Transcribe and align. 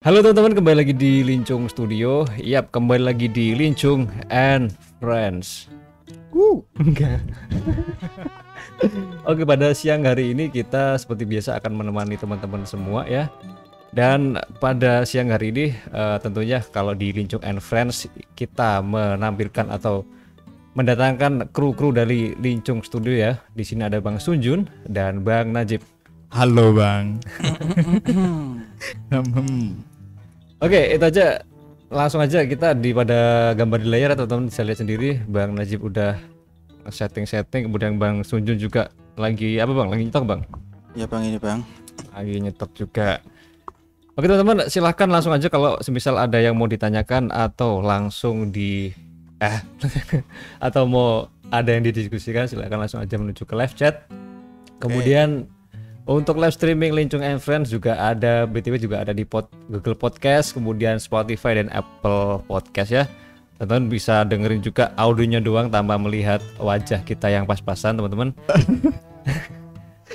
Halo 0.00 0.24
teman-teman, 0.24 0.56
kembali 0.56 0.76
lagi 0.80 0.94
di 0.96 1.20
Lincung 1.20 1.68
Studio. 1.68 2.24
Yap, 2.40 2.72
kembali 2.72 3.04
lagi 3.04 3.28
di 3.28 3.52
Lincung 3.52 4.08
and 4.32 4.72
Friends. 4.96 5.68
Wuh, 6.32 6.64
enggak. 6.80 7.20
Oke, 9.28 9.44
pada 9.44 9.76
siang 9.76 10.08
hari 10.08 10.32
ini 10.32 10.48
kita 10.48 10.96
seperti 10.96 11.28
biasa 11.28 11.60
akan 11.60 11.84
menemani 11.84 12.16
teman-teman 12.16 12.64
semua 12.64 13.04
ya. 13.04 13.28
Dan 13.92 14.40
pada 14.56 15.04
siang 15.04 15.36
hari 15.36 15.52
ini 15.52 15.76
eh, 15.76 16.16
tentunya 16.24 16.64
kalau 16.64 16.96
di 16.96 17.12
Lincung 17.12 17.44
and 17.44 17.60
Friends 17.60 18.08
kita 18.40 18.80
menampilkan 18.80 19.68
atau 19.68 20.08
mendatangkan 20.80 21.52
kru-kru 21.52 21.92
dari 21.92 22.32
Lincung 22.40 22.80
Studio 22.80 23.12
ya. 23.12 23.36
Di 23.52 23.68
sini 23.68 23.84
ada 23.84 24.00
Bang 24.00 24.16
Sunjun 24.16 24.64
dan 24.88 25.20
Bang 25.20 25.52
Najib. 25.52 25.84
Halo 26.30 26.72
bang. 26.72 27.18
Hmm. 29.10 29.89
Oke, 30.60 30.92
itu 30.92 31.04
aja. 31.04 31.40
Langsung 31.90 32.22
aja 32.22 32.46
kita 32.46 32.76
di 32.76 32.94
pada 32.94 33.50
gambar 33.56 33.82
di 33.82 33.88
layar 33.90 34.14
teman-teman 34.14 34.46
bisa 34.46 34.62
lihat 34.62 34.78
sendiri. 34.78 35.18
Bang 35.26 35.58
Najib 35.58 35.82
udah 35.82 36.14
setting-setting, 36.86 37.66
kemudian 37.66 37.98
Bang 37.98 38.22
Sunjun 38.22 38.60
juga 38.60 38.94
lagi 39.18 39.58
apa 39.58 39.72
Bang? 39.74 39.88
Lagi 39.90 40.06
nyetok 40.06 40.26
Bang? 40.28 40.42
Ya 40.94 41.06
bang 41.06 41.22
ini 41.22 41.38
bang. 41.38 41.62
Lagi 42.10 42.34
nyetok 42.42 42.70
juga. 42.74 43.22
Oke 44.18 44.26
teman-teman, 44.26 44.66
silahkan 44.66 45.06
langsung 45.06 45.30
aja 45.30 45.46
kalau 45.46 45.78
semisal 45.80 46.18
ada 46.18 46.36
yang 46.42 46.58
mau 46.58 46.66
ditanyakan 46.66 47.30
atau 47.30 47.78
langsung 47.78 48.50
di 48.50 48.90
eh 49.38 49.58
atau 50.66 50.82
mau 50.90 51.30
ada 51.48 51.70
yang 51.72 51.86
didiskusikan 51.86 52.50
silahkan 52.50 52.78
langsung 52.78 52.98
aja 52.98 53.14
menuju 53.16 53.46
ke 53.46 53.54
live 53.54 53.74
chat. 53.78 54.10
Kemudian 54.82 55.46
untuk 56.10 56.42
live 56.42 56.50
streaming 56.50 56.90
Lincung 56.90 57.22
and 57.22 57.38
Friends 57.38 57.70
juga 57.70 57.94
ada 57.94 58.42
BTW 58.42 58.82
juga 58.82 59.06
ada 59.06 59.14
di 59.14 59.22
pod, 59.22 59.46
Google 59.70 59.94
Podcast, 59.94 60.50
kemudian 60.58 60.98
Spotify 60.98 61.62
dan 61.62 61.70
Apple 61.70 62.42
Podcast 62.50 62.90
ya. 62.90 63.06
Teman-teman 63.62 63.86
bisa 63.92 64.26
dengerin 64.26 64.58
juga 64.58 64.90
audionya 64.98 65.38
doang 65.38 65.70
tanpa 65.70 65.94
melihat 66.00 66.42
wajah 66.58 67.06
kita 67.06 67.30
yang 67.30 67.46
pas-pasan 67.46 67.94
teman-teman. 67.94 68.34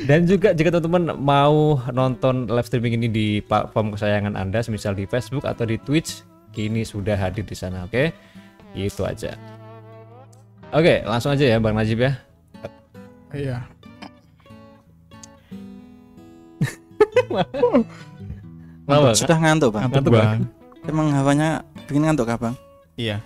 Dan 0.04 0.28
juga 0.28 0.52
jika 0.52 0.76
teman-teman 0.76 1.16
mau 1.16 1.80
nonton 1.96 2.52
live 2.52 2.68
streaming 2.68 3.00
ini 3.00 3.08
di 3.08 3.28
platform 3.40 3.96
kesayangan 3.96 4.36
Anda, 4.36 4.60
semisal 4.60 4.92
di 4.92 5.08
Facebook 5.08 5.48
atau 5.48 5.64
di 5.64 5.80
Twitch, 5.80 6.28
kini 6.52 6.84
sudah 6.84 7.16
hadir 7.16 7.48
di 7.48 7.56
sana, 7.56 7.88
oke? 7.88 8.12
Itu 8.76 9.08
aja. 9.08 9.40
Oke, 10.76 11.00
langsung 11.08 11.32
aja 11.32 11.56
ya 11.56 11.58
Bang 11.64 11.80
Najib 11.80 12.04
ya. 12.04 12.20
Iya. 13.32 13.64
Bang? 18.86 19.18
Sudah 19.18 19.38
ngantuk 19.38 19.74
bang. 19.74 19.90
Ngantuk 19.90 20.02
Ngantuk, 20.06 20.14
bang. 20.14 20.42
Emang 20.86 21.08
hawanya 21.10 21.50
bikin 21.86 22.06
ngantuk 22.06 22.30
kah 22.30 22.38
bang? 22.38 22.56
Iya. 22.96 23.18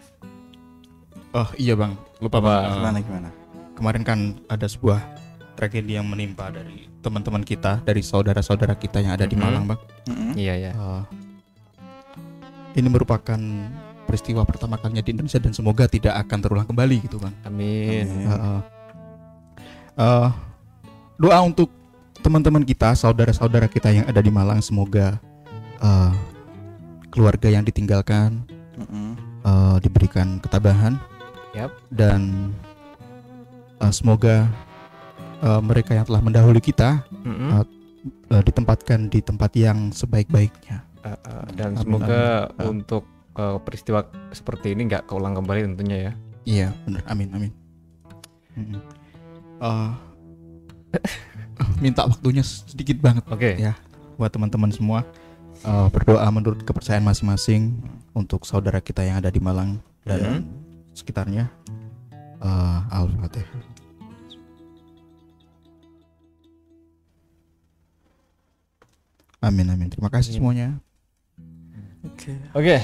Oh 1.29 1.49
iya 1.55 1.75
bang. 1.75 1.93
Lupa 2.17 2.39
Apa? 2.39 2.47
bang. 2.47 2.63
Eh, 2.63 2.75
Gimana 2.75 2.97
gimana? 3.01 3.29
kemarin 3.75 4.03
kan 4.03 4.19
ada 4.47 4.67
sebuah 4.67 4.99
tragedi 5.55 5.95
yang 5.95 6.03
menimpa 6.03 6.51
dari 6.51 6.87
teman-teman 6.99 7.43
kita, 7.43 7.79
dari 7.79 7.99
saudara-saudara 7.99 8.75
kita 8.75 8.99
yang 8.99 9.15
ada 9.15 9.23
di 9.23 9.35
Mhm. 9.35 9.41
Malang 9.41 9.65
bang. 9.65 9.79
Mm-mm. 10.05 10.31
Iya 10.35 10.53
ya. 10.55 10.71
Eh, 10.71 11.03
ini 12.75 12.87
merupakan 12.87 13.39
peristiwa 14.03 14.43
pertama 14.43 14.75
kalinya 14.75 14.99
di 14.99 15.11
Indonesia 15.11 15.39
dan 15.39 15.51
semoga 15.51 15.85
tidak 15.85 16.15
akan 16.17 16.39
terulang 16.39 16.67
kembali 16.67 16.95
gitu 17.03 17.19
bang. 17.19 17.35
Amin. 17.43 18.07
Amin. 18.07 18.27
Eh, 18.27 18.35
eh. 18.35 18.59
Eh, 19.97 20.29
doa 21.15 21.39
untuk 21.39 21.67
teman-teman 22.29 22.61
kita, 22.61 22.93
saudara-saudara 22.93 23.65
kita 23.65 23.89
yang 23.89 24.05
ada 24.05 24.21
di 24.21 24.29
Malang 24.29 24.61
semoga 24.61 25.17
eh, 25.81 26.13
keluarga 27.09 27.49
yang 27.49 27.65
ditinggalkan 27.65 28.45
Mm-mm. 28.77 29.17
eh, 29.41 29.77
diberikan 29.81 30.37
ketabahan 30.37 31.01
Yap. 31.57 31.73
dan 31.89 32.53
eh, 33.81 33.89
semoga 33.89 34.45
eh, 35.41 35.61
mereka 35.65 35.97
yang 35.97 36.05
telah 36.05 36.21
mendahului 36.21 36.61
kita 36.61 37.01
Mm-mm. 37.25 37.65
eh, 38.29 38.43
ditempatkan 38.45 39.09
di 39.09 39.25
tempat 39.25 39.49
yang 39.57 39.89
sebaik-baiknya. 39.89 40.85
Uh, 40.99 41.15
uh, 41.15 41.45
dan 41.55 41.73
Amin, 41.73 41.81
semoga 41.81 42.51
amin. 42.59 42.83
untuk 42.83 43.07
uh, 43.39 43.55
peristiwa 43.63 44.03
seperti 44.35 44.75
ini 44.75 44.85
nggak 44.85 45.07
keulang 45.09 45.31
kembali 45.31 45.73
tentunya 45.73 45.97
ya. 45.97 46.13
Iya, 46.43 46.67
benar. 46.83 47.01
Amin, 47.07 47.29
amin. 47.33 47.51
Mm-mm. 48.59 48.81
Eh, 49.63 49.91
minta 51.83 52.07
waktunya 52.07 52.43
sedikit 52.43 52.99
banget 52.99 53.23
Oke. 53.27 53.55
Ya. 53.59 53.75
buat 54.15 54.31
teman-teman 54.31 54.71
semua 54.71 55.03
eh, 55.63 55.87
berdoa 55.91 56.27
menurut 56.31 56.63
kepercayaan 56.63 57.03
masing-masing 57.03 57.79
untuk 58.15 58.43
saudara 58.43 58.79
kita 58.83 59.03
yang 59.03 59.19
ada 59.19 59.31
di 59.31 59.39
Malang 59.39 59.79
dan 60.03 60.47
sekitarnya. 60.95 61.47
Eh, 62.39 62.79
Al-Fatihah. 62.95 63.79
Amin 69.39 69.71
amin. 69.71 69.87
Terima 69.87 70.11
kasih 70.11 70.35
Amin. 70.35 70.39
semuanya. 70.39 70.67
Oke. 72.03 72.31
Oke. 72.55 72.77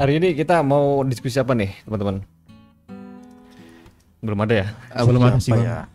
Hari 0.00 0.12
ini 0.20 0.28
kita 0.36 0.60
mau 0.60 1.00
diskusi 1.04 1.36
apa 1.40 1.56
nih, 1.56 1.72
teman-teman? 1.84 2.24
Belum 4.20 4.38
ada 4.40 4.54
ya. 4.56 4.66
Ah, 4.92 5.04
belum 5.04 5.20
ada 5.20 5.40
sih 5.40 5.52
ya? 5.52 5.88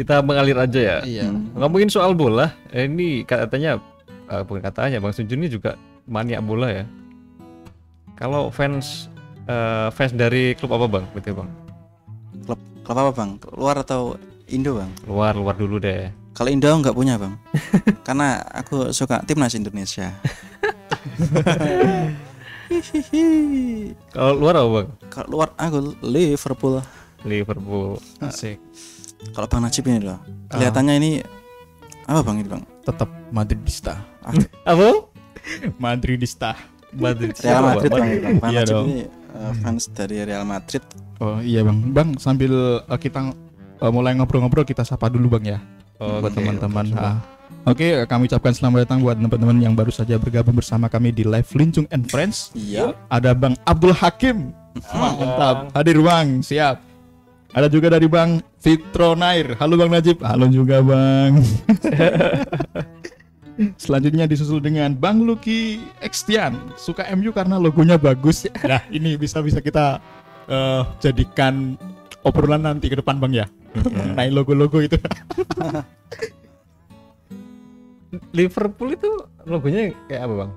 Kita 0.00 0.24
mengalir 0.24 0.56
aja 0.56 0.80
ya. 0.80 0.98
Iya. 1.04 1.28
Hmm. 1.28 1.52
Ngomongin 1.60 1.92
soal 1.92 2.16
bola, 2.16 2.56
eh, 2.72 2.88
ini 2.88 3.20
katanya 3.28 3.76
eh, 4.32 4.40
bukan 4.48 4.64
katanya 4.64 4.96
Bang 4.96 5.12
Sunjun 5.12 5.44
ini 5.44 5.52
juga 5.52 5.76
maniak 6.08 6.40
bola 6.40 6.72
ya. 6.72 6.88
Kalau 8.16 8.48
fans 8.48 9.12
eh, 9.44 9.92
fans 9.92 10.16
dari 10.16 10.56
klub 10.56 10.72
apa 10.72 10.88
Bang? 10.88 11.04
Betul 11.12 11.44
Bang. 11.44 11.52
Klub 12.48 12.96
apa 12.96 13.12
bang? 13.12 13.36
Luar 13.60 13.84
atau 13.84 14.16
Indo 14.48 14.80
bang? 14.80 14.88
Luar 15.04 15.36
luar 15.36 15.52
dulu 15.60 15.76
deh. 15.76 16.08
Kalau 16.32 16.48
Indo 16.48 16.72
nggak 16.72 16.96
punya 16.96 17.20
bang. 17.20 17.36
Karena 18.08 18.40
aku 18.40 18.96
suka 18.96 19.20
timnas 19.28 19.52
Indonesia. 19.52 20.16
Kalau 24.16 24.32
luar 24.40 24.64
apa 24.64 24.68
Bang? 24.72 24.88
Kalau 25.12 25.28
luar 25.28 25.52
aku 25.60 25.92
Liverpool. 26.00 26.80
Liverpool. 27.28 28.00
Asik. 28.24 28.56
Kalau 29.30 29.46
bang 29.46 29.62
Najib 29.62 29.84
ini 29.86 29.98
loh. 30.02 30.18
Kelihatannya 30.50 30.94
ini 30.98 31.10
apa 32.10 32.20
bang 32.26 32.36
ini 32.42 32.48
bang? 32.50 32.62
Tetap 32.82 33.08
Madridista. 33.30 33.94
Apa? 34.70 35.06
Madridista. 35.78 36.58
Madrid. 36.90 37.30
Real 37.38 37.62
Madrid 37.62 37.90
Bang? 37.90 38.02
bang. 38.02 38.36
Bang. 38.42 38.50
Iya 38.50 38.60
Najib 38.66 38.74
dong. 38.74 38.86
ini 38.90 38.98
eh, 39.06 39.52
fans 39.62 39.84
dari 39.94 40.16
Real 40.26 40.42
Madrid. 40.42 40.82
Oh 41.22 41.38
iya 41.38 41.60
bang. 41.62 41.78
Bang 41.94 42.08
sambil 42.18 42.82
eh, 42.82 42.98
kita 42.98 43.30
eh, 43.78 43.92
mulai 43.94 44.18
ngobrol-ngobrol 44.18 44.66
kita 44.66 44.82
sapa 44.82 45.06
dulu 45.06 45.38
bang 45.38 45.56
ya. 45.56 45.60
buat 46.00 46.32
Oke, 46.32 46.40
teman-teman. 46.40 46.84
untuk 46.88 46.96
semua. 46.96 47.12
Ah. 47.12 47.18
Oke, 47.68 47.92
kami 48.08 48.24
ucapkan 48.24 48.56
selamat 48.56 48.88
datang 48.88 49.04
buat 49.04 49.20
teman-teman 49.20 49.60
yang 49.60 49.76
baru 49.76 49.92
saja 49.92 50.16
bergabung 50.16 50.56
bersama 50.56 50.88
kami 50.88 51.12
di 51.12 51.28
live 51.28 51.44
Lincung 51.52 51.84
and 51.92 52.08
Friends. 52.08 52.48
Iya. 52.56 52.96
Ada 53.12 53.36
Bang 53.36 53.52
Abdul 53.68 53.92
Hakim. 53.92 54.56
Mantap. 54.96 55.68
Hadir 55.76 56.00
Bang, 56.00 56.40
siap. 56.40 56.89
Ada 57.50 57.66
juga 57.66 57.90
dari 57.90 58.06
Bang 58.06 58.38
Fitro 58.62 59.18
Nair. 59.18 59.58
Halo 59.58 59.74
Bang 59.74 59.90
Najib. 59.90 60.22
Halo 60.22 60.46
juga 60.46 60.78
Bang. 60.86 61.42
Selanjutnya 63.82 64.30
disusul 64.30 64.62
dengan 64.62 64.94
Bang 64.94 65.26
Lucky 65.26 65.82
Extian. 65.98 66.54
Suka 66.78 67.02
MU 67.18 67.34
karena 67.34 67.58
logonya 67.58 67.98
bagus. 67.98 68.46
Nah, 68.62 68.86
ini 68.94 69.18
bisa-bisa 69.18 69.58
kita 69.58 69.98
eh, 70.46 70.82
jadikan 71.02 71.74
obrolan 72.22 72.62
nanti 72.62 72.86
ke 72.86 72.94
depan 73.02 73.18
Bang 73.18 73.34
ya. 73.34 73.50
Mengenai 73.74 74.30
logo-logo 74.30 74.78
itu. 74.78 74.94
Liverpool 78.34 78.94
itu 78.94 79.10
logonya 79.46 79.94
kayak 80.10 80.22
apa 80.26 80.34
bang? 80.34 80.50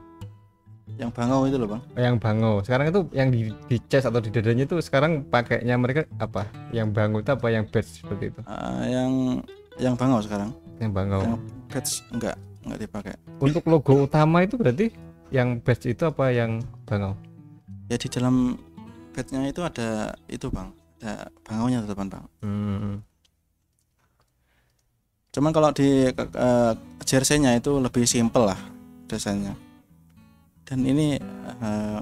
Yang 0.93 1.11
bangau 1.15 1.39
itu 1.47 1.57
loh 1.57 1.69
bang. 1.73 1.81
Yang 1.95 2.15
bango. 2.19 2.53
Sekarang 2.61 2.85
itu 2.91 3.01
yang 3.15 3.29
di, 3.31 3.49
di 3.71 3.77
chest 3.87 4.05
atau 4.05 4.19
di 4.19 4.29
dadanya 4.29 4.67
itu 4.67 4.77
sekarang 4.83 5.25
pakainya 5.25 5.79
mereka 5.79 6.05
apa? 6.19 6.45
Yang 6.75 6.87
bango 6.93 7.17
itu 7.23 7.31
apa? 7.33 7.47
Yang 7.49 7.65
badge 7.71 7.91
seperti 8.03 8.23
itu? 8.29 8.41
Eh, 8.45 8.83
yang 8.91 9.11
yang 9.79 9.93
bangau 9.97 10.19
sekarang. 10.21 10.51
Yang 10.77 10.91
bango. 10.91 11.19
Yang 11.23 11.39
badge 11.71 11.93
enggak 12.13 12.35
enggak 12.67 12.79
dipakai. 12.83 13.13
Untuk 13.41 13.63
logo 13.65 14.05
utama 14.05 14.43
itu 14.43 14.59
berarti 14.59 14.91
yang 15.33 15.57
badge 15.63 15.89
itu 15.89 16.03
apa 16.05 16.29
yang 16.29 16.61
bango? 16.85 17.17
Ya 17.89 17.97
di 17.97 18.07
dalam 18.11 18.59
badge-nya 19.15 19.49
itu 19.49 19.61
ada 19.65 20.13
itu 20.29 20.47
bang. 20.51 20.69
Ada 21.01 21.31
bangaunya 21.47 21.79
teman 21.89 22.07
bang. 22.11 22.25
Hmm. 22.43 22.95
Cuman 25.33 25.49
kalau 25.49 25.73
di 25.73 26.13
uh, 26.13 26.73
jersey-nya 27.01 27.57
itu 27.57 27.81
lebih 27.81 28.05
simpel 28.05 28.53
lah 28.53 28.59
desainnya. 29.09 29.57
Dan 30.73 30.89
ini 30.89 31.21
eh, 31.61 32.01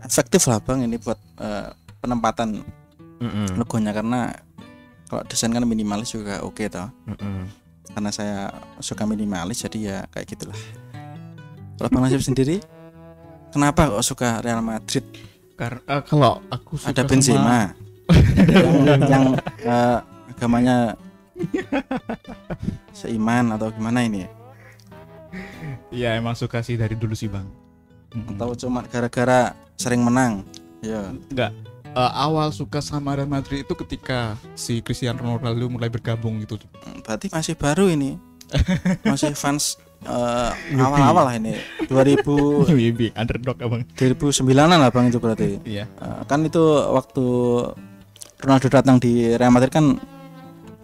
efektif 0.00 0.48
lah 0.48 0.64
bang 0.64 0.88
ini 0.88 0.96
buat 0.96 1.20
eh, 1.36 1.68
penempatan 2.00 2.64
Mm-mm. 3.20 3.60
logonya 3.60 3.92
karena 3.92 4.32
kalau 5.06 5.20
desain 5.28 5.52
kan 5.52 5.60
minimalis 5.62 6.16
juga 6.16 6.40
oke 6.40 6.64
toh. 6.72 6.88
Mm-mm. 7.04 7.44
Karena 7.92 8.08
saya 8.08 8.48
suka 8.80 9.04
minimalis 9.04 9.60
jadi 9.60 9.78
ya 9.78 9.98
kayak 10.08 10.24
gitulah. 10.26 10.56
Kalau 11.76 11.92
Bang 11.92 12.08
Najib 12.08 12.24
sendiri, 12.24 12.64
kenapa 13.52 13.92
kok 13.92 14.00
suka 14.00 14.40
Real 14.40 14.64
Madrid? 14.64 15.04
Karena 15.52 15.84
eh, 15.84 16.00
kalau 16.00 16.40
aku 16.48 16.80
suka 16.80 16.96
Ada 16.96 17.04
sama- 17.04 17.10
Benzema 17.12 17.60
yang, 18.88 19.00
yang 19.04 19.24
eh, 19.60 19.98
agamanya 20.32 20.96
seiman 22.90 23.52
atau 23.52 23.68
gimana 23.68 24.00
ini? 24.00 24.24
ya? 24.24 24.30
Iya 25.88 26.08
emang 26.16 26.32
suka 26.32 26.60
sih 26.60 26.76
dari 26.76 26.96
dulu 26.96 27.12
sih 27.12 27.28
bang. 27.28 27.44
Mm-mm. 28.16 28.32
Atau 28.32 28.56
cuma 28.56 28.80
gara-gara 28.82 29.52
sering 29.76 30.00
menang? 30.00 30.40
Ya, 30.80 31.12
Enggak. 31.28 31.52
Eh, 31.96 32.12
awal 32.12 32.52
suka 32.52 32.84
sama 32.84 33.16
Real 33.16 33.24
Madrid 33.24 33.64
itu 33.64 33.72
ketika 33.72 34.36
si 34.52 34.84
Cristiano 34.84 35.16
Ronaldo 35.16 35.68
mulai 35.68 35.88
bergabung 35.88 36.40
gitu. 36.40 36.60
berarti 37.04 37.32
masih 37.32 37.56
baru 37.56 37.88
ini. 37.88 38.20
Masih 39.02 39.34
fans 39.34 39.74
eh, 40.06 40.50
awal-awal 40.78 41.24
lah 41.26 41.34
ini. 41.34 41.58
2000 41.88 42.22
Wibi 42.70 43.10
underdog 43.20 43.58
abang. 43.58 43.82
2009-an 43.98 44.78
lah 44.78 44.92
Bang 44.92 45.08
itu 45.10 45.18
berarti. 45.18 45.58
Iya. 45.66 45.88
Eh, 45.88 46.20
kan 46.28 46.44
itu 46.44 46.60
waktu 46.92 47.24
Ronaldo 48.38 48.68
datang 48.68 49.00
di 49.00 49.32
Real 49.34 49.50
Madrid 49.50 49.72
kan 49.72 49.96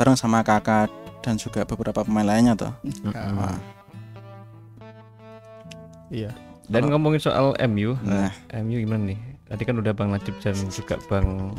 bareng 0.00 0.16
sama 0.18 0.40
kakak 0.42 0.88
dan 1.22 1.38
juga 1.38 1.62
beberapa 1.62 2.02
pemain 2.02 2.26
lainnya 2.26 2.56
tuh. 2.58 2.72
Wah, 3.12 3.54
Iya. 6.10 6.32
Dan 6.72 6.88
ngomongin 6.88 7.20
soal 7.20 7.52
MU, 7.62 7.94
Nah, 8.00 8.32
MU 8.58 8.76
gimana 8.78 9.04
nih? 9.06 9.18
Tadi 9.44 9.62
kan 9.62 9.76
udah 9.76 9.92
Bang 9.92 10.08
Najib 10.08 10.32
dan 10.40 10.56
juga 10.66 10.96
Bang 11.04 11.52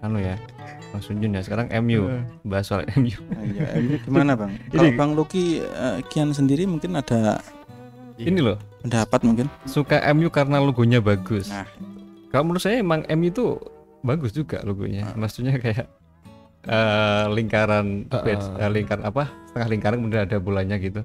anu 0.00 0.16
ya, 0.16 0.38
Bang 0.88 1.02
Sunjun 1.02 1.34
ya. 1.34 1.42
Sekarang 1.42 1.66
MU, 1.82 2.06
Eh, 2.06 2.22
bahas 2.42 2.64
soal 2.64 2.86
MU. 2.94 3.18
nah, 3.26 3.42
iya, 3.50 3.66
MU 3.76 3.98
gimana 4.00 4.32
Bang? 4.32 4.54
Kalau 4.70 4.86
Ini- 4.86 4.94
Bang 4.94 5.10
Luki 5.12 5.44
eh, 5.58 5.98
Kian 6.06 6.30
sendiri 6.30 6.64
mungkin 6.64 6.94
ada 6.94 7.42
Ini 8.14 8.38
loh, 8.38 8.56
pendapat 8.80 9.20
mungkin. 9.22 9.46
suka 9.64 9.98
MU 10.10 10.28
karena 10.28 10.56
logonya 10.56 11.00
bagus. 11.00 11.48
Nah. 11.48 11.64
Kalau 12.28 12.46
menurut 12.46 12.60
saya 12.60 12.78
emang 12.78 13.02
MU 13.10 13.26
itu 13.26 13.58
bagus 14.00 14.30
juga 14.30 14.62
logonya. 14.62 15.08
Maksudnya 15.14 15.56
kayak 15.56 15.88
eh, 16.62 17.24
lingkaran 17.28 18.06
Uh-uh. 18.06 18.20
badge, 18.20 18.46
eh, 18.54 18.70
lingkaran 18.70 19.02
apa? 19.02 19.24
Setengah 19.46 19.68
lingkaran 19.68 19.96
kemudian 19.98 20.22
ada 20.22 20.36
bolanya 20.36 20.76
gitu. 20.76 21.00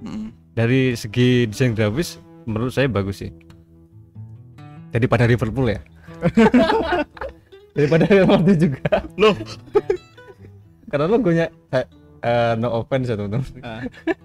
Mm. 0.00 0.32
Dari 0.52 0.92
segi 0.92 1.46
desain 1.46 1.72
grafis 1.72 2.16
menurut 2.44 2.72
saya 2.74 2.88
bagus 2.90 3.22
sih. 3.24 3.32
Daripada 4.92 5.24
Liverpool 5.24 5.72
ya. 5.72 5.80
Daripada 7.76 8.04
Real 8.04 8.28
Madrid 8.28 8.58
juga. 8.68 9.02
Loh. 9.16 9.36
Karena 10.92 11.08
logonya 11.08 11.48
eh, 11.72 11.88
eh, 12.20 12.52
no 12.60 12.68
offense 12.76 13.08
ya 13.08 13.16
teman-teman. 13.16 13.48
Ah. 13.64 13.80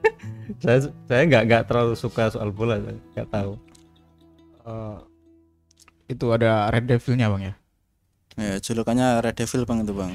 saya 0.63 0.91
saya 1.07 1.21
nggak 1.27 1.43
nggak 1.47 1.63
terlalu 1.67 1.95
suka 1.95 2.27
soal 2.27 2.51
bola, 2.51 2.79
saya 2.83 2.99
nggak 3.15 3.29
tahu. 3.31 3.51
eh, 4.67 4.97
itu 6.07 6.25
ada 6.31 6.67
Red 6.71 6.87
Devil-nya 6.87 7.27
bang 7.31 7.43
ya. 7.51 7.53
Ya, 8.37 8.53
julukannya 8.61 9.23
Red 9.25 9.35
Devil 9.39 9.65
Bang 9.65 9.81
itu 9.81 9.93
Bang. 9.97 10.13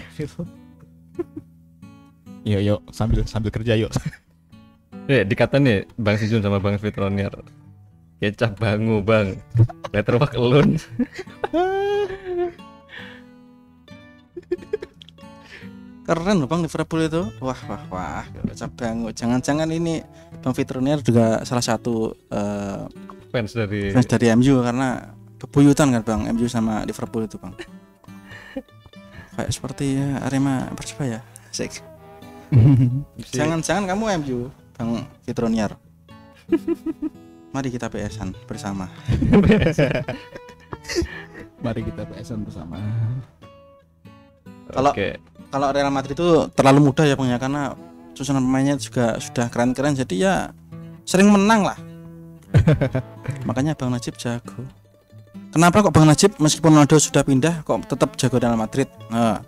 Iya 2.42 2.58
yuk 2.62 2.80
sambil 2.94 3.26
sambil 3.26 3.50
kerja 3.50 3.74
yuk. 3.74 3.90
Ya, 5.10 5.26
dikata 5.26 5.58
nih 5.58 5.86
Bang 5.98 6.14
Sijun 6.18 6.42
sama 6.42 6.62
Bang 6.62 6.78
Fitronier. 6.78 7.34
Kecap 8.22 8.54
bangu, 8.54 9.02
Bang. 9.02 9.34
Letter 9.90 10.14
work 10.14 10.38
alone. 10.38 10.78
Keren 16.02 16.42
loh 16.42 16.50
Bang 16.50 16.62
Liverpool 16.62 17.02
itu. 17.06 17.22
Wah, 17.38 17.58
wah, 17.70 17.82
wah. 17.88 18.24
Cabang. 18.54 19.06
Jangan-jangan 19.14 19.70
ini 19.70 20.02
Bang 20.42 20.50
Fitronier 20.52 20.98
juga 20.98 21.46
salah 21.46 21.62
satu 21.62 22.10
eh, 22.28 22.82
Fans 23.32 23.56
dari 23.56 23.88
fans 23.96 24.04
dari 24.04 24.28
MU 24.36 24.60
karena 24.60 25.08
bebuyutan 25.40 25.88
kan 25.88 26.02
Bang 26.04 26.20
MU 26.34 26.44
sama 26.50 26.82
Liverpool 26.82 27.24
itu 27.24 27.38
Bang. 27.38 27.54
Kayak 29.32 29.48
seperti 29.48 29.96
ya, 29.96 30.20
Arema 30.26 30.68
Persebaya. 30.74 31.22
Sik. 31.54 31.70
si- 31.70 31.82
Jangan-jangan 33.38 33.86
kamu 33.88 34.04
MU 34.20 34.38
Bang 34.74 35.06
Fitronier. 35.24 35.72
Mari 37.52 37.68
kita 37.68 37.86
PSan 37.86 38.32
bersama. 38.44 38.88
Mari 41.64 41.80
kita 41.84 42.02
PSN 42.04 42.40
bersama. 42.42 42.76
Kalau- 44.68 44.92
Oke. 44.92 45.16
Kalau 45.52 45.68
Real 45.68 45.92
Madrid 45.92 46.16
itu 46.16 46.48
terlalu 46.56 46.88
mudah 46.88 47.04
ya 47.04 47.12
Bang 47.12 47.28
ya 47.28 47.36
karena 47.36 47.76
susunan 48.16 48.40
pemainnya 48.40 48.74
juga 48.74 49.20
sudah 49.20 49.46
keren-keren 49.46 49.94
jadi 49.94 50.14
ya 50.16 50.34
sering 51.04 51.28
menang 51.28 51.62
lah. 51.62 51.76
Makanya 53.48 53.76
Bang 53.76 53.92
Najib 53.92 54.16
jago. 54.16 54.64
Kenapa 55.52 55.84
kok 55.84 55.92
Bang 55.92 56.08
Najib 56.08 56.32
meskipun 56.40 56.72
Ronaldo 56.72 56.96
sudah 56.96 57.20
pindah 57.20 57.60
kok 57.62 57.84
tetap 57.84 58.16
jago 58.16 58.36
Real 58.36 58.56
Madrid? 58.56 58.88
Nah, 59.08 59.40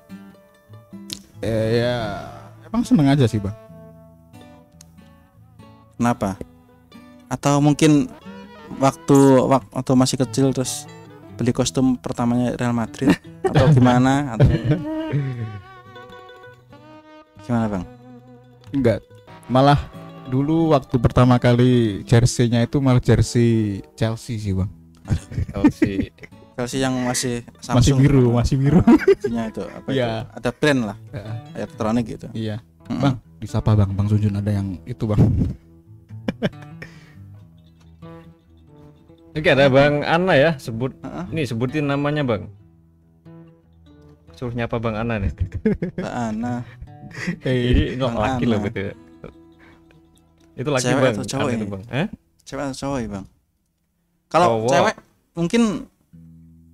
Eh, 1.41 1.77
ya 1.77 2.25
emang 2.65 2.81
seneng 2.81 3.05
aja 3.07 3.25
sih 3.25 3.37
bang. 3.37 3.53
kenapa? 5.95 6.35
Atau 7.35 7.59
mungkin 7.59 8.07
waktu 8.79 9.17
waktu 9.51 9.93
masih 9.93 10.23
kecil 10.23 10.55
terus 10.55 10.87
beli 11.35 11.51
kostum 11.51 11.99
pertamanya 11.99 12.55
Real 12.55 12.71
Madrid 12.71 13.11
atau 13.51 13.67
gimana 13.75 14.39
atau 14.39 14.47
gimana 17.43 17.67
Bang? 17.69 17.85
Enggak. 18.71 19.03
Malah 19.47 19.79
dulu 20.25 20.73
waktu 20.73 20.97
pertama 20.97 21.37
kali 21.37 22.01
jersey-nya 22.07 22.65
itu 22.65 22.81
malah 22.81 23.03
jersey 23.03 23.83
Chelsea 23.93 24.41
sih 24.41 24.55
bang. 24.57 24.71
Kalau 25.53 25.69
si 25.69 26.09
Chelsea 26.57 26.81
yang 26.81 26.97
masih 27.05 27.45
masih 27.61 27.93
Samsung 27.93 27.99
biru, 28.01 28.33
masih 28.33 28.57
biru. 28.57 28.81
Nya 29.29 29.53
itu 29.53 29.61
apa 29.61 29.89
Iya. 29.93 30.07
itu? 30.25 30.39
Ada 30.41 30.51
brand 30.55 30.81
lah 30.89 30.97
Ya, 31.13 31.25
elektronik 31.61 32.05
gitu. 32.09 32.27
iya. 32.33 32.57
Mm-mm. 32.89 33.01
Bang, 33.01 33.17
disapa 33.37 33.77
bang, 33.77 33.91
bang 33.93 34.07
Sunjun 34.09 34.35
ada 34.37 34.49
yang 34.49 34.81
itu 34.89 35.05
bang. 35.05 35.21
Oke, 39.35 39.51
ada 39.51 39.67
Bang 39.67 40.07
Ana 40.07 40.35
ya, 40.39 40.51
sebut 40.57 40.95
Heeh. 41.03 41.27
nih 41.35 41.45
sebutin 41.45 41.91
namanya, 41.91 42.23
Bang. 42.23 42.47
Suruh 44.35 44.55
nyapa 44.55 44.79
Bang 44.79 44.95
Ana 44.95 45.19
nih. 45.19 45.35
Mbak 45.99 46.15
Ana. 46.15 46.55
Jadi 47.43 47.99
Bang 47.99 48.15
itu 48.15 48.23
laki 48.23 48.45
loh 48.47 48.59
betul. 48.63 48.95
Itu 50.55 50.69
laki 50.71 50.87
Cewek 50.87 51.03
Bang. 51.03 51.15
atau 51.19 51.25
cowok 51.27 51.47
Ana 51.47 51.55
itu? 51.55 51.67
Bang. 51.67 51.83
Eh? 51.91 52.07
Cewek 52.47 52.63
atau 52.63 52.77
cowok 52.79 52.99
ya 52.99 53.09
bang? 53.11 53.27
Kalau 54.29 54.47
Cowok. 54.55 54.71
cewek 54.71 54.95
mungkin 55.35 55.63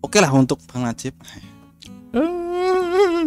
oke 0.01 0.19
lah 0.21 0.33
untuk 0.33 0.59
Bang 0.69 0.83
Najib. 0.85 1.15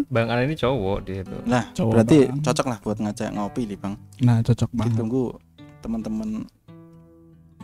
Bang 0.10 0.28
Ana 0.30 0.42
ini 0.46 0.54
cowok 0.54 0.98
dia 1.06 1.22
itu. 1.22 1.38
Lah 1.50 1.66
Cowok, 1.74 1.90
berarti 1.90 2.18
Bang. 2.30 2.42
cocok 2.42 2.66
lah 2.70 2.78
buat 2.82 2.98
ngajak 3.02 3.30
ngopi 3.34 3.62
nih 3.66 3.78
bang. 3.78 3.94
Nah, 4.22 4.38
cocok 4.42 4.70
banget. 4.74 4.94
Ditunggu 4.94 5.24
teman-teman 5.82 6.30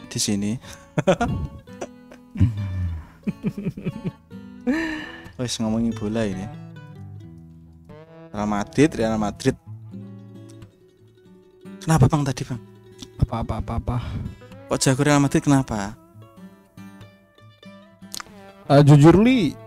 di 0.09 0.17
sini. 0.19 0.51
Wes 5.39 5.55
ngomongin 5.59 5.93
bola 5.95 6.25
ini. 6.27 6.45
Real 8.29 8.47
Madrid, 8.47 8.89
Real 8.93 9.17
Madrid. 9.17 9.55
Kenapa 11.79 12.05
bang 12.11 12.23
tadi 12.27 12.43
bang? 12.45 12.59
Apa-apa 13.23 13.63
apa-apa. 13.63 13.97
Kok 14.69 14.77
jago 14.77 15.01
Real 15.01 15.23
Madrid 15.23 15.41
kenapa? 15.41 15.95
Eh, 18.69 18.85
jujur 18.85 19.17
li, 19.17 19.57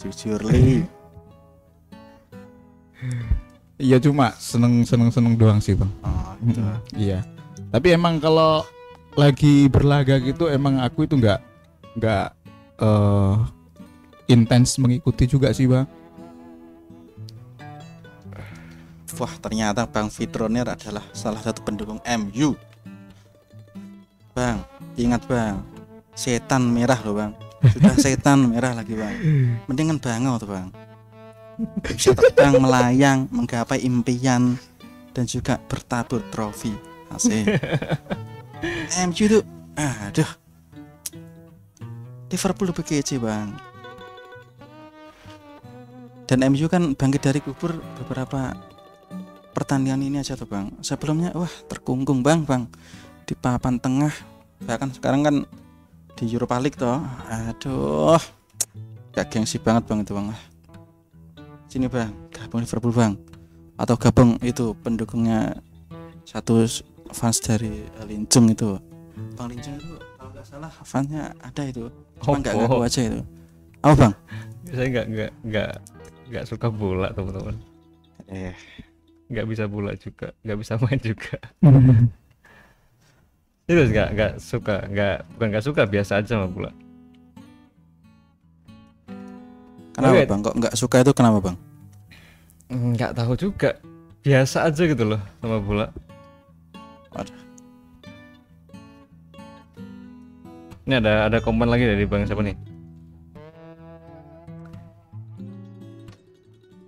Jujur 0.00 0.40
li. 0.48 0.80
iya 3.76 4.00
cuma 4.00 4.32
seneng 4.40 4.80
seneng 4.84 5.08
seneng 5.12 5.36
doang 5.36 5.60
sih 5.60 5.76
bang. 5.76 5.92
Oh, 6.00 6.32
gitu. 6.48 6.60
Iya. 7.04 7.20
Tapi 7.68 7.92
emang 7.92 8.16
kalau 8.16 8.64
lagi 9.20 9.68
berlaga 9.68 10.16
gitu 10.16 10.48
emang 10.48 10.80
aku 10.80 11.04
itu 11.04 11.20
nggak 11.20 11.40
nggak 12.00 12.26
eh 12.80 13.36
intens 14.32 14.80
mengikuti 14.80 15.28
juga 15.28 15.52
sih 15.52 15.68
bang. 15.68 15.84
Wah 19.20 19.36
ternyata 19.36 19.84
Bang 19.84 20.08
Fitroner 20.08 20.64
adalah 20.64 21.04
salah 21.12 21.44
satu 21.44 21.60
pendukung 21.60 22.00
MU 22.00 22.56
Bang, 24.32 24.64
ingat 24.96 25.28
bang. 25.28 25.60
Setan 26.16 26.72
merah 26.72 26.96
loh 27.04 27.20
bang. 27.20 27.32
Sudah 27.60 27.94
setan 28.06 28.48
merah 28.48 28.72
lagi 28.72 28.96
bang. 28.96 29.12
Mendingan 29.68 30.00
bangau 30.00 30.40
tuh 30.40 30.48
bang. 30.48 30.72
Bisa 31.84 32.16
terbang 32.16 32.56
melayang 32.56 33.28
Menggapai 33.28 33.84
impian 33.84 34.56
Dan 35.12 35.28
juga 35.28 35.60
bertabur 35.68 36.24
trofi. 36.32 36.72
Asik 37.12 37.44
MU 39.08 39.24
tuh 39.28 39.44
Aduh. 39.80 40.30
Liverpool 42.30 42.70
lebih 42.70 42.84
kece 42.84 43.16
bang. 43.16 43.56
Dan 46.28 46.46
MU 46.52 46.70
kan 46.70 46.94
bangkit 46.94 47.22
dari 47.26 47.40
kubur 47.42 47.80
beberapa 47.98 48.54
pertandingan 49.50 50.04
ini 50.04 50.16
aja 50.22 50.38
tuh 50.38 50.46
bang. 50.46 50.70
Sebelumnya 50.84 51.34
wah 51.34 51.50
terkungkung 51.66 52.22
bang 52.22 52.44
bang. 52.44 52.68
Di 53.26 53.34
papan 53.34 53.80
tengah. 53.80 54.12
Bahkan 54.62 54.94
sekarang 55.00 55.20
kan 55.26 55.36
di 56.14 56.24
Europa 56.30 56.60
League 56.60 56.78
toh. 56.78 57.02
Aduh. 57.26 58.20
Gak 59.10 59.32
gengsi 59.32 59.58
banget 59.58 59.90
bang 59.90 60.06
itu 60.06 60.12
bang. 60.14 60.26
Sini 61.66 61.88
bang. 61.90 62.12
Gabung 62.30 62.62
Liverpool 62.62 62.94
bang. 62.94 63.18
Atau 63.80 63.96
gabung 63.96 64.36
itu 64.44 64.76
pendukungnya 64.84 65.56
satu 66.22 66.62
fans 67.14 67.38
dari 67.42 67.84
eh, 67.84 68.04
Lincung 68.08 68.46
itu. 68.50 68.78
Bang 69.36 69.48
Lincung 69.52 69.76
itu 69.76 69.94
kalau 70.16 70.30
nggak 70.32 70.46
salah 70.46 70.70
fansnya 70.70 71.34
ada 71.40 71.62
itu. 71.66 71.90
Cuma 72.22 72.38
nggak 72.40 72.54
Opo. 72.56 72.62
ngaku 72.64 72.84
aja 72.86 73.00
itu. 73.04 73.20
Apa 73.80 73.94
bang? 73.96 74.14
Saya 74.70 74.86
nggak 74.92 75.06
nggak 75.08 75.30
nggak 75.44 75.70
nggak 76.30 76.44
suka 76.46 76.66
bola 76.70 77.08
teman-teman. 77.12 77.56
Eh. 78.30 78.54
Nggak 79.30 79.46
bisa 79.46 79.64
bola 79.70 79.94
juga 79.96 80.34
nggak 80.44 80.58
bisa 80.58 80.72
main 80.82 81.00
juga. 81.00 81.36
Itu 83.70 83.82
nggak 83.86 84.08
nggak 84.18 84.32
suka 84.42 84.76
nggak 84.90 85.16
bukan 85.36 85.46
nggak 85.54 85.64
suka 85.64 85.82
biasa 85.86 86.12
aja 86.18 86.34
sama 86.38 86.48
bola. 86.50 86.70
Kenapa 89.94 90.14
Oke. 90.16 90.24
bang? 90.26 90.40
Kok 90.42 90.54
nggak 90.58 90.74
suka 90.78 90.96
itu 91.02 91.12
kenapa 91.12 91.38
bang? 91.50 91.56
Nggak 92.70 93.12
tahu 93.18 93.32
juga. 93.36 93.70
Biasa 94.20 94.68
aja 94.68 94.82
gitu 94.84 95.04
loh 95.08 95.20
sama 95.40 95.56
bola 95.64 95.86
Waduh. 97.14 97.38
ini 100.90 100.98
ada 100.98 101.30
ada 101.30 101.38
komen 101.38 101.70
lagi 101.70 101.86
dari 101.86 102.02
bang 102.02 102.26
siapa 102.26 102.42
nih? 102.42 102.56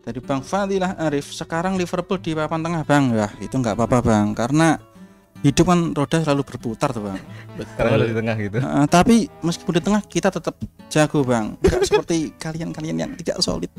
Dari 0.03 0.19
Bang 0.19 0.43
Fadilah 0.43 0.99
Arif. 0.99 1.31
Sekarang 1.31 1.79
Liverpool 1.79 2.19
di 2.19 2.35
papan 2.35 2.59
tengah 2.59 2.83
bang. 2.83 3.15
Ya 3.15 3.29
itu 3.39 3.55
nggak 3.55 3.79
apa-apa 3.79 4.03
bang 4.03 4.35
karena 4.35 4.75
hidup 5.47 5.71
kan 5.71 5.95
roda 5.95 6.19
selalu 6.19 6.43
berputar 6.43 6.91
tuh 6.91 7.07
bang. 7.07 7.23
Karena 7.79 8.03
di 8.03 8.15
tengah 8.15 8.35
gitu. 8.43 8.59
Eh, 8.59 8.87
tapi 8.91 9.31
meskipun 9.47 9.79
di 9.79 9.83
tengah 9.87 10.03
kita 10.03 10.35
tetap 10.35 10.59
jago 10.91 11.23
bang. 11.23 11.55
Nggak 11.63 11.87
seperti 11.95 12.35
kalian-kalian 12.35 12.97
yang 13.07 13.11
tidak 13.15 13.39
solid. 13.39 13.71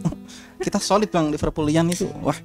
Kita 0.64 0.80
solid 0.80 1.12
bang 1.12 1.28
Liverpoolian 1.28 1.92
itu. 1.92 2.08
Wah. 2.24 2.40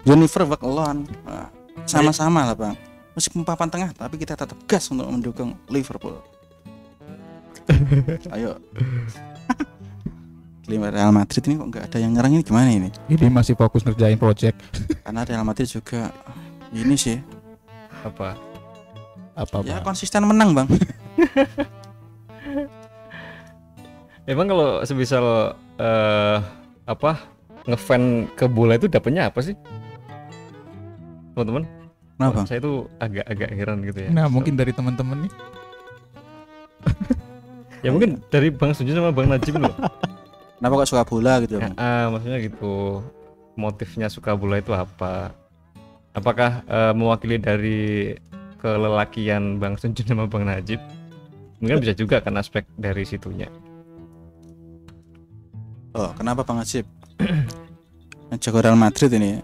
Jennifer 0.00 0.48
work 0.48 0.64
alone 0.64 1.04
Wah, 1.28 1.52
sama-sama 1.86 2.44
lah 2.44 2.56
bang. 2.56 2.74
Meskipun 3.14 3.42
papan 3.42 3.68
tengah 3.68 3.90
tapi 3.92 4.16
kita 4.16 4.38
tetap 4.38 4.56
gas 4.64 4.88
untuk 4.90 5.06
mendukung 5.10 5.58
Liverpool. 5.68 6.22
Ayo. 8.34 8.56
Lima 10.70 10.86
Real 10.86 11.10
Madrid 11.10 11.42
ini 11.50 11.58
kok 11.58 11.66
nggak 11.66 11.84
ada 11.90 11.98
yang 11.98 12.14
nyerang 12.14 12.32
ini? 12.38 12.42
Gimana 12.46 12.70
ini? 12.70 12.90
Ini 13.10 13.26
masih 13.26 13.58
fokus 13.58 13.82
ngerjain 13.82 14.20
project. 14.20 14.54
Karena 15.04 15.26
Real 15.26 15.42
Madrid 15.42 15.66
juga 15.66 16.14
ini 16.70 16.94
sih. 16.94 17.18
Apa? 18.06 18.38
Apa 19.34 19.66
ya 19.66 19.80
Bang? 19.80 19.94
konsisten 19.94 20.22
menang 20.26 20.54
bang. 20.54 20.68
Emang 24.28 24.46
kalau 24.46 24.84
semisal 24.86 25.56
eh 25.80 26.38
apa 26.86 27.18
ngefan 27.66 28.30
ke 28.36 28.46
bola 28.46 28.76
itu 28.76 28.86
dapetnya 28.86 29.30
apa 29.30 29.42
sih 29.42 29.56
teman-teman. 31.40 31.64
Kenapa? 32.20 32.36
Bang 32.36 32.46
saya 32.46 32.60
tuh 32.60 32.76
agak-agak 33.00 33.50
heran 33.56 33.78
gitu 33.88 33.98
ya. 34.04 34.10
Nah 34.12 34.28
mungkin 34.28 34.54
dari 34.60 34.72
teman-teman 34.76 35.24
nih. 35.24 35.32
Ya 37.80 37.88
mungkin 37.96 38.20
dari 38.28 38.52
bang 38.52 38.76
Sunjun 38.76 38.92
sama 38.92 39.08
bang 39.08 39.24
Najib 39.32 39.56
loh 39.56 39.72
kenapa 40.60 40.84
kok 40.84 40.90
suka 40.92 41.04
bola 41.08 41.40
gitu 41.40 41.56
Ya, 41.56 41.72
bang 41.72 41.74
ah, 41.80 42.12
maksudnya 42.12 42.38
gitu. 42.44 43.00
Motifnya 43.56 44.12
suka 44.12 44.36
bola 44.36 44.60
itu 44.60 44.72
apa? 44.76 45.32
Apakah 46.12 46.60
eh, 46.68 46.92
mewakili 46.92 47.40
dari 47.40 48.12
kelelakian 48.60 49.56
bang 49.56 49.80
Sunjun 49.80 50.04
sama 50.04 50.28
bang 50.28 50.44
Najib? 50.44 50.80
Mungkin 51.64 51.80
bisa 51.80 51.96
juga 51.96 52.20
kan 52.20 52.36
aspek 52.36 52.68
dari 52.76 53.04
situnya. 53.08 53.48
Oh 55.96 56.12
kenapa 56.12 56.44
bang 56.44 56.60
Ajib 56.60 56.86
jago 58.44 58.60
Real 58.60 58.76
Madrid 58.76 59.10
ini 59.16 59.40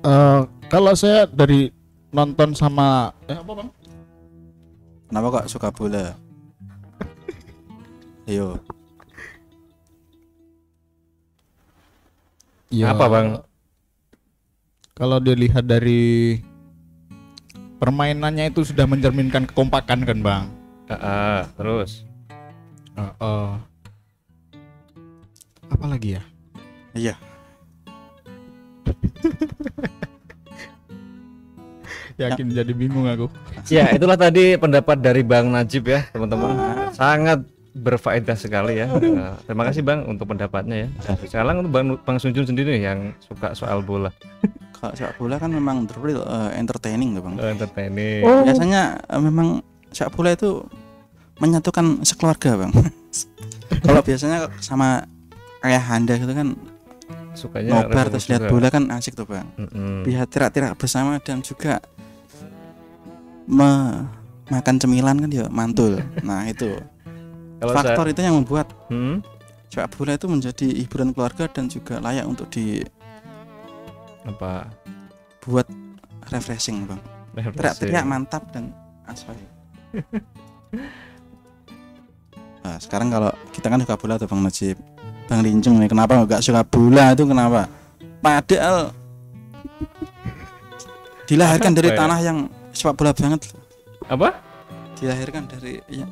Eh, 0.00 0.40
Kalau 0.70 0.94
saya 0.94 1.26
dari 1.26 1.70
nonton 2.10 2.54
sama 2.54 3.10
eh, 3.26 3.34
apa 3.34 3.52
bang? 3.54 3.68
kenapa 5.06 5.26
kok 5.42 5.46
suka 5.50 5.68
bola 5.70 6.14
ayo 8.26 8.58
Ya, 12.70 12.94
Apa, 12.94 13.10
Bang? 13.10 13.42
Kalau 14.94 15.18
dilihat 15.18 15.66
dari 15.66 16.38
permainannya 17.82 18.46
itu 18.46 18.62
sudah 18.62 18.86
mencerminkan 18.86 19.42
kekompakan 19.42 20.06
kan 20.06 20.18
bang. 20.22 20.44
Ah, 20.86 20.94
ah, 20.94 21.40
terus 21.58 22.06
Eh, 22.94 23.02
eh. 23.02 23.50
apa 25.66 25.84
lagi 25.90 26.14
ya? 26.14 26.22
iya 26.94 27.18
Yakin 32.20 32.46
jadi 32.52 32.72
bingung 32.76 33.08
aku. 33.08 33.26
ya 33.72 33.88
itulah 33.96 34.20
tadi 34.20 34.60
pendapat 34.60 35.00
dari 35.00 35.24
bang 35.24 35.48
Najib 35.48 35.88
ya 35.88 36.04
teman-teman. 36.12 36.52
Sangat 36.92 37.48
berfaedah 37.72 38.36
sekali 38.36 38.82
ya. 38.82 38.86
Eh, 38.90 39.34
terima 39.46 39.64
kasih 39.66 39.82
bang 39.86 40.04
untuk 40.04 40.28
pendapatnya 40.28 40.86
ya. 40.86 40.88
Sekarang 41.24 41.64
untuk 41.64 41.72
bang 41.72 41.86
bang 41.96 42.16
Sunjun 42.18 42.46
sendiri 42.46 42.76
yang 42.76 43.14
suka 43.22 43.54
soal 43.56 43.80
bola. 43.80 44.10
Kalau 44.80 44.96
sepak 44.96 45.16
bola 45.20 45.36
kan 45.36 45.52
memang 45.52 45.84
real 46.00 46.24
eh, 46.24 46.56
entertaining 46.56 47.16
tuh 47.16 47.22
bang. 47.24 47.34
Eh, 47.36 47.50
entertaining. 47.52 48.22
Biasanya 48.24 48.82
eh, 49.00 49.20
memang 49.20 49.60
sepak 49.92 50.12
bola 50.16 50.32
itu 50.34 50.64
menyatukan 51.40 52.04
sekeluarga 52.04 52.66
bang. 52.66 52.72
Kalau 53.86 54.00
biasanya 54.04 54.50
sama 54.60 55.04
ayah 55.64 55.84
anda 55.92 56.16
gitu 56.16 56.32
kan 56.32 56.56
sukanya 57.30 57.86
nobar 57.86 58.10
terus 58.10 58.26
lihat 58.26 58.50
bola 58.50 58.68
kan 58.68 58.90
asik 58.90 59.14
tuh 59.14 59.28
bang. 59.28 59.46
Mm-mm. 59.54 60.02
lihat 60.04 60.28
tirak-tirak 60.28 60.74
bersama 60.74 61.22
dan 61.22 61.40
juga 61.44 61.78
me- 63.50 64.06
makan 64.48 64.78
cemilan 64.78 65.18
kan 65.18 65.30
ya 65.30 65.46
mantul. 65.46 65.98
Nah 66.26 66.46
itu. 66.46 66.78
Kalau 67.60 67.72
saya 67.72 67.92
faktor 67.92 68.06
itu 68.08 68.20
yang 68.22 68.36
membuat 68.38 68.66
Hmm? 68.88 69.20
sepak 69.68 69.92
bola 69.94 70.14
itu 70.14 70.26
menjadi 70.26 70.66
hiburan 70.72 71.12
keluarga 71.12 71.44
dan 71.46 71.68
juga 71.68 72.00
layak 72.00 72.24
untuk 72.24 72.48
dibuat 72.48 72.90
apa? 74.24 74.66
Refreshing 76.30 76.86
bang. 76.86 77.00
Teriak-teriak 77.54 78.02
mantap 78.02 78.42
dan 78.50 78.74
aspal 79.04 79.34
nah, 82.62 82.78
sekarang 82.78 83.10
kalau 83.10 83.30
kita 83.50 83.66
kan 83.66 83.78
suka 83.78 83.94
bola 83.94 84.14
tuh 84.16 84.26
bang 84.26 84.40
Najib. 84.40 84.76
Bang 85.26 85.46
Lincung 85.46 85.78
nih 85.78 85.86
kenapa 85.86 86.18
nggak 86.18 86.42
suka 86.42 86.62
bola 86.62 87.14
itu 87.14 87.22
kenapa? 87.22 87.70
Padahal 88.18 88.90
dilahirkan 91.28 91.72
dari 91.72 91.90
ya? 91.90 91.96
tanah 91.96 92.18
yang 92.20 92.38
sepak 92.80 92.96
bola 92.96 93.12
banget 93.12 93.52
loh. 93.52 93.60
apa? 94.08 94.28
Dilahirkan 94.96 95.44
dari 95.52 95.84
ya, 95.92 96.08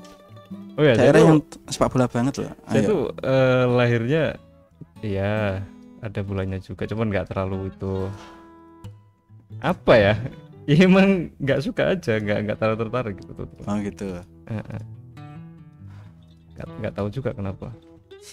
oh 0.76 0.84
ya 0.84 0.94
daerah 1.00 1.20
yang 1.24 1.40
sepak 1.72 1.88
bola 1.88 2.04
banget 2.04 2.44
loh. 2.44 2.52
Saya 2.68 2.80
Ayo. 2.84 2.88
tuh 2.92 3.02
eh, 3.24 3.64
lahirnya 3.64 4.24
ya 5.00 5.64
ada 6.04 6.20
bulannya 6.20 6.60
juga 6.60 6.84
cuman 6.84 7.08
nggak 7.08 7.32
terlalu 7.32 7.72
itu 7.72 8.06
apa 9.64 9.94
ya 9.96 10.14
ya 10.68 10.76
emang 10.84 11.32
nggak 11.40 11.64
suka 11.64 11.96
aja 11.96 12.20
nggak 12.20 12.38
nggak 12.44 12.58
terlalu 12.60 12.78
tertarik 12.84 13.14
gitu 13.16 13.32
tuh. 13.32 13.48
Oh 13.64 13.76
gitu. 13.80 14.08
Nggak 16.52 16.68
nggak 16.84 16.92
tahu 16.92 17.08
juga 17.08 17.30
kenapa. 17.32 17.72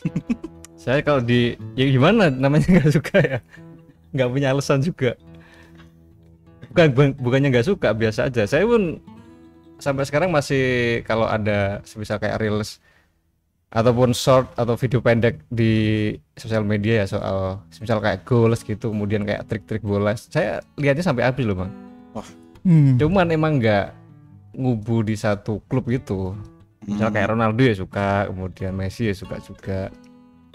Saya 0.85 0.99
kalau 1.01 1.23
di 1.23 1.55
ya 1.79 1.87
gimana 1.87 2.27
namanya 2.27 2.67
nggak 2.83 2.91
suka 2.91 3.17
ya? 3.23 3.39
Nggak 4.11 4.29
punya 4.31 4.47
alasan 4.51 4.83
juga 4.83 5.15
bukan 6.75 6.87
bukan- 6.91 7.15
bukannya 7.17 7.47
nggak 7.49 7.65
suka 7.65 7.89
biasa 7.89 8.27
aja 8.27 8.43
saya 8.43 8.67
pun 8.67 8.99
sampai 9.77 10.03
sekarang 10.03 10.27
masih 10.27 10.63
kalau 11.01 11.23
ada 11.23 11.79
semisal 11.81 12.19
kayak 12.19 12.35
reels 12.37 12.83
ataupun 13.71 14.11
short 14.11 14.51
atau 14.53 14.75
video 14.75 14.99
pendek 14.99 15.39
di 15.47 15.71
sosial 16.33 16.63
media 16.63 17.03
ya 17.03 17.05
soal 17.09 17.59
misal 17.73 17.99
kayak 17.99 18.23
goals 18.23 18.59
gitu 18.61 18.87
kemudian 18.87 19.23
kayak 19.23 19.47
trik-trik 19.47 19.79
bola 19.81 20.15
saya 20.15 20.59
lihatnya 20.75 21.01
sampai 21.01 21.23
habis 21.23 21.43
loh 21.43 21.57
bang 21.57 21.71
Hmm. 22.65 22.97
cuman 22.97 23.29
emang 23.29 23.53
nggak 23.57 23.93
ngubu 24.53 25.03
di 25.03 25.15
satu 25.15 25.63
klub 25.65 25.85
gitu 25.85 26.35
misal 26.83 27.07
Hmm. 27.07 27.15
kayak 27.15 27.29
Ronaldo 27.29 27.61
ya 27.61 27.71
suka 27.73 28.27
kemudian 28.27 28.71
Messi 28.73 29.05
ya 29.05 29.15
suka 29.15 29.39
juga 29.39 29.87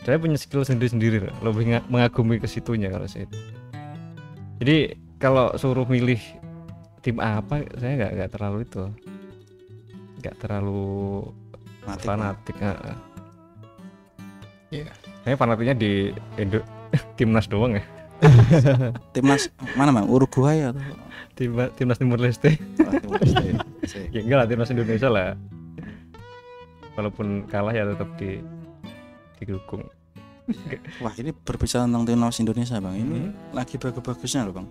saya 0.01 0.17
punya 0.17 0.37
skill 0.37 0.65
sendiri-sendiri 0.65 1.25
lebih 1.41 1.65
nga- 1.67 1.87
mengagumi 1.87 2.37
ke 2.37 2.45
situnya 2.45 2.89
kalau 2.89 3.05
saya 3.05 3.25
itu. 3.25 3.37
jadi 4.59 4.77
kalau 5.21 5.53
suruh 5.55 5.85
milih 5.85 6.19
tim 7.01 7.21
apa 7.21 7.61
saya 7.77 7.93
nggak 7.97 8.13
nggak 8.17 8.31
terlalu 8.33 8.59
itu 8.65 8.85
nggak 10.19 10.37
terlalu 10.37 10.85
Fanatik, 11.81 12.05
Bang. 12.05 12.19
fanatik 12.21 12.57
heeh. 12.59 12.97
Iya. 14.71 14.85
saya 15.21 15.35
fanatiknya 15.35 15.75
di 15.75 15.93
Indo 16.37 16.61
timnas 17.19 17.47
doang 17.47 17.77
ya 17.77 17.85
timnas 19.15 19.49
mana 19.75 19.93
bang 19.93 20.07
Uruguay 20.07 20.61
atau 20.63 20.81
Tim, 21.31 21.57
timnas 21.73 21.97
Timur 21.97 22.21
Leste. 22.21 22.61
oh, 22.85 23.17
Leste. 23.17 23.57
Sih. 23.89 24.05
Ya 24.13 24.21
enggak 24.21 24.39
lah 24.39 24.47
timnas 24.47 24.69
Indonesia 24.69 25.09
lah. 25.09 25.33
Walaupun 26.93 27.49
kalah 27.49 27.73
ya 27.73 27.89
tetap 27.89 28.13
di 28.21 28.45
didukung. 29.41 29.89
wah 31.01 31.15
ini 31.17 31.33
berbicara 31.33 31.89
tentang 31.89 32.05
timnas 32.05 32.37
Indonesia 32.37 32.77
bang 32.77 32.93
ini 32.93 33.21
Hmm. 33.25 33.57
lagi 33.57 33.81
bagus-bagusnya 33.81 34.45
loh 34.45 34.61
bang 34.61 34.69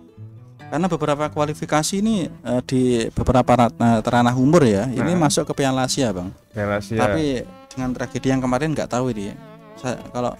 karena 0.70 0.86
beberapa 0.86 1.24
kualifikasi 1.28 1.98
ini 1.98 2.30
eh, 2.30 2.60
di 2.64 2.80
beberapa 3.10 3.52
eh, 3.68 4.00
ranah 4.00 4.34
umur 4.34 4.62
ya 4.62 4.86
ini 4.86 5.12
Nah. 5.12 5.26
masuk 5.26 5.50
ke 5.50 5.58
Piala 5.58 5.84
Asia 5.84 6.14
bang 6.14 6.30
Relasi 6.54 6.94
tapi 6.94 7.42
dengan 7.68 7.90
tragedi 7.92 8.30
yang 8.30 8.40
kemarin 8.40 8.70
nggak 8.70 8.86
tahu 8.88 9.10
ini 9.10 9.34
saya 9.76 9.98
kalau 10.10 10.32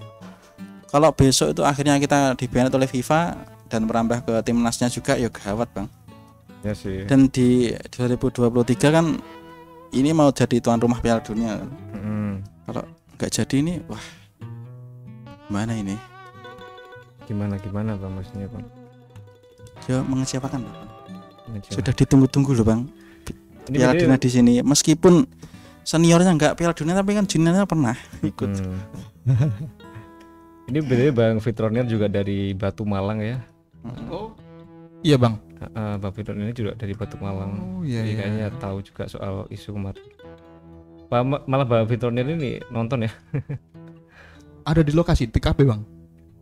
kalau 0.87 1.11
besok 1.11 1.55
itu 1.55 1.63
akhirnya 1.63 1.99
kita 1.99 2.35
dibanet 2.35 2.71
oleh 2.71 2.87
FIFA 2.87 3.39
dan 3.71 3.87
merambah 3.87 4.23
ke 4.23 4.35
timnasnya 4.43 4.91
juga 4.91 5.15
ya 5.15 5.31
gawat 5.31 5.71
bang 5.71 5.87
ya 6.63 6.75
sih. 6.75 7.07
dan 7.07 7.31
di 7.31 7.71
2023 7.95 8.51
kan 8.91 9.07
ini 9.91 10.11
mau 10.11 10.31
jadi 10.31 10.59
tuan 10.59 10.79
rumah 10.79 10.99
Piala 10.99 11.19
Dunia 11.21 11.59
kan 11.59 11.71
Mm. 12.01 12.33
nggak 13.19 13.31
jadi 13.31 13.57
ini 13.61 13.75
wah 13.85 14.01
mana 15.51 15.75
ini 15.77 15.99
Gimana 17.27 17.61
gimana 17.63 17.95
bang 17.95 18.11
maksudnya 18.11 18.49
bang? 18.51 18.65
Ya 19.91 19.99
mengecewakan 20.07 20.61
Bang. 20.63 20.77
Ngecewa. 21.51 21.75
sudah 21.83 21.93
ditunggu-tunggu 21.99 22.55
loh 22.55 22.63
bang 22.63 22.81
Ini 23.67 23.77
Piala 23.83 23.95
Dunia 23.99 24.19
di 24.23 24.31
sini 24.31 24.55
meskipun 24.63 25.27
seniornya 25.83 26.31
nggak 26.39 26.53
Piala 26.55 26.71
Dunia 26.71 26.95
tapi 26.95 27.19
kan 27.19 27.27
juniornya 27.27 27.67
pernah 27.67 27.99
ikut 28.23 28.51
Hmm. 29.21 29.37
Ini 30.71 30.87
berarti 30.87 31.11
Bang 31.11 31.43
Fitronier 31.43 31.83
juga 31.83 32.07
dari 32.07 32.55
Batu 32.55 32.87
Malang 32.87 33.19
ya. 33.19 33.43
Oh. 34.07 34.31
Iya, 35.03 35.19
Bang. 35.19 35.43
Uh, 35.59 35.99
Bang 35.99 36.15
Fitronier 36.15 36.47
ini 36.47 36.55
juga 36.55 36.79
dari 36.79 36.95
Batu 36.95 37.19
Malang. 37.19 37.51
Oh, 37.59 37.83
iya 37.83 38.07
Jadi 38.07 38.11
iya. 38.15 38.19
kayaknya 38.23 38.47
tahu 38.63 38.79
juga 38.87 39.11
soal 39.11 39.51
isu 39.51 39.75
kemarin. 39.75 40.07
Malah 41.51 41.67
Bang 41.67 41.91
Fitronier 41.91 42.23
ini 42.23 42.63
nonton 42.71 43.03
ya. 43.03 43.11
Ada 44.71 44.87
di 44.87 44.95
lokasi 44.95 45.27
TKP, 45.27 45.67
Bang. 45.67 45.83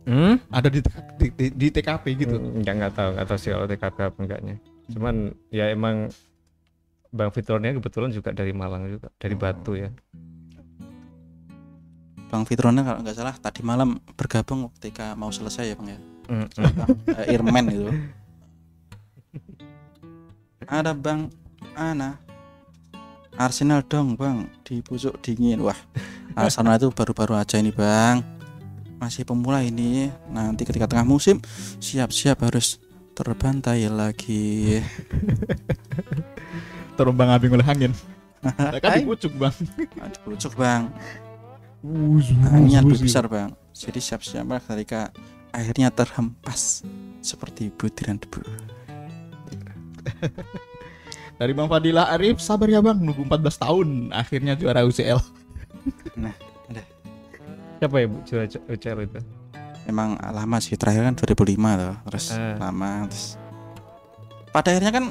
Hmm? 0.07 0.39
Ada 0.49 0.67
di 0.71 0.79
di, 1.19 1.27
di, 1.35 1.45
di 1.53 1.67
TKP 1.69 2.03
gitu. 2.15 2.35
Enggak 2.39 2.73
enggak 2.79 2.93
tahu, 2.95 3.09
enggak 3.15 3.27
tahu 3.29 3.37
sih 3.39 3.49
kalau 3.51 3.67
TKP 3.67 3.97
apa 3.99 4.17
enggaknya. 4.19 4.55
Cuman 4.89 5.15
ya 5.51 5.65
emang 5.69 6.09
Bang 7.09 7.33
Fitronier 7.33 7.73
kebetulan 7.77 8.13
juga 8.13 8.29
dari 8.31 8.53
Malang 8.53 8.85
juga, 8.85 9.09
dari 9.17 9.33
Oh. 9.33 9.41
Batu 9.41 9.73
ya. 9.77 9.89
Bang 12.29 12.45
Fitrona 12.45 12.85
kalau 12.85 13.01
nggak 13.01 13.17
salah 13.17 13.33
tadi 13.33 13.65
malam 13.65 13.97
bergabung 14.13 14.69
ketika 14.77 15.17
mau 15.17 15.33
selesai 15.33 15.73
ya 15.73 15.75
bang 15.75 15.97
ya 15.97 15.99
Hmm, 16.29 16.45
Bang, 16.61 16.89
eh, 17.17 17.33
Irman 17.33 17.65
itu 17.73 17.89
ada 20.69 20.93
Bang 20.93 21.33
Ana 21.73 22.21
Arsenal 23.33 23.81
dong 23.81 24.13
bang 24.13 24.45
di 24.61 24.77
pucuk 24.85 25.17
dingin 25.25 25.57
wah 25.65 25.77
Arsenal 26.37 26.77
itu 26.77 26.93
baru-baru 26.93 27.33
aja 27.33 27.57
ini 27.57 27.73
bang 27.73 28.21
masih 28.99 29.23
pemula 29.23 29.63
ini. 29.63 30.11
Nanti 30.29 30.67
ketika 30.67 30.85
tengah 30.85 31.07
musim 31.07 31.39
siap-siap 31.79 32.43
harus 32.43 32.77
terbantai 33.15 33.87
lagi. 33.87 34.83
Terombang 36.99 37.31
ambing 37.31 37.55
oleh 37.55 37.67
angin. 37.67 37.93
Nah, 38.39 38.71
kan 38.79 38.95
di 38.95 39.03
pucuk, 39.03 39.35
Bang. 39.35 39.51
Nah, 39.99 40.07
di 40.07 40.19
pucuk 40.23 40.55
bang. 40.55 40.87
Wuz, 41.83 42.31
lebih 42.31 43.03
besar 43.03 43.27
bang. 43.27 43.51
Jadi 43.75 43.99
siap-siap 43.99 44.47
ketika 44.63 45.11
akhirnya 45.51 45.91
terhempas 45.91 46.87
seperti 47.19 47.67
butiran 47.67 48.15
debu. 48.15 48.39
Dari 51.39 51.55
Bang 51.55 51.71
Fadilah 51.71 52.11
Arif, 52.15 52.43
sabar 52.43 52.67
ya 52.67 52.83
Bang, 52.83 52.99
nunggu 52.99 53.23
14 53.27 53.63
tahun 53.63 53.87
akhirnya 54.11 54.59
juara 54.59 54.83
UCL. 54.87 55.19
Siapa 57.79 57.95
ya 57.97 58.07
Bu 58.07 58.17
UCL 58.67 58.99
itu? 59.03 59.19
emang 59.85 60.13
lama 60.21 60.61
sih 60.61 60.77
terakhir 60.77 61.01
kan 61.01 61.15
2005 61.17 61.57
loh 61.57 61.97
terus 62.05 62.29
Eh. 62.29 62.55
lama 62.61 63.09
terus 63.09 63.41
pada 64.49 64.69
akhirnya 64.69 64.93
kan 64.93 65.05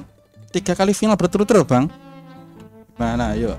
tiga 0.48 0.70
kali 0.72 0.94
final 0.94 1.18
berturut-turut 1.18 1.66
bang 1.66 1.90
mana 2.94 3.34
ayo 3.34 3.58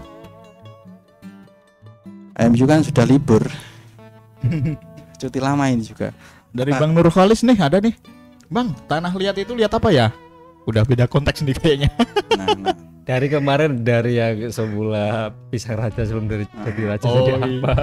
MU 2.39 2.63
kan 2.63 2.79
sudah 2.79 3.03
libur 3.03 3.43
cuti 5.19 5.39
lama 5.39 5.67
ini 5.67 5.83
juga 5.83 6.15
Dari 6.49 6.71
Ah. 6.71 6.79
Bang 6.79 6.95
Nurholis 6.95 7.45
nih 7.45 7.59
ada 7.59 7.77
nih. 7.77 7.93
Bang, 8.49 8.73
tanah 8.87 9.13
liat 9.13 9.37
itu 9.37 9.53
lihat 9.53 9.69
apa 9.69 9.93
ya? 9.93 10.09
Udah 10.65 10.81
beda 10.81 11.05
konteks 11.05 11.45
nih 11.45 11.53
kayaknya. 11.53 11.89
nah, 12.33 12.47
nah. 12.57 12.73
Dari 13.05 13.25
kemarin 13.25 13.81
dari 13.81 14.17
yang 14.17 14.49
sebelah 14.49 15.29
pisang 15.49 15.77
raja 15.77 16.01
sebelum 16.01 16.25
dari 16.25 16.45
jadi 16.45 16.81
raja 16.87 17.05
Oh, 17.05 17.21
jadi 17.21 17.37
iya. 17.37 17.57
apa? 17.59 17.73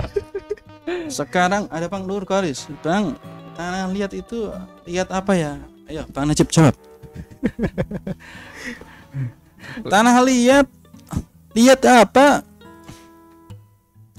Sekarang 1.11 1.67
ada 1.69 1.91
bang 1.91 2.05
Nur 2.07 2.23
Koris 2.23 2.71
bang 2.83 3.15
tanah 3.59 3.91
lihat 3.91 4.13
itu 4.15 4.53
lihat 4.87 5.11
apa 5.11 5.33
ya? 5.35 5.53
Ayo 5.87 6.07
bang 6.11 6.27
Najib 6.27 6.51
jawab 6.51 6.75
tanah 9.87 10.17
lihat 10.29 10.67
lihat 11.57 11.81
apa? 11.89 12.45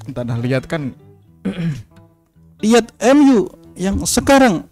Tanah 0.08 0.38
liat 0.39 0.63
kan 0.65 0.95
lihat 2.63 2.89
MU 3.13 3.47
yang 3.77 4.01
sekarang. 4.03 4.65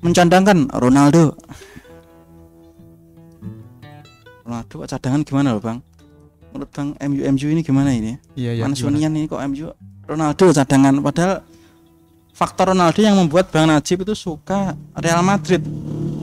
Mencandangkan 0.00 0.72
Ronaldo. 0.72 1.36
Ronaldo 4.48 4.76
cadangan 4.88 5.20
gimana 5.20 5.52
loh 5.52 5.60
bang? 5.60 5.78
Menurut 6.50 6.70
bang 6.70 6.88
MU 7.06 7.20
MU 7.30 7.46
ini 7.48 7.60
gimana 7.60 7.90
ini? 7.90 8.18
iya 8.34 8.54
ya. 8.54 8.66
Mansunian 8.66 9.12
ini 9.12 9.26
kok 9.26 9.38
MU 9.44 9.70
Ronaldo 10.04 10.50
cadangan 10.50 10.98
padahal 10.98 11.46
faktor 12.30 12.74
Ronaldo 12.74 12.98
yang 12.98 13.14
membuat 13.14 13.48
Bang 13.48 13.70
Najib 13.70 14.02
itu 14.02 14.12
suka 14.12 14.74
Real 14.94 15.22
Madrid 15.22 15.62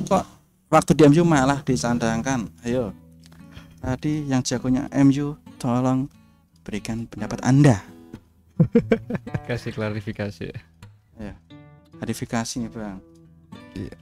kok 0.03 0.25
waktu 0.67 0.91
di 0.91 1.03
MU 1.07 1.23
malah 1.23 1.61
dicandangkan 1.61 2.51
ayo 2.65 2.91
tadi 3.79 4.27
yang 4.27 4.43
jagonya 4.43 4.91
MU 4.99 5.37
tolong 5.55 6.11
berikan 6.67 7.07
pendapat 7.07 7.39
Anda 7.41 7.79
Kasih 9.47 9.71
klarifikasi 9.71 10.51
ya. 11.15 11.33
verifikasi 11.95 12.59
nih 12.59 12.71
bang 12.73 12.97
Iya. 13.77 13.95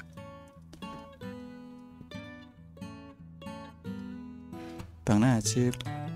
Bang 5.05 5.21
Najib 5.21 5.75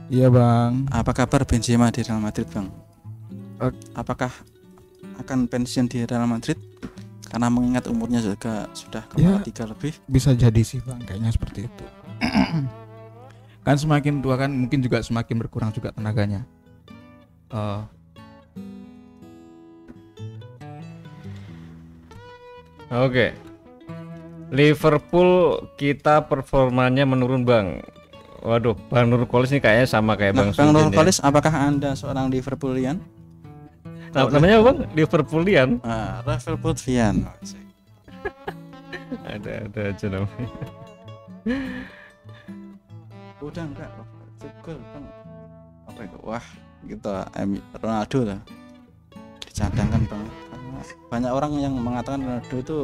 Iya 0.10 0.28
Bang. 0.28 0.90
apa 0.90 1.12
kabar 1.14 1.46
Benzema 1.46 1.94
di 1.94 2.02
Real 2.02 2.18
Madrid 2.18 2.50
bang 2.50 2.66
apakah 3.94 4.32
akan 5.22 5.46
pensiun 5.46 5.86
di 5.86 6.02
Real 6.02 6.26
Madrid 6.26 6.58
karena 7.30 7.46
mengingat 7.46 7.86
umurnya 7.86 8.18
juga 8.20 8.66
sudah 8.74 9.06
Ya. 9.14 9.38
kepala 9.38 9.46
tiga 9.46 9.64
lebih 9.70 9.94
Bisa 10.10 10.34
jadi 10.34 10.62
sih 10.66 10.82
Bang, 10.82 10.98
kayaknya 11.06 11.30
seperti 11.30 11.70
itu. 11.70 11.86
kan 13.68 13.76
semakin 13.78 14.18
tua 14.18 14.34
kan 14.34 14.50
mungkin 14.50 14.82
juga 14.82 14.98
semakin 15.00 15.36
berkurang 15.38 15.70
juga 15.70 15.94
tenaganya. 15.94 16.42
Oh. 17.54 17.86
Oke. 22.90 23.38
Liverpool 24.50 25.30
kita 25.78 26.26
performanya 26.26 27.06
menurun 27.06 27.46
bang. 27.46 27.86
Waduh, 28.40 28.76
Bang 28.88 29.12
Nurkolis 29.12 29.52
ini 29.52 29.60
kayaknya 29.60 29.88
sama 29.88 30.16
kayak 30.16 30.32
nah, 30.32 30.48
Bang 30.48 30.52
Bang 30.56 30.72
Sudin 30.72 30.92
Nur 30.96 31.08
ya. 31.12 31.20
Apakah 31.28 31.54
anda 31.60 31.92
seorang 31.92 32.32
Liverpoolian? 32.32 33.04
Nah, 34.16 34.32
namanya 34.32 34.64
apa, 34.64 34.66
Bang 34.72 34.78
Liverpoolian. 34.96 35.70
ah, 35.84 36.24
Rafael 36.24 36.56
Putvian 36.56 37.28
Ada 39.30 39.70
ada 39.70 39.82
aja 39.92 40.06
namanya. 40.08 40.50
udah 43.40 43.64
enggak 43.64 43.90
Gol, 44.64 44.80
bang. 44.80 45.06
Apa 45.88 46.00
itu? 46.08 46.18
Wah 46.24 46.46
gitu 46.88 47.10
Ronaldo 47.76 48.20
lah. 48.24 48.40
Dicadangkan 49.44 50.02
bang. 50.08 50.26
Banyak 51.12 51.32
orang 51.34 51.52
yang 51.60 51.74
mengatakan 51.76 52.24
Ronaldo 52.24 52.56
itu 52.56 52.78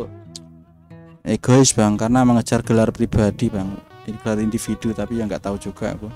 egois 1.26 1.74
bang 1.74 1.96
karena 1.98 2.22
mengejar 2.22 2.62
gelar 2.62 2.94
pribadi 2.94 3.50
bang 3.50 3.70
Ini 4.06 4.18
gelar 4.22 4.38
individu 4.38 4.94
tapi 4.94 5.18
yang 5.18 5.26
nggak 5.26 5.42
tahu 5.42 5.58
juga 5.58 5.98
aku. 5.98 6.10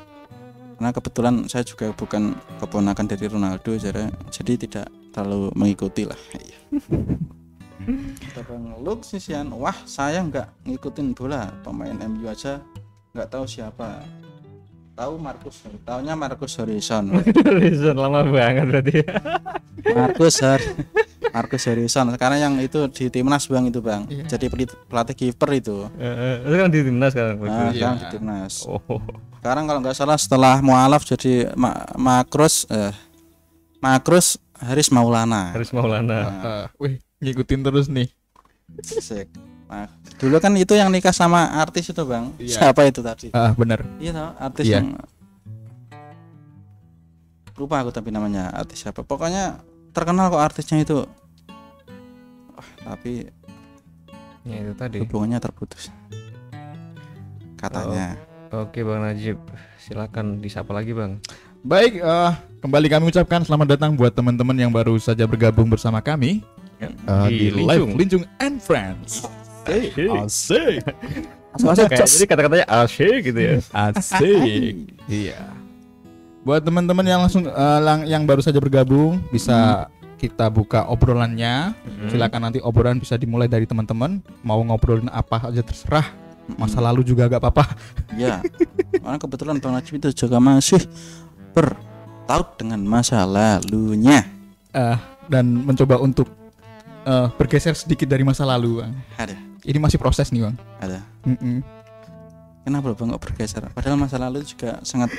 Karena 0.77 0.95
kebetulan 0.95 1.35
saya 1.49 1.65
juga 1.67 1.91
bukan 1.91 2.37
keponakan 2.61 3.05
dari 3.09 3.25
Ronaldo 3.27 3.75
jadi 3.75 4.07
jadi 4.31 4.53
tidak 4.55 4.87
terlalu 5.11 5.51
mengikuti 5.57 6.07
lah 6.07 6.15
Iya. 6.37 6.57
Bang 8.45 8.79
Luk 8.79 9.01
sisian. 9.03 9.49
Wah 9.51 9.75
saya 9.83 10.21
nggak 10.23 10.69
ngikutin 10.69 11.17
bola. 11.17 11.49
Pemain 11.65 11.97
MU 12.07 12.29
aja 12.29 12.61
nggak 13.11 13.27
tahu 13.27 13.43
siapa. 13.49 14.05
Tahu 14.99 15.15
Marcus 15.15 15.63
taunya 15.87 16.11
Marcus 16.11 16.59
Horizon 16.59 17.23
Reason 17.55 17.95
lama 18.03 18.19
banget 18.27 18.65
berarti. 18.67 18.97
Marcus 19.95 20.43
Har 20.43 20.59
Marcus 21.29 21.63
Harrison 21.63 22.09
sekarang 22.09 22.37
yang 22.37 22.53
itu 22.57 22.87
di 22.87 23.07
timnas 23.07 23.45
bang 23.45 23.65
itu 23.65 23.79
bang 23.79 24.03
Iya. 24.05 24.25
jadi 24.27 24.45
pelatih 24.85 25.15
kiper 25.15 25.49
itu 25.53 25.77
Eh, 25.95 26.35
itu 26.41 26.55
kan 26.55 26.67
di 26.67 26.79
timnas 26.81 27.11
sekarang. 27.11 27.35
nah, 27.37 27.45
Iya. 27.45 27.71
sekarang 27.71 27.95
di 27.95 28.05
timnas 28.09 28.53
Oh. 28.65 28.81
sekarang 29.37 29.63
kalau 29.65 29.79
nggak 29.79 29.93
salah 29.93 30.15
setelah 30.15 30.59
mualaf 30.59 31.03
jadi 31.03 31.53
Ma 31.53 31.71
Makrus 31.95 32.65
eh 32.67 32.91
Makrus 33.77 34.35
Haris 34.55 34.89
Maulana 34.89 35.55
Haris 35.55 35.71
Maulana. 35.71 36.19
Eh, 36.19 36.65
wih, 36.77 36.93
ngikutin 37.19 37.63
terus 37.63 37.87
nih. 37.87 38.11
Asik. 38.77 39.31
Nah, 39.65 39.87
dulu 40.17 40.35
kan 40.37 40.51
itu 40.53 40.73
yang 40.73 40.89
nikah 40.89 41.13
sama 41.13 41.45
artis 41.55 41.87
itu 41.87 42.01
bang 42.01 42.33
Iya. 42.35 42.57
siapa 42.59 42.83
itu 42.83 42.99
tadi 42.99 43.29
Ah, 43.31 43.53
benar. 43.53 43.85
iya 43.97 44.11
tau 44.11 44.29
artis 44.35 44.65
Iya. 44.65 44.81
yang 44.81 44.97
lupa 47.53 47.75
aku 47.77 47.91
tapi 47.91 48.09
namanya 48.09 48.49
artis 48.51 48.79
siapa 48.79 49.03
pokoknya 49.03 49.59
terkenal 49.91 50.29
kok 50.29 50.39
artisnya 50.41 50.79
itu 50.79 51.03
tapi 52.89 53.29
Ya 54.41 54.55
itu 54.57 54.73
tadi. 54.73 54.97
hubungannya 54.97 55.37
terputus 55.37 55.93
katanya 57.53 58.17
Oke 58.49 58.81
Bang 58.81 59.05
Najib, 59.05 59.37
silakan 59.77 60.41
disapa 60.41 60.73
lagi 60.73 60.89
Bang. 60.89 61.21
Baik, 61.61 62.01
eh, 62.01 62.31
kembali 62.65 62.87
kami 62.89 63.13
ucapkan 63.13 63.45
selamat 63.45 63.77
datang 63.77 63.93
buat 63.93 64.09
teman-teman 64.09 64.57
yang 64.57 64.73
baru 64.73 64.97
saja 64.97 65.29
bergabung 65.29 65.69
bersama 65.69 66.01
kami 66.01 66.41
eh, 66.81 66.89
di, 67.29 67.53
live 67.53 67.93
Linjung 67.93 68.25
and 68.41 68.57
Friends. 68.57 69.29
Asik. 69.69 70.81
Kayak 71.93 72.09
jadi 72.09 72.25
kata-katanya 72.25 72.65
asyik 72.81 73.21
gitu 73.21 73.37
ya. 73.37 73.53
Asik. 73.85 74.97
iya. 75.05 75.37
Buat 76.41 76.65
teman-teman 76.65 77.05
yang 77.05 77.21
langsung 77.21 77.45
eh, 77.45 77.79
lang- 77.85 78.09
yang 78.09 78.25
baru 78.25 78.41
saja 78.41 78.57
bergabung 78.57 79.21
bisa 79.29 79.85
kita 80.19 80.51
buka 80.51 80.83
obrolannya. 80.91 81.71
Hmm. 81.71 82.09
Silakan 82.11 82.51
nanti 82.51 82.59
obrolan 82.59 82.99
bisa 82.99 83.15
dimulai 83.15 83.47
dari 83.47 83.63
teman-teman. 83.63 84.19
Mau 84.43 84.59
ngobrolin 84.59 85.07
apa 85.07 85.47
aja 85.47 85.63
terserah. 85.63 86.03
Masa 86.59 86.81
lalu 86.83 87.05
juga 87.05 87.29
gak 87.29 87.39
apa-apa. 87.39 87.63
ya 88.19 88.43
karena 88.99 89.21
kebetulan 89.21 89.55
bang 89.61 89.73
Najib 89.79 90.01
itu 90.01 90.25
juga 90.25 90.41
masih 90.41 90.81
bertaut 91.53 92.57
dengan 92.57 92.81
masa 92.83 93.21
lalunya 93.23 94.25
Eh, 94.69 94.97
dan 95.25 95.49
mencoba 95.65 95.97
untuk 95.97 96.29
eh, 97.01 97.27
bergeser 97.37 97.73
sedikit 97.73 98.05
dari 98.05 98.21
masa 98.21 98.45
lalu, 98.45 98.85
Bang. 98.85 98.93
ada 99.17 99.33
Ini 99.65 99.81
masih 99.81 99.97
proses 99.97 100.29
nih, 100.29 100.45
Bang. 100.45 100.55
ada 100.77 101.01
Mm-mm. 101.25 101.65
kenapa 102.61 102.93
bang 102.93 103.09
kok 103.17 103.21
bergeser 103.25 103.63
padahal 103.73 103.97
masa 103.97 104.21
lalu 104.21 104.45
juga 104.45 104.77
sangat 104.85 105.09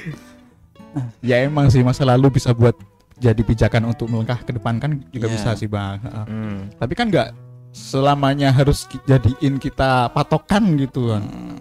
Ya 1.22 1.42
emang 1.42 1.66
sih 1.70 1.82
masa 1.82 2.02
lalu 2.06 2.38
bisa 2.38 2.50
buat 2.54 2.74
jadi 3.20 3.37
pijakan 3.38 3.85
untuk 3.87 4.09
melangkah 4.09 4.40
ke 4.40 4.50
depan 4.50 4.76
kan 4.76 4.90
juga 5.09 5.28
Iya. 5.28 5.35
bisa 5.37 5.50
sih, 5.54 5.68
Bang. 5.68 6.00
Heeh. 6.00 6.24
Hmm. 6.24 6.59
Tapi 6.74 6.92
kan 6.94 7.06
nggak 7.06 7.28
selamanya 7.70 8.50
harus 8.50 8.85
ki- 8.85 9.04
jadiin 9.04 9.56
kita 9.56 10.09
patokan 10.09 10.74
gitu, 10.74 11.06
Bang. 11.09 11.22
hmm, 11.22 11.56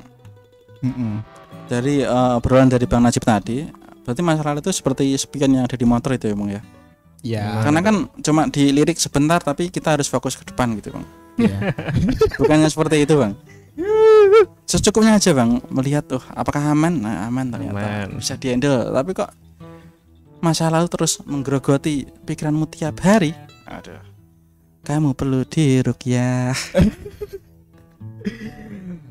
Mm-mm. 0.82 1.13
dari 1.65 2.00
eh, 2.00 2.08
obrolan 2.34 2.65
dari 2.65 2.84
bang 2.84 2.98
Najib 3.00 3.22
tadi 3.22 3.67
berarti 4.00 4.22
masa 4.22 4.41
lalu 4.41 4.58
itu 4.60 4.72
seperti 4.72 5.06
spion 5.13 5.52
yang 5.52 5.63
ada 5.63 5.76
di 5.76 5.84
motor 5.84 6.10
itu 6.12 6.26
ya 6.26 6.34
bang 6.34 6.50
ya 6.50 6.62
Ya. 7.19 7.45
karena 7.62 7.84
kan 7.84 7.95
cuma 8.17 8.48
dilirik 8.48 8.95
sebentar 8.95 9.38
tapi 9.38 9.67
kita 9.67 9.91
harus 9.91 10.08
fokus 10.08 10.34
ke 10.34 10.48
depan 10.48 10.74
gitu 10.74 10.89
bang 10.89 11.06
ya. 11.38 11.58
bukannya 12.39 12.65
seperti 12.65 13.04
itu 13.04 13.13
bang 13.13 13.36
secukupnya 14.63 15.13
aja 15.13 15.32
bang 15.32 15.60
melihat 15.67 16.08
tuh 16.08 16.24
apakah 16.32 16.63
aman 16.63 16.93
nah 16.95 17.28
aman 17.28 17.45
ternyata 17.50 17.86
Aman. 18.08 18.17
bisa 18.17 18.34
dihandle 18.34 18.89
tapi 18.89 19.12
kok 19.13 19.30
masa 20.39 20.71
lalu 20.71 20.88
terus 20.91 21.19
menggerogoti 21.23 22.08
pikiranmu 22.25 22.67
tiap 22.71 22.99
hari? 23.04 23.36
Aduh 23.67 24.10
kamu 24.89 25.13
perlu 25.13 25.45
dirukyah 25.45 26.56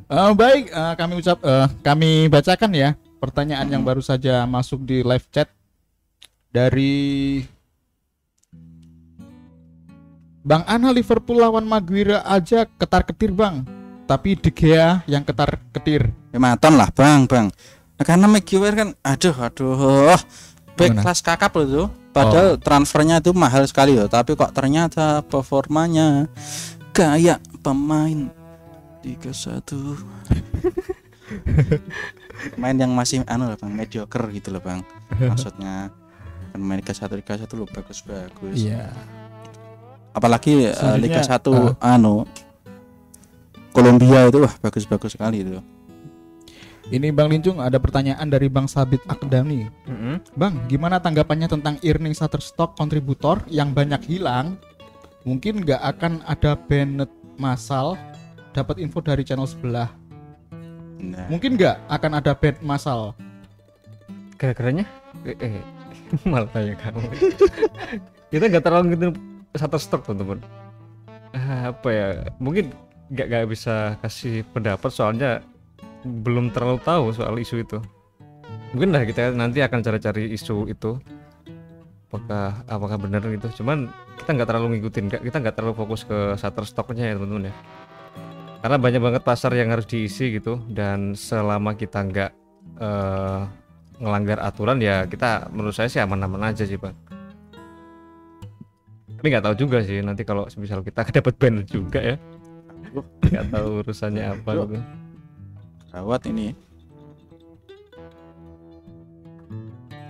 Eh, 0.08 0.32
baik, 0.32 0.72
eh, 0.72 0.94
kami 0.96 1.20
ucap 1.20 1.36
eh, 1.44 1.68
kami 1.84 2.32
bacakan 2.32 2.72
ya 2.72 2.96
pertanyaan 3.20 3.68
yang 3.68 3.84
baru 3.84 4.00
saja 4.00 4.48
masuk 4.48 4.80
di 4.80 5.04
live 5.04 5.28
chat 5.28 5.52
dari 6.48 7.44
Bang 10.40 10.64
Ana 10.64 10.96
Liverpool 10.96 11.36
lawan 11.36 11.68
Maguire 11.68 12.24
aja 12.24 12.64
ketar-ketir, 12.64 13.36
Bang. 13.36 13.68
Tapi 14.08 14.32
De 14.32 14.48
Gea 14.48 15.04
yang 15.04 15.20
ketar-ketir. 15.28 16.08
ya 16.32 16.38
maton 16.40 16.80
lah 16.80 16.88
bang 16.88 17.28
bang. 17.28 17.52
Nah, 18.00 18.04
karena 18.08 18.24
Maguire 18.32 18.76
kan 18.80 18.88
aduh 19.04 19.36
aduh 19.36 20.16
back 20.78 20.94
Gimana? 20.94 21.02
kelas 21.02 21.20
kakap 21.26 21.52
loh 21.58 21.66
tuh 21.66 21.88
padahal 22.14 22.54
transfernya 22.62 23.18
itu 23.18 23.34
mahal 23.34 23.66
sekali 23.66 23.98
loh 23.98 24.06
tapi 24.06 24.38
kok 24.38 24.54
ternyata 24.54 25.26
performanya 25.26 26.30
kayak 26.94 27.42
pemain 27.60 28.30
Liga 29.02 29.34
1 29.34 29.66
pemain 32.54 32.76
yang 32.76 32.94
masih 32.94 33.26
anu 33.26 33.50
lah 33.50 33.58
bang 33.58 33.74
mediocre 33.74 34.30
gitu 34.30 34.54
loh 34.54 34.62
bang 34.62 34.80
maksudnya. 35.18 35.90
Kan 36.54 36.60
main 36.62 36.78
Liga 36.80 36.94
1 36.94 37.10
Liga 37.14 37.34
1 37.36 37.46
lo 37.58 37.66
bagus-bagus. 37.68 38.56
Iya. 38.58 38.90
apalagi 40.16 40.66
eh, 40.66 40.74
Selanjutnya, 40.74 40.98
Liga 40.98 41.22
1 41.22 41.78
anu 41.78 42.26
Kolombia 43.70 44.26
itu 44.26 44.42
wah 44.42 44.54
bagus-bagus 44.58 45.14
sekali 45.14 45.46
itu 45.46 45.62
Ini 46.88 47.12
Bang 47.12 47.28
Lincung 47.28 47.60
ada 47.60 47.76
pertanyaan 47.76 48.32
dari 48.32 48.48
Bang 48.48 48.64
Sabit 48.64 49.04
Akdami. 49.12 49.68
Mm-mm. 49.84 50.24
Bang, 50.40 50.56
gimana 50.72 50.96
tanggapannya 50.96 51.44
tentang 51.44 51.76
earning 51.84 52.16
Shutterstock 52.16 52.80
kontributor 52.80 53.44
yang 53.52 53.76
banyak 53.76 54.00
hilang? 54.08 54.56
Mungkin 55.28 55.68
nggak 55.68 55.84
akan 55.84 56.24
ada 56.24 56.56
banned 56.56 57.12
massal 57.36 58.00
dapat 58.56 58.80
info 58.80 59.04
dari 59.04 59.20
channel 59.20 59.44
sebelah. 59.44 59.92
nah, 60.96 61.28
Mungkin 61.28 61.60
nggak 61.60 61.76
akan 61.92 62.12
ada 62.16 62.32
ban 62.32 62.56
massal. 62.64 63.12
Gara-garanya 64.40 64.88
eh, 65.28 65.36
eh 65.44 65.60
malah 66.30 66.48
tanya 66.48 66.72
kamu. 66.80 67.04
Kita 68.32 68.44
nggak 68.48 68.64
terlalu 68.64 68.96
gitu 68.96 69.06
satu 69.52 69.76
stok 69.76 70.08
teman-teman. 70.08 70.40
Ah, 71.36 71.68
Apa 71.68 71.88
ya? 71.92 72.06
Mungkin 72.40 72.72
nggak 73.12 73.26
nggak 73.28 73.46
bisa 73.52 74.00
kasih 74.00 74.40
pendapat 74.56 74.88
soalnya 74.88 75.44
belum 76.04 76.54
terlalu 76.54 76.78
tahu 76.82 77.14
soal 77.14 77.38
isu 77.38 77.62
itu. 77.62 77.78
Mungkin 78.76 78.92
lah 78.92 79.02
kita 79.08 79.32
nanti 79.32 79.64
akan 79.64 79.80
cari-cari 79.80 80.30
isu 80.34 80.68
itu. 80.68 81.00
Apakah 82.08 82.64
apakah 82.68 82.96
benar 82.96 83.20
gitu? 83.28 83.62
Cuman 83.62 83.92
kita 84.16 84.36
nggak 84.36 84.48
terlalu 84.48 84.66
ngikutin, 84.78 85.04
kita 85.12 85.36
nggak 85.44 85.56
terlalu 85.56 85.74
fokus 85.76 86.08
ke 86.08 86.36
Shutterstocknya 86.40 87.12
ya 87.12 87.14
teman-teman 87.16 87.52
ya. 87.52 87.54
Karena 88.58 88.76
banyak 88.80 89.00
banget 89.02 89.22
pasar 89.22 89.54
yang 89.54 89.70
harus 89.70 89.86
diisi 89.86 90.34
gitu 90.34 90.58
dan 90.72 91.14
selama 91.14 91.78
kita 91.78 92.02
nggak 92.02 92.30
eh, 92.80 93.42
ngelanggar 93.98 94.38
aturan 94.42 94.78
ya 94.78 95.04
kita 95.10 95.50
menurut 95.50 95.74
saya 95.74 95.90
sih 95.90 95.98
aman-aman 95.98 96.54
aja 96.54 96.62
sih 96.62 96.78
bang 96.78 96.94
tapi 99.18 99.26
nggak 99.34 99.44
tahu 99.50 99.54
juga 99.58 99.82
sih 99.82 99.98
nanti 99.98 100.22
kalau 100.22 100.46
misal 100.54 100.86
kita 100.86 101.02
dapat 101.18 101.34
ban 101.34 101.66
juga 101.66 102.00
ya 102.14 102.16
nggak 103.26 103.46
tahu 103.52 103.68
urusannya 103.84 104.22
apa 104.32 104.50
gitu 104.54 104.78
gawat 105.92 106.28
ini. 106.28 106.52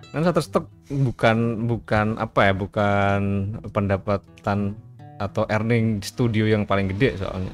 Kan 0.09 0.25
satu 0.25 0.41
stok 0.41 0.65
bukan 0.89 1.69
bukan 1.69 2.17
apa 2.17 2.49
ya 2.49 2.53
bukan 2.57 3.21
pendapatan 3.69 4.73
atau 5.21 5.45
earning 5.53 6.01
di 6.01 6.07
studio 6.07 6.49
yang 6.49 6.65
paling 6.65 6.89
gede 6.97 7.21
soalnya. 7.21 7.53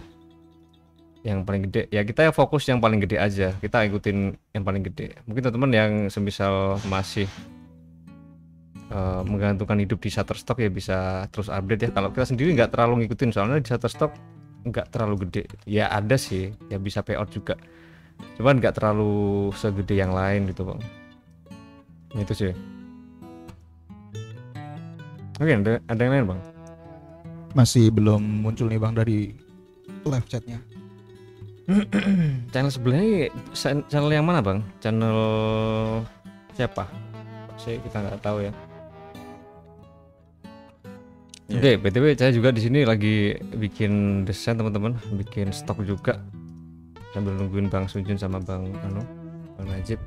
Yang 1.24 1.40
paling 1.48 1.62
gede. 1.66 1.82
Ya 1.90 2.04
kita 2.06 2.30
fokus 2.30 2.68
yang 2.70 2.78
paling 2.78 3.02
gede 3.02 3.18
aja. 3.18 3.48
Kita 3.58 3.82
ikutin 3.88 4.38
yang 4.54 4.62
paling 4.62 4.86
gede. 4.86 5.18
Mungkin 5.26 5.42
teman-teman 5.42 5.72
yang 5.72 5.92
semisal 6.12 6.78
masih 6.86 7.26
eh, 8.92 9.22
menggantungkan 9.26 9.80
hidup 9.82 9.98
di 9.98 10.12
Shutterstock 10.12 10.62
ya 10.62 10.70
bisa 10.70 11.26
terus 11.34 11.50
update 11.50 11.88
ya. 11.88 11.90
Kalau 11.90 12.14
kita 12.14 12.28
sendiri 12.28 12.54
nggak 12.54 12.70
terlalu 12.70 13.04
ngikutin 13.04 13.34
soalnya 13.34 13.58
di 13.58 13.66
Shutterstock 13.66 14.14
nggak 14.68 14.94
terlalu 14.94 15.26
gede. 15.26 15.50
Ya 15.66 15.90
ada 15.90 16.14
sih. 16.14 16.54
Ya 16.70 16.78
bisa 16.78 17.02
payout 17.02 17.34
juga 17.34 17.58
cuman 18.38 18.58
nggak 18.58 18.74
terlalu 18.76 19.50
segede 19.54 19.94
yang 19.98 20.10
lain 20.10 20.50
gitu 20.50 20.66
bang. 20.66 20.80
Itu 22.18 22.34
sih. 22.34 22.54
Oke 25.38 25.50
ada, 25.50 25.82
ada 25.90 26.00
yang 26.00 26.12
lain 26.14 26.26
bang? 26.34 26.40
Masih 27.54 27.90
belum 27.90 28.22
muncul 28.42 28.66
nih 28.70 28.78
Bang 28.82 28.94
dari 28.94 29.34
live 30.06 30.26
chatnya. 30.30 30.58
channel 32.52 32.68
sebelahnya 32.68 33.32
channel 33.88 34.10
yang 34.12 34.26
mana 34.26 34.44
bang? 34.44 34.60
Channel 34.78 35.18
siapa? 36.54 36.86
Saya 37.56 37.80
kita 37.80 38.02
nggak 38.02 38.20
tahu 38.22 38.46
ya. 38.46 38.52
Iya. 41.48 41.60
Oke, 41.60 41.72
btw 41.76 42.04
saya 42.16 42.32
juga 42.32 42.50
di 42.50 42.60
sini 42.64 42.88
lagi 42.88 43.36
bikin 43.36 44.24
desain 44.24 44.56
teman-teman, 44.56 44.96
bikin 45.20 45.52
stok 45.52 45.84
juga 45.84 46.18
sambil 47.14 47.38
nungguin 47.38 47.70
Bang 47.70 47.86
Sunjun 47.86 48.18
sama 48.18 48.42
Bang 48.42 48.74
Anu, 48.82 49.06
Bang 49.54 49.70
Najib. 49.70 50.02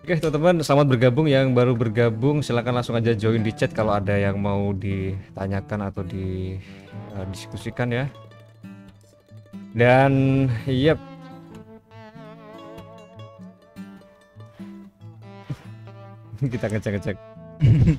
Oke 0.00 0.16
teman-teman, 0.16 0.64
selamat 0.64 0.96
bergabung 0.96 1.28
yang 1.28 1.52
baru 1.52 1.76
bergabung. 1.76 2.40
Silahkan 2.40 2.72
langsung 2.72 2.96
aja 2.96 3.12
join 3.12 3.44
di 3.44 3.52
chat 3.52 3.76
kalau 3.76 3.92
ada 3.92 4.16
yang 4.16 4.40
mau 4.40 4.72
ditanyakan 4.72 5.92
atau 5.92 6.00
didiskusikan 6.08 7.92
ya. 7.92 8.08
Dan 9.76 10.48
yep. 10.64 10.96
Kita 16.56 16.72
ngecek-ngecek 16.72 17.20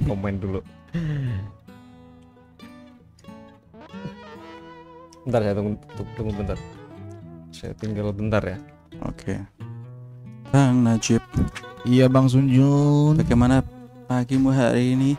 komen 0.10 0.42
dulu. 0.42 0.66
Bentar 5.22 5.42
saya 5.42 5.54
tunggu, 5.54 5.78
tunggu, 6.18 6.32
bentar. 6.34 6.58
Saya 7.52 7.74
tinggal 7.78 8.10
bentar 8.10 8.42
ya. 8.42 8.58
Oke. 9.04 9.38
Bang 10.50 10.84
Najib, 10.84 11.24
Iya 11.82 12.06
Bang 12.06 12.28
Sunjun. 12.28 13.16
bagaimana 13.16 13.64
pagimu 14.06 14.52
hari 14.52 14.94
ini? 14.94 15.12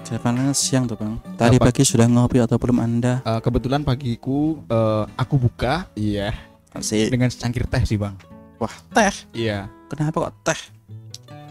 Jawabannya 0.00 0.54
siang 0.54 0.86
tuh 0.86 0.94
bang. 0.94 1.18
Tadi 1.34 1.58
Apa? 1.58 1.66
pagi 1.66 1.82
sudah 1.82 2.06
ngopi 2.06 2.38
atau 2.38 2.54
belum 2.54 2.78
anda? 2.78 3.18
Eh, 3.20 3.40
kebetulan 3.42 3.82
pagiku 3.82 4.62
eh, 4.62 5.04
aku 5.12 5.34
buka 5.36 5.90
iya 5.92 6.30
Asik. 6.70 7.10
dengan 7.10 7.26
secangkir 7.26 7.66
teh 7.66 7.82
sih 7.82 7.98
Bang. 7.98 8.14
Wah 8.62 8.70
teh. 8.94 9.10
Iya. 9.34 9.66
Kenapa 9.90 10.30
kok 10.30 10.34
teh? 10.46 10.60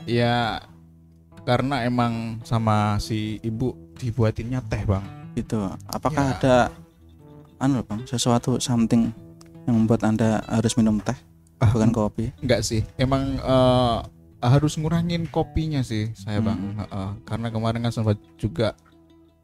Iya 0.07 0.63
karena 1.43 1.83
emang 1.83 2.39
sama 2.41 2.95
si 2.97 3.43
ibu 3.43 3.75
dibuatinnya 3.99 4.63
teh 4.63 4.87
Bang. 4.87 5.03
Gitu. 5.35 5.59
Apakah 5.85 6.23
Ya. 6.23 6.35
ada 6.39 6.55
anu 7.57 7.81
bang 7.81 8.03
sesuatu 8.03 8.57
something 8.57 9.09
yang 9.65 9.75
membuat 9.75 10.03
anda 10.03 10.43
harus 10.45 10.75
minum 10.75 10.99
teh 10.99 11.15
Ah, 11.55 11.71
bukan 11.71 11.89
kopi? 11.89 12.35
Enggak 12.43 12.61
sih, 12.61 12.83
emang 12.95 13.39
eh, 13.39 13.97
harus 14.43 14.75
ngurangin 14.75 15.23
kopinya 15.25 15.79
sih 15.79 16.11
saya 16.13 16.43
bang, 16.43 16.59
Hmm. 16.59 16.77
Heeh. 16.77 17.09
karena 17.23 17.47
kemarin 17.47 17.79
kan 17.79 17.95
sempat 17.95 18.19
juga 18.35 18.75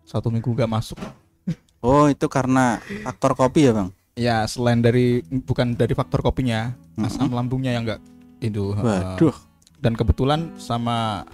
satu 0.04 0.28
minggu 0.28 0.52
gak 0.52 0.68
masuk. 0.68 1.00
Oh 1.82 2.06
itu 2.06 2.28
karena 2.28 2.78
faktor 3.02 3.34
kopi 3.34 3.66
ya 3.66 3.74
bang? 3.74 3.90
Ya 4.14 4.44
selain 4.46 4.84
dari 4.84 5.24
bukan 5.24 5.74
dari 5.74 5.96
faktor 5.96 6.22
kopinya, 6.22 6.76
Mm-mm. 6.94 7.08
asam 7.08 7.32
lambungnya 7.32 7.74
yang 7.74 7.88
enggak 7.88 8.04
itu. 8.38 8.76
Waduh. 8.76 9.34
Dan 9.82 9.96
kebetulan 9.96 10.52
sama 10.60 11.26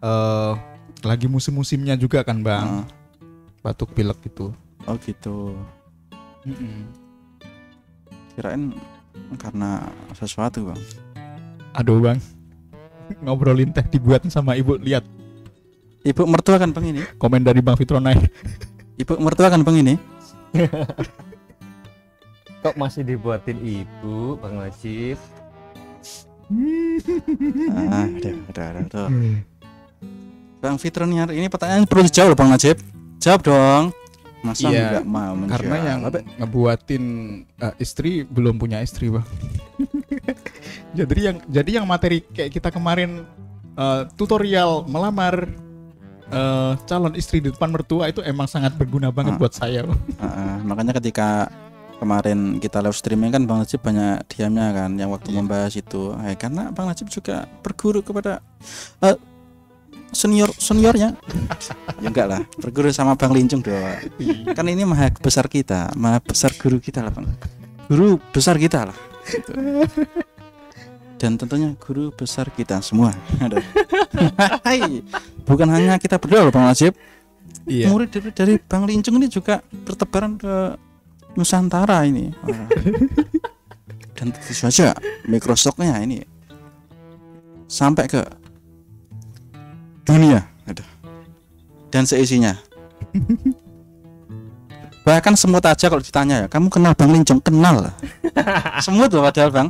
eh 0.00 0.52
lagi 1.02 1.26
musim-musimnya 1.26 1.98
juga 1.98 2.22
kan 2.22 2.40
bang, 2.40 2.64
Heeh. 2.64 2.84
batuk 3.60 3.92
pilek 3.92 4.22
gitu. 4.24 4.54
Oh 4.86 4.96
gitu. 4.96 5.58
Mm-mm. 6.46 6.90
Kirain 8.34 8.74
karena 9.38 9.86
sesuatu 10.16 10.72
bang. 10.72 10.80
Aduh 11.76 12.00
bang, 12.02 12.18
ngobrolin 13.24 13.70
teh 13.72 13.84
dibuat 13.86 14.24
sama 14.28 14.56
ibu 14.58 14.76
lihat 14.76 15.04
Ibu 16.02 16.26
mertua 16.26 16.58
kan 16.58 16.74
bang 16.74 16.90
ini? 16.90 17.02
komen 17.14 17.46
dari 17.46 17.62
bang 17.62 17.78
Fitronai. 17.78 18.18
Ibu 19.02 19.22
mertua 19.22 19.46
kan 19.46 19.62
bang 19.62 19.86
ini? 19.86 19.94
Kok 22.62 22.78
masih 22.78 23.02
dibuatin 23.02 23.58
ibu, 23.58 24.38
Bang 24.38 24.54
Najib? 24.54 25.18
Ah, 27.74 28.06
udah, 28.06 28.34
udah, 28.54 28.66
udah, 28.70 28.84
tuh. 28.86 29.08
Bang 30.62 30.78
Fitroniar, 30.78 31.34
ini 31.34 31.50
pertanyaan 31.50 31.90
perlu 31.90 32.06
dijawab 32.06 32.34
loh 32.34 32.38
Bang 32.38 32.54
Najib. 32.54 32.78
Jawab 33.18 33.42
dong. 33.42 33.90
Masa 34.42 34.68
Iya, 34.68 34.98
nggak 34.98 35.06
mau 35.06 35.32
menjawab? 35.32 35.54
Karena 35.54 35.76
yang 35.80 35.98
ngebuatin 36.38 37.04
eh, 37.56 37.74
istri 37.78 38.26
belum 38.26 38.58
punya 38.58 38.82
istri 38.82 39.06
bang. 39.06 39.22
jadi 40.98 41.16
yang 41.32 41.36
jadi 41.46 41.70
yang 41.80 41.86
materi 41.86 42.26
kayak 42.26 42.50
kita 42.50 42.68
kemarin 42.68 43.22
eh, 43.74 44.02
tutorial 44.14 44.82
melamar 44.84 45.46
eh, 46.28 46.72
calon 46.84 47.14
istri 47.14 47.38
di 47.38 47.48
depan 47.48 47.70
mertua 47.70 48.10
itu 48.10 48.18
emang 48.20 48.46
sangat 48.46 48.74
berguna 48.74 49.08
banget 49.08 49.34
Ah. 49.34 49.40
buat 49.40 49.54
saya. 49.54 49.86
Bang. 49.86 50.00
Ah, 50.18 50.26
ah. 50.26 50.54
makanya 50.60 50.98
ketika 50.98 51.46
kemarin 51.98 52.58
kita 52.58 52.82
live 52.82 52.98
streaming 52.98 53.30
kan 53.30 53.46
Bang 53.46 53.62
Najib 53.62 53.78
banyak 53.78 54.26
diamnya 54.26 54.74
kan 54.74 54.90
yang 54.98 55.14
waktu 55.14 55.30
Iya. 55.30 55.38
membahas 55.38 55.72
itu. 55.78 56.18
Eh, 56.26 56.34
karena 56.34 56.74
Bang 56.74 56.90
Najib 56.90 57.06
juga 57.08 57.46
berguru 57.62 58.02
kepada 58.02 58.42
eh, 59.00 59.14
senior 60.12 60.52
seniornya. 60.54 61.16
ya 62.04 62.08
enggak 62.08 62.26
lah, 62.28 62.40
berguru 62.60 62.92
sama 62.92 63.16
Bang 63.18 63.32
Lincung 63.32 63.64
doang. 63.64 63.98
kan 64.52 64.66
ini 64.68 64.84
maha 64.84 65.10
besar 65.10 65.48
kita, 65.48 65.90
maha 65.96 66.20
besar 66.20 66.52
guru 66.54 66.78
kita 66.78 67.02
lah 67.02 67.12
Bang. 67.12 67.26
Guru 67.88 68.20
besar 68.30 68.60
kita 68.60 68.92
lah. 68.92 68.96
Gitu. 69.26 69.52
Dan 71.16 71.38
tentunya 71.38 71.70
guru 71.78 72.10
besar 72.10 72.50
kita 72.50 72.82
semua. 72.82 73.14
Aduh. 73.38 73.62
Hai. 74.66 75.02
Bukan 75.46 75.70
hanya 75.70 75.98
kita 75.98 76.18
berdua 76.18 76.46
loh 76.46 76.54
Bang 76.54 76.66
Najib, 76.66 76.94
Iya. 77.66 77.94
murid 77.94 78.10
dari, 78.10 78.30
dari 78.34 78.54
Bang 78.58 78.86
Lincung 78.90 79.22
ini 79.22 79.30
juga 79.30 79.62
bertebaran 79.62 80.34
ke 80.34 80.74
Nusantara 81.38 82.02
ini. 82.04 82.30
Dan 84.18 84.30
tentu 84.30 84.54
saja 84.54 84.94
Microsoftnya 85.26 85.98
ini 85.98 86.22
sampai 87.66 88.04
ke 88.06 88.22
dunia. 90.04 90.46
Aduh. 90.66 90.86
Dan 91.92 92.06
seisinya. 92.06 92.56
Bahkan 95.06 95.34
semut 95.34 95.66
aja 95.66 95.90
kalau 95.90 95.98
ditanya 95.98 96.46
ya, 96.46 96.48
kamu 96.48 96.70
kenal 96.70 96.94
Bang 96.94 97.10
Lincung? 97.10 97.42
Kenal 97.42 97.90
lah. 97.90 97.94
semut 98.86 99.10
loh 99.10 99.26
padahal 99.26 99.50
Bang. 99.50 99.68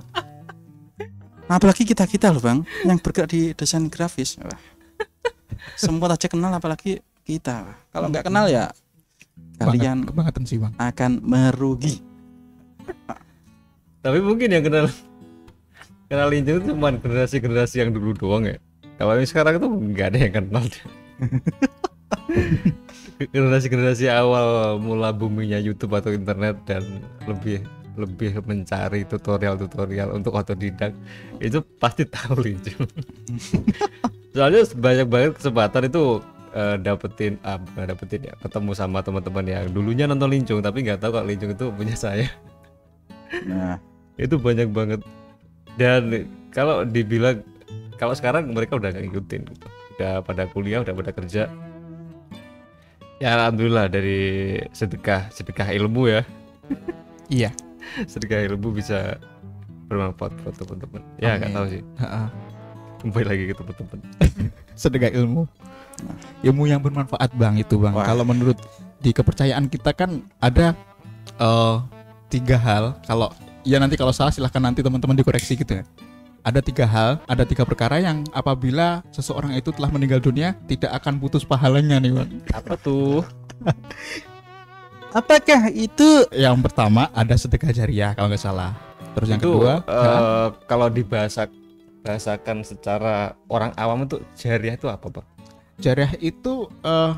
Apalagi 1.49 1.89
kita-kita 1.89 2.33
loh 2.33 2.41
Bang, 2.45 2.65
yang 2.85 3.01
bergerak 3.01 3.33
di 3.33 3.57
desain 3.57 3.89
grafis. 3.89 4.37
Wah. 4.41 4.61
Semut 5.77 6.13
aja 6.13 6.29
kenal 6.29 6.53
apalagi 6.53 7.01
kita. 7.25 7.65
Kalau 7.93 8.13
nggak 8.13 8.29
kenal 8.29 8.49
ya 8.49 8.69
kalian 9.63 10.03
Banget, 10.03 10.11
kebangetan 10.11 10.45
sih 10.45 10.59
bang. 10.59 10.73
akan 10.75 11.13
merugi. 11.23 12.03
Tapi 14.03 14.19
mungkin 14.19 14.49
yang 14.51 14.65
kenal 14.67 14.87
kenal 16.11 16.29
Linjung 16.29 16.67
itu 16.67 16.75
cuma 16.75 16.91
generasi-generasi 16.91 17.77
yang 17.79 17.91
dulu 17.95 18.11
doang 18.19 18.45
ya. 18.45 18.59
Kalau 19.01 19.13
yang 19.17 19.29
sekarang 19.29 19.55
itu 19.59 19.69
nggak 19.69 20.07
ada 20.13 20.19
yang 20.19 20.35
kenal. 20.35 20.65
Generasi-generasi 23.33 24.11
awal 24.11 24.79
mula 24.83 25.15
buminya 25.15 25.57
YouTube 25.57 25.95
atau 25.95 26.11
internet 26.11 26.59
dan 26.67 26.83
lebih 27.25 27.63
lebih 27.93 28.41
mencari 28.49 29.05
tutorial-tutorial 29.05 30.17
untuk 30.17 30.33
otodidak 30.33 30.97
itu 31.45 31.61
pasti 31.77 32.09
tahu 32.09 32.41
Linjung. 32.41 32.89
Soalnya 34.33 34.65
banyak 34.73 35.07
banget 35.13 35.33
kesempatan 35.37 35.93
itu 35.93 36.25
eh, 36.57 36.77
dapetin 36.81 37.37
ah, 37.45 37.61
bukan 37.61 37.93
dapetin 37.93 38.33
ya 38.33 38.35
ketemu 38.41 38.71
sama 38.73 39.05
teman-teman 39.05 39.45
yang 39.45 39.65
dulunya 39.69 40.09
nonton 40.09 40.33
Linjung 40.33 40.65
tapi 40.65 40.89
nggak 40.89 41.05
tahu 41.05 41.21
kalau 41.21 41.27
Linjung 41.29 41.53
itu 41.53 41.69
punya 41.69 41.97
saya. 41.97 42.33
Nah, 43.45 43.77
itu 44.17 44.37
banyak 44.41 44.69
banget. 44.73 45.01
Dan 45.77 46.29
kalau 46.53 46.85
dibilang 46.85 47.41
kalau 48.03 48.19
sekarang 48.19 48.51
mereka 48.51 48.75
udah 48.75 48.91
nggak 48.91 49.05
ngikutin 49.07 49.43
udah 49.95 50.27
pada 50.27 50.51
kuliah 50.51 50.83
udah 50.83 50.91
pada 50.91 51.15
kerja 51.15 51.47
ya 53.23 53.29
alhamdulillah 53.39 53.87
dari 53.87 54.59
sedekah 54.75 55.31
sedekah 55.31 55.71
ilmu 55.71 56.11
ya 56.11 56.27
Iya. 57.31 57.55
sedekah 58.13 58.43
ilmu 58.51 58.75
bisa 58.75 59.23
bermanfaat 59.87 60.35
buat 60.43 60.55
teman-teman 60.59 61.03
ya 61.23 61.39
nggak 61.39 61.55
tahu 61.55 61.67
sih 61.71 61.83
Heeh. 62.03 62.27
kembali 63.07 63.25
lagi 63.31 63.43
ke 63.47 63.55
teman-teman 63.55 63.99
Sedekah 64.83 65.13
ilmu. 65.13 65.45
Ilmu 66.43 66.63
yang 66.67 66.81
bermanfaat 66.81 67.31
bang 67.37 67.61
itu 67.61 67.77
bang. 67.79 67.93
Wah. 67.95 68.09
Kalau 68.09 68.25
menurut 68.25 68.57
di 68.99 69.13
kepercayaan 69.13 69.69
kita 69.69 69.93
kan 69.93 70.25
ada 70.41 70.75
eh, 71.39 71.77
tiga 72.33 72.57
hal. 72.59 72.97
Kalau 73.05 73.31
ya 73.63 73.79
nanti 73.79 73.95
kalau 74.01 74.11
salah 74.11 74.33
silahkan 74.33 74.65
nanti 74.65 74.81
teman-teman 74.81 75.15
dikoreksi 75.15 75.55
gitu 75.55 75.83
ya. 75.83 75.85
Ada 76.43 76.59
tiga 76.59 76.85
hal, 76.91 77.23
ada 77.31 77.47
tiga 77.47 77.63
perkara 77.63 78.03
yang 78.03 78.27
apabila 78.35 79.07
seseorang 79.15 79.55
itu 79.55 79.71
telah 79.71 79.87
meninggal 79.95 80.19
dunia 80.19 80.59
tidak 80.67 80.91
akan 80.99 81.23
putus 81.23 81.47
pahalanya 81.47 82.03
nih 82.03 82.11
bang. 82.19 82.31
apa 82.51 82.75
tuh 82.75 83.23
apakah 85.19 85.71
itu? 85.71 86.27
Yang 86.35 86.57
pertama 86.67 87.07
ada 87.15 87.39
sedekah 87.39 87.71
jariah 87.71 88.11
kalau 88.19 88.27
nggak 88.27 88.43
salah. 88.43 88.75
Terus 89.15 89.29
yang 89.31 89.39
itu 89.39 89.55
kedua, 89.55 89.75
eh, 89.87 90.47
kalau 90.67 90.91
dibahasa 90.91 91.47
bahasakan 92.03 92.67
secara 92.67 93.39
orang 93.47 93.71
awam 93.79 94.03
itu 94.11 94.19
jariah 94.35 94.75
itu 94.75 94.91
apa 94.91 95.07
bang 95.07 95.27
jariah 95.83 96.13
itu 96.23 96.67
eh 96.83 97.13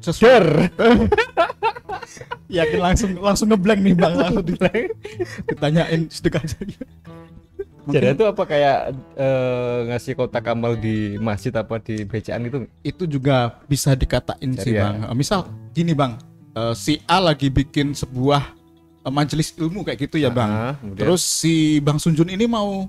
sesuatu 0.00 0.66
yakin 2.50 2.78
langsung 2.80 3.10
langsung 3.16 3.46
ngeblank 3.48 3.80
nih 3.80 3.94
bang. 3.94 4.12
Langsung 4.16 4.42
di- 4.42 4.58
ditanyain 5.46 6.00
sedekah 6.10 6.42
jariah 6.42 6.88
jariah 7.90 8.14
itu 8.14 8.24
apa 8.24 8.42
kayak 8.44 8.78
eh, 9.16 9.78
ngasih 9.88 10.12
kotak 10.14 10.46
amal 10.46 10.74
di 10.74 11.18
masjid 11.18 11.50
apa 11.52 11.78
di 11.78 12.02
becaan 12.02 12.42
gitu? 12.46 12.58
Itu 12.82 13.04
juga 13.04 13.58
bisa 13.66 13.94
dikatain 13.94 14.54
sih 14.54 14.74
Jariah. 14.74 15.10
bang. 15.10 15.16
Misal 15.16 15.40
gini 15.70 15.92
bang. 15.92 16.14
Eh, 16.50 16.74
si 16.74 16.98
A 17.06 17.18
lagi 17.18 17.46
bikin 17.46 17.94
sebuah 17.94 18.42
eh, 19.00 19.12
majelis 19.12 19.54
ilmu 19.54 19.82
kayak 19.82 20.06
gitu 20.06 20.18
ya 20.18 20.30
bang. 20.30 20.74
kemudian- 20.76 20.98
terus 20.98 21.22
si 21.22 21.78
bang 21.78 21.98
Sunjun 21.98 22.30
ini 22.30 22.46
mau 22.46 22.86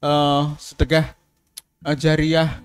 eh 0.00 0.42
sedekah 0.58 1.14
eh, 1.84 1.96
jariah 1.96 2.60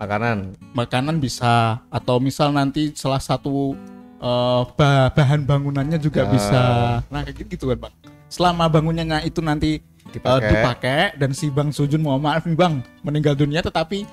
makanan. 0.00 0.36
Makanan 0.72 1.16
bisa 1.16 1.52
atau 1.86 2.16
misal 2.16 2.50
nanti 2.50 2.90
salah 2.94 3.20
satu 3.20 3.76
eh, 4.16 4.62
ba- 4.74 5.10
bahan 5.10 5.44
bangunannya 5.44 5.96
juga 5.96 6.24
Ah. 6.24 6.28
bisa. 6.28 6.62
Nah 7.06 7.20
kayak 7.22 7.46
gitu 7.46 7.68
kan 7.68 7.78
bang. 7.78 7.94
Selama 8.26 8.64
bangunannya 8.66 9.22
itu 9.22 9.40
nanti 9.40 9.76
eh, 9.76 10.10
dipakai, 10.10 10.48
dipakai 10.50 11.00
dan 11.14 11.30
si 11.30 11.48
bang 11.48 11.68
Sujun 11.68 12.00
mohon 12.00 12.20
maaf 12.20 12.42
nih 12.42 12.54
bang 12.54 12.74
meninggal 13.00 13.34
dunia 13.34 13.60
tetapi 13.60 14.08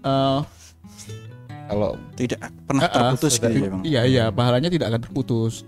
eh, 0.00 0.40
kalau 1.66 1.96
tidak 2.14 2.40
pernah 2.64 2.82
eh, 2.82 2.92
terputus 2.92 3.32
gitu 3.36 3.58
ya 3.58 3.70
bang? 3.70 3.82
iya 3.82 4.02
iya 4.04 4.24
pahalanya 4.28 4.68
tidak 4.68 4.88
akan 4.88 5.00
terputus. 5.02 5.64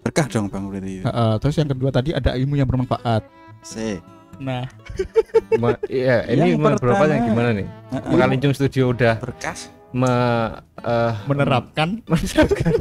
Berkah 0.00 0.24
dong 0.26 0.48
bang 0.48 0.64
berarti 0.64 0.92
Eh, 0.98 1.06
eh, 1.06 1.34
terus 1.38 1.54
yang 1.54 1.68
kedua 1.68 1.90
tadi 1.90 2.10
ada 2.10 2.32
ilmu 2.32 2.54
yang 2.54 2.64
bermanfaat. 2.64 3.22
Se 3.60 4.00
nah. 4.38 4.64
Ma- 5.62 5.78
iya 5.86 6.26
ini 6.26 6.58
Yang 6.58 6.80
Bapak 6.82 7.06
yang 7.10 7.24
gimana 7.30 7.50
nih. 7.54 7.66
Mekalincung 8.10 8.52
Studio 8.54 8.90
udah 8.90 9.18
berkas. 9.22 9.70
me, 9.88 10.12
eh, 10.84 11.12
menerapkan. 11.24 11.96
menerapkan. 12.12 12.72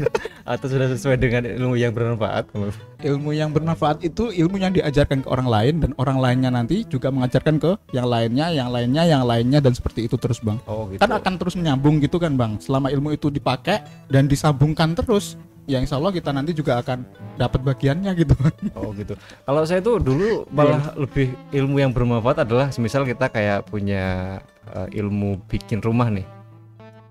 Atau 0.43 0.67
sudah 0.67 0.91
sesuai 0.91 1.15
dengan 1.15 1.48
ilmu 1.48 1.80
yang 1.80 1.96
bermanfaat? 1.96 2.52
Ilmu 3.00 3.32
yang 3.32 3.56
bermanfaat 3.56 4.04
itu 4.04 4.28
ilmu 4.28 4.60
yang 4.60 4.76
diajarkan 4.76 5.24
ke 5.24 5.28
orang 5.32 5.48
lain 5.48 5.74
dan 5.80 5.91
orang 5.96 6.20
lainnya 6.20 6.52
nanti 6.52 6.84
juga 6.84 7.08
mengajarkan 7.08 7.63
ke 7.63 7.72
yang 7.96 8.12
lainnya, 8.12 8.52
yang 8.52 8.67
lainnya, 8.67 9.08
yang 9.08 9.24
lainnya 9.24 9.63
dan 9.63 9.72
seperti 9.72 10.12
itu 10.12 10.20
terus 10.20 10.43
bang. 10.43 10.60
oh 10.67 10.91
gitu. 10.91 11.00
Kan 11.00 11.15
akan 11.15 11.34
terus 11.39 11.56
menyambung 11.56 12.04
gitu 12.04 12.20
kan 12.20 12.36
bang. 12.36 12.60
Selama 12.60 12.91
ilmu 12.91 13.15
itu 13.15 13.32
dipakai 13.32 13.88
dan 14.12 14.28
disambungkan 14.28 14.91
terus, 14.91 15.39
ya 15.68 15.84
insya 15.84 16.00
Allah 16.00 16.16
kita 16.16 16.32
nanti 16.32 16.56
juga 16.56 16.80
akan 16.80 17.04
dapat 17.36 17.60
bagiannya 17.60 18.12
gitu. 18.16 18.34
Oh 18.74 18.96
gitu. 18.96 19.14
Kalau 19.44 19.62
saya 19.68 19.84
tuh 19.84 20.00
dulu 20.00 20.48
malah 20.50 20.96
lebih 20.96 21.36
ilmu 21.52 21.78
yang 21.84 21.92
bermanfaat 21.92 22.48
adalah 22.48 22.72
misal 22.80 23.04
kita 23.04 23.28
kayak 23.28 23.68
punya 23.68 24.40
eh, 24.72 24.88
ilmu 25.04 25.44
bikin 25.52 25.84
rumah 25.84 26.08
nih. 26.08 26.26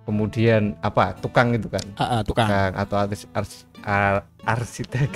Kemudian 0.09 0.73
apa? 0.81 1.13
Tukang 1.21 1.53
itu 1.53 1.69
kan. 1.69 1.85
Ah, 2.01 2.19
ah, 2.19 2.21
tukang. 2.25 2.49
Tukang 2.49 2.73
atau 2.81 2.97
artis, 2.97 3.29
ars- 3.37 3.67
ar- 3.85 4.25
arsitek. 4.49 5.11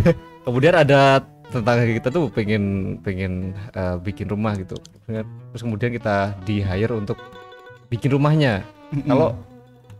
kemudian 0.46 0.74
ada 0.74 1.20
tetangga 1.52 1.84
kita 1.86 2.08
tuh 2.10 2.32
pengen 2.32 2.96
pengen 3.04 3.52
eh, 3.76 3.96
bikin 4.00 4.26
rumah 4.32 4.56
gitu. 4.56 4.80
Terus 5.06 5.62
kemudian 5.62 5.92
kita 5.92 6.32
di 6.48 6.64
hire 6.64 6.96
untuk 6.96 7.20
bikin 7.92 8.16
rumahnya. 8.16 8.64
Mm-mm. 8.94 9.04
Kalau 9.10 9.34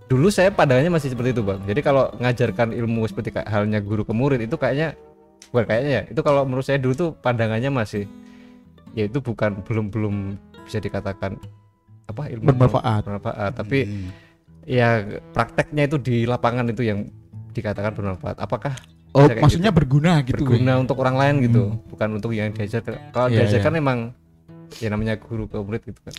dulu 0.07 0.31
saya 0.31 0.55
pandangannya 0.55 0.93
masih 0.93 1.11
seperti 1.11 1.35
itu 1.35 1.43
bang. 1.43 1.61
Jadi 1.67 1.81
kalau 1.83 2.11
ngajarkan 2.17 2.71
ilmu 2.71 3.07
seperti 3.07 3.35
halnya 3.43 3.83
guru 3.83 4.07
ke 4.07 4.15
murid 4.15 4.39
itu 4.39 4.55
kayaknya 4.55 4.95
bukan 5.51 5.65
kayaknya 5.67 5.91
ya. 5.91 6.03
Itu 6.11 6.21
kalau 6.23 6.47
menurut 6.47 6.63
saya 6.63 6.79
dulu 6.79 6.95
tuh 6.95 7.11
pandangannya 7.19 7.71
masih 7.71 8.07
ya 8.95 9.05
itu 9.05 9.19
bukan 9.19 9.61
belum 9.67 9.91
belum 9.91 10.15
bisa 10.65 10.79
dikatakan 10.79 11.37
apa 12.07 12.23
ilmu 12.31 12.47
Bermanfaat. 12.55 13.03
bermanfaat. 13.03 13.53
Tapi 13.59 13.79
Hmm. 13.83 14.09
ya 14.63 15.03
prakteknya 15.35 15.91
itu 15.91 15.99
di 15.99 16.17
lapangan 16.23 16.71
itu 16.71 16.87
yang 16.87 17.11
dikatakan 17.51 17.91
bermanfaat. 17.93 18.39
Apakah 18.39 18.79
oh 19.11 19.27
maksudnya 19.43 19.75
berguna 19.75 20.23
gitu. 20.23 20.45
berguna 20.47 20.79
untuk 20.79 21.03
orang 21.03 21.17
lain 21.19 21.35
gitu, 21.51 21.63
Hmm. 21.67 21.83
bukan 21.91 22.09
untuk 22.15 22.31
yang 22.31 22.55
diajarkan. 22.55 23.11
Kalau 23.11 23.27
Iya, 23.27 23.43
diajarkan 23.43 23.73
iya. 23.75 23.81
emang 23.83 23.99
ya 24.79 24.89
namanya 24.91 25.15
guru 25.19 25.51
ke 25.51 25.57
murid 25.59 25.83
gitu 25.83 25.99
kan. 25.99 26.15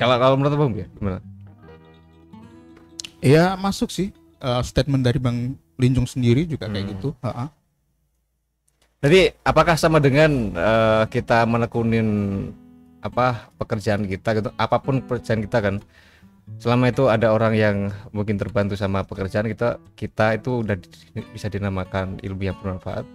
Kalau 0.00 0.16
kalau 0.16 0.34
menurut 0.40 0.56
Bang 0.56 0.72
ya 0.72 0.86
gimana? 0.96 1.20
Iya 3.20 3.54
masuk 3.56 3.92
sih. 3.92 4.10
Eh, 4.40 4.62
statement 4.64 5.04
dari 5.04 5.20
bang 5.20 5.52
Linjung 5.80 6.04
sendiri 6.04 6.44
juga 6.44 6.68
kayak 6.68 6.84
Hmm. 6.84 6.92
gitu. 6.96 7.08
Ah, 7.24 7.48
ah. 7.48 7.48
Jadi 9.00 9.32
apakah 9.40 9.80
sama 9.80 9.96
dengan 9.96 10.52
eh, 10.52 11.04
kita 11.08 11.48
menekunin 11.48 12.08
apa 13.00 13.48
pekerjaan 13.56 14.04
kita 14.04 14.36
gitu, 14.36 14.48
apa 14.60 14.76
pun 14.76 15.00
pekerjaan 15.00 15.40
kita 15.40 15.58
kan, 15.64 15.74
selama 16.60 16.92
itu 16.92 17.08
ada 17.08 17.32
orang 17.32 17.56
yang 17.56 17.76
mungkin 18.12 18.36
terbantu 18.36 18.76
sama 18.76 19.00
pekerjaan 19.08 19.48
kita, 19.48 19.80
kita 19.96 20.36
itu 20.36 20.60
udah 20.60 20.76
di- 20.76 21.24
bisa 21.32 21.48
dinamakan 21.48 22.20
ilmu 22.20 22.44
yang 22.44 22.56
bermanfaat. 22.60 23.08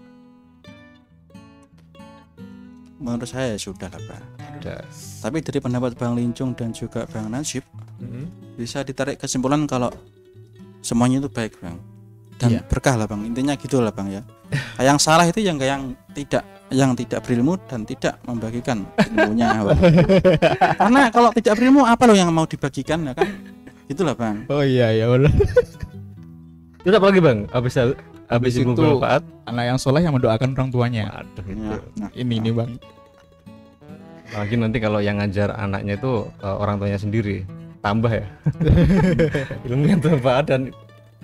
Menurut 2.98 3.26
saya 3.26 3.56
sudah 3.56 3.88
lah 3.88 4.02
bang 4.02 4.24
Udah. 4.58 4.82
tapi 5.20 5.40
dari 5.40 5.60
pendapat 5.60 5.94
bang 5.94 6.14
Lincung 6.14 6.52
dan 6.52 6.72
juga 6.72 7.04
bang 7.06 7.28
Nasib 7.28 7.64
Mm-hmm. 7.96 8.60
bisa 8.60 8.84
ditarik 8.84 9.16
kesimpulan 9.16 9.64
kalau 9.64 9.88
semuanya 10.80 11.18
itu 11.18 11.32
baik 11.32 11.56
bang 11.58 11.80
dan 12.36 12.50
Iya. 12.52 12.62
berkah 12.68 13.00
lah 13.00 13.08
bang 13.08 13.24
intinya 13.24 13.56
gitu 13.56 13.80
lah 13.80 13.88
bang 13.90 14.20
ya 14.20 14.22
yang 14.88 15.00
salah 15.00 15.24
itu 15.24 15.40
yang 15.40 15.56
yang 15.56 15.96
tidak 16.12 16.44
yang 16.68 16.92
tidak 16.92 17.24
berilmu 17.24 17.56
dan 17.64 17.88
tidak 17.88 18.20
membagikan 18.24 18.84
ilmunya 19.00 19.48
Bang. 19.64 19.80
karena 20.84 21.02
kalau 21.08 21.32
tidak 21.32 21.56
berilmu 21.56 21.88
apa 21.88 22.04
loh 22.04 22.20
yang 22.20 22.28
mau 22.36 22.44
dibagikan 22.44 23.00
ya 23.06 23.14
kan 23.16 23.32
itulah 23.88 24.12
bang 24.12 24.44
Oh 24.52 24.60
iya 24.60 24.92
ya 24.92 25.08
benar. 25.08 25.32
Terus 26.84 26.96
apa 26.96 27.06
lagi 27.08 27.22
bang? 27.24 27.40
Habis 27.50 27.74
habis 28.28 28.54
itu- 28.56 28.66
bermanfaat? 28.68 29.22
Anak 29.46 29.64
yang 29.66 29.78
soleh 29.78 30.02
yang 30.02 30.14
mendoakan 30.14 30.54
orang 30.54 30.70
tuanya. 30.70 31.06
Aduh 31.14 31.46
Ya, 31.46 31.54
itu. 31.54 31.88
nah, 31.96 32.10
Ini 32.12 32.36
nih 32.42 32.54
bang. 32.54 32.72
Apalagi 34.26 34.56
nanti 34.58 34.78
kalau 34.80 35.00
yang 35.00 35.22
ngajar 35.22 35.54
anaknya 35.54 35.96
itu 35.96 36.14
eh, 36.40 36.56
orang 36.56 36.76
tuanya 36.76 36.98
sendiri, 36.98 37.46
tambah 37.80 38.10
ya. 38.10 38.26
ilmu 39.70 39.86
yang 39.86 40.02
bermanfaat 40.02 40.46
dan 40.50 40.62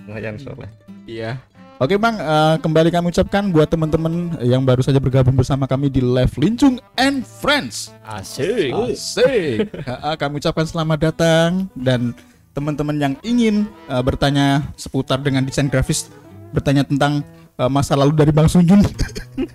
yang 0.08 0.38
soleh. 0.38 0.70
Iya. 1.04 1.36
Oke 1.76 1.98
bang, 1.98 2.14
eh, 2.14 2.54
kembali 2.62 2.88
kami 2.88 3.10
ucapkan 3.10 3.50
buat 3.50 3.66
teman-teman 3.66 4.38
yang 4.38 4.62
baru 4.62 4.86
saja 4.86 5.02
bergabung 5.02 5.34
bersama 5.34 5.66
kami 5.66 5.90
di 5.90 5.98
Live 5.98 6.38
Lincung 6.38 6.78
and 6.94 7.26
Friends. 7.26 7.90
Asik. 8.06 8.70
Asik. 8.70 9.66
Kami 10.14 10.38
ucapkan 10.38 10.62
selamat 10.62 10.98
datang 11.10 11.66
dan 11.74 12.14
teman-teman 12.54 12.96
yang 12.96 13.14
ingin 13.26 13.66
eh, 13.90 13.98
bertanya 13.98 14.62
seputar 14.78 15.18
dengan 15.18 15.42
desain 15.42 15.66
grafis, 15.66 16.06
bertanya 16.52 16.84
tentang 16.86 17.24
eh, 17.58 17.70
masa 17.72 17.96
lalu 17.96 18.12
dari 18.14 18.30
Bang 18.30 18.46
Sunjun. 18.46 18.84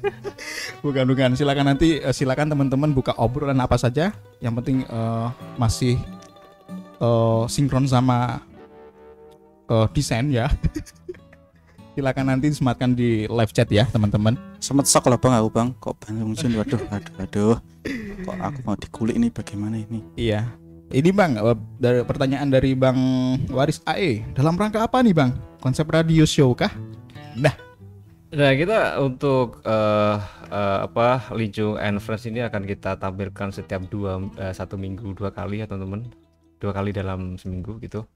bukan 0.85 1.05
bukan, 1.07 1.29
silakan 1.37 1.73
nanti 1.73 2.01
eh, 2.01 2.13
silakan 2.13 2.51
teman-teman 2.51 2.91
buka 2.91 3.13
obrolan 3.15 3.61
apa 3.61 3.77
saja. 3.77 4.11
Yang 4.41 4.53
penting 4.61 4.77
eh, 4.83 5.27
masih 5.55 5.95
eh, 6.99 7.43
sinkron 7.47 7.85
sama 7.87 8.41
eh, 9.69 9.87
desain 9.93 10.27
ya. 10.33 10.49
silakan 11.97 12.29
nanti 12.29 12.53
disematkan 12.53 12.93
di 12.93 13.25
live 13.25 13.49
chat 13.49 13.65
ya 13.73 13.89
teman-teman. 13.89 14.37
sempet 14.61 14.85
sok 14.85 15.09
lah 15.09 15.17
bang 15.17 15.33
aku 15.33 15.49
bang 15.49 15.69
kok 15.81 15.97
bang 15.97 16.21
Lincung 16.21 16.53
waduh 16.53 16.81
waduh 16.93 17.13
waduh 17.17 17.55
kok 18.21 18.37
aku 18.37 18.59
mau 18.61 18.77
dikulik 18.77 19.17
ini 19.17 19.33
bagaimana 19.33 19.81
ini 19.81 20.05
Iya. 20.13 20.45
Ini 20.87 21.11
Bang, 21.11 21.35
eh, 21.35 21.57
dari 21.83 21.99
pertanyaan 22.07 22.47
dari 22.47 22.71
Bang 22.71 22.95
Waris 23.51 23.83
AE. 23.83 24.23
Dalam 24.31 24.55
rangka 24.55 24.87
apa 24.87 25.03
nih 25.03 25.11
Bang? 25.11 25.35
Konsep 25.59 25.83
radio 25.91 26.23
show 26.23 26.55
kah? 26.55 26.71
Nah 28.31 28.51
kita 28.55 28.95
untuk 29.03 29.59
eh, 29.67 30.15
eh, 30.47 30.79
apa 30.87 31.27
Lincung 31.35 31.75
and 31.75 31.99
Friends 31.99 32.23
ini 32.31 32.39
akan 32.39 32.63
kita 32.63 32.95
tampilkan 32.95 33.51
setiap 33.51 33.83
dua 33.91 34.23
eh, 34.39 34.55
satu 34.55 34.79
minggu 34.79 35.11
dua 35.11 35.35
kali 35.35 35.59
ya 35.59 35.67
teman-teman 35.67 36.07
dua 36.63 36.71
kali 36.71 36.95
dalam 36.95 37.35
seminggu 37.35 37.83
gitu. 37.83 38.07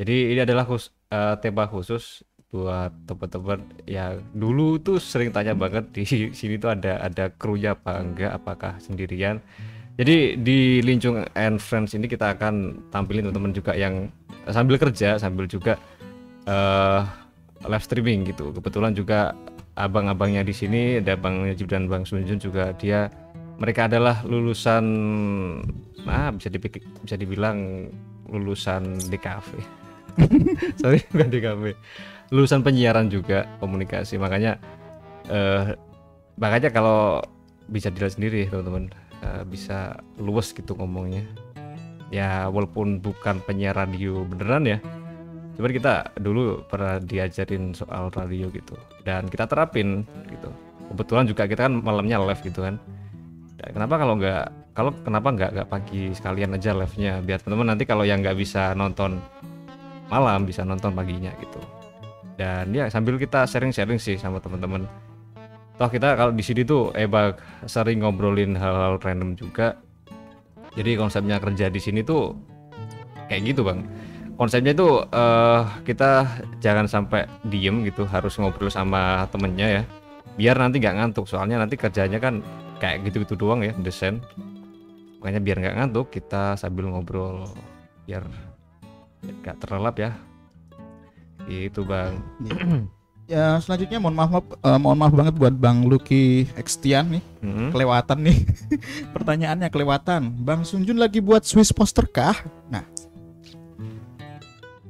Jadi 0.00 0.32
ini 0.32 0.40
adalah 0.40 0.64
khus, 0.64 0.92
eh, 1.12 1.36
tema 1.44 1.68
khusus 1.68 2.24
buat 2.48 2.96
teman-teman 3.04 3.60
yang 3.84 4.24
dulu 4.32 4.80
tuh 4.80 4.96
sering 4.96 5.36
tanya 5.36 5.52
banget 5.52 5.92
di 5.92 6.04
sini 6.38 6.56
tuh 6.56 6.72
ada 6.72 6.96
ada 7.04 7.28
krunya 7.28 7.76
apa 7.76 8.00
enggak 8.00 8.32
apakah 8.32 8.80
sendirian. 8.80 9.44
Jadi 9.96 10.36
di 10.36 10.84
Lincung 10.84 11.24
and 11.32 11.56
Friends 11.56 11.96
ini 11.96 12.04
kita 12.04 12.36
akan 12.36 12.84
tampilin 12.92 13.24
teman-teman 13.24 13.56
juga 13.56 13.72
yang 13.72 14.12
sambil 14.52 14.76
kerja 14.76 15.16
sambil 15.16 15.48
juga 15.48 15.80
eh 16.44 17.00
live 17.64 17.84
streaming 17.84 18.28
gitu. 18.28 18.52
Kebetulan 18.52 18.92
juga 18.92 19.32
abang-abangnya 19.76 20.44
di 20.44 20.52
sini 20.52 21.00
ada 21.00 21.16
Bang 21.16 21.44
Najib 21.44 21.72
dan 21.72 21.88
Bang 21.88 22.04
Sunjun 22.04 22.36
juga 22.36 22.76
dia 22.76 23.08
mereka 23.56 23.88
adalah 23.88 24.20
lulusan 24.28 24.84
ah 26.04 26.28
bisa 26.28 26.52
dipikir 26.52 26.84
bisa 27.00 27.16
dibilang 27.16 27.88
lulusan 28.28 29.00
DKV. 29.08 29.48
Sorry 30.80 31.00
bukan 31.08 31.28
DKV. 31.32 31.62
Lulusan 32.36 32.60
penyiaran 32.60 33.08
juga 33.08 33.48
komunikasi. 33.64 34.20
Makanya 34.20 34.60
eh 35.32 35.72
makanya 36.36 36.68
kalau 36.68 37.24
bisa 37.72 37.88
dilihat 37.88 38.20
sendiri 38.20 38.44
teman-teman 38.52 38.92
eh, 39.26 39.42
bisa 39.42 39.98
luas 40.22 40.54
gitu 40.54 40.78
ngomongnya. 40.78 41.26
Ya 42.14 42.46
walaupun 42.46 43.02
bukan 43.02 43.42
penyiar 43.42 43.74
radio 43.74 44.22
beneran 44.22 44.62
ya, 44.62 44.78
Cuman 45.56 45.72
kita 45.72 46.12
dulu 46.20 46.60
pernah 46.68 47.00
diajarin 47.00 47.72
soal 47.72 48.12
radio 48.12 48.52
gitu 48.52 48.76
dan 49.08 49.24
kita 49.24 49.48
terapin 49.48 50.04
gitu. 50.28 50.52
Kebetulan 50.92 51.24
juga 51.24 51.48
kita 51.48 51.66
kan 51.66 51.80
malamnya 51.80 52.20
live 52.20 52.44
gitu 52.44 52.60
kan. 52.60 52.76
Dan 53.56 53.68
kenapa 53.72 53.96
kalau 53.96 54.20
nggak 54.20 54.44
kalau 54.76 54.92
kenapa 55.00 55.28
nggak 55.32 55.50
nggak 55.56 55.68
pagi 55.72 56.12
sekalian 56.12 56.52
aja 56.52 56.76
live-nya 56.76 57.24
biar 57.24 57.40
teman-teman 57.40 57.72
nanti 57.72 57.88
kalau 57.88 58.04
yang 58.04 58.20
nggak 58.20 58.36
bisa 58.36 58.76
nonton 58.76 59.16
malam 60.12 60.44
bisa 60.44 60.60
nonton 60.60 60.92
paginya 60.92 61.32
gitu. 61.40 61.60
Dan 62.36 62.76
ya 62.76 62.92
sambil 62.92 63.16
kita 63.16 63.48
sharing-sharing 63.48 63.96
sih 63.96 64.20
sama 64.20 64.44
teman-teman. 64.44 64.84
Toh 65.76 65.90
kita 65.92 66.16
kalau 66.16 66.32
di 66.32 66.40
sini 66.40 66.64
tuh 66.64 66.88
ebak 66.96 67.36
sering 67.68 68.00
ngobrolin 68.00 68.56
hal-hal 68.56 68.96
random 68.96 69.36
juga. 69.36 69.76
Jadi 70.76 70.96
konsepnya 70.96 71.40
kerja 71.40 71.72
di 71.72 71.80
sini 71.80 72.04
tuh 72.04 72.36
kayak 73.28 73.52
gitu 73.52 73.64
bang. 73.64 73.84
Konsepnya 74.36 74.76
itu 74.76 75.04
eh 75.08 75.62
kita 75.88 76.28
jangan 76.60 76.84
sampai 76.84 77.24
diem 77.48 77.84
gitu 77.88 78.04
harus 78.04 78.36
ngobrol 78.36 78.68
sama 78.68 79.24
temennya 79.32 79.80
ya. 79.80 79.82
Biar 80.36 80.56
nanti 80.60 80.80
nggak 80.80 80.96
ngantuk 81.00 81.24
soalnya 81.24 81.56
nanti 81.56 81.80
kerjanya 81.80 82.20
kan 82.20 82.44
kayak 82.76 83.08
gitu-gitu 83.08 83.40
doang 83.40 83.64
ya 83.64 83.72
desain. 83.80 84.20
Makanya 85.20 85.40
biar 85.40 85.56
nggak 85.64 85.76
ngantuk 85.80 86.12
kita 86.12 86.60
sambil 86.60 86.92
ngobrol 86.92 87.48
biar 88.04 88.24
nggak 89.24 89.56
terlelap 89.64 89.96
ya. 89.96 90.12
Itu 91.48 91.88
bang 91.88 92.20
Ya 93.26 93.58
selanjutnya 93.58 93.98
mohon 93.98 94.14
maaf 94.14 94.38
eh, 94.38 94.78
mohon 94.78 94.98
maaf 95.02 95.10
banget 95.10 95.34
buat 95.34 95.50
Bang 95.58 95.90
Lucky 95.90 96.46
Extian 96.54 97.18
nih. 97.18 97.24
Hmm. 97.42 97.74
kelewatan 97.74 98.22
nih. 98.22 98.38
Pertanyaannya 99.14 99.66
kelewatan. 99.66 100.30
Bang 100.46 100.62
Sunjun 100.62 100.94
lagi 100.94 101.18
buat 101.18 101.42
Swiss 101.42 101.74
poster 101.74 102.06
kah? 102.06 102.38
Nah. 102.70 102.86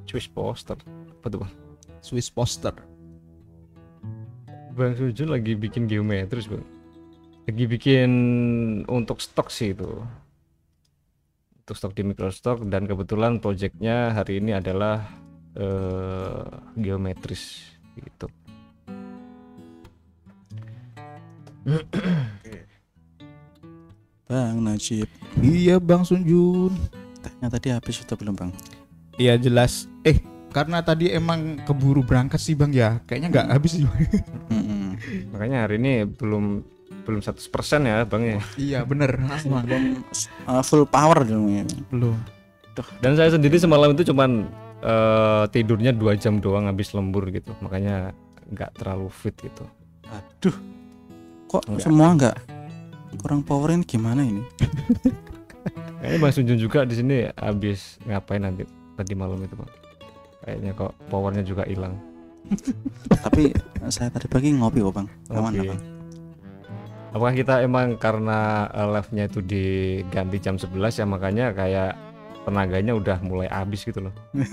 Swiss 0.04 0.28
poster. 0.28 0.76
Apa 1.20 1.26
tuh 1.32 1.38
bang? 1.48 1.52
Swiss 2.04 2.28
poster. 2.28 2.76
Bang 4.76 4.92
Sujun 4.92 5.32
lagi 5.32 5.56
bikin 5.56 5.88
geometris 5.88 6.44
bang. 6.44 6.64
Lagi 7.48 7.64
bikin 7.64 8.10
untuk 8.84 9.24
stok 9.24 9.48
sih 9.48 9.72
itu. 9.72 10.04
Untuk 11.64 11.74
stok 11.74 11.96
di 11.96 12.04
Microstock 12.04 12.68
dan 12.68 12.84
kebetulan 12.84 13.40
projectnya 13.40 14.12
hari 14.12 14.44
ini 14.44 14.52
adalah 14.52 15.08
eh, 15.56 16.44
geometris 16.76 17.75
gitu. 18.00 18.26
Bang 24.26 24.58
Najib, 24.62 25.06
Iya 25.42 25.82
Bang 25.82 26.06
Sunjun. 26.06 26.74
Tehnya 27.22 27.48
tadi 27.50 27.68
habis 27.74 27.98
sudah 27.98 28.14
belum 28.14 28.34
bang? 28.38 28.50
Iya 29.18 29.34
jelas. 29.38 29.90
Eh 30.06 30.22
karena 30.54 30.82
tadi 30.82 31.10
emang 31.10 31.58
keburu 31.66 32.06
berangkat 32.06 32.38
sih 32.38 32.54
Bang 32.54 32.70
ya. 32.70 33.02
Kayaknya 33.06 33.28
nggak 33.34 33.48
habis 33.50 33.82
sih 33.82 33.86
makanya 35.30 35.68
hari 35.68 35.76
ini 35.76 36.08
belum 36.08 36.64
belum 37.06 37.20
100% 37.22 37.38
ya 37.86 38.02
bang 38.02 38.22
ya. 38.22 38.38
Iya 38.58 38.78
bener. 38.82 39.14
Belum 39.46 40.02
uh, 40.46 40.62
full 40.62 40.86
power 40.86 41.22
dong 41.22 41.50
ya. 41.50 41.62
Belum. 41.90 42.18
Dan 43.00 43.16
saya 43.16 43.32
sendiri 43.32 43.56
semalam 43.56 43.94
itu 43.94 44.10
cuman 44.10 44.50
eh, 44.80 45.44
tidurnya 45.48 45.92
dua 45.92 46.16
jam 46.16 46.40
doang 46.40 46.66
habis 46.66 46.92
lembur 46.92 47.28
gitu 47.30 47.52
makanya 47.60 48.12
nggak 48.50 48.76
terlalu 48.78 49.08
fit 49.08 49.34
gitu 49.38 49.64
Aduh, 50.06 50.54
kok 51.50 51.66
Enggak. 51.66 51.82
semua 51.82 52.08
enggak 52.14 52.36
kurang 53.16 53.40
powerin 53.42 53.80
gimana 53.82 54.22
ini? 54.22 54.44
kayaknya 55.98 56.18
bang 56.20 56.32
Sunjun 56.34 56.58
juga 56.60 56.84
di 56.84 56.94
sini 56.94 57.16
habis 57.34 57.96
ngapain 58.04 58.44
nanti 58.44 58.62
tadi 58.94 59.12
malam 59.16 59.40
itu 59.42 59.56
bang 59.56 59.70
kayaknya 60.44 60.70
kok 60.76 60.92
powernya 61.10 61.42
juga 61.42 61.66
hilang 61.66 61.96
Tapi 63.26 63.50
saya 63.90 64.06
tadi 64.06 64.30
pagi 64.30 64.54
ngopi 64.54 64.78
kok 64.78 64.94
bang. 64.94 65.08
Aman 65.34 65.50
Oke. 65.50 65.66
bang. 65.66 65.80
Apakah 67.10 67.34
kita 67.34 67.54
emang 67.64 67.98
karena 67.98 68.70
eh, 68.70 68.86
live-nya 68.86 69.24
itu 69.26 69.40
diganti 69.42 70.36
jam 70.38 70.54
11 70.54 70.70
ya 71.02 71.06
makanya 71.08 71.46
kayak 71.50 71.92
tenaganya 72.46 72.94
udah 72.94 73.18
mulai 73.26 73.50
habis 73.50 73.82
gitu 73.82 74.06
loh. 74.06 74.14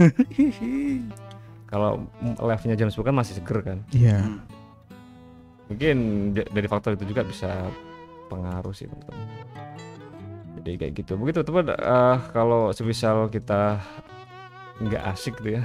Kalau 1.73 2.05
mm, 2.21 2.37
live-nya 2.37 2.75
jam 2.77 2.89
10 2.93 3.01
kan 3.01 3.15
masih 3.15 3.33
seger 3.37 3.59
kan. 3.61 3.77
Iya 3.93 4.21
Hmm. 4.21 4.41
Mungkin 5.71 5.97
dari 6.35 6.67
faktor 6.69 6.93
itu 6.93 7.07
juga 7.07 7.25
bisa 7.25 7.65
pengaruh 8.29 8.75
sih 8.75 8.85
teman-teman. 8.85 9.25
Jadi 10.59 10.71
kayak 10.75 10.93
gitu. 11.01 11.17
Begitu 11.17 11.39
teman 11.41 11.71
eh, 11.73 12.17
kalau 12.29 12.69
semisal 12.75 13.31
kita 13.31 13.81
nggak 14.83 15.03
asik 15.15 15.33
gitu 15.41 15.57
ya. 15.57 15.63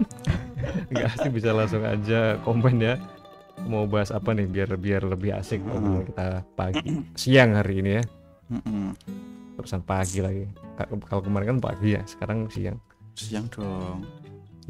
nggak 0.92 1.08
asik 1.18 1.30
bisa 1.34 1.50
langsung 1.50 1.82
aja 1.82 2.38
komen 2.46 2.78
ya. 2.78 2.94
Mau 3.66 3.90
bahas 3.90 4.14
apa 4.14 4.36
nih 4.36 4.46
biar 4.46 4.70
biar 4.78 5.02
lebih 5.02 5.34
asik 5.34 5.66
ngobrol 5.66 6.06
kita 6.06 6.46
pagi 6.54 7.02
siang 7.18 7.58
hari 7.58 7.82
ini 7.82 7.90
ya. 7.98 8.04
Mm-mm. 8.54 8.86
Terusan 9.58 9.82
pagi 9.82 10.22
lagi. 10.22 10.46
Ka- 10.78 10.86
kalau 11.10 11.18
kemarin 11.26 11.58
kan 11.58 11.74
pagi 11.74 11.98
ya 11.98 12.02
sekarang 12.06 12.46
siang. 12.46 12.78
Siang 13.18 13.50
dong. 13.50 14.06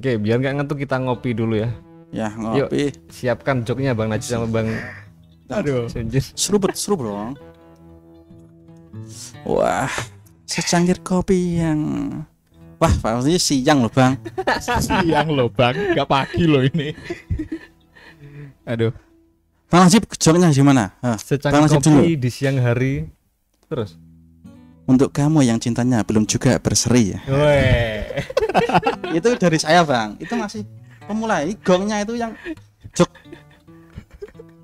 oke 0.00 0.16
biar 0.16 0.40
nggak 0.40 0.54
ngantuk 0.56 0.80
kita 0.80 0.96
ngopi 0.96 1.36
dulu 1.36 1.60
ya. 1.60 1.68
Ya 2.08 2.32
ngopi. 2.32 2.88
siapkan 3.12 3.60
joknya 3.68 3.92
bang 3.92 4.08
Najib 4.08 4.32
sama 4.32 4.48
bang 4.48 4.72
Aduh. 5.52 5.92
Sunjin 5.92 6.24
Seruput 6.32 6.72
seruput 6.72 7.12
dong. 7.12 7.36
Wah, 9.44 9.92
secangkir 10.48 11.04
kopi 11.04 11.60
yang 11.60 11.80
Wah, 12.78 12.94
pasti 13.02 13.36
siang 13.42 13.82
loh 13.84 13.92
bang. 13.92 14.14
Siang 14.62 15.34
loh 15.34 15.50
Bang. 15.50 15.74
Gak 15.98 16.06
pagi 16.06 16.46
loh 16.46 16.62
ini. 16.62 16.94
Aduh. 18.62 18.94
Bang 19.66 19.90
Najib 19.90 20.06
joknya 20.14 20.48
gimana? 20.54 20.94
Hah, 21.02 21.18
secangkir 21.18 21.82
kopi 21.82 22.14
di 22.14 22.30
siang 22.30 22.62
hari. 22.62 23.10
Terus 23.66 23.98
Untuk 24.88 25.12
kamu 25.12 25.44
yang 25.44 25.60
cintanya 25.60 26.00
belum 26.00 26.24
juga 26.24 26.56
berseri 26.56 27.12
ya. 27.12 27.20
Itu 29.12 29.36
dari 29.36 29.60
saya 29.60 29.84
bang. 29.84 30.16
Itu 30.16 30.32
masih 30.32 30.64
pemula. 31.04 31.44
Ini 31.44 31.60
Gongnya 31.60 32.00
itu 32.00 32.16
yang 32.16 32.32
jok 32.96 33.12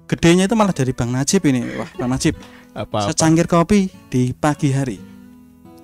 gedenya 0.08 0.48
itu 0.48 0.56
malah 0.56 0.72
dari 0.72 0.96
Bang 0.96 1.12
Najib 1.12 1.44
ini. 1.44 1.60
Wah, 1.76 1.88
Bang 1.94 2.08
Najib. 2.08 2.40
Apa, 2.72 3.04
apa? 3.04 3.12
Secangkir 3.12 3.44
kopi 3.46 3.86
di 4.08 4.32
pagi 4.32 4.72
hari. 4.72 4.96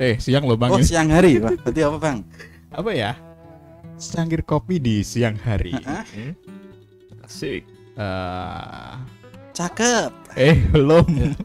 Eh 0.00 0.16
siang 0.16 0.48
loh 0.48 0.56
Bang 0.56 0.72
Oh, 0.72 0.80
ini. 0.80 0.88
siang 0.88 1.12
hari. 1.12 1.36
Wah, 1.36 1.52
berarti 1.54 1.80
apa 1.84 1.98
bang? 2.00 2.18
Apa 2.72 2.90
ya 2.90 3.12
Secangkir 4.00 4.40
kopi 4.42 4.80
di 4.80 5.04
siang 5.04 5.36
hari 5.36 5.76
Hah? 5.76 6.08
asik 7.20 7.68
Eh, 8.00 8.92
Cakep. 9.52 10.10
Eh 10.40 10.56
belum 10.72 11.36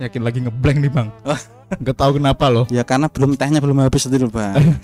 Yakin 0.00 0.22
lagi 0.24 0.38
ngeblank 0.40 0.78
nih 0.80 0.92
Bang 0.92 1.12
Wah. 1.28 1.40
Gak 1.70 1.94
tahu 1.94 2.18
kenapa 2.18 2.48
loh 2.50 2.64
Ya 2.72 2.82
karena 2.82 3.06
belum 3.06 3.36
tehnya 3.36 3.60
belum 3.62 3.84
habis 3.84 4.08
itu 4.08 4.16
loh 4.16 4.32
bang. 4.32 4.56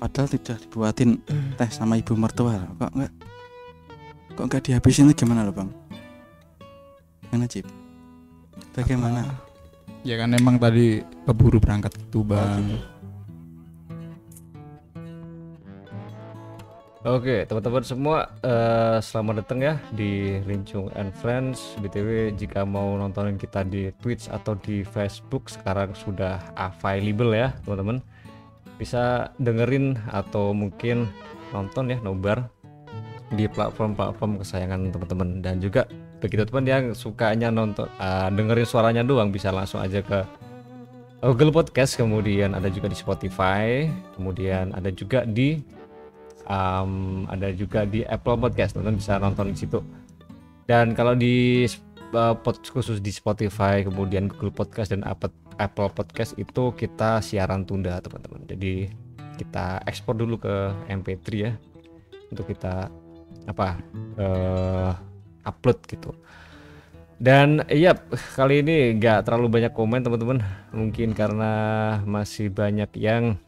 Padahal 0.00 0.28
tidak 0.28 0.60
dibuatin 0.62 1.18
teh 1.56 1.70
sama 1.72 1.98
ibu 1.98 2.14
mertua. 2.14 2.62
Kok 2.78 2.92
enggak? 2.94 3.12
Kok 4.36 4.44
enggak 4.44 4.62
dihabisin 4.68 5.10
itu 5.10 5.24
gimana 5.24 5.42
loh 5.42 5.56
bang? 5.56 5.72
Bang 7.32 7.40
Najib. 7.42 7.66
Bagaimana? 8.76 9.24
Ya 10.06 10.20
kan 10.20 10.36
emang 10.36 10.60
tadi 10.60 11.02
keburu 11.26 11.58
berangkat 11.58 11.96
gitu 11.96 12.22
Bang 12.22 12.76
Oke, 17.06 17.46
teman-teman 17.46 17.86
semua 17.86 18.34
eh, 18.42 18.98
selamat 18.98 19.46
datang 19.46 19.62
ya 19.62 19.78
di 19.94 20.42
Lincung 20.42 20.90
and 20.98 21.14
Friends. 21.14 21.78
BTW 21.78 22.34
jika 22.34 22.66
mau 22.66 22.98
nontonin 22.98 23.38
kita 23.38 23.62
di 23.62 23.94
Twitch 24.02 24.26
atau 24.26 24.58
di 24.58 24.82
Facebook 24.82 25.46
sekarang 25.46 25.94
sudah 25.94 26.42
available 26.58 27.30
ya, 27.30 27.54
teman-teman. 27.62 28.02
Bisa 28.74 29.30
dengerin 29.38 29.94
atau 30.10 30.50
mungkin 30.50 31.06
nonton 31.54 31.94
ya 31.94 32.02
nobar 32.02 32.50
di 33.30 33.46
platform-platform 33.54 34.42
kesayangan 34.42 34.90
teman-teman 34.90 35.28
dan 35.46 35.62
juga 35.62 35.86
begitu 36.18 36.42
teman 36.42 36.66
yang 36.66 36.84
sukanya 36.90 37.54
nonton 37.54 37.86
eh, 38.02 38.34
dengerin 38.34 38.66
suaranya 38.66 39.06
doang 39.06 39.30
bisa 39.30 39.54
langsung 39.54 39.78
aja 39.78 40.02
ke 40.02 40.26
Google 41.22 41.54
Podcast, 41.54 41.94
kemudian 41.94 42.50
ada 42.58 42.66
juga 42.66 42.90
di 42.90 42.98
Spotify, 42.98 43.86
kemudian 44.18 44.74
ada 44.74 44.90
juga 44.90 45.22
di 45.22 45.75
um, 46.46 47.24
ada 47.30 47.50
juga 47.52 47.84
di 47.84 48.02
Apple 48.06 48.38
Podcast 48.38 48.78
teman 48.78 48.96
bisa 48.98 49.18
nonton 49.18 49.52
di 49.52 49.58
situ. 49.58 49.82
Dan 50.66 50.98
kalau 50.98 51.14
di 51.14 51.66
uh, 52.14 52.34
khusus 52.70 52.98
di 52.98 53.14
Spotify 53.14 53.86
kemudian 53.86 54.26
Google 54.26 54.54
Podcast 54.54 54.90
dan 54.90 55.06
Apple 55.06 55.90
Podcast 55.94 56.34
itu 56.38 56.74
kita 56.74 57.22
siaran 57.22 57.62
tunda 57.66 57.98
teman-teman. 58.02 58.42
Jadi 58.50 58.90
kita 59.36 59.84
ekspor 59.84 60.16
dulu 60.16 60.40
ke 60.40 60.72
MP3 60.88 61.26
ya 61.36 61.52
untuk 62.32 62.50
kita 62.50 62.88
apa 63.46 63.78
eh, 64.18 64.92
upload 65.46 65.78
gitu. 65.86 66.10
Dan 67.16 67.64
iya 67.72 67.96
kali 68.36 68.60
ini 68.60 68.96
nggak 69.00 69.24
terlalu 69.24 69.60
banyak 69.60 69.72
komen 69.72 70.04
teman-teman. 70.04 70.38
Mungkin 70.74 71.16
karena 71.16 71.52
masih 72.04 72.52
banyak 72.52 72.90
yang 72.98 73.40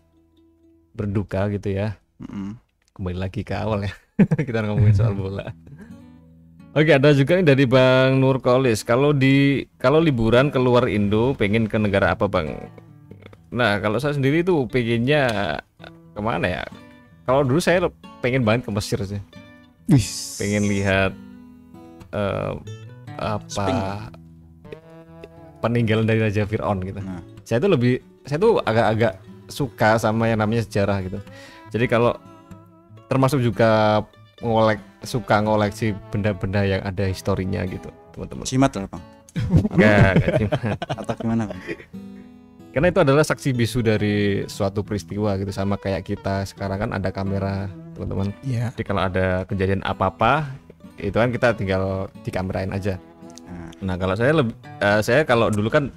berduka 0.96 1.50
gitu 1.52 1.76
ya. 1.76 2.00
Mm-mm. 2.22 2.67
Kembali 2.98 3.16
lagi 3.16 3.46
ke 3.46 3.54
awal 3.54 3.86
ya 3.86 3.94
kita 4.46 4.66
ngomongin 4.66 4.94
soal 4.94 5.14
bola 5.14 5.54
Oke 6.76 6.94
ada 6.94 7.10
juga 7.16 7.40
nih 7.40 7.46
dari 7.48 7.64
Bang 7.64 8.20
Nurkolis 8.20 8.84
kalau 8.84 9.16
di 9.16 9.64
kalau 9.80 10.02
liburan 10.02 10.52
keluar 10.52 10.84
Indo 10.90 11.32
pengen 11.32 11.64
ke 11.64 11.78
negara 11.80 12.12
apa 12.12 12.28
Bang 12.28 12.54
Nah 13.48 13.80
kalau 13.80 13.96
saya 13.96 14.12
sendiri 14.12 14.44
tuh 14.44 14.68
pengennya 14.68 15.56
ke 16.12 16.20
mana 16.20 16.60
ya 16.60 16.62
kalau 17.24 17.40
dulu 17.46 17.56
saya 17.62 17.88
pengen 18.20 18.44
banget 18.44 18.68
ke 18.68 18.70
Mesir 18.74 19.00
sih 19.06 19.22
Wis. 19.88 20.36
pengen 20.36 20.68
lihat 20.68 21.16
eh, 22.12 22.52
apa 23.16 23.48
Sping. 23.48 23.80
peninggalan 25.64 26.06
dari 26.06 26.22
Raja 26.22 26.46
Fir'aun 26.46 26.84
gitu. 26.86 27.00
Nah. 27.02 27.24
Saya 27.42 27.58
tuh 27.58 27.70
lebih 27.72 27.98
saya 28.28 28.38
tuh 28.38 28.60
agak-agak 28.62 29.18
suka 29.48 29.96
sama 29.96 30.28
yang 30.28 30.38
namanya 30.38 30.62
sejarah 30.68 31.00
gitu. 31.02 31.18
Jadi 31.72 31.88
kalau 31.88 32.14
termasuk 33.08 33.42
juga 33.42 34.02
ngolek 34.38 34.78
suka 35.02 35.42
ngoleksi 35.42 35.96
benda-benda 36.14 36.62
yang 36.62 36.82
ada 36.86 37.08
historinya 37.10 37.66
gitu, 37.66 37.90
teman-teman. 38.14 38.46
Jimat 38.46 38.70
lah 38.76 38.86
bang 38.86 39.04
Enggak, 39.74 40.12
atau 40.98 41.14
gimana 41.18 41.42
bang? 41.50 41.60
Karena 42.68 42.86
itu 42.94 43.00
adalah 43.00 43.24
saksi 43.24 43.56
bisu 43.56 43.82
dari 43.82 44.44
suatu 44.46 44.84
peristiwa 44.86 45.34
gitu 45.40 45.50
sama 45.50 45.80
kayak 45.80 46.06
kita 46.06 46.46
sekarang 46.46 46.86
kan 46.86 46.90
ada 46.94 47.10
kamera, 47.10 47.66
teman-teman. 47.96 48.30
Iya. 48.44 48.70
Jadi 48.76 48.84
kalau 48.86 49.02
ada 49.08 49.42
kejadian 49.48 49.82
apa-apa 49.82 50.46
itu 50.98 51.14
kan 51.14 51.30
kita 51.30 51.54
tinggal 51.54 52.06
dikamerain 52.22 52.70
aja. 52.70 52.98
Nah, 53.48 53.70
Nah 53.82 53.94
kalau 53.98 54.14
saya 54.14 54.30
lebih 54.34 54.54
eh, 54.82 55.00
saya 55.00 55.22
kalau 55.26 55.50
dulu 55.50 55.70
kan 55.70 55.90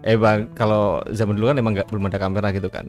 eh 0.00 0.16
bang 0.16 0.48
kalau 0.56 1.04
zaman 1.12 1.36
dulu 1.36 1.52
kan 1.52 1.56
emang 1.60 1.72
nggak 1.76 1.88
belum 1.92 2.08
ada 2.08 2.16
kamera 2.16 2.48
gitu 2.56 2.72
kan 2.72 2.88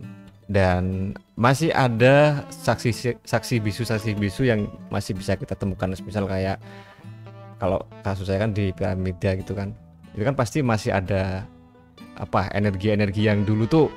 dan 0.52 1.16
masih 1.40 1.72
ada 1.72 2.44
saksi 2.52 3.24
saksi 3.24 3.64
bisu 3.64 3.88
saksi 3.88 4.20
bisu 4.20 4.44
yang 4.44 4.68
masih 4.92 5.16
bisa 5.16 5.40
kita 5.40 5.56
temukan. 5.56 5.88
Misal 6.04 6.28
kayak 6.28 6.60
kalau 7.56 7.80
kasus 8.04 8.28
saya 8.28 8.44
kan 8.44 8.52
di 8.52 8.76
piramida 8.76 9.40
gitu 9.40 9.56
kan. 9.56 9.72
Itu 10.12 10.28
kan 10.28 10.36
pasti 10.36 10.60
masih 10.60 10.92
ada 10.92 11.48
apa 12.20 12.52
energi-energi 12.52 13.32
yang 13.32 13.48
dulu 13.48 13.64
tuh 13.64 13.88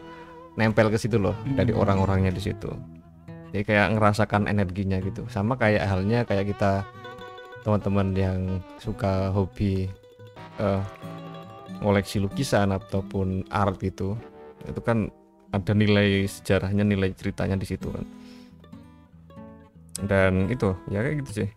nempel 0.55 0.87
ke 0.95 0.97
situ 0.97 1.19
loh 1.19 1.35
dari 1.59 1.75
Hmm. 1.75 1.83
orang-orangnya 1.83 2.31
di 2.31 2.39
situ. 2.39 2.71
Jadi 3.51 3.67
kayak 3.67 3.99
ngerasakan 3.99 4.47
energinya 4.47 5.03
gitu. 5.03 5.27
Sama 5.27 5.59
kayak 5.59 5.83
halnya 5.91 6.23
kayak 6.23 6.55
kita 6.55 6.87
teman-teman 7.67 8.15
yang 8.15 8.39
suka 8.79 9.35
hobi 9.35 9.91
eh, 10.63 10.83
ngoleksi 11.83 12.23
lukisan 12.23 12.71
ataupun 12.71 13.43
art 13.51 13.83
gitu. 13.83 14.15
Itu 14.63 14.79
kan 14.79 15.11
ada 15.55 15.71
nilai 15.71 16.27
sejarahnya 16.27 16.83
nilai 16.83 17.15
ceritanya 17.15 17.55
di 17.55 17.67
situ 17.71 17.87
kan. 17.95 18.03
Dan 20.03 20.51
itu 20.51 20.75
ya 20.91 21.07
kayak 21.07 21.23
gitu 21.23 21.31
sih. 21.45 21.49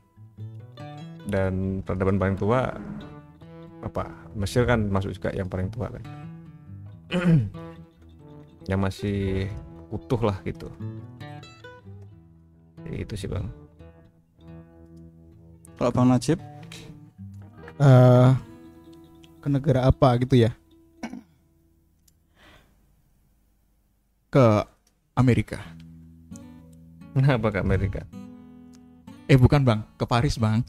Dan 1.26 1.82
peradaban 1.82 2.22
paling 2.22 2.38
tua 2.38 2.78
apa 3.82 4.06
Mesir 4.38 4.70
kan 4.70 4.86
masuk 4.94 5.18
juga 5.18 5.34
yang 5.34 5.50
paling 5.50 5.74
tua 5.74 5.90
kan. 5.90 6.04
Yang 8.68 8.82
masih 8.84 9.20
utuh 9.96 10.20
lah 10.20 10.44
gitu. 10.44 10.68
Jadi 12.84 12.98
itu 13.00 13.14
sih 13.16 13.32
bang. 13.32 13.48
Kalau 15.80 15.88
bang 15.96 16.08
Najib? 16.12 16.40
Eh, 17.80 18.30
ke 19.40 19.48
negara 19.48 19.88
apa 19.88 20.20
gitu 20.20 20.36
ya? 20.36 20.52
Ke 24.38 24.62
Amerika. 25.18 25.58
kenapa 27.18 27.50
ke 27.50 27.58
Amerika 27.58 28.02
Eh 29.26 29.34
bukan 29.34 29.66
bang, 29.66 29.82
ke 29.98 30.06
Paris 30.06 30.38
bang, 30.38 30.62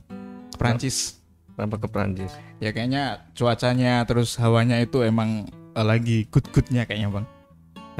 ke 0.48 0.56
Prancis. 0.56 1.20
kenapa 1.52 1.76
ke 1.76 1.86
Prancis 1.92 2.32
Ya 2.64 2.72
kayaknya 2.72 3.28
cuacanya 3.36 4.08
terus 4.08 4.40
hawanya 4.40 4.80
itu 4.80 5.04
emang 5.04 5.52
eh, 5.76 5.84
lagi 5.84 6.24
good-goodnya 6.32 6.88
kayaknya 6.88 7.12
bang. 7.12 7.26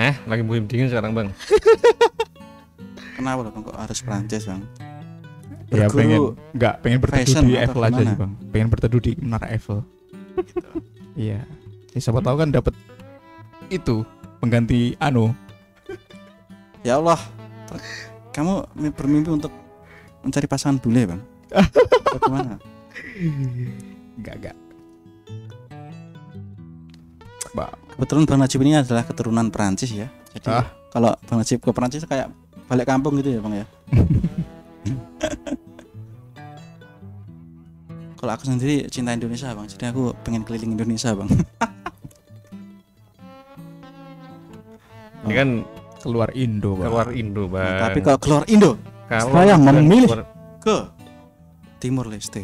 Nah, 0.00 0.14
lagi 0.24 0.40
musim 0.40 0.64
dingin 0.64 0.88
sekarang 0.88 1.12
bang. 1.12 1.28
kenapa 3.20 3.44
loh 3.44 3.52
bang 3.52 3.62
kok 3.68 3.76
harus 3.76 3.98
Prancis 4.00 4.48
bang? 4.48 4.64
Ya 5.68 5.84
Berguru 5.84 5.92
pengen 6.00 6.20
nggak 6.56 6.74
pengen 6.80 6.98
berteduh 7.04 7.44
di 7.44 7.52
Eiffel 7.60 7.82
aja 7.84 8.00
sih 8.00 8.16
bang. 8.16 8.32
Pengen 8.48 8.68
berteduh 8.72 9.00
di 9.04 9.12
Menara 9.20 9.46
Eiffel. 9.52 9.84
gitu. 10.40 10.70
Iya. 11.12 11.44
Ya, 11.92 11.98
siapa 12.00 12.24
tahu 12.24 12.40
kan 12.40 12.48
dapat 12.48 12.72
itu 13.68 14.00
pengganti 14.40 14.96
anu. 14.96 15.36
Ya 16.82 16.96
Allah, 16.96 17.18
kamu 18.30 18.52
mi- 18.74 18.94
bermimpi 18.94 19.30
untuk 19.30 19.50
mencari 20.22 20.46
pasangan 20.46 20.78
bule 20.78 21.06
bang? 21.06 21.20
Bagaimana? 22.08 22.56
Enggak 24.16 24.34
enggak. 24.38 24.56
Bang. 27.50 27.72
Kebetulan 27.96 28.24
Bang 28.24 28.38
Najib 28.38 28.60
ini 28.62 28.76
adalah 28.76 29.02
keturunan 29.02 29.50
Perancis 29.50 29.90
ya. 29.90 30.06
Jadi 30.30 30.48
Ah. 30.48 30.70
kalau 30.88 31.16
Bang 31.26 31.42
Najib 31.42 31.58
ke 31.58 31.70
Perancis 31.72 32.04
kayak 32.04 32.30
balik 32.68 32.86
kampung 32.86 33.16
gitu 33.16 33.32
ya 33.32 33.40
bang 33.40 33.64
ya. 33.64 33.66
kalau 38.14 38.32
aku 38.32 38.44
sendiri 38.44 38.86
cinta 38.86 39.10
Indonesia 39.10 39.48
bang, 39.48 39.66
jadi 39.66 39.90
aku 39.90 40.12
pengen 40.22 40.44
keliling 40.44 40.74
Indonesia 40.74 41.10
bang. 41.10 41.28
Ini 45.20 45.34
kan 45.34 45.48
Keluar 45.98 46.30
Indo 46.32 46.74
bang. 46.74 46.86
keluar 46.86 47.08
Indo 47.10 47.44
bang. 47.46 47.78
Tapi 47.80 47.98
kalau 48.00 48.18
keluar 48.18 48.44
Indo 48.46 48.78
Kalau 49.06 49.32
saya 49.32 49.54
memilih. 49.56 50.08
keluar- 50.08 50.30
ke 50.58 50.76
Timur 51.78 52.06
Leste. 52.06 52.42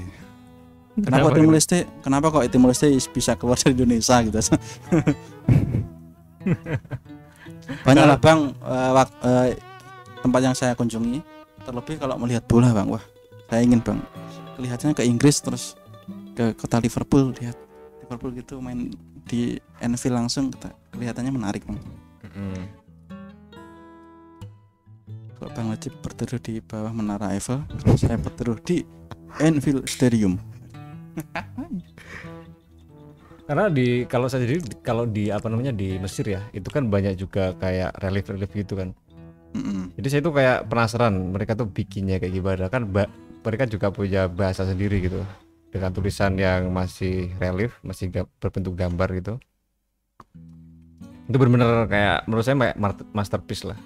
Kenapa 0.95 1.27
Kenapa? 1.27 1.35
Timur 1.35 1.53
Leste? 1.53 1.79
Kenapa 2.01 2.27
kok 2.31 2.43
Timur 2.49 2.69
Leste 2.71 2.87
bisa 3.09 3.35
keluar 3.35 3.59
dari 3.61 3.75
Indonesia 3.75 4.17
gitu? 4.21 4.39
Banyak 7.83 8.05
lah 8.05 8.19
bang 8.19 8.41
wak- 8.63 9.19
eh, 9.21 9.57
tempat 10.21 10.41
yang 10.43 10.55
saya 10.55 10.73
kunjungi. 10.73 11.21
Terlebih 11.65 11.97
kalau 11.97 12.15
melihat 12.17 12.45
bola 12.45 12.71
bang, 12.71 12.87
wah 12.87 13.01
saya 13.47 13.63
ingin 13.63 13.81
bang 13.81 13.99
kelihatannya 14.55 14.95
ke 14.95 15.03
Inggris 15.03 15.41
terus 15.41 15.75
ke 16.33 16.53
kota 16.55 16.79
Liverpool 16.79 17.35
lihat 17.35 17.57
Liverpool 18.01 18.31
gitu 18.33 18.59
main 18.59 18.91
di 19.25 19.55
Anfield 19.79 20.15
langsung 20.17 20.53
kelihatannya 20.93 21.33
menarik 21.33 21.65
bang. 21.65 21.79
Mm. 22.31 22.84
Kalau 25.45 25.61
bang 25.61 25.77
Najib 25.77 25.93
berteduh 26.01 26.41
di 26.41 26.57
bawah 26.65 26.89
menara 26.89 27.37
Eiffel, 27.37 27.61
kalau 27.69 28.01
saya 28.01 28.17
berteduh 28.17 28.57
di 28.65 28.81
Anfield 29.45 29.85
Stadium. 29.85 30.41
Karena 33.45 33.69
di 33.69 34.09
kalau 34.09 34.25
saya 34.25 34.49
jadi 34.49 34.65
kalau 34.81 35.05
di 35.05 35.29
apa 35.29 35.45
namanya 35.53 35.77
di 35.77 36.01
Mesir 36.01 36.33
ya 36.33 36.41
itu 36.57 36.65
kan 36.73 36.89
banyak 36.89 37.21
juga 37.21 37.53
kayak 37.61 37.93
relief-relief 38.01 38.57
gitu 38.57 38.73
kan. 38.73 38.97
Mm-mm. 39.53 39.93
Jadi 40.01 40.09
saya 40.09 40.21
tuh 40.25 40.33
kayak 40.33 40.65
penasaran 40.65 41.13
mereka 41.13 41.53
tuh 41.53 41.69
bikinnya 41.69 42.17
kayak 42.17 42.41
gimana 42.41 42.73
kan 42.73 42.89
ba- 42.89 43.13
mereka 43.45 43.69
juga 43.69 43.93
punya 43.93 44.33
bahasa 44.33 44.65
sendiri 44.65 45.05
gitu 45.05 45.21
dengan 45.69 45.93
tulisan 45.93 46.41
yang 46.41 46.73
masih 46.73 47.29
relief 47.37 47.77
masih 47.85 48.09
ga- 48.09 48.33
berbentuk 48.41 48.81
gambar 48.81 49.13
gitu. 49.21 49.37
Itu 51.29 51.37
benar-benar 51.37 51.85
kayak 51.85 52.25
menurut 52.33 52.49
saya 52.49 52.57
kayak 52.57 52.81
masterpiece 53.13 53.69
lah. 53.69 53.77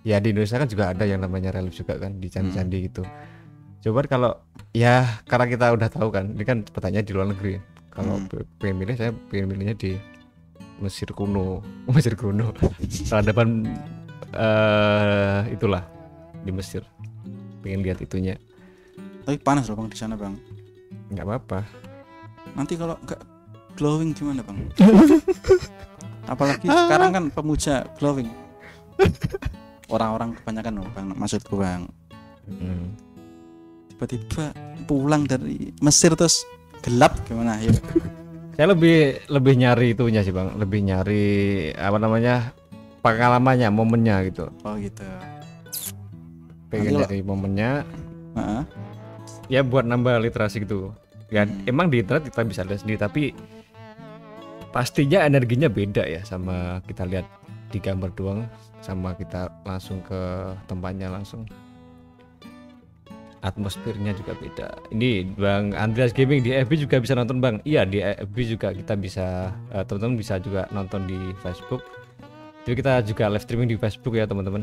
Ya 0.00 0.16
di 0.16 0.32
Indonesia 0.32 0.56
kan 0.56 0.64
juga 0.64 0.90
ada 0.90 1.04
yang 1.04 1.20
namanya 1.20 1.50
relief 1.50 1.76
juga 1.76 1.96
kan 1.96 2.16
di 2.16 2.26
candi-candi 2.26 2.88
gitu. 2.88 3.04
Coba 3.80 4.04
kalau 4.04 4.32
ya 4.70 5.20
karena 5.24 5.46
kita 5.46 5.66
udah 5.70 5.88
tahu 5.88 6.08
kan 6.08 6.32
ini 6.32 6.40
kan 6.42 6.62
pertanyaan 6.62 7.04
di 7.04 7.12
luar 7.12 7.28
negeri. 7.28 7.60
Kalau 7.90 8.16
Hmm. 8.16 8.26
pe- 8.26 8.48
pengen 8.56 8.76
milih 8.78 8.94
saya 8.94 9.12
pengen 9.28 9.46
milihnya 9.48 9.74
di 9.74 9.92
Mesir 10.78 11.12
kuno, 11.12 11.60
Mesir 11.92 12.14
kuno. 12.14 12.56
Peradaban 13.06 13.68
eh 14.30 15.40
itulah 15.50 15.84
di 16.40 16.50
Mesir. 16.50 16.80
Pengen 17.60 17.82
lihat 17.82 18.00
itunya. 18.00 18.40
Tapi 19.20 19.36
panas 19.36 19.68
loh 19.68 19.76
bang 19.76 19.88
di 19.88 19.98
sana 19.98 20.16
bang. 20.16 20.32
nggak 21.10 21.26
apa-apa. 21.26 21.60
Nanti 22.54 22.74
kalau 22.74 22.96
nggak 23.00 23.20
glowing 23.74 24.14
gimana 24.14 24.40
bang? 24.40 24.58
Apalagi 26.32 26.64
sekarang 26.64 27.10
kan 27.10 27.24
pemuja 27.28 27.84
glowing. 27.98 28.30
Orang-orang 29.90 30.38
kebanyakan 30.38 30.72
loh 30.80 30.88
bang, 30.94 31.06
maksudku 31.12 31.58
bang. 31.58 31.90
Hmm. 32.46 32.94
Tiba-tiba 33.90 34.54
pulang 34.86 35.26
dari 35.26 35.74
Mesir 35.82 36.14
terus 36.14 36.46
gelap 36.80 37.18
gimana? 37.26 37.58
Ya. 37.60 37.74
Saya 38.56 38.72
lebih 38.72 39.20
lebih 39.28 39.54
nyari 39.58 39.92
itunya 39.92 40.22
sih 40.22 40.30
bang, 40.30 40.54
lebih 40.56 40.80
nyari 40.84 41.26
apa 41.74 41.98
namanya 41.98 42.54
pengalamannya, 43.02 43.68
momennya 43.68 44.16
gitu. 44.30 44.46
Oh 44.62 44.76
gitu. 44.78 45.04
Pengen 46.70 46.86
Nanti 46.86 46.94
lo- 46.94 47.00
nyari 47.02 47.18
momennya, 47.26 47.70
Heeh. 48.38 48.62
ya 49.50 49.60
buat 49.66 49.82
nambah 49.82 50.22
literasi 50.22 50.62
gitu. 50.62 50.94
Ya 51.30 51.46
Hmm. 51.46 51.66
emang 51.66 51.90
di 51.90 52.02
internet 52.02 52.30
kita 52.30 52.46
bisa 52.46 52.62
lihat 52.62 52.80
sendiri, 52.82 52.98
tapi 52.98 53.22
pastinya 54.70 55.26
energinya 55.26 55.66
beda 55.66 56.06
ya 56.06 56.22
sama 56.22 56.78
kita 56.86 57.02
lihat 57.06 57.26
di 57.70 57.78
gambar 57.78 58.10
doang, 58.14 58.46
sama 58.80 59.16
kita 59.16 59.48
langsung 59.64 60.00
ke 60.04 60.52
tempatnya 60.68 61.08
langsung. 61.12 61.44
Atmosfernya 63.40 64.12
juga 64.12 64.36
beda. 64.36 64.68
Ini 64.92 65.32
Bang 65.32 65.72
Andreas 65.72 66.12
Gaming 66.12 66.44
di 66.44 66.52
FB 66.52 66.84
juga 66.84 67.00
bisa 67.00 67.16
nonton 67.16 67.40
Bang. 67.40 67.64
Iya 67.64 67.88
di 67.88 68.04
FB 68.04 68.36
juga 68.44 68.68
kita 68.76 69.00
bisa 69.00 69.48
eh, 69.72 69.80
teman-teman 69.80 70.16
bisa 70.20 70.36
juga 70.36 70.68
nonton 70.68 71.08
di 71.08 71.32
Facebook. 71.40 71.80
Jadi 72.68 72.74
kita 72.76 73.00
juga 73.00 73.32
live 73.32 73.40
streaming 73.40 73.68
di 73.72 73.76
Facebook 73.80 74.12
ya 74.12 74.28
teman-teman. 74.28 74.60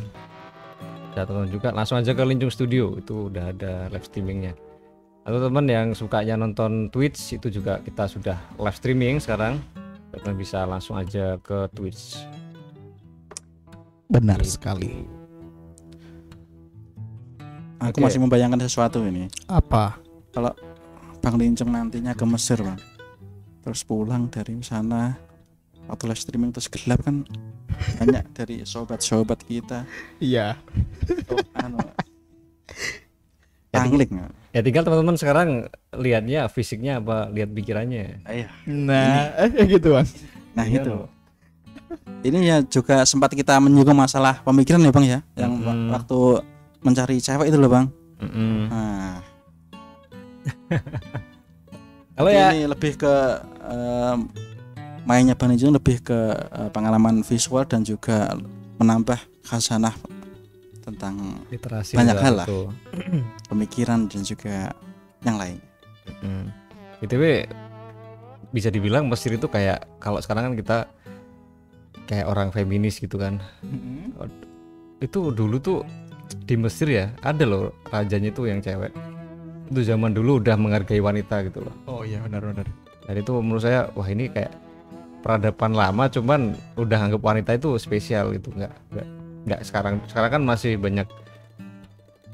bisa 1.10 1.26
tonton 1.26 1.50
juga 1.50 1.74
langsung 1.74 1.98
aja 1.98 2.14
ke 2.14 2.22
Lincung 2.22 2.54
Studio 2.54 2.94
itu 2.94 3.34
udah 3.34 3.50
ada 3.50 3.90
live 3.90 4.06
streamingnya 4.06 4.54
atau 5.28 5.44
teman 5.44 5.68
yang 5.68 5.92
sukanya 5.92 6.40
nonton 6.40 6.88
Twitch 6.88 7.36
itu 7.36 7.52
juga 7.52 7.84
kita 7.84 8.08
sudah 8.08 8.40
live 8.56 8.78
streaming 8.80 9.20
sekarang 9.20 9.60
teman 10.16 10.40
bisa 10.40 10.64
langsung 10.64 10.96
aja 10.96 11.36
ke 11.44 11.68
Twitch 11.76 12.24
Benar 14.08 14.40
Gitu. 14.40 14.56
sekali. 14.56 14.92
Aku 17.78 17.94
Oke. 17.94 18.06
masih 18.10 18.18
membayangkan 18.18 18.58
sesuatu 18.60 19.04
ini. 19.04 19.30
Apa? 19.46 20.02
Bang 21.18 21.36
Lincung 21.36 21.70
nantinya 21.70 22.14
ke 22.14 22.24
Mesir, 22.24 22.58
Bang. 22.58 22.80
Terus 23.62 23.84
pulang 23.84 24.26
dari 24.28 24.56
sana 24.62 25.14
waktu 25.86 26.04
live 26.06 26.20
streaming 26.20 26.52
terus 26.52 26.68
gelap 26.68 27.00
kan 27.00 27.24
banyak 28.00 28.26
dari 28.34 28.56
sobat-sobat 28.64 29.40
kita 29.40 29.88
Iya. 30.20 30.60
oh, 31.32 31.40
anu 31.56 31.80
pangling 33.72 34.20
ya 34.52 34.60
tinggal 34.60 34.84
teman-teman 34.84 35.16
sekarang 35.16 35.50
lihatnya 35.94 36.48
fisiknya 36.48 37.00
apa 37.00 37.32
lihat 37.32 37.52
pikirannya 37.52 38.20
Iya. 38.26 38.48
Nah, 38.68 39.32
eh, 39.40 39.68
gitu 39.72 39.96
bang. 39.96 40.08
Nah 40.54 40.66
Iya, 40.66 40.84
itu. 40.84 40.96
Ini 42.20 42.38
ya 42.44 42.58
juga 42.62 43.04
sempat 43.04 43.32
kita 43.32 43.56
menyinggung 43.58 43.96
masalah 43.96 44.42
pemikiran 44.42 44.82
ya 44.82 44.92
bang 44.92 45.06
ya, 45.08 45.20
yang 45.36 45.54
wa- 45.62 45.72
Mm-mm. 45.72 45.94
waktu 45.94 46.20
mencari 46.82 47.18
cewek 47.18 47.48
itu 47.48 47.58
loh 47.58 47.72
bang. 47.72 47.86
Mm-mm. 48.20 48.56
Nah, 48.68 49.16
kalau 52.18 52.30
ya 52.30 52.52
ini 52.52 52.66
lebih 52.66 52.98
ke 52.98 53.14
em, 53.64 54.20
mainnya 55.08 55.38
bang 55.38 55.56
Ijun 55.56 55.72
lebih 55.72 56.02
ke 56.02 56.20
eh, 56.34 56.70
pengalaman 56.74 57.22
visual 57.24 57.64
dan 57.64 57.86
juga 57.86 58.36
menambah 58.78 59.18
khazanah 59.48 59.96
tentang 60.84 61.44
literasi 61.48 61.96
banyak 61.96 62.16
juga 62.16 62.26
hal 62.26 62.34
lah. 62.44 62.48
itu. 62.48 62.62
pemikiran 63.52 64.08
dan 64.08 64.22
juga 64.24 64.72
yang 65.24 65.38
lain. 65.40 65.58
Mm. 66.24 66.46
BTW 67.00 67.24
bisa 68.50 68.72
dibilang 68.72 69.06
Mesir 69.06 69.36
itu 69.36 69.46
kayak 69.46 69.86
kalau 70.00 70.18
sekarang 70.18 70.52
kan 70.52 70.56
kita 70.56 70.78
kayak 72.08 72.26
orang 72.26 72.50
feminis 72.50 72.98
gitu 72.98 73.20
kan. 73.20 73.44
Itu 75.04 75.36
dulu 75.36 75.60
tuh 75.60 75.80
di 76.48 76.56
Mesir 76.56 76.88
ya 76.88 77.06
ada 77.22 77.44
loh 77.44 77.76
rajanya 77.92 78.32
itu 78.32 78.48
yang 78.48 78.64
cewek. 78.64 78.90
Itu 79.68 79.84
zaman 79.84 80.16
dulu 80.16 80.40
udah 80.40 80.56
menghargai 80.56 81.04
wanita 81.04 81.44
gitu 81.46 81.68
loh. 81.68 81.76
Oh 81.86 82.02
iya 82.08 82.24
benar-benar. 82.24 82.66
Dan 83.04 83.16
itu 83.20 83.32
menurut 83.40 83.64
saya 83.64 83.92
wah 83.94 84.08
ini 84.08 84.32
kayak 84.32 84.52
peradaban 85.28 85.76
lama 85.76 86.08
cuman 86.08 86.56
udah 86.80 87.00
anggap 87.10 87.20
wanita 87.20 87.52
itu 87.58 87.76
spesial 87.76 88.32
gitu 88.32 88.54
nggak 88.56 88.72
nggak 88.94 89.08
nggak 89.50 89.60
sekarang 89.66 90.00
sekarang 90.08 90.40
kan 90.40 90.42
masih 90.48 90.80
banyak 90.80 91.04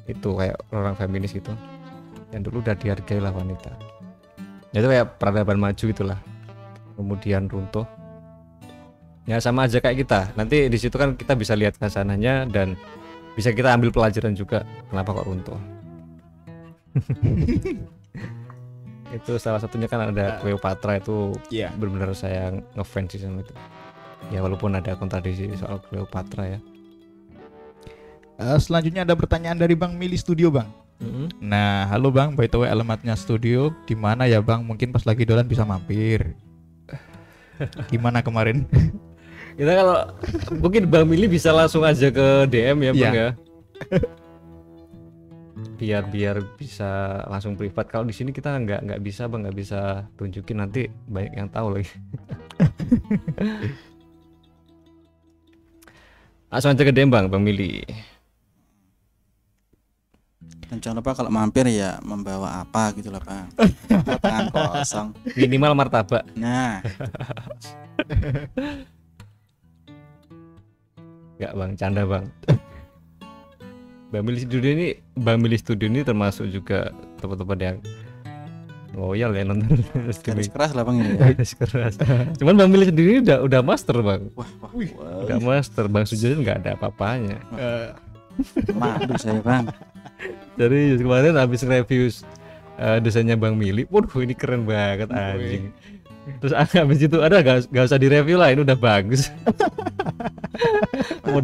itu 0.05 0.29
kayak 0.35 0.59
orang 0.69 0.93
feminis 0.93 1.31
gitu 1.31 1.49
yang 2.35 2.43
dulu 2.43 2.59
udah 2.59 2.75
dihargai 2.75 3.17
lah 3.17 3.31
wanita 3.31 3.71
itu 4.73 4.87
kayak 4.89 5.15
peradaban 5.21 5.57
maju 5.61 5.85
itulah 5.89 6.19
kemudian 6.99 7.47
runtuh 7.47 7.87
ya 9.23 9.39
sama 9.39 9.63
aja 9.63 9.79
kayak 9.79 10.03
kita 10.03 10.21
nanti 10.33 10.67
di 10.67 10.75
situ 10.75 10.93
kan 10.93 11.15
kita 11.15 11.33
bisa 11.33 11.53
lihat 11.53 11.75
kasananya 11.75 12.43
dan 12.45 12.75
bisa 13.33 13.49
kita 13.49 13.71
ambil 13.71 13.89
pelajaran 13.89 14.35
juga 14.35 14.61
kenapa 14.87 15.15
kok 15.15 15.25
runtuh 15.25 15.59
itu 19.13 19.31
salah 19.37 19.61
satunya 19.61 19.85
kan 19.85 20.09
ada 20.09 20.37
Cleopatra 20.37 20.97
itu 20.97 21.37
Iya. 21.47 21.69
benar-benar 21.73 22.11
saya 22.13 22.49
ngefans 22.73 23.13
sih 23.13 23.21
sama 23.21 23.41
itu 23.41 23.53
ya 24.27 24.41
walaupun 24.41 24.73
ada 24.73 24.93
kontradiksi 24.93 25.53
soal 25.53 25.79
Cleopatra 25.81 26.45
ya 26.49 26.59
Eh, 28.33 28.57
selanjutnya 28.57 29.05
ada 29.05 29.13
pertanyaan 29.13 29.61
dari 29.61 29.77
Bang 29.77 29.93
Mili 29.93 30.17
Studio 30.17 30.49
Bang. 30.49 30.65
Nah, 31.37 31.85
halo 31.85 32.09
Bang, 32.09 32.33
by 32.33 32.49
the 32.49 32.57
way 32.57 32.65
alamatnya 32.65 33.13
studio 33.13 33.69
di 33.85 33.93
mana 33.93 34.25
ya 34.25 34.41
Bang? 34.41 34.65
Mungkin 34.65 34.89
pas 34.89 35.05
lagi 35.05 35.21
dolan 35.21 35.45
bisa 35.45 35.61
mampir. 35.61 36.33
Gimana 37.93 38.25
kemarin? 38.25 38.65
Kita 39.53 39.71
kalau 39.75 39.97
mungkin 40.57 40.83
Bang 40.87 41.05
Mili 41.05 41.27
bisa 41.27 41.49
langsung 41.49 41.81
aja 41.81 42.09
ke 42.09 42.27
DM 42.47 42.77
ya 42.81 42.91
Bang 42.91 43.13
Iya. 43.13 43.27
ya. 43.27 43.29
Biar 45.73 46.03
biar 46.07 46.35
bisa 46.55 46.89
langsung 47.27 47.53
privat. 47.53 47.91
Kalau 47.91 48.07
di 48.07 48.15
sini 48.15 48.31
kita 48.31 48.55
nggak 48.55 48.87
nggak 48.87 49.01
bisa 49.03 49.27
bang 49.27 49.43
nggak 49.43 49.57
bisa 49.57 49.79
tunjukin. 50.15 50.57
Nanti 50.57 50.87
banyak 51.05 51.33
yang 51.35 51.49
tahu 51.51 51.75
lagi. 51.75 51.91
Langsung 56.47 56.71
aja 56.71 56.85
ke 56.85 56.93
DM 56.93 57.09
bang 57.09 57.25
bang 57.27 57.41
Mili. 57.41 57.81
Dan 60.69 60.77
jangan 60.79 61.01
lupa 61.01 61.13
kalau 61.13 61.29
mampir 61.29 61.65
ya 61.67 61.97
membawa 62.01 62.61
apa 62.61 62.93
gitu 62.95 63.09
lah 63.09 63.19
bang. 63.19 63.45
Tangan 64.23 64.45
kosong. 64.53 65.07
minimal 65.35 65.73
martabak. 65.75 66.23
Nah, 66.33 66.79
nggak 71.41 71.53
bang 71.53 71.71
canda 71.77 72.03
bang 72.05 72.25
Bang 74.13 74.29
Mili 74.29 74.45
Studio 74.45 74.69
ini 74.77 74.87
Bang 75.17 75.41
Mili 75.41 75.57
Studio 75.57 75.89
ini 75.89 76.05
termasuk 76.05 76.45
juga 76.53 76.93
tempat-tempat 77.17 77.57
yang 77.57 77.77
loyal 78.93 79.33
ya 79.33 79.41
nonton 79.41 79.81
garis 80.25 80.49
keras 80.53 80.77
lah 80.77 80.85
bang 80.85 81.01
ini. 81.01 81.09
Ya. 81.17 81.33
Garis 81.33 81.57
keras. 81.57 81.97
Cuman 82.37 82.53
Bang 82.53 82.69
Mili 82.69 82.93
sendiri 82.93 83.25
udah 83.25 83.41
udah 83.41 83.61
master 83.65 84.05
bang, 84.05 84.29
Wah, 84.37 84.45
wah, 84.61 84.71
Wih. 84.77 84.93
wah. 84.93 85.25
udah 85.25 85.37
master. 85.41 85.89
Bang 85.89 86.05
Sujudin 86.05 86.45
nggak 86.45 86.61
ada 86.61 86.77
apa-apanya. 86.77 87.41
Eh, 87.57 87.89
malu 88.77 89.17
saya 89.17 89.41
bang. 89.41 89.65
Jadi 90.61 91.01
kemarin 91.01 91.33
habis 91.33 91.65
review 91.65 92.13
eh, 92.77 92.97
desainnya 93.01 93.33
Bang 93.33 93.57
Mili, 93.57 93.89
waduh 93.89 94.21
ini 94.21 94.37
keren 94.37 94.69
banget 94.69 95.09
anjing. 95.09 95.73
Terus 96.41 96.53
habis 96.79 96.99
itu 97.03 97.17
ada 97.19 97.43
gak, 97.43 97.67
gak 97.69 97.85
usah 97.87 97.99
direview 97.99 98.37
lah, 98.39 98.51
ini 98.51 98.63
udah 98.63 98.77
bagus. 98.77 99.29
mau 101.27 101.41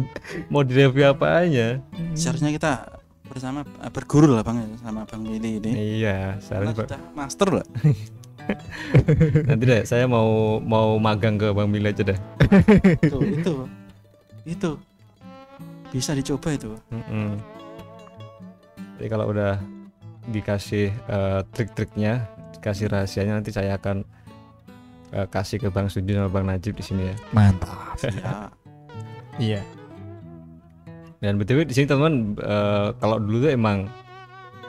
mau 0.48 0.62
direview 0.62 1.10
apanya? 1.10 1.80
Seharusnya 2.16 2.52
kita 2.54 3.00
bersama 3.30 3.62
eh, 3.62 3.90
berguru 3.92 4.34
lah 4.34 4.42
bang 4.42 4.58
ya, 4.58 4.66
sama 4.82 5.06
bang 5.06 5.22
Willy 5.22 5.50
ini. 5.62 5.70
Iya, 6.02 6.40
sekarang 6.42 6.74
sudah 6.74 7.00
master 7.14 7.48
lah. 7.62 7.66
nanti 9.46 9.62
deh 9.62 9.86
saya 9.86 10.10
mau 10.10 10.58
mau 10.58 10.98
magang 10.98 11.38
ke 11.38 11.54
Bang 11.54 11.70
Mili 11.70 11.86
aja 11.86 12.02
deh. 12.02 12.18
itu, 13.06 13.18
itu, 13.38 13.54
itu 14.42 14.70
bisa 15.94 16.18
dicoba 16.18 16.50
itu. 16.50 16.74
Mm-mm. 16.90 17.38
Jadi 18.98 19.06
kalau 19.06 19.30
udah 19.30 19.62
dikasih 20.34 20.90
eh, 20.90 21.40
trik-triknya, 21.54 22.26
dikasih 22.58 22.90
rahasianya 22.90 23.38
nanti 23.38 23.54
saya 23.54 23.78
akan 23.78 24.02
eh, 25.14 25.26
kasih 25.28 25.58
ke 25.62 25.68
Bang 25.70 25.90
Sudin 25.90 26.22
sama 26.22 26.30
Bang 26.30 26.46
Najib 26.46 26.74
di 26.78 26.84
sini 26.84 27.10
ya. 27.10 27.16
mantap. 27.34 27.98
Ya, 28.00 28.50
Iya. 29.40 29.62
Dan 31.20 31.36
btw 31.36 31.68
di 31.68 31.74
sini 31.76 31.86
teman 31.88 32.36
eh, 32.40 32.88
kalau 32.96 33.20
dulu 33.20 33.44
tuh 33.44 33.52
emang 33.52 33.88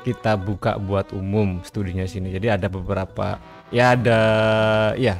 kita 0.01 0.35
buka 0.35 0.81
buat 0.81 1.13
umum 1.15 1.61
studinya 1.63 2.03
sini. 2.03 2.33
Jadi 2.33 2.51
ada 2.51 2.67
beberapa 2.67 3.37
ya 3.69 3.95
ada 3.95 4.21
ya 4.97 5.15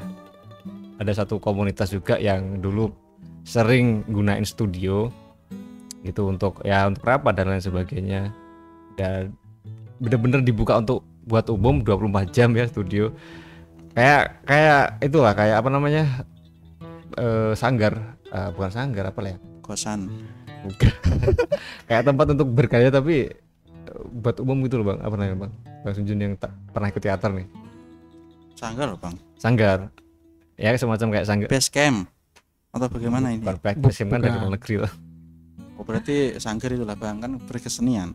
ada 1.00 1.12
satu 1.16 1.38
komunitas 1.40 1.94
juga 1.94 2.18
yang 2.20 2.60
dulu 2.60 2.92
sering 3.42 4.06
gunain 4.10 4.46
studio 4.46 5.10
gitu 6.02 6.30
untuk 6.30 6.62
ya 6.66 6.90
untuk 6.90 7.06
rapat 7.06 7.34
dan 7.38 7.54
lain 7.54 7.64
sebagainya. 7.64 8.22
Dan 9.00 9.34
bener-bener 10.02 10.42
dibuka 10.42 10.82
untuk 10.82 11.06
buat 11.30 11.48
umum 11.48 11.86
24 11.86 12.34
jam 12.34 12.50
ya 12.58 12.66
studio. 12.68 13.14
Kayak 13.92 14.22
kayak 14.44 14.82
itulah 15.02 15.34
kayak 15.34 15.56
apa 15.58 15.70
namanya? 15.70 16.04
eh, 17.14 17.54
sanggar 17.54 18.16
Eh, 18.26 18.48
bukan 18.50 18.72
sanggar 18.72 19.04
apa 19.06 19.20
lah 19.20 19.36
ya? 19.36 19.39
kosan. 19.60 20.08
Bukan. 20.64 20.88
kayak 21.88 22.04
tempat 22.06 22.32
untuk 22.32 22.48
berkarya 22.50 22.88
tapi 22.88 23.28
eh, 23.28 24.02
buat 24.14 24.39
umum 24.39 24.64
gitu 24.64 24.80
loh 24.80 24.88
bang 24.88 25.00
apa 25.00 25.14
namanya 25.14 25.36
bang 25.42 25.52
bang 25.82 25.94
Sunjun 25.94 26.16
yang 26.18 26.34
tak 26.36 26.56
pernah 26.70 26.88
ikut 26.88 27.02
teater 27.02 27.28
nih 27.30 27.48
Sanggar 28.54 28.88
loh 28.88 28.96
bang. 28.96 29.16
sanggar 29.36 29.89
ya 30.54 30.72
semacam 30.74 31.08
kayak 31.10 31.26
sanggar 31.26 31.50
Base 31.50 31.68
camp 31.68 32.08
atau 32.70 32.88
bagaimana 32.88 33.34
ini? 33.34 33.42
bukan 33.42 33.58
practice 33.58 34.00
kan 34.00 34.22
dari 34.22 34.32
luar 34.32 34.54
negeri 34.54 34.76
lah 34.80 34.94
Oh, 35.76 35.84
berarti 35.84 36.38
sanggar 36.38 36.70
itu 36.70 36.86
lah 36.86 36.94
bang 36.94 37.18
kan 37.18 37.32
berkesenian. 37.42 38.14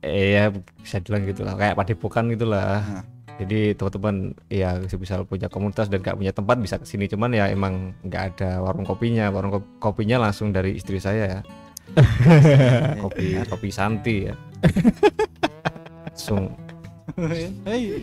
eh, 0.00 0.38
ya 0.38 0.48
bisa 0.78 1.02
bilang 1.02 1.26
gitu 1.26 1.42
lah 1.42 1.52
kayak 1.52 1.74
padepokan 1.74 2.30
gitu 2.30 2.46
lah 2.46 2.80
Nah. 2.80 3.04
Jadi 3.34 3.74
teman-teman 3.74 4.38
ya 4.46 4.78
bisa 4.86 5.26
punya 5.26 5.50
komunitas 5.50 5.90
dan 5.90 5.98
gak 5.98 6.14
punya 6.14 6.30
tempat 6.30 6.54
bisa 6.62 6.78
ke 6.78 6.86
sini 6.86 7.10
cuman 7.10 7.34
ya 7.34 7.50
emang 7.50 7.90
nggak 8.06 8.22
ada 8.34 8.62
warung 8.62 8.86
kopinya. 8.86 9.26
Warung 9.34 9.58
kop- 9.58 9.70
kopinya 9.82 10.22
langsung 10.22 10.54
dari 10.54 10.78
istri 10.78 11.02
saya 11.02 11.24
ya. 11.26 11.40
Kopi 13.04 13.36
kopi 13.44 13.68
Santi 13.74 14.30
ya. 14.30 14.34
Langsung. 16.08 16.54
Hei. 17.68 18.02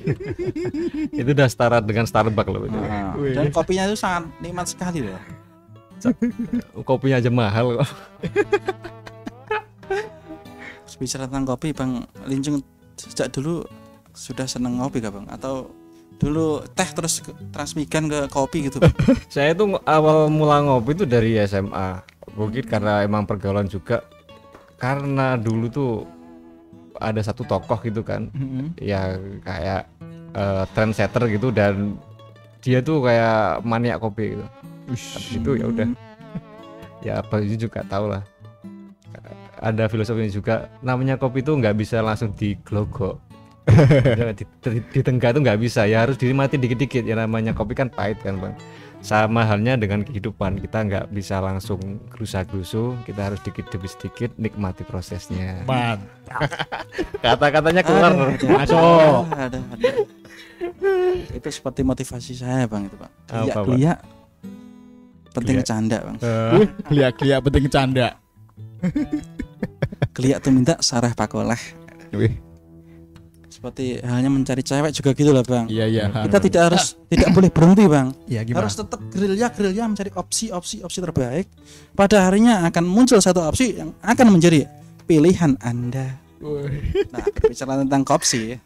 itu 1.12 1.30
udah 1.34 1.50
setara 1.50 1.82
dengan 1.82 2.06
Starbucks 2.06 2.52
loh 2.52 2.62
itu. 2.68 2.78
Nah, 2.78 3.18
dan 3.18 3.50
kopinya 3.50 3.84
itu 3.90 3.98
sangat 3.98 4.30
nikmat 4.40 4.68
sekali 4.70 5.04
loh. 5.04 5.18
kopinya 6.86 7.18
aja 7.18 7.32
mahal 7.32 7.82
kok. 7.82 7.90
Bicara 11.02 11.26
tentang 11.26 11.50
kopi 11.50 11.74
bang 11.74 12.06
Lincung 12.30 12.62
sejak 12.94 13.34
dulu 13.34 13.66
sudah 14.12 14.46
seneng 14.46 14.78
ngopi 14.78 15.00
gak 15.00 15.16
bang 15.16 15.28
atau 15.32 15.72
dulu 16.16 16.62
teh 16.78 16.86
terus 16.86 17.24
transmigrasi 17.50 18.06
ke 18.08 18.20
kopi 18.30 18.70
gitu 18.70 18.78
bang 18.78 18.94
Saya 19.34 19.58
ng- 19.58 19.82
awal 19.84 20.30
mula 20.30 20.62
ngopi 20.62 20.94
itu 20.94 21.06
dari 21.08 21.40
SMA. 21.44 22.04
Mungkin 22.32 22.64
karena 22.70 23.02
emang 23.02 23.26
pergaulan 23.26 23.66
juga. 23.66 24.06
Karena 24.78 25.36
dulu 25.36 25.66
tuh 25.68 25.92
ada 26.98 27.18
satu 27.20 27.42
tokoh 27.44 27.82
gitu 27.82 28.06
kan, 28.06 28.30
Mm-mm. 28.32 28.78
yang 28.78 29.42
kayak 29.42 29.90
eh, 30.32 30.64
trendsetter 30.72 31.26
gitu 31.30 31.50
dan 31.50 31.98
dia 32.62 32.78
tuh 32.80 33.02
kayak 33.02 33.66
maniak 33.66 33.98
kopi 33.98 34.38
gitu. 34.38 34.46
Habis 34.88 35.34
itu 35.34 35.52
ya 35.58 35.66
udah. 35.68 35.88
Ya 37.02 37.18
apa 37.18 37.42
itu 37.42 37.66
juga 37.66 37.82
tahu 37.82 38.14
lah. 38.14 38.22
Ada 39.58 39.90
filosofinya 39.90 40.30
juga. 40.30 40.70
Namanya 40.82 41.18
kopi 41.18 41.42
tuh 41.42 41.58
nggak 41.58 41.74
bisa 41.74 41.98
langsung 42.02 42.30
diglogok. 42.38 43.18
Di, 43.62 44.44
di, 44.44 44.80
di 44.90 45.02
tengah 45.06 45.38
tuh 45.38 45.42
nggak 45.46 45.60
bisa 45.62 45.86
ya 45.86 46.04
harus 46.06 46.18
dinikmati 46.18 46.58
dikit-dikit. 46.58 47.06
Ya 47.06 47.14
namanya 47.18 47.54
kopi 47.54 47.78
kan 47.78 47.94
pahit 47.94 48.18
kan 48.26 48.42
bang. 48.42 48.54
Sama 49.02 49.46
halnya 49.46 49.78
dengan 49.82 50.06
kehidupan 50.06 50.62
kita 50.62 50.86
nggak 50.86 51.06
bisa 51.10 51.42
langsung 51.42 51.82
gerusa-gerusu 52.14 53.02
kita 53.06 53.34
harus 53.34 53.42
dikit 53.42 53.70
demi 53.74 53.90
sedikit 53.90 54.30
nikmati 54.38 54.86
prosesnya. 54.86 55.62
Kata-katanya 57.26 57.82
keluar. 57.82 58.12
Masuk. 58.38 59.26
itu 61.34 61.50
seperti 61.50 61.82
motivasi 61.82 62.34
saya 62.38 62.70
bang 62.70 62.86
itu 62.86 62.98
bang. 62.98 63.12
Geliak 63.30 63.58
geliak 63.66 64.00
penting 65.32 65.56
Geliak. 65.64 65.68
canda 65.70 65.98
bang. 66.04 66.18
Uh, 66.22 66.54
geliak-geliak 66.92 67.40
penting 67.42 67.66
canda. 67.72 68.08
geliak 70.14 70.38
tuh 70.44 70.52
minta 70.54 70.76
sarah 70.84 71.14
pakoleh. 71.16 71.60
Wih, 72.12 72.36
seperti 73.62 74.02
hanya 74.02 74.26
mencari 74.26 74.66
cewek 74.66 74.90
juga 74.90 75.14
gitu 75.14 75.30
lah 75.30 75.46
bang 75.46 75.70
iya 75.70 75.86
iya. 75.86 76.10
kita 76.10 76.42
tidak 76.42 76.62
harus 76.74 76.98
tidak 77.06 77.30
boleh 77.30 77.54
berhenti 77.54 77.86
bang 77.86 78.10
Iya 78.26 78.42
gimana? 78.42 78.66
harus 78.66 78.74
tetap 78.74 78.98
gerilya 79.14 79.48
gerilya 79.54 79.84
mencari 79.86 80.10
opsi 80.18 80.50
opsi 80.50 80.82
opsi 80.82 80.98
terbaik 80.98 81.46
pada 81.94 82.26
harinya 82.26 82.66
akan 82.66 82.90
muncul 82.90 83.22
satu 83.22 83.46
opsi 83.46 83.78
yang 83.78 83.94
akan 84.02 84.34
menjadi 84.34 84.66
pilihan 85.06 85.54
anda 85.62 86.18
nah 87.14 87.22
berbicara 87.22 87.86
tentang 87.86 88.02
opsi 88.10 88.58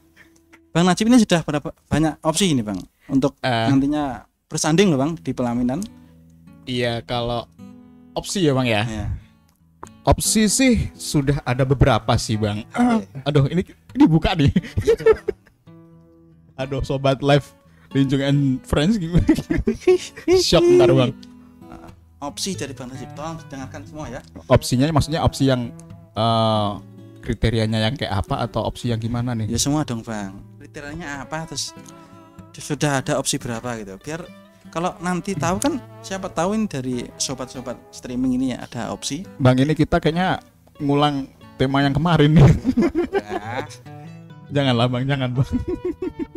bang 0.71 0.85
Najib 0.87 1.11
ini 1.11 1.19
sudah 1.19 1.43
berapa 1.43 1.75
banyak 1.91 2.13
opsi 2.23 2.55
ini 2.55 2.63
bang 2.63 2.79
untuk 3.11 3.35
Eh. 3.43 3.67
nantinya 3.67 4.23
bersanding 4.47 4.95
loh 4.95 4.97
bang 4.97 5.11
di 5.19 5.35
pelaminan 5.35 5.83
Iya 6.63 7.03
kalau 7.03 7.43
opsi 8.15 8.41
ya 8.41 8.55
bang 8.55 8.65
ya. 8.65 8.81
ya. 8.87 9.05
Opsi 10.05 10.45
sih 10.45 10.93
sudah 10.93 11.41
ada 11.41 11.65
beberapa 11.65 12.13
sih 12.21 12.37
bang. 12.37 12.61
Ah, 12.77 13.01
aduh 13.25 13.49
ini 13.49 13.65
ini 13.97 14.05
buka 14.05 14.37
nih. 14.37 14.53
aduh 16.61 16.85
sobat 16.85 17.25
live 17.25 17.43
Linjung 17.89 18.21
and 18.21 18.41
Friends 18.69 19.01
gimana? 19.01 19.25
Shock 20.37 20.65
ntar 20.77 20.93
bang. 20.93 21.11
opsi 22.21 22.57
dari 22.57 22.73
bang 22.73 22.89
Najib 22.89 23.11
tolong 23.13 23.37
dengarkan 23.51 23.81
semua 23.85 24.09
ya 24.09 24.17
Opsinya 24.49 24.89
maksudnya 24.89 25.21
opsi 25.21 25.45
yang 25.45 25.69
eh, 26.17 26.71
kriterianya 27.21 27.85
yang 27.85 27.93
kayak 27.93 28.25
apa 28.25 28.45
atau 28.49 28.65
opsi 28.65 28.89
yang 28.89 28.97
gimana 28.97 29.33
nih? 29.37 29.49
ya 29.49 29.59
semua 29.61 29.85
dong 29.85 30.01
bang 30.01 30.33
kriterianya 30.57 31.25
apa 31.25 31.45
terus 31.49 31.73
sudah 32.55 33.03
ada 33.03 33.19
opsi 33.19 33.37
berapa 33.37 33.77
gitu 33.77 33.99
biar 33.99 34.25
kalau 34.75 34.91
nanti 34.99 35.31
tahu 35.33 35.55
kan 35.55 35.73
siapa 36.01 36.27
tahu 36.27 36.51
ini 36.51 36.67
dari 36.67 36.95
sobat-sobat 37.15 37.79
streaming 37.89 38.35
ini 38.35 38.45
ya 38.51 38.59
ada 38.61 38.91
opsi 38.91 39.23
Bang 39.37 39.55
ini 39.55 39.71
kita 39.71 39.97
kayaknya 39.97 40.43
ngulang 40.77 41.31
tema 41.55 41.79
yang 41.79 41.95
kemarin 41.95 42.35
nih. 42.35 42.43
ya, 43.15 43.63
Janganlah 44.55 44.85
bang, 44.85 45.07
jangan 45.07 45.29
bang. 45.31 45.49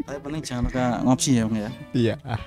tapi 0.01 0.19
paling 0.23 0.41
jangan 0.41 0.63
lupa 0.65 0.85
ngopsi 1.03 1.31
ya 1.35 1.43
bang 1.45 1.57
ya 1.59 1.71
Iya. 1.93 2.15
Ah. 2.25 2.41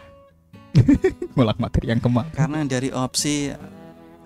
ngulang 1.36 1.60
materi 1.60 1.86
yang 1.88 2.00
kemarin. 2.00 2.32
karena 2.32 2.64
dari 2.64 2.90
opsi 2.90 3.52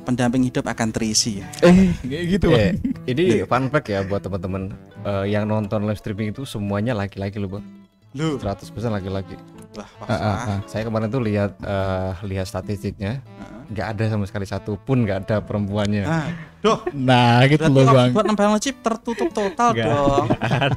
pendamping 0.01 0.45
hidup 0.45 0.63
akan 0.63 0.93
terisi 0.93 1.41
ya. 1.41 1.49
Eh, 1.59 1.89
kayak 1.99 2.23
gitu 2.29 2.45
Eh, 2.47 2.71
bang. 2.71 2.75
ini 3.09 3.23
fun 3.43 3.67
fact 3.67 3.89
ya 3.89 3.99
buat 4.01 4.21
teman-teman 4.21 4.69
Eh, 5.01 5.25
yang 5.29 5.45
nonton 5.45 5.83
live 5.83 5.97
streaming 5.97 6.29
itu 6.29 6.45
semuanya 6.45 6.93
laki-laki 6.93 7.37
loh 7.37 7.57
bang 7.57 7.65
Lu 8.13 8.37
100% 8.37 8.69
laki-laki 8.87 9.35
wah 9.75 9.87
Ah, 10.01 10.13
ah, 10.13 10.37
ah. 10.47 10.59
saya 10.65 10.83
kemarin 10.83 11.07
tuh 11.07 11.19
lihat 11.19 11.55
eh, 11.57 12.11
lihat 12.23 12.45
statistiknya 12.45 13.19
Heeh. 13.19 13.61
nggak 13.67 13.87
ada 13.91 14.03
sama 14.09 14.23
sekali 14.23 14.43
satu 14.43 14.77
pun 14.77 15.01
nggak 15.01 15.17
ada 15.23 15.35
perempuannya 15.39 16.03
Ah, 16.03 16.27
Duh, 16.59 16.81
Nah, 16.91 17.45
gitu 17.45 17.61
berarti 17.61 17.77
loh 17.77 17.93
bang. 17.93 18.09
buat 18.09 18.25
nambah 18.25 18.57
chip 18.57 18.81
tertutup 18.81 19.29
total 19.29 19.69
Nggak 19.71 19.85
dong. 19.85 20.27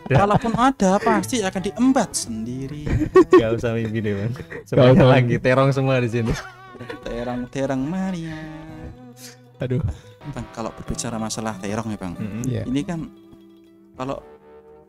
Kalaupun 0.06 0.52
ada 0.52 0.90
pasti 0.98 1.40
akan 1.40 1.60
diembat 1.62 2.10
sendiri. 2.12 2.84
Gak 3.30 3.56
usah 3.56 3.72
mimpi 3.72 3.98
deh 3.98 4.12
bang. 4.14 4.32
Semuanya 4.64 5.04
lagi 5.08 5.36
terong 5.38 5.72
semua 5.72 5.96
di 5.96 6.10
sini. 6.10 6.28
Terang 7.00 7.48
terang 7.48 7.80
Maria. 7.80 8.36
Aduh. 9.58 9.80
Bang, 10.28 10.44
kalau 10.52 10.68
berbicara 10.70 11.16
masalah 11.16 11.56
terong 11.56 11.88
ya 11.88 11.96
bang, 11.96 12.12
Iya. 12.44 12.62
ini 12.68 12.80
kan 12.84 13.08
kalau 13.94 14.20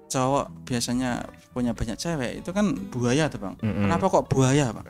cowok 0.09 0.65
biasanya 0.65 1.21
punya 1.49 1.71
banyak 1.71 1.95
cewek 1.95 2.41
itu 2.41 2.49
kan 2.49 2.65
buaya 2.89 3.25
tuh 3.25 3.39
bang. 3.39 3.55
Mm-mm. 3.61 3.85
Kenapa 3.85 4.05
kok 4.07 4.25
buaya 4.27 4.65
bang? 4.69 4.87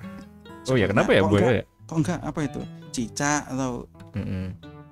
Oh 0.67 0.76
ya 0.76 0.86
kenapa 0.86 1.11
ya 1.11 1.22
Kok 1.22 1.30
buaya 1.30 1.41
enggak- 1.41 1.57
ya? 1.57 1.63
Kok 1.86 1.97
enggak 1.97 2.20
apa 2.22 2.39
itu? 2.41 2.61
Cicak 2.89 3.41
atau 3.47 3.72
Mm-mm. 4.13 4.45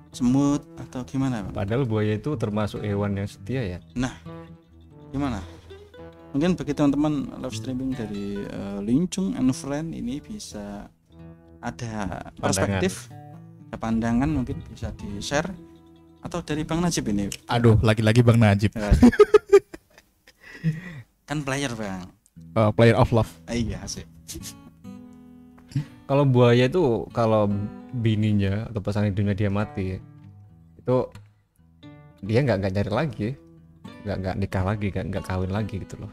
semut 0.08 0.62
atau 0.78 1.00
gimana 1.02 1.42
bang? 1.42 1.54
Padahal 1.54 1.82
buaya 1.82 2.12
itu 2.12 2.30
termasuk 2.34 2.80
hewan 2.80 3.14
yang 3.14 3.26
setia 3.26 3.62
ya. 3.66 3.78
Gimana? 5.08 5.40
Mungkin 6.28 6.54
bagi 6.54 6.72
teman-teman 6.72 7.12
live 7.40 7.56
streaming 7.56 7.90
dari 7.92 8.36
eh, 8.38 8.78
Lincung 8.80 9.32
and 9.32 9.48
Friend 9.50 9.90
ini 9.90 10.20
bisa 10.20 10.84
ada 11.58 11.92
perspektif, 12.36 13.08
ada 13.66 13.76
pandangan 13.76 14.28
mungkin 14.28 14.60
bisa 14.62 14.92
di 14.92 15.18
share 15.18 15.48
atau 16.20 16.38
dari 16.40 16.62
Bang 16.62 16.78
Najib 16.78 17.08
ini. 17.08 17.32
Aduh, 17.48 17.80
lagi-lagi 17.80 18.20
Bang 18.20 18.36
Najib, 18.36 18.70
kan 21.28 21.44
player 21.44 21.72
Bang. 21.74 22.08
uh, 22.54 22.70
player 22.72 22.96
of 22.96 23.10
love. 23.10 23.30
Ah, 23.44 23.56
iya 23.56 23.82
sih. 23.84 24.06
Kalau 26.08 26.24
buaya 26.24 26.64
itu 26.64 27.04
kalau 27.12 27.52
bininya 27.92 28.68
atau 28.72 28.80
pasangan 28.80 29.12
hidupnya 29.12 29.36
dia 29.36 29.50
mati 29.52 30.00
itu 30.80 30.96
dia 32.24 32.40
nggak 32.40 32.56
nggak 32.64 32.72
nyari 32.74 32.92
lagi, 32.92 33.28
nggak 34.08 34.16
nggak 34.24 34.34
nikah 34.40 34.64
lagi, 34.64 34.86
nggak 34.88 35.06
nggak 35.12 35.24
kawin 35.28 35.52
lagi 35.52 35.76
gitu 35.84 36.00
loh. 36.00 36.12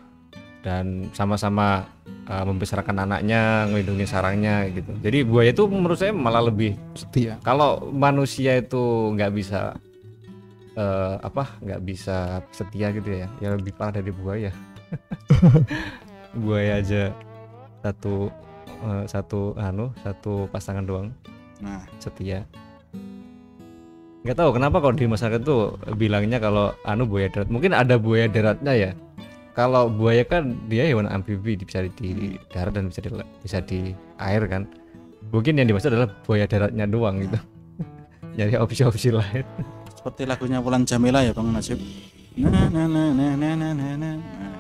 Dan 0.60 1.14
sama-sama 1.16 1.88
uh, 2.28 2.44
membesarkan 2.44 3.08
anaknya, 3.08 3.70
melindungi 3.72 4.04
sarangnya 4.04 4.68
gitu. 4.68 4.92
Jadi 5.00 5.24
buaya 5.24 5.54
itu 5.56 5.64
menurut 5.70 5.96
saya 5.96 6.12
malah 6.12 6.44
lebih 6.44 6.76
Setia. 6.98 7.40
kalau 7.46 7.88
manusia 7.94 8.60
itu 8.60 9.14
nggak 9.16 9.32
bisa 9.32 9.80
eh, 10.76 11.16
apa 11.24 11.44
nggak 11.64 11.82
bisa 11.84 12.44
setia 12.52 12.92
gitu 12.92 13.10
ya. 13.10 13.28
Ya 13.40 13.56
lebih 13.56 13.74
parah 13.76 14.00
dari 14.00 14.12
buaya. 14.12 14.52
Buaya 16.36 16.84
aja 16.84 17.16
satu 17.80 18.28
eh, 18.84 19.04
satu 19.08 19.56
anu 19.56 19.92
satu 20.04 20.52
pasangan 20.52 20.84
doang. 20.84 21.08
Nah, 21.64 21.88
setia. 21.98 22.44
Nggak 24.28 24.38
tahu 24.42 24.50
kenapa 24.58 24.82
kalau 24.82 24.96
di 24.98 25.08
masyarakat 25.08 25.42
tuh 25.46 25.80
bilangnya 25.96 26.42
kalau 26.42 26.76
anu 26.84 27.08
buaya 27.08 27.32
darat. 27.32 27.48
Mungkin 27.48 27.72
ada 27.72 27.96
buaya 27.96 28.28
daratnya 28.28 28.74
ya. 28.74 28.92
Kalau 29.56 29.88
buaya 29.88 30.28
kan 30.28 30.52
dia 30.68 30.84
hewan 30.84 31.08
amfibi 31.08 31.56
bisa 31.56 31.88
di 31.88 32.36
darat 32.52 32.76
dan 32.76 32.92
bisa 32.92 33.00
di 33.00 33.10
bisa 33.40 33.58
di 33.64 33.96
air 34.20 34.44
kan. 34.52 34.68
Mungkin 35.32 35.56
yang 35.56 35.72
dimaksud 35.72 35.96
adalah 35.96 36.12
buaya 36.28 36.44
daratnya 36.44 36.84
doang 36.84 37.24
gitu. 37.24 37.40
Nyari 38.36 38.60
opsi-opsi 38.60 39.16
lain 39.16 39.46
seperti 40.06 40.30
lagunya 40.30 40.62
Wulan 40.62 40.86
Jamila 40.86 41.26
ya 41.26 41.34
Bang 41.34 41.50
Najib. 41.50 41.82
Nah, 42.38 42.70
nah, 42.70 42.86
nah, 42.86 43.10
nah, 43.10 43.34
nah, 43.34 43.54
nah, 43.58 43.72
nah, 43.74 43.94
nah. 43.98 44.16
Nah. 44.22 44.54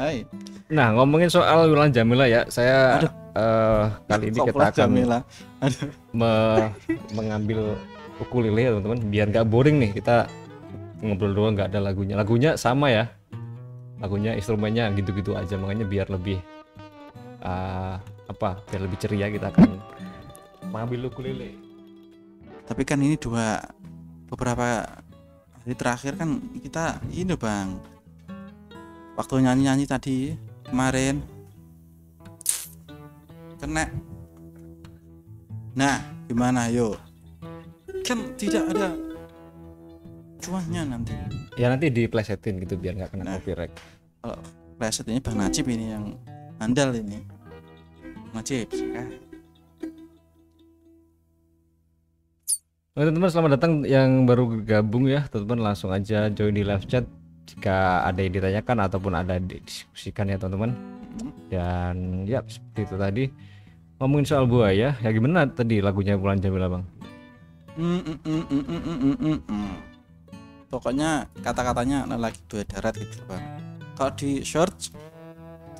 Hai. 0.00 0.24
nah 0.72 0.96
ngomongin 0.96 1.28
soal 1.28 1.68
Wulan 1.68 1.92
Jamila 1.92 2.24
ya 2.24 2.48
saya 2.48 2.96
Aduh. 2.96 3.12
eh, 3.36 3.84
kali 4.08 4.24
ini 4.32 4.38
kita 4.40 4.56
akan 4.56 4.72
Jamila. 4.72 5.18
Aduh. 5.60 5.88
me- 6.16 6.72
mengambil 7.12 7.76
ukulele 8.24 8.56
ya 8.64 8.70
teman-teman 8.72 9.00
biar 9.12 9.26
nggak 9.28 9.44
boring 9.44 9.76
nih 9.84 9.90
kita 10.00 10.32
ngobrol 11.04 11.36
doang 11.36 11.52
nggak 11.52 11.76
ada 11.76 11.84
lagunya 11.84 12.16
lagunya 12.16 12.56
sama 12.56 12.88
ya 12.88 13.04
lagunya 14.00 14.32
instrumennya 14.32 14.88
gitu-gitu 14.96 15.36
aja 15.36 15.60
makanya 15.60 15.84
biar 15.84 16.08
lebih 16.08 16.40
ah, 17.44 18.00
apa 18.32 18.64
biar 18.72 18.80
lebih 18.88 18.96
ceria 18.96 19.28
kita 19.28 19.52
akan 19.52 19.76
mengambil 20.72 21.12
ukulele 21.12 21.71
Tapi 22.72 22.88
kan 22.88 23.04
ini 23.04 23.20
dua 23.20 23.60
beberapa 24.32 24.80
hari 25.60 25.76
terakhir 25.76 26.16
kan 26.16 26.40
kita 26.56 27.04
ini 27.12 27.36
Bang. 27.36 27.76
Waktu 29.12 29.44
nyanyi-nyanyi 29.44 29.84
tadi 29.84 30.32
kemarin 30.64 31.20
kena 33.60 33.92
Nah, 35.76 36.00
gimana 36.24 36.72
yo? 36.72 36.96
Kan 38.08 38.32
tidak 38.40 38.72
ada 38.72 38.96
cuannya 40.40 40.96
nanti 40.96 41.12
Ya 41.60 41.68
nanti 41.68 41.92
diplesetin 41.92 42.56
gitu 42.64 42.80
biar 42.80 42.96
nggak 42.96 43.12
kena 43.12 43.24
Nah. 43.28 43.36
copyright. 43.36 43.76
preset 44.80 45.12
ini 45.12 45.20
Bang 45.20 45.36
Najib 45.36 45.68
ini 45.68 45.92
yang 45.92 46.16
andal 46.56 46.96
ini 46.96 47.20
Najib 48.32 48.72
teman-teman 52.92 53.32
selamat 53.32 53.50
datang 53.56 53.72
yang 53.88 54.28
baru 54.28 54.60
gabung 54.68 55.08
ya. 55.08 55.24
Teman-teman 55.32 55.72
langsung 55.72 55.88
aja 55.88 56.28
join 56.28 56.52
di 56.52 56.60
live 56.60 56.84
chat 56.84 57.08
jika 57.48 58.04
ada 58.04 58.20
yang 58.20 58.36
ditanyakan 58.36 58.76
ataupun 58.84 59.12
ada 59.16 59.40
didiskusikan 59.40 60.28
ya 60.28 60.36
teman-teman. 60.36 60.76
Dan 61.48 62.28
ya 62.28 62.44
seperti 62.44 62.80
itu 62.84 62.96
tadi. 63.00 63.24
Ngomongin 63.96 64.28
soal 64.28 64.44
buaya 64.44 64.92
ya 64.92 65.08
gimana 65.08 65.48
tadi 65.48 65.80
lagunya 65.80 66.20
Bulan 66.20 66.42
Jamila 66.42 66.68
bang? 66.68 66.84
Mm, 67.80 68.00
mm, 68.04 68.18
mm, 68.28 68.44
mm, 68.52 68.64
mm, 68.68 68.82
mm, 68.84 69.16
mm, 69.16 69.38
mm. 69.48 69.74
pokoknya 70.68 71.24
kata-katanya 71.40 72.04
lagi 72.20 72.36
buaya 72.44 72.68
darat 72.68 72.92
gitu 73.00 73.24
Bang. 73.24 73.40
Kalau 73.96 74.12
di 74.12 74.44
search 74.44 74.92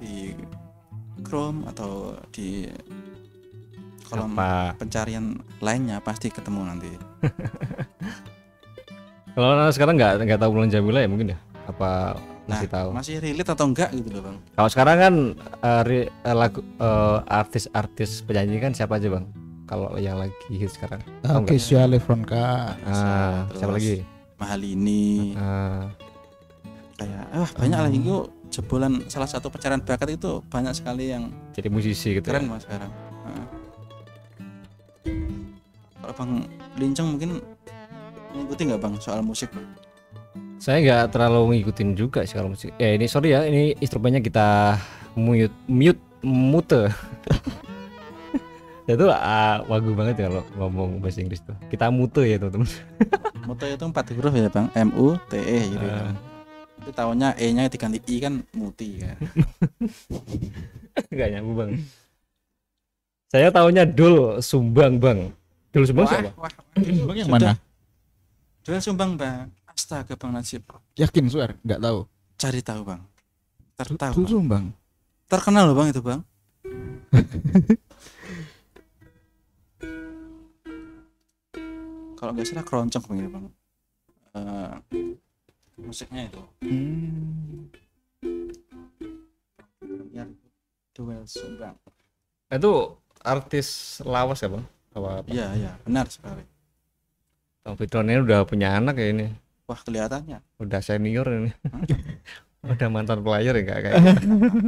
di 0.01 0.33
Chrome 1.21 1.69
atau 1.69 2.17
di 2.33 2.65
kolom 4.13 4.33
apa? 4.37 4.77
pencarian 4.77 5.25
lainnya 5.59 5.97
pasti 5.99 6.29
ketemu 6.29 6.61
nanti. 6.69 6.91
Kalau 9.33 9.57
anak 9.57 9.73
sekarang 9.73 9.97
nggak 9.97 10.29
nggak 10.29 10.41
tahu 10.41 10.51
Bulan 10.53 10.69
Jamila 10.69 11.01
ya 11.01 11.09
mungkin 11.09 11.33
ya? 11.33 11.39
Apa 11.65 12.21
nah 12.43 12.59
masih 12.59 12.69
tahu? 12.69 12.89
masih 12.91 13.15
relate 13.23 13.51
atau 13.55 13.65
enggak 13.65 13.89
gitu 13.95 14.09
loh 14.13 14.23
bang? 14.29 14.37
Kalau 14.53 14.69
sekarang 14.69 14.97
kan 14.99 15.15
eh, 15.65 16.05
eh, 16.05 16.37
lagu 16.37 16.61
eh, 16.61 17.19
artis-artis 17.25 18.21
penyanyi 18.23 18.61
kan 18.61 18.77
siapa 18.77 19.01
aja 19.01 19.09
bang? 19.09 19.25
Kalau 19.65 19.89
yang 19.97 20.21
lagi 20.21 20.53
hit 20.53 20.69
sekarang 20.69 21.01
Tahu 21.25 21.47
nggak? 21.47 21.49
Keisha 21.49 21.89
Levronka 21.89 22.77
ah 22.85 23.49
Terus 23.49 23.57
siapa 23.57 23.73
lagi? 23.73 23.95
Mahal 24.37 24.61
ini 24.61 25.33
Ah, 25.33 25.89
kayak 26.99 27.25
wah 27.33 27.51
banyak 27.57 27.79
lagi 27.81 27.99
itu 28.05 28.17
jebolan 28.53 28.93
salah 29.09 29.25
satu 29.25 29.49
pencarian 29.49 29.81
bakat 29.81 30.13
itu 30.13 30.45
banyak 30.45 30.77
sekali 30.77 31.09
yang 31.09 31.33
jadi 31.57 31.73
musisi 31.73 32.21
gitu 32.21 32.27
ya. 32.27 32.37
keren 32.37 32.53
mas 32.53 32.67
sekarang. 32.69 32.91
Heeh. 33.25 33.45
Kalau 36.03 36.15
bang 36.15 36.31
Linceng 36.75 37.07
mungkin 37.15 37.31
mengikuti 38.33 38.63
nggak 38.67 38.81
bang 38.81 38.95
soal 38.99 39.23
musik 39.23 39.49
bang 39.53 39.67
Saya 40.57 40.79
nggak 40.79 41.05
terlalu 41.11 41.59
ngikutin 41.59 41.95
juga 41.95 42.23
sih 42.23 42.39
kalau 42.39 42.55
musik. 42.55 42.71
Eh 42.79 42.95
ini 42.95 43.11
sorry 43.11 43.35
ya, 43.35 43.43
ini 43.43 43.75
instrumennya 43.79 44.23
kita 44.23 44.79
mute 45.19 45.51
mute 45.67 45.99
mute. 46.23 46.87
itu 48.87 49.07
ah, 49.11 49.63
wagu 49.67 49.91
banget 49.93 50.23
ya 50.23 50.31
kalau 50.31 50.43
ngomong 50.55 51.03
bahasa 51.03 51.19
Inggris 51.19 51.43
tuh. 51.43 51.59
Kita 51.67 51.91
mute 51.91 52.23
ya 52.23 52.39
teman-teman. 52.39 52.71
Moto 53.51 53.67
itu 53.67 53.83
empat 53.83 54.07
huruf 54.15 54.31
ya 54.31 54.47
bang 54.47 54.71
M 54.79 54.95
U 54.95 55.19
T 55.27 55.35
E 55.35 55.59
gitu 55.67 55.83
Ah. 55.83 56.15
kan. 56.15 56.17
itu 56.83 56.91
tahunya 56.91 57.29
E 57.39 57.47
nya 57.51 57.67
diganti 57.67 57.99
I 58.07 58.17
kan 58.19 58.35
muti 58.55 58.99
kan 58.99 59.15
Nggak 61.15 61.29
nyambung 61.35 61.57
bang. 61.59 61.71
Saya 63.31 63.51
tahunya 63.51 63.83
Dul 63.87 64.39
Sumbang 64.39 65.03
bang. 65.03 65.35
Dul 65.73 65.89
Sumbang 65.89 66.05
siapa? 66.05 66.37
wah, 66.37 66.53
Bang 67.09 67.17
yang 67.17 67.33
mana? 67.33 67.57
Duel 68.63 68.79
sumbang 68.79 69.19
bang. 69.19 69.51
Astaga 69.67 70.15
bang 70.15 70.31
Najib 70.37 70.63
yakin 70.95 71.27
swear 71.33 71.57
nggak 71.65 71.81
tahu. 71.81 72.05
Cari 72.37 72.61
tahu 72.61 72.85
bang. 72.85 73.01
Tertahu 73.75 74.23
Tuh, 74.23 74.39
bang. 74.45 74.47
bang 74.47 74.67
terkenal 75.33 75.73
loh 75.73 75.77
bang 75.81 75.89
itu 75.89 76.05
bang. 76.05 76.21
Kalau 82.21 82.31
nggak 82.37 82.47
salah 82.47 82.65
keroncong 82.69 83.05
bang 83.09 83.19
itu 83.25 83.31
bang. 83.33 83.45
Eh, 84.37 84.77
musiknya 85.81 86.29
itu. 86.29 86.43
Hmm. 86.63 87.73
duel 90.93 91.25
sumbang. 91.25 91.73
Itu 92.53 93.01
artis 93.25 93.97
lawas 94.05 94.45
ya 94.45 94.53
bang? 94.53 94.61
Apa, 94.93 95.25
apa? 95.25 95.29
iya 95.29 95.47
iya 95.57 95.73
benar 95.83 96.07
sekali 96.09 96.45
Bang 97.63 97.79
Fitron 97.79 98.11
ini 98.11 98.19
udah 98.21 98.43
punya 98.43 98.75
anak 98.77 98.99
ya 98.99 99.09
ini. 99.15 99.27
wah 99.71 99.79
kelihatannya 99.79 100.43
Udah 100.59 100.83
senior 100.83 101.27
ini. 101.31 101.51
Udah 102.75 102.89
mantan 102.91 103.23
player 103.23 103.55
ya 103.59 103.65
kayak. 103.79 103.95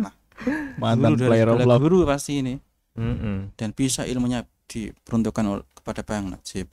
mantan 0.83 1.15
Guru 1.15 1.21
dari 1.23 1.31
player 1.31 1.49
love 1.63 1.83
guru 1.83 1.99
pasti 2.07 2.43
ini 2.43 2.55
Mm-mm. 2.99 3.55
dan 3.55 3.71
bisa 3.71 4.03
ilmunya 4.03 4.43
diperuntukkan 4.67 5.45
kepada 5.79 6.03
Bang 6.03 6.31
Najib 6.31 6.71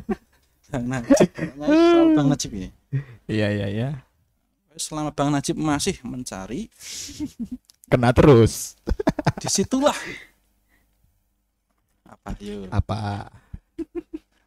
Bang 0.72 0.84
Najib 0.88 1.28
Bang 2.12 2.28
Najib 2.28 2.50
ini 2.52 2.68
iya 3.28 3.48
iya 3.48 3.66
iya 3.68 3.88
selama 4.76 5.12
Bang 5.12 5.32
Najib 5.32 5.56
masih 5.56 6.00
mencari 6.04 6.68
kena 7.88 8.12
terus 8.12 8.76
di 9.40 9.48
situlah 9.48 9.96
apa 12.12 12.28
yuk 12.40 12.68
apa? 12.68 13.30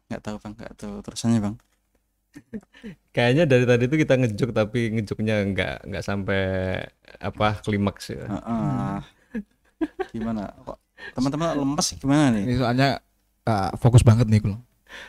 Nggak 0.06 0.22
tahu 0.22 0.36
bang 0.38 0.52
nggak 0.54 0.74
tahu 0.78 0.94
terusannya 1.02 1.40
bang. 1.42 1.56
Kayaknya 3.16 3.44
dari 3.48 3.64
tadi 3.64 3.84
tuh 3.88 3.98
kita 3.98 4.14
ngejuk 4.20 4.50
tapi 4.52 4.92
ngejuknya 4.92 5.36
nggak 5.50 5.76
nggak 5.88 6.04
sampai 6.04 6.42
apa 7.18 7.58
klimaks 7.64 8.12
ya. 8.12 8.28
Heeh. 8.28 8.96
gimana? 10.14 10.52
Kok 10.62 10.78
teman-teman 11.16 11.56
lemes 11.58 11.86
gimana 11.98 12.24
nih? 12.32 12.44
Ini 12.44 12.54
soalnya 12.60 12.88
ah, 13.48 13.72
fokus 13.80 14.04
banget 14.06 14.28
nih 14.28 14.40
kalau 14.44 14.60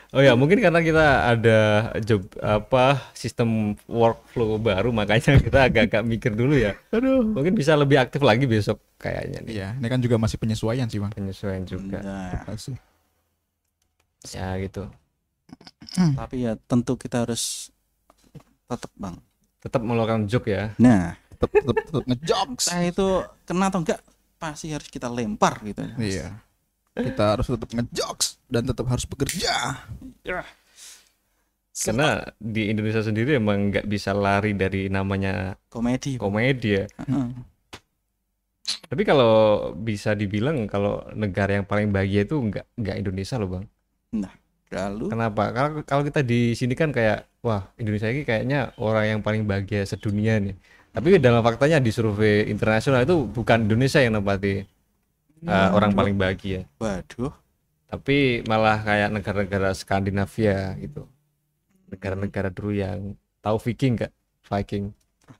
Oh 0.10 0.24
ya 0.24 0.40
mungkin 0.40 0.64
karena 0.64 0.80
kita 0.80 1.06
ada 1.30 1.60
job 2.00 2.24
apa 2.40 3.12
sistem 3.12 3.76
workflow 3.86 4.56
baru 4.56 4.96
makanya 4.96 5.36
kita 5.48 5.68
agak-agak 5.68 6.02
mikir 6.02 6.32
dulu 6.32 6.56
ya. 6.56 6.80
aduh 6.90 7.22
Mungkin 7.22 7.54
bisa 7.54 7.76
lebih 7.76 8.00
aktif 8.00 8.24
lagi 8.24 8.48
besok 8.48 8.80
kayaknya 8.98 9.44
nih 9.44 9.54
iya 9.54 9.68
ini 9.76 9.88
kan 9.88 10.00
juga 10.00 10.16
masih 10.16 10.40
penyesuaian 10.40 10.88
sih 10.88 10.98
bang 10.98 11.12
penyesuaian 11.12 11.64
juga. 11.68 12.00
Nah, 12.02 12.44
Masih. 12.48 12.80
Ya 14.32 14.56
gitu. 14.60 14.88
tapi 16.16 16.44
ya 16.44 16.60
tentu 16.68 16.96
kita 16.96 17.24
harus 17.24 17.72
tetap 18.68 18.92
bang 18.96 19.16
Tetap 19.64 19.82
melakukan 19.82 20.28
joke 20.28 20.48
ya. 20.48 20.72
nah 20.78 21.16
tetep 21.32 21.52
tetep 21.52 21.76
tetep 21.88 22.04
ngejokes 22.08 22.66
saya 22.68 22.90
itu 22.90 23.08
kena 23.46 23.70
atau 23.70 23.80
enggak 23.82 24.00
pasti 24.38 24.70
harus 24.70 24.88
kita 24.90 25.08
lempar 25.08 25.62
gitu 25.64 25.82
iya 25.98 26.34
kita 27.06 27.24
harus 27.38 27.48
tetap 27.48 27.70
ngejokes 27.70 28.28
dan 28.50 28.64
tetap 28.66 28.86
harus 28.90 29.06
bekerja 29.06 29.82
Karena 31.78 32.26
di 32.42 32.74
Indonesia 32.74 33.06
sendiri 33.06 33.38
emang 33.38 33.70
nggak 33.70 33.86
bisa 33.86 34.10
lari 34.16 34.58
dari 34.58 34.90
namanya 34.90 35.54
komedi 35.70 36.18
komedi 36.18 36.82
ya. 36.82 36.86
Heeh. 37.06 37.28
Tapi 38.88 39.04
kalau 39.06 39.34
bisa 39.78 40.18
dibilang 40.18 40.66
kalau 40.66 41.06
negara 41.14 41.62
yang 41.62 41.68
paling 41.70 41.94
bahagia 41.94 42.26
itu 42.26 42.36
nggak 42.36 42.66
nggak 42.82 42.96
Indonesia 42.98 43.36
loh 43.38 43.50
bang. 43.54 43.66
lalu 44.68 45.06
Kenapa? 45.14 45.44
Kalau 45.54 45.70
kalau 45.86 46.04
kita 46.04 46.26
di 46.26 46.58
sini 46.58 46.74
kan 46.76 46.92
kayak 46.92 47.30
wah 47.46 47.70
Indonesia 47.80 48.12
ini 48.12 48.28
kayaknya 48.28 48.76
orang 48.82 49.06
yang 49.18 49.20
paling 49.22 49.48
bahagia 49.48 49.86
sedunia 49.88 50.42
nih. 50.42 50.58
Tapi 50.92 51.22
dalam 51.22 51.46
faktanya 51.46 51.78
di 51.78 51.94
survei 51.94 52.50
internasional 52.50 53.06
itu 53.06 53.30
bukan 53.30 53.70
Indonesia 53.70 54.02
yang 54.02 54.18
nempati 54.18 54.77
uh, 55.46 55.70
orang 55.76 55.92
paling 55.94 56.16
bahagia, 56.18 56.66
waduh. 56.82 57.34
Tapi 57.88 58.44
malah 58.50 58.84
kayak 58.84 59.14
negara-negara 59.16 59.72
Skandinavia 59.72 60.76
gitu. 60.82 61.08
Negara-negara 61.88 62.52
dulu 62.52 62.76
yang 62.76 63.16
tahu 63.40 63.58
Viking 63.64 63.96
nggak? 63.96 64.12
Viking. 64.48 64.92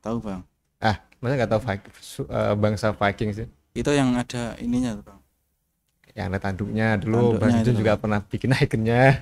tahu 0.04 0.20
bang. 0.20 0.42
Ah, 0.80 1.00
masa 1.20 1.34
nggak 1.36 1.52
tahu 1.52 1.62
Viking, 1.64 1.94
uh, 2.30 2.56
bangsa 2.56 2.88
Viking 2.96 3.32
sih? 3.36 3.48
itu 3.78 3.92
yang 3.94 4.18
ada 4.18 4.58
ininya 4.58 4.98
tuh 4.98 5.06
bang. 5.06 5.20
Yang 6.18 6.26
ada 6.34 6.40
tanduknya 6.42 6.88
dulu 6.98 7.38
Tanduknya 7.38 7.42
Bang 7.46 7.54
itu 7.62 7.72
juga 7.78 7.94
pernah 8.02 8.20
bikin 8.26 8.50
ikonnya. 8.58 9.22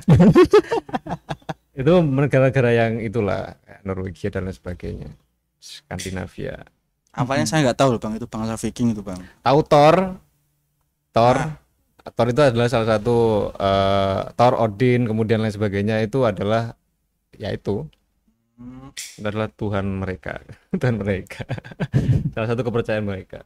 Itu 1.75 1.91
negara-negara 1.99 2.71
yang 2.71 3.03
itulah 3.03 3.59
Norwegia 3.83 4.31
dan 4.31 4.47
lain 4.47 4.55
sebagainya. 4.55 5.11
Skandinavia. 5.59 6.63
Awalnya 7.11 7.43
saya 7.43 7.67
nggak 7.67 7.79
tahu 7.83 7.95
loh 7.95 7.99
bang 7.99 8.15
itu 8.15 8.27
bangsa 8.31 8.55
Viking 8.55 8.95
itu 8.95 9.03
bang. 9.03 9.19
Tahu 9.43 9.59
Thor 9.67 10.15
Thor. 11.15 11.37
Ah. 11.39 12.11
Thor 12.11 12.27
itu 12.29 12.41
adalah 12.43 12.67
salah 12.67 12.99
satu 12.99 13.49
eh, 13.55 14.21
Thor 14.35 14.53
Odin 14.59 15.07
kemudian 15.07 15.39
lain 15.39 15.55
sebagainya 15.55 16.03
itu 16.03 16.27
adalah 16.27 16.75
ya 17.39 17.55
itu. 17.55 17.87
Hmm, 18.59 18.91
itu 18.91 19.23
adalah 19.23 19.47
Tuhan 19.47 20.03
mereka. 20.03 20.43
Tuhan 20.79 20.99
mereka. 20.99 21.43
Salah 22.35 22.47
satu 22.51 22.63
kepercayaan 22.63 23.03
mereka. 23.03 23.43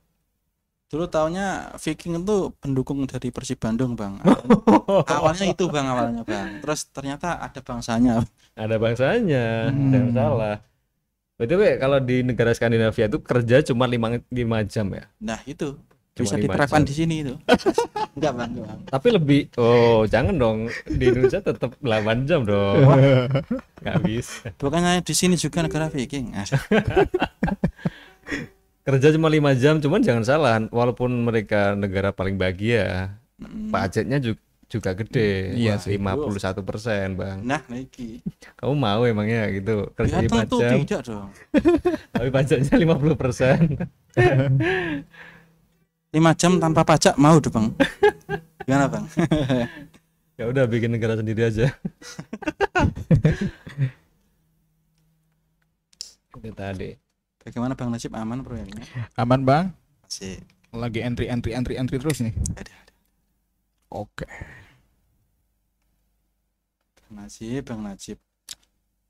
Dulu 0.90 1.06
tahunya 1.10 1.78
Viking 1.78 2.22
itu 2.22 2.54
pendukung 2.58 3.06
dari 3.10 3.30
Persib 3.30 3.62
Bandung 3.62 3.94
bang. 3.98 4.22
Awalnya 5.18 5.54
itu 5.54 5.66
bang 5.70 5.86
awalnya 5.86 6.22
bang. 6.26 6.62
Terus 6.62 6.90
ternyata 6.90 7.42
ada 7.42 7.62
bangsanya. 7.62 8.26
Ada 8.54 8.78
bangsanya. 8.78 9.70
Hmm. 9.70 9.90
jangan 9.94 10.12
salah 10.14 10.58
btw 11.40 11.80
kalau 11.80 11.98
di 12.04 12.20
negara 12.20 12.52
Skandinavia 12.52 13.08
itu 13.08 13.24
kerja 13.24 13.64
cuma 13.72 13.88
lima 13.88 14.20
lima 14.28 14.60
jam 14.68 14.92
ya? 14.92 15.08
Nah 15.24 15.40
itu 15.48 15.80
bisa 16.20 16.36
diterapkan 16.36 16.84
di 16.84 16.94
sini 16.94 17.16
itu 17.24 17.36
enggak 18.20 18.34
bang 18.36 18.52
Tapi 18.88 19.08
lebih 19.12 19.42
oh 19.56 20.04
jangan 20.06 20.36
dong 20.36 20.58
di 20.86 21.04
Indonesia 21.08 21.40
tetap 21.40 21.76
8 21.80 22.28
jam 22.28 22.44
dong. 22.44 22.84
Nggak 23.80 23.98
bisa. 24.04 24.52
bukannya 24.60 25.00
di 25.00 25.14
sini 25.16 25.40
juga 25.40 25.64
negara 25.64 25.88
Viking 25.88 26.36
Ah, 26.36 26.46
Kerja 28.80 29.14
cuma 29.14 29.30
lima 29.30 29.54
jam, 29.54 29.78
cuman 29.78 30.02
jangan 30.02 30.24
salah, 30.26 30.58
walaupun 30.74 31.14
mereka 31.22 31.78
negara 31.78 32.10
paling 32.10 32.42
bahagia, 32.42 33.14
mm, 33.38 33.70
pajaknya 33.70 34.18
juga, 34.18 34.42
juga 34.66 34.92
gede. 34.98 35.54
Iya 35.54 35.78
Wah, 35.78 35.84
sih. 35.84 35.94
51 36.02 36.66
persen 36.66 37.06
bang. 37.14 37.38
nah 37.42 37.62
lagi 37.70 38.22
Kamu 38.58 38.74
mau 38.74 39.02
emangnya 39.06 39.50
gitu 39.54 39.90
kerja 39.94 40.22
ya 40.22 40.26
lima 40.26 40.42
jam, 40.46 40.78
tidak 40.86 41.02
dong 41.06 41.30
tapi 42.14 42.28
pajaknya 42.34 42.74
50 42.78 43.14
persen. 43.22 43.60
Lima 46.10 46.32
jam 46.34 46.58
tanpa 46.58 46.82
pajak 46.82 47.16
mau 47.16 47.38
tuh 47.38 47.54
bang 47.54 47.68
gimana 48.66 48.86
bang 48.90 49.06
ya 50.40 50.48
udah 50.48 50.64
bikin 50.66 50.96
negara 50.96 51.20
sendiri 51.20 51.52
aja. 51.52 51.68
Itu 56.30 56.52
tadi. 56.56 56.96
bagaimana 57.44 57.74
bang 57.76 57.90
Najib 57.92 58.12
aman 58.16 58.40
proyeknya 58.42 58.84
Aman 59.16 59.44
bang? 59.44 59.66
sih 60.08 60.40
Lagi 60.70 61.02
entry 61.02 61.26
entry 61.28 61.52
entry 61.52 61.76
entry 61.76 61.98
terus 61.98 62.22
nih. 62.22 62.34
ada 62.56 62.70
ada 62.70 62.94
Oke. 63.90 64.26
bang 66.96 67.14
Najib 67.18 67.62
bang 67.66 67.82
Najib 67.84 68.18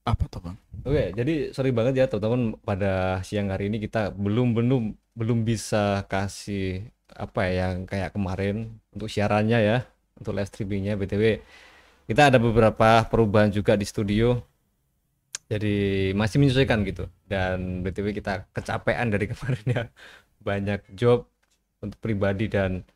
Apa 0.07 0.25
tuh 0.25 0.41
bang? 0.41 0.57
Oke, 0.81 1.13
jadi 1.13 1.51
sorry 1.53 1.69
banget 1.69 1.93
ya 1.99 2.05
teman-teman 2.09 2.57
pada 2.63 3.19
siang 3.21 3.51
hari 3.53 3.69
ini 3.69 3.77
kita 3.77 4.09
belum 4.09 4.57
belum 4.57 4.83
belum 5.19 5.43
bisa 5.43 6.07
kasih 6.07 6.87
apa 7.11 7.51
ya 7.51 7.75
yang 7.75 7.83
kayak 7.83 8.15
kemarin 8.15 8.79
untuk 8.95 9.11
siarannya 9.11 9.59
ya, 9.59 9.77
untuk 10.15 10.31
live 10.31 10.47
streamingnya 10.47 10.95
BTW. 10.95 11.43
Kita 12.07 12.31
ada 12.31 12.39
beberapa 12.39 13.03
perubahan 13.11 13.51
juga 13.51 13.75
di 13.75 13.83
studio. 13.83 14.39
Jadi 15.51 16.09
masih 16.15 16.37
menyesuaikan 16.39 16.79
gitu. 16.87 17.05
Dan 17.27 17.83
BTW 17.83 18.15
kita 18.15 18.47
kecapean 18.55 19.11
dari 19.11 19.27
kemarin 19.31 19.65
ya. 19.67 19.83
Banyak 20.39 20.81
job 20.95 21.27
untuk 21.83 21.99
pribadi 21.99 22.47
dan 22.47 22.87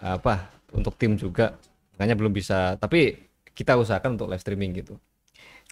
apa 0.00 0.48
untuk 0.72 0.96
tim 0.96 1.20
juga. 1.20 1.60
Makanya 1.94 2.16
belum 2.16 2.32
bisa, 2.32 2.80
tapi 2.80 3.28
kita 3.52 3.76
usahakan 3.76 4.16
untuk 4.16 4.28
live 4.32 4.42
streaming 4.42 4.72
gitu 4.76 4.96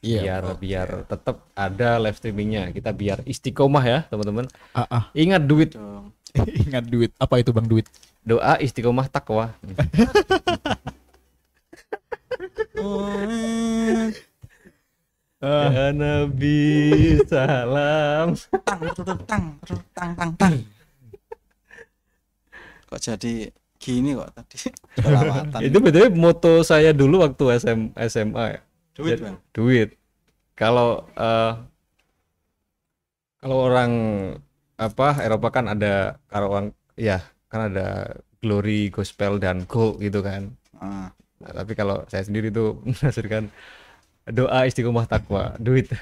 biar 0.05 0.42
biar 0.61 0.88
tetap 1.09 1.48
ada 1.57 1.96
live 1.96 2.18
streamingnya. 2.20 2.68
Kita 2.70 2.92
biar 2.92 3.24
istiqomah 3.24 3.84
ya 3.84 3.98
teman-teman. 4.12 4.44
Ah, 4.76 4.86
ah. 4.92 5.05
ingat 5.16 5.42
duit. 5.48 5.72
Dong 5.72 6.12
Ingat 6.68 6.84
duit. 6.90 7.11
Apa 7.16 7.40
itu 7.40 7.50
bang 7.55 7.66
duit? 7.66 7.86
doa 8.24 8.57
istiqomah 8.57 9.05
takwa. 9.12 9.52
Ah, 15.44 15.68
ya 15.68 15.92
nabi 15.92 17.20
salam. 17.28 18.32
Tang 18.64 18.80
tang 18.96 19.20
tang 19.28 19.44
tang 19.92 20.12
tang 20.16 20.32
tang 20.40 20.57
kok 22.94 23.02
jadi 23.02 23.50
gini 23.82 24.14
kok 24.14 24.30
tadi? 24.38 24.70
Itu 25.66 25.82
betul 25.82 26.14
moto 26.14 26.62
saya 26.62 26.94
dulu 26.94 27.26
waktu 27.26 27.59
SM, 27.59 27.80
SMA 28.07 28.44
ya 28.55 28.61
duit 28.95 29.18
bang 29.20 29.36
duit 29.53 29.88
kalau 30.55 31.03
eh, 31.18 31.53
kalau 33.42 33.57
orang 33.68 33.92
apa 34.74 35.22
Eropa 35.22 35.49
kan 35.55 35.70
ada 35.70 36.18
kalau 36.26 36.51
orang 36.51 36.66
ya 36.99 37.22
kan 37.51 37.70
ada 37.70 38.18
glory 38.42 38.90
gospel 38.90 39.38
dan 39.38 39.66
gold 39.66 40.03
gitu 40.03 40.22
kan 40.24 40.51
Ah, 40.74 41.14
Nah, 41.45 41.53
tapi 41.61 41.76
kalau 41.76 42.01
saya 42.09 42.24
sendiri 42.24 42.49
tuh 42.49 42.80
menghasilkan 42.88 43.53
doa 44.32 44.64
istiqomah 44.64 45.05
takwa, 45.05 45.53
duit. 45.61 45.92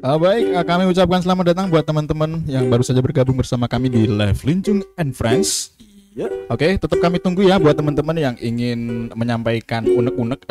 Ah, 0.00 0.16
baik, 0.16 0.56
ah, 0.56 0.64
kami 0.64 0.88
ucapkan 0.88 1.20
selamat 1.20 1.52
datang 1.52 1.68
buat 1.68 1.84
teman-teman 1.84 2.42
yang 2.48 2.72
baru 2.72 2.80
saja 2.80 3.04
bergabung 3.04 3.36
bersama 3.36 3.68
kami 3.68 3.92
di 3.92 4.08
Live 4.08 4.42
Lincung 4.48 4.80
and 4.96 5.12
Friends. 5.12 5.76
Iya 6.14 6.26
Oke, 6.50 6.66
tetap 6.74 6.98
kami 6.98 7.22
tunggu 7.22 7.46
ya 7.46 7.62
buat 7.62 7.78
teman-teman 7.78 8.18
yang 8.18 8.36
ingin 8.42 9.06
menyampaikan 9.14 9.86
unek-unek, 9.86 10.42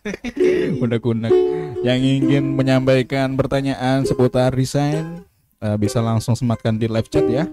unek-unek, 0.84 1.32
yang 1.80 1.96
ingin 1.96 2.52
menyampaikan 2.52 3.32
pertanyaan 3.32 4.04
seputar 4.04 4.52
desain, 4.52 5.24
eh, 5.64 5.76
bisa 5.80 6.04
langsung 6.04 6.36
sematkan 6.36 6.76
di 6.76 6.84
live 6.84 7.08
chat 7.08 7.24
ya. 7.24 7.48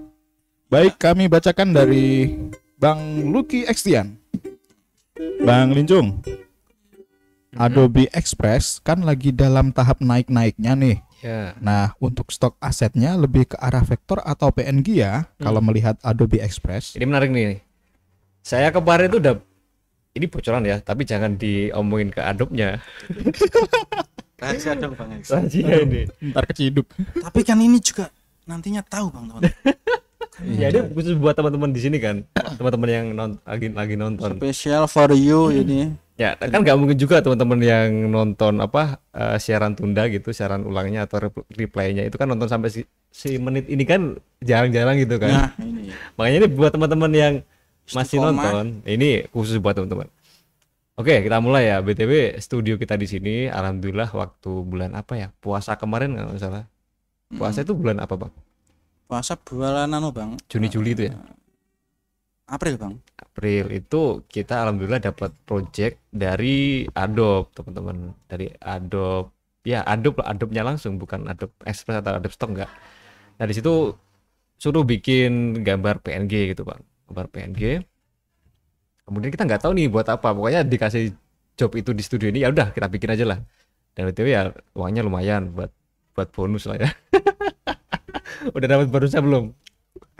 Baik, 0.68 1.00
kami 1.00 1.32
bacakan 1.32 1.72
dari 1.72 2.36
Bang 2.76 3.32
Lucky 3.32 3.64
Extian. 3.64 4.20
Bang 5.40 5.72
Lincung, 5.72 6.20
Adobe 7.56 8.08
Express 8.16 8.80
kan 8.80 9.04
lagi 9.04 9.32
dalam 9.32 9.72
tahap 9.72 10.00
naik-naiknya 10.00 10.72
nih. 10.72 10.96
Ya, 11.22 11.54
Nah, 11.62 11.94
untuk 12.02 12.34
stok 12.34 12.58
asetnya 12.58 13.14
lebih 13.14 13.54
ke 13.54 13.56
arah 13.62 13.86
vektor 13.86 14.18
atau 14.26 14.50
PNG 14.50 15.06
ya, 15.06 15.30
kalau 15.38 15.62
melihat 15.62 15.94
Adobe 16.02 16.42
Express. 16.42 16.98
ini 16.98 17.06
menarik 17.06 17.30
nih. 17.30 17.62
Saya 18.42 18.74
kemarin 18.74 19.06
tuh 19.06 19.22
udah 19.22 19.34
ini 20.12 20.26
bocoran 20.26 20.66
ya, 20.66 20.82
tapi 20.82 21.06
jangan 21.06 21.38
diomongin 21.38 22.10
ke 22.10 22.18
Adobe-nya. 22.20 22.82
rahasia 24.42 24.74
dong 24.74 24.98
bang. 24.98 25.22
Rahasia 25.22 25.74
ini. 25.86 26.10
Ntar 26.34 26.44
keciduk. 26.50 26.90
tapi 27.22 27.40
kan 27.46 27.62
ini 27.62 27.78
juga 27.78 28.10
nantinya 28.42 28.82
tahu 28.82 29.14
bang 29.14 29.24
teman 29.30 29.42
Ya 30.58 30.74
ini 30.74 30.90
khusus 30.90 31.14
buat 31.14 31.38
teman-teman 31.38 31.70
di 31.70 31.78
sini 31.78 32.02
kan, 32.02 32.26
teman-teman 32.58 32.88
yang 32.90 33.06
non, 33.14 33.30
lagi 33.46 33.70
lagi 33.70 33.94
nonton. 33.94 34.42
spesial 34.42 34.90
for 34.90 35.14
you 35.14 35.54
ini 35.54 35.94
Ya, 36.22 36.30
kan 36.38 36.62
nggak 36.62 36.78
mungkin 36.78 36.94
juga 37.02 37.18
teman-teman 37.24 37.58
yang 37.58 37.88
nonton 38.14 38.54
apa 38.62 39.02
eh, 39.10 39.36
siaran 39.42 39.74
tunda 39.74 40.06
gitu, 40.06 40.30
siaran 40.30 40.62
ulangnya 40.62 41.00
atau 41.10 41.18
rep- 41.18 41.48
replaynya 41.50 42.06
itu 42.06 42.14
kan 42.20 42.30
nonton 42.30 42.46
sampai 42.46 42.70
si, 42.70 42.80
si 43.10 43.42
menit 43.42 43.66
ini 43.66 43.82
kan 43.82 44.14
jarang-jarang 44.38 44.96
gitu 45.02 45.18
kan. 45.18 45.30
nah 45.34 45.48
ini 45.58 45.90
Makanya 46.14 46.36
ini 46.44 46.48
buat 46.52 46.70
teman-teman 46.70 47.10
yang 47.10 47.34
masih 47.90 48.22
Istiqomah. 48.22 48.30
nonton, 48.38 48.66
ini 48.86 49.26
khusus 49.34 49.58
buat 49.58 49.74
teman-teman. 49.74 50.06
Oke, 50.94 51.24
kita 51.24 51.42
mulai 51.42 51.72
ya. 51.72 51.80
BTW 51.82 52.38
studio 52.38 52.78
kita 52.78 52.94
di 52.94 53.08
sini 53.10 53.34
alhamdulillah 53.50 54.12
waktu 54.12 54.52
bulan 54.62 54.92
apa 54.94 55.16
ya? 55.18 55.28
Puasa 55.42 55.74
kemarin 55.74 56.14
nggak 56.14 56.38
salah. 56.38 56.64
Puasa 57.32 57.64
itu 57.66 57.72
bulan 57.74 57.98
apa, 57.98 58.14
Bang? 58.14 58.32
puasa 59.12 59.36
bulan 59.36 59.92
anu 59.92 60.08
bang 60.08 60.40
Juni 60.48 60.72
Juli 60.72 60.96
itu 60.96 61.02
ya. 61.12 61.14
April 62.52 62.76
bang 62.76 62.94
April 63.32 63.72
itu 63.72 64.20
kita 64.28 64.68
alhamdulillah 64.68 65.00
dapat 65.00 65.32
project 65.48 65.96
dari 66.12 66.84
Adobe, 66.92 67.48
teman-teman. 67.56 68.12
Dari 68.28 68.52
Adobe. 68.60 69.32
Ya, 69.64 69.80
Adobe 69.88 70.20
lah, 70.20 70.36
Adobe-nya 70.36 70.62
langsung 70.68 71.00
bukan 71.00 71.24
Adobe 71.32 71.56
Express 71.64 72.04
atau 72.04 72.20
Adobe 72.20 72.34
Stock 72.36 72.52
enggak. 72.52 72.68
Nah, 73.40 73.48
di 73.48 73.56
situ 73.56 73.96
suruh 74.60 74.84
bikin 74.84 75.64
gambar 75.64 76.04
PNG 76.04 76.52
gitu, 76.52 76.68
Bang. 76.68 76.84
Gambar 77.08 77.32
PNG. 77.32 77.80
Kemudian 79.08 79.32
kita 79.32 79.48
nggak 79.48 79.64
tahu 79.64 79.72
nih 79.72 79.88
buat 79.88 80.04
apa. 80.12 80.36
Pokoknya 80.36 80.60
dikasih 80.60 81.16
job 81.56 81.72
itu 81.72 81.96
di 81.96 82.04
studio 82.04 82.28
ini 82.28 82.44
ya 82.44 82.52
udah 82.52 82.68
kita 82.76 82.84
bikin 82.92 83.16
aja 83.16 83.24
lah. 83.32 83.38
Dan 83.96 84.12
itu 84.12 84.28
ya 84.28 84.52
uangnya 84.76 85.00
lumayan 85.08 85.56
buat 85.56 85.72
buat 86.12 86.28
bonus 86.36 86.68
lah 86.68 86.76
ya. 86.76 86.92
udah 88.56 88.68
dapat 88.68 88.92
bonusnya 88.92 89.24
belum? 89.24 89.56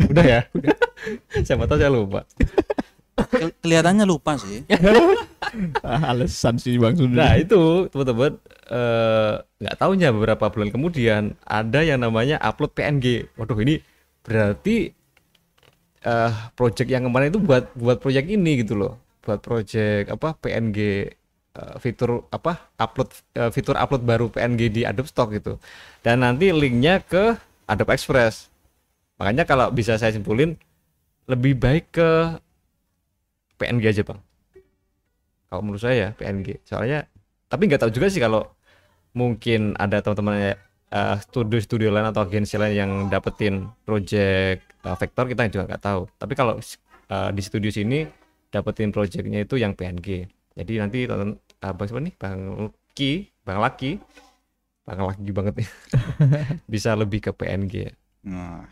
Udah 0.08 0.24
ya. 0.24 0.40
Udah. 0.56 0.91
Siapa 1.46 1.64
tahu 1.66 1.78
saya 1.80 1.90
lupa. 1.92 2.22
Kel- 3.12 3.54
kelihatannya 3.60 4.08
lupa 4.08 4.40
sih 4.40 4.64
Ah, 5.84 6.16
alasan 6.16 6.56
sih 6.56 6.80
Bang 6.80 6.96
Sunda. 6.96 7.28
Nah 7.28 7.32
itu 7.36 7.84
teman-teman 7.92 8.40
eh, 8.72 9.34
nggak 9.60 9.76
taunya 9.76 10.08
beberapa 10.08 10.48
bulan 10.48 10.72
kemudian 10.72 11.36
ada 11.44 11.84
yang 11.84 12.00
namanya 12.00 12.40
upload 12.40 12.72
PNG. 12.72 13.28
Waduh 13.36 13.60
ini 13.60 13.84
berarti 14.24 14.96
eh 16.02 16.32
project 16.58 16.88
yang 16.90 17.06
kemarin 17.06 17.30
itu 17.30 17.38
buat 17.38 17.70
buat 17.78 18.00
project 18.02 18.26
ini 18.26 18.64
gitu 18.64 18.74
loh, 18.74 18.98
buat 19.22 19.38
project 19.44 20.10
apa 20.10 20.34
PNG 20.40 20.78
eh, 21.52 21.74
fitur 21.78 22.24
apa 22.32 22.72
upload 22.80 23.12
fitur 23.52 23.76
upload 23.76 24.02
baru 24.02 24.26
PNG 24.32 24.60
di 24.72 24.82
Adobe 24.88 25.10
Stock 25.12 25.30
gitu. 25.36 25.60
Dan 26.00 26.24
nanti 26.24 26.48
linknya 26.48 27.04
ke 27.04 27.36
Adobe 27.68 27.92
Express. 27.92 28.48
Makanya 29.20 29.44
kalau 29.44 29.68
bisa 29.68 30.00
saya 30.00 30.16
simpulin 30.16 30.56
lebih 31.30 31.54
baik 31.58 31.94
ke 31.94 32.10
PNG 33.60 33.84
aja 33.94 34.02
bang. 34.02 34.20
Kalau 35.46 35.62
menurut 35.62 35.82
saya 35.84 35.94
ya 35.94 36.08
PNG 36.16 36.64
soalnya 36.64 37.06
tapi 37.46 37.68
nggak 37.68 37.84
tahu 37.84 37.92
juga 37.92 38.08
sih 38.08 38.18
kalau 38.18 38.48
mungkin 39.12 39.76
ada 39.76 40.00
teman-teman 40.00 40.56
eh, 40.88 41.16
studio-studio 41.28 41.92
lain 41.92 42.08
atau 42.08 42.24
agensi 42.24 42.56
lain 42.56 42.74
yang 42.74 42.92
dapetin 43.12 43.68
project 43.84 44.64
eh, 44.64 44.96
vektor 44.96 45.28
kita 45.28 45.52
juga 45.52 45.64
nggak 45.68 45.82
tahu. 45.84 46.02
Tapi 46.16 46.32
kalau 46.32 46.56
eh, 47.12 47.30
di 47.36 47.42
studio 47.44 47.68
sini 47.68 48.08
dapetin 48.48 48.90
projectnya 48.90 49.44
itu 49.44 49.60
yang 49.60 49.76
PNG 49.76 50.28
jadi 50.52 50.72
nanti 50.84 51.08
tonton 51.08 51.36
eh, 51.38 51.72
bang 51.72 51.86
siapa 51.88 52.00
nih? 52.00 52.14
Bang 52.16 52.38
Lucky 52.68 53.12
bang 53.44 53.58
Laki 53.60 53.92
bang 54.88 55.00
Laki 55.00 55.30
banget 55.30 55.54
nih. 55.60 55.68
Bisa 56.72 56.96
lebih 56.96 57.20
ke 57.24 57.30
PNG 57.36 57.92
nah 58.22 58.64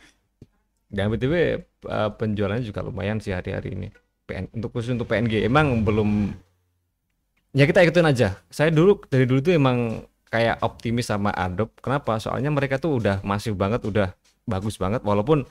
Dan 0.90 1.14
btw 1.14 1.34
eh, 1.62 2.10
penjualannya 2.18 2.66
juga 2.66 2.82
lumayan 2.82 3.22
sih 3.22 3.30
hari-hari 3.30 3.78
ini. 3.78 3.88
PN, 4.26 4.50
untuk 4.54 4.74
khusus 4.74 4.94
untuk 4.94 5.06
PNG 5.10 5.46
emang 5.46 5.86
belum 5.86 6.34
ya 7.54 7.64
kita 7.66 7.86
ikutin 7.86 8.10
aja. 8.10 8.38
Saya 8.50 8.74
dulu 8.74 8.98
dari 9.06 9.26
dulu 9.26 9.38
tuh 9.38 9.54
emang 9.54 10.02
kayak 10.30 10.62
optimis 10.62 11.10
sama 11.10 11.30
Adobe. 11.34 11.74
Kenapa? 11.82 12.18
Soalnya 12.18 12.50
mereka 12.50 12.78
tuh 12.78 12.98
udah 13.02 13.22
masif 13.26 13.54
banget, 13.54 13.82
udah 13.86 14.14
bagus 14.46 14.78
banget 14.78 15.02
walaupun 15.06 15.46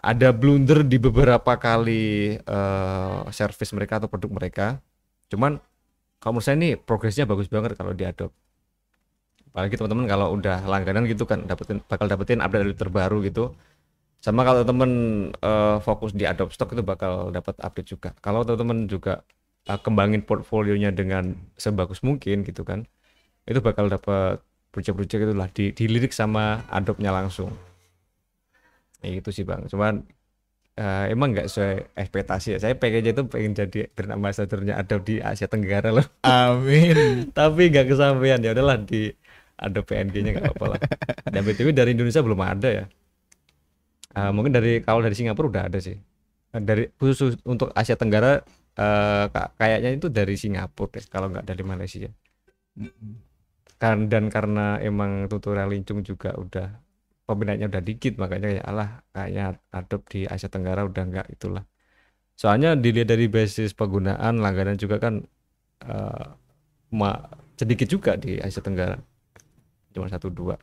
ada 0.00 0.32
blunder 0.32 0.80
di 0.84 0.96
beberapa 0.96 1.60
kali 1.60 2.36
eh, 2.40 3.20
service 3.32 3.72
mereka 3.76 4.00
atau 4.00 4.08
produk 4.08 4.30
mereka. 4.32 4.66
Cuman 5.28 5.60
kalau 6.20 6.36
menurut 6.36 6.46
saya 6.48 6.56
nih 6.60 6.76
progresnya 6.76 7.24
bagus 7.24 7.48
banget 7.48 7.76
kalau 7.76 7.92
di 7.96 8.04
Adobe. 8.04 8.36
Apalagi 9.50 9.74
teman-teman 9.76 10.06
kalau 10.06 10.26
udah 10.36 10.62
langganan 10.68 11.04
gitu 11.10 11.26
kan 11.26 11.42
dapetin 11.42 11.82
bakal 11.84 12.06
dapetin 12.06 12.40
update 12.44 12.76
terbaru 12.76 13.24
gitu. 13.24 13.56
Sama 14.20 14.44
kalau 14.44 14.62
temen 14.68 14.90
eh, 15.32 15.76
fokus 15.80 16.12
di 16.12 16.28
Adobe 16.28 16.52
Stock 16.52 16.76
itu 16.76 16.84
bakal 16.84 17.32
dapat 17.32 17.56
update 17.56 17.88
juga. 17.88 18.08
Kalau 18.20 18.44
teman-teman 18.44 18.84
juga 18.84 19.24
eh, 19.68 19.80
kembangin 19.80 20.22
portfolionya 20.28 20.92
dengan 20.92 21.32
sebagus 21.56 22.04
mungkin 22.04 22.44
gitu 22.44 22.62
kan. 22.68 22.84
Itu 23.48 23.64
bakal 23.64 23.88
dapat 23.88 24.44
project-project 24.70 25.20
itulah 25.32 25.48
di 25.50 25.72
dilirik 25.72 26.12
sama 26.12 26.62
Adobe-nya 26.68 27.10
langsung. 27.16 27.50
Ya 29.00 29.08
gitu 29.16 29.32
sih 29.32 29.44
Bang. 29.48 29.64
Cuman 29.72 30.04
eh, 30.76 31.04
emang 31.12 31.32
nggak 31.32 31.48
sesuai 31.48 31.74
ekspektasi 31.96 32.48
ya. 32.56 32.58
Saya 32.60 32.74
pengennya 32.76 33.16
itu 33.16 33.24
pengen 33.24 33.52
jadi 33.56 33.88
brand 33.96 34.20
ambassador-nya 34.20 34.76
Adobe 34.80 35.04
di 35.08 35.14
Asia 35.24 35.48
Tenggara 35.48 35.90
loh. 35.96 36.06
Amin. 36.28 36.96
Tapi 37.38 37.72
nggak 37.72 37.88
kesampaian 37.88 38.40
ya 38.44 38.52
udahlah 38.52 38.78
di 38.84 39.08
Adobe 39.60 39.88
PNG-nya 39.92 40.30
nggak 40.36 40.44
apa-apa 40.44 40.66
lah. 40.76 40.80
Dan 41.28 41.40
BTW 41.44 41.68
dari 41.72 41.92
Indonesia 41.96 42.20
belum 42.24 42.40
ada 42.40 42.68
ya. 42.68 42.84
Eh, 44.10 44.30
mungkin 44.34 44.52
dari 44.56 44.82
kalau 44.82 45.00
dari 45.06 45.14
Singapura 45.18 45.46
udah 45.52 45.64
ada 45.70 45.78
sih. 45.78 45.96
Eh, 46.54 46.62
Dari 46.68 46.90
khusus 46.98 47.38
untuk 47.46 47.70
Asia 47.78 47.94
Tenggara 48.00 48.42
ka- 49.34 49.50
kayaknya 49.60 49.90
itu 49.96 50.08
dari 50.10 50.34
Singapura 50.40 50.90
deh 50.98 51.04
kalau 51.12 51.26
nggak 51.32 51.46
dari 51.50 51.62
Malaysia. 51.66 52.08
Kan 53.80 54.12
dan 54.12 54.28
karena 54.28 54.76
emang 54.84 55.24
tutorial 55.32 55.72
lincung 55.72 56.04
juga 56.04 56.36
udah 56.36 56.68
peminatnya 57.24 57.66
udah 57.72 57.80
dikit 57.84 58.20
makanya 58.20 58.48
ya 58.60 58.62
alah 58.68 58.88
kayaknya 59.16 59.44
Adobe 59.72 60.04
di 60.12 60.20
Asia 60.28 60.48
Tenggara 60.52 60.84
udah 60.84 61.02
nggak 61.08 61.26
itulah. 61.32 61.64
Soalnya 62.38 62.76
dilihat 62.78 63.08
dari 63.12 63.26
basis 63.30 63.72
penggunaan 63.76 64.40
langganan 64.44 64.76
juga 64.80 64.98
kan 65.02 65.24
eh, 65.84 66.26
ma 66.94 67.10
sedikit 67.60 67.88
juga 67.90 68.16
di 68.20 68.38
Asia 68.40 68.62
Tenggara. 68.64 68.98
Cuma 69.94 70.08
satu 70.10 70.28
dua. 70.32 70.56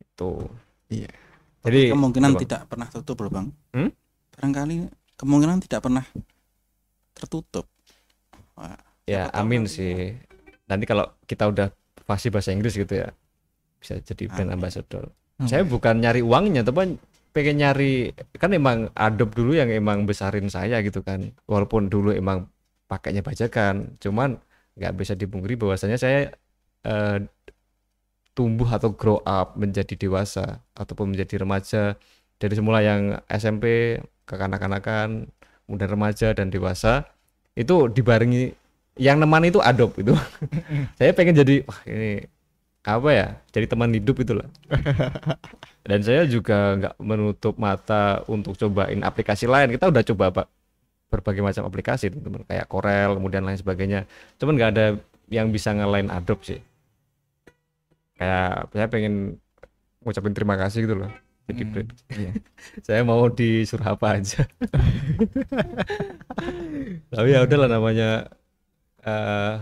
Itu. 0.00 0.48
Iya. 0.92 1.21
Jadi 1.62 1.94
kemungkinan 1.94 2.32
tidak 2.42 2.60
pernah 2.66 2.88
tutup 2.90 3.16
loh 3.22 3.30
bang 3.30 3.46
Hmm? 3.72 3.90
barangkali 4.34 4.76
kemungkinan 5.16 5.58
tidak 5.62 5.80
pernah 5.86 6.04
tertutup 7.14 7.66
Wah, 8.56 8.76
ya 9.06 9.28
tahu 9.30 9.38
amin 9.44 9.62
nanti. 9.64 9.74
sih. 9.76 9.94
Nanti 10.68 10.84
kalau 10.88 11.08
kita 11.24 11.48
udah 11.48 11.68
fasih 12.02 12.28
bahasa 12.32 12.50
Inggris 12.52 12.74
gitu 12.74 12.92
ya 12.92 13.08
bisa 13.78 13.98
jadi 13.98 14.28
brand 14.30 14.50
Amin. 14.52 14.58
ambassador. 14.60 15.10
Saya 15.42 15.66
bukan 15.66 15.98
nyari 15.98 16.22
uangnya, 16.22 16.62
tapi 16.62 16.94
pengen 17.34 17.56
nyari 17.58 18.14
kan 18.38 18.54
emang 18.54 18.94
Adobe 18.94 19.34
dulu 19.34 19.52
yang 19.58 19.74
emang 19.74 20.06
besarin 20.06 20.46
saya 20.46 20.78
gitu 20.86 21.02
kan. 21.02 21.34
Walaupun 21.50 21.90
dulu 21.90 22.14
emang 22.14 22.46
pakainya 22.86 23.26
bajakan, 23.26 23.98
cuman 23.98 24.38
nggak 24.78 24.92
bisa 24.94 25.18
dipungkiri 25.18 25.58
bahwasanya 25.58 25.98
saya 25.98 26.30
eh, 26.86 27.16
tumbuh 28.32 28.68
atau 28.68 28.92
grow 28.96 29.20
up 29.24 29.54
menjadi 29.60 29.96
dewasa 29.96 30.64
ataupun 30.72 31.12
menjadi 31.12 31.44
remaja 31.44 31.82
dari 32.40 32.54
semula 32.56 32.80
yang 32.80 33.20
SMP 33.28 33.98
ke 34.24 34.34
kanak-kanakan, 34.34 35.28
kemudian 35.68 35.90
remaja 35.92 36.32
dan 36.32 36.48
dewasa 36.48 37.06
itu 37.52 37.86
dibarengi 37.92 38.56
yang 38.96 39.20
nemani 39.20 39.52
itu 39.52 39.60
Adobe 39.60 40.04
itu. 40.04 40.14
saya 40.98 41.12
pengen 41.12 41.36
jadi 41.36 41.64
wah 41.64 41.80
ini 41.88 42.24
apa 42.82 43.08
ya? 43.14 43.28
Jadi 43.54 43.66
teman 43.70 43.94
hidup 43.94 44.16
itulah. 44.20 44.48
Dan 45.86 46.02
saya 46.02 46.26
juga 46.26 46.74
nggak 46.78 46.94
menutup 46.98 47.54
mata 47.58 48.26
untuk 48.26 48.58
cobain 48.58 49.00
aplikasi 49.06 49.46
lain. 49.46 49.70
Kita 49.70 49.86
udah 49.86 50.02
coba 50.02 50.24
Pak 50.42 50.46
berbagai 51.12 51.44
macam 51.44 51.68
aplikasi 51.68 52.08
teman-teman 52.08 52.48
kayak 52.48 52.66
Corel 52.72 53.10
kemudian 53.20 53.44
lain 53.44 53.60
sebagainya. 53.60 54.00
Cuman 54.40 54.56
nggak 54.58 54.70
ada 54.74 54.86
yang 55.30 55.52
bisa 55.54 55.70
ngelain 55.76 56.10
Adobe 56.10 56.42
sih. 56.42 56.60
Kayak 58.16 58.52
saya 58.72 58.86
pengen 58.92 59.14
ngucapin 60.02 60.34
terima 60.34 60.58
kasih 60.58 60.84
gitu 60.84 60.98
loh. 60.98 61.10
Jadi 61.50 61.62
Hmm, 61.66 61.86
iya. 62.14 62.32
saya 62.86 63.02
mau 63.02 63.26
disuruh 63.26 63.98
apa 63.98 64.18
aja. 64.18 64.46
Tapi 67.12 67.28
ya 67.34 67.42
udahlah 67.42 67.70
namanya 67.70 68.30
eh 69.02 69.56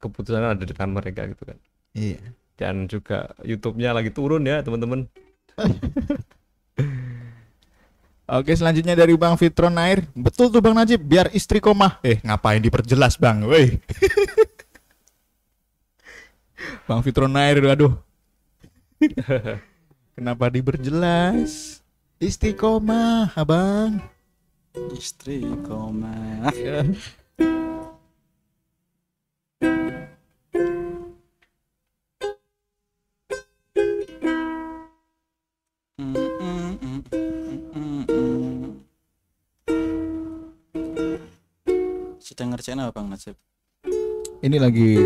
keputusan 0.00 0.56
ada 0.56 0.64
di 0.64 0.72
tangan 0.72 0.96
mereka 0.96 1.26
gitu 1.26 1.42
kan. 1.44 1.58
Iya. 1.92 2.20
Dan 2.54 2.86
juga 2.86 3.34
YouTube-nya 3.42 3.96
lagi 3.96 4.14
turun 4.14 4.46
ya 4.46 4.62
teman-teman. 4.62 5.10
Oke 8.30 8.54
selanjutnya 8.54 8.94
dari 8.94 9.18
Bang 9.18 9.34
Fitron 9.34 9.74
Air 9.74 10.06
Betul 10.14 10.54
tuh 10.54 10.62
Bang 10.62 10.78
Najib 10.78 11.02
biar 11.02 11.34
istri 11.34 11.58
koma 11.58 11.98
Eh 12.06 12.22
ngapain 12.22 12.62
diperjelas 12.62 13.18
Bang 13.18 13.42
Woi 13.42 13.74
Bang 16.88 17.04
Fitron 17.04 17.36
Air 17.36 17.60
aduh 17.66 17.92
Kenapa 20.16 20.52
diperjelas 20.52 21.80
Istiqomah 22.20 23.32
abang 23.32 24.04
mm, 24.76 24.84
mm. 24.84 25.00
sedang 42.20 42.52
ngerjain 42.54 42.80
apa 42.80 42.92
bang 42.92 43.08
Nasib? 43.10 43.36
Ini 44.40 44.56
lagi 44.56 44.96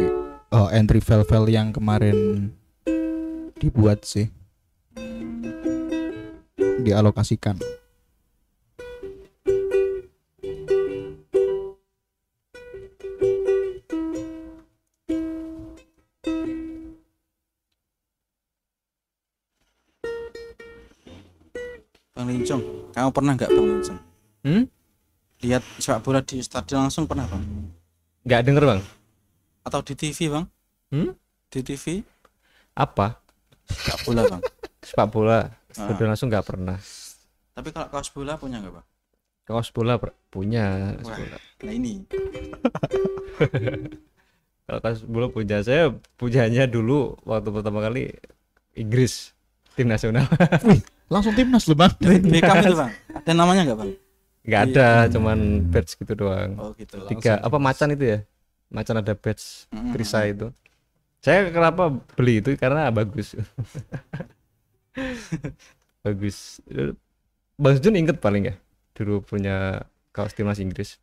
oh, 0.54 0.70
entry 0.70 1.02
file-file 1.02 1.50
yang 1.50 1.74
kemarin 1.74 2.50
dibuat 3.58 4.06
sih 4.06 4.30
Dialokasikan 6.84 7.58
Bang 22.14 22.30
Lincong, 22.30 22.62
kamu 22.94 23.10
pernah 23.10 23.32
nggak 23.34 23.50
Bang 23.50 23.66
Lincong 23.66 24.00
Hmm? 24.44 24.68
lihat 25.40 25.64
sepak 25.80 26.04
bola 26.04 26.20
di 26.20 26.44
stadion 26.44 26.86
langsung 26.86 27.08
pernah 27.08 27.24
Bang? 27.24 27.42
Nggak 28.28 28.40
denger 28.44 28.64
bang? 28.64 28.80
Atau 29.64 29.80
di 29.82 29.94
TV 29.94 30.28
Bang? 30.28 30.46
Hmm? 30.92 31.16
Di 31.48 31.60
TV 31.60 32.04
Apa? 32.74 33.16
sepak 33.64 33.98
bola 34.04 34.22
Bang? 34.28 34.42
Sepak 34.84 35.08
bola? 35.08 35.38
Ah. 35.74 35.88
Udah 35.88 36.06
langsung 36.06 36.28
nggak 36.28 36.44
pernah. 36.44 36.76
Tapi 37.54 37.68
kalau 37.72 37.88
kaos 37.88 38.12
bola 38.12 38.36
punya 38.36 38.60
nggak 38.60 38.74
Bang? 38.76 38.86
Kaos 39.44 39.68
bola 39.70 39.96
punya. 40.28 40.92
kaos 40.96 41.08
Wah. 41.08 41.16
bola. 41.16 41.36
Nah 41.64 41.72
ini 41.72 41.92
Kalau 44.64 44.80
kaos 44.80 45.00
bola 45.04 45.26
punya 45.28 45.60
saya 45.60 45.92
punyanya 46.16 46.64
dulu 46.64 47.16
waktu 47.24 47.48
pertama 47.48 47.80
kali 47.80 48.12
Inggris 48.74 49.32
tim 49.74 49.88
nasional. 49.88 50.24
Langsung 51.12 51.32
timnas 51.32 51.68
loh 51.68 51.76
Bang 51.76 51.92
Beckham 52.32 52.56
itu 52.60 52.76
Bang. 52.76 52.92
Ada 53.12 53.32
namanya 53.32 53.62
nggak 53.64 53.78
Bang? 53.80 53.92
nggak 54.44 54.60
Iya. 54.60 54.76
ada, 54.76 54.88
cuman 55.08 55.38
badge 55.72 55.96
gitu 55.96 56.12
doang. 56.12 56.52
Oh 56.60 56.76
gitu. 56.76 57.00
Tiga 57.08 57.40
apa 57.40 57.56
macan 57.56 57.96
itu 57.96 58.04
ya? 58.12 58.18
Macan 58.72 59.00
ada 59.00 59.14
badge 59.14 59.68
perisai 59.92 60.34
itu. 60.34 60.48
Saya 61.24 61.48
kenapa 61.48 61.88
beli 62.16 62.44
itu 62.44 62.52
karena 62.60 62.92
bagus. 62.92 63.32
bagus. 66.04 66.60
Bang 67.56 67.80
Jun 67.80 67.96
inget 67.96 68.20
paling 68.20 68.52
ya 68.52 68.54
dulu 68.94 69.24
punya 69.24 69.88
kaos 70.14 70.36
timnas 70.36 70.62
Inggris. 70.62 71.02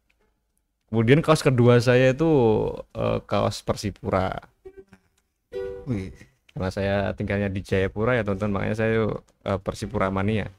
Kemudian 0.92 1.24
kaos 1.24 1.44
kedua 1.44 1.80
saya 1.80 2.12
itu 2.12 2.30
eh, 2.96 3.20
kaos 3.28 3.64
Persipura. 3.64 4.46
Wih. 5.88 6.12
Karena 6.52 6.70
saya 6.70 6.96
tinggalnya 7.16 7.48
di 7.48 7.64
Jayapura 7.64 8.20
ya 8.20 8.28
teman-teman 8.28 8.62
makanya 8.62 8.76
saya 8.76 9.10
eh, 9.48 9.60
Persipura 9.60 10.12
mania. 10.12 10.52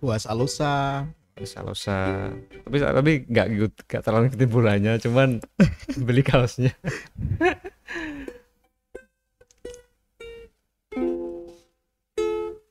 Wah 0.00 0.20
Salosa 0.20 1.04
Salosa. 1.42 2.30
Tapi 2.62 2.76
tapi 2.78 3.12
nggak 3.26 3.46
ikut 3.50 3.72
nggak 3.90 4.02
terlalu 4.06 4.22
ngikutin 4.30 4.50
bolanya, 4.54 4.92
cuman 5.02 5.42
beli 6.06 6.22
kaosnya. 6.22 6.70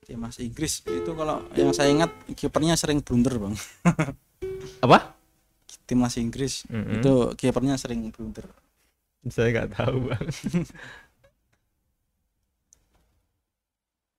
Tim 0.03 0.19
timnas 0.19 0.38
Inggris 0.40 0.73
itu 0.85 1.11
kalau 1.15 1.44
yang 1.57 1.72
saya 1.76 1.90
ingat 1.91 2.11
kipernya 2.35 2.76
sering 2.80 2.99
blunder 3.03 3.40
bang 3.40 3.56
Apa? 4.85 5.15
timnas 5.84 6.15
Inggris 6.15 6.64
Mm-mm. 6.69 6.99
itu 7.02 7.14
kipernya 7.35 7.76
sering 7.76 8.07
blunder 8.14 8.48
Saya 9.27 9.52
nggak 9.56 9.69
tahu 9.76 10.11
bang. 10.11 10.27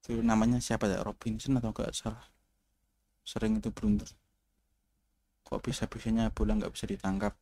itu 0.05 0.21
namanya 0.21 0.61
siapa 0.61 0.85
ya 0.85 1.01
Robinson 1.01 1.57
atau 1.57 1.73
enggak 1.73 1.93
salah 1.97 2.25
sering 3.25 3.57
itu 3.57 3.73
blunder 3.73 4.09
kok 5.45 5.61
bisa 5.61 5.85
bisanya 5.87 6.33
bola 6.33 6.57
nggak 6.57 6.73
bisa 6.73 6.89
ditangkap 6.89 7.37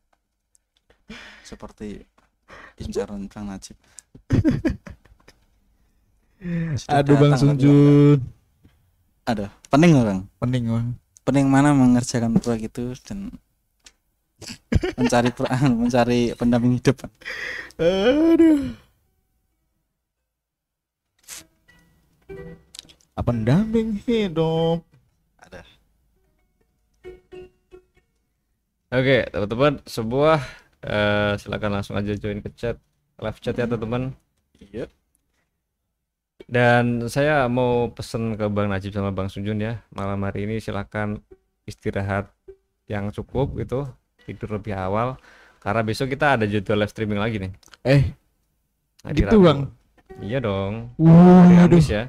seperti 1.41 2.03
incaran 2.77 3.25
Bang 3.27 3.47
Najib 3.47 3.75
Aduh 6.91 7.15
Bang 7.15 7.33
Sunjun. 7.39 8.19
ada 9.23 9.47
pening 9.71 9.95
loh 9.95 10.03
bang 10.03 10.19
Pening 10.37 10.63
Bang. 10.67 10.87
pening 11.23 11.47
mana 11.47 11.71
mengerjakan 11.71 12.35
proyek 12.37 12.67
itu 12.67 12.91
dan 13.07 13.31
mencari 14.99 15.31
pro- 15.31 15.47
mencari 15.79 16.35
pendamping 16.35 16.75
hidup. 16.75 16.99
Aduh. 17.79 18.75
Apa 23.15 23.31
pendamping 23.31 24.03
hidup? 24.03 24.83
Oke 28.93 29.25
teman-teman 29.33 29.81
sebuah 29.89 30.37
eh, 30.85 31.33
silakan 31.41 31.81
langsung 31.81 31.97
aja 31.97 32.13
join 32.13 32.39
ke 32.45 32.53
chat 32.53 32.77
live 33.17 33.39
chat 33.41 33.57
ya 33.57 33.65
teman-teman. 33.65 34.13
iya 34.61 34.85
Dan 36.45 37.07
saya 37.09 37.47
mau 37.49 37.89
pesen 37.89 38.35
ke 38.37 38.45
Bang 38.51 38.69
Najib 38.69 38.93
sama 38.93 39.09
Bang 39.09 39.31
Sunjun 39.33 39.57
ya 39.57 39.81
malam 39.95 40.21
hari 40.21 40.45
ini 40.45 40.61
silakan 40.61 41.23
istirahat 41.65 42.29
yang 42.85 43.09
cukup 43.09 43.55
gitu 43.57 43.87
tidur 44.27 44.59
lebih 44.59 44.75
awal 44.75 45.15
karena 45.63 45.81
besok 45.81 46.11
kita 46.11 46.35
ada 46.37 46.45
jadwal 46.45 46.83
live 46.83 46.91
streaming 46.91 47.19
lagi 47.23 47.39
nih. 47.39 47.51
Eh, 47.87 48.03
Hari 49.07 49.15
Gitu, 49.15 49.31
Rabu. 49.31 49.41
Bang? 49.47 49.59
Iya 50.19 50.37
dong. 50.43 50.73
Waduh. 50.99 51.71
Kamis 51.71 51.87
ya. 51.89 52.03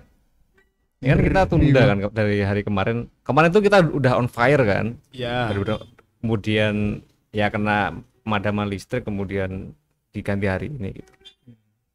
Ini 0.99 1.15
kan 1.15 1.19
kita 1.23 1.41
tunda 1.47 1.81
kan 1.87 1.99
ke- 2.03 2.15
dari 2.15 2.37
hari 2.43 2.63
kemarin. 2.67 3.07
Kemarin 3.23 3.49
tuh 3.55 3.63
kita 3.63 3.79
udah 3.87 4.19
on 4.19 4.27
fire 4.27 4.63
kan. 4.67 4.99
Ya. 5.15 5.47
Baru- 5.55 5.94
Kemudian 6.25 7.05
ya 7.37 7.53
kena 7.53 8.01
pemadaman 8.25 8.65
listrik 8.73 9.05
kemudian 9.05 9.77
diganti 10.09 10.49
hari 10.49 10.73
ini 10.73 11.05
gitu. 11.05 11.13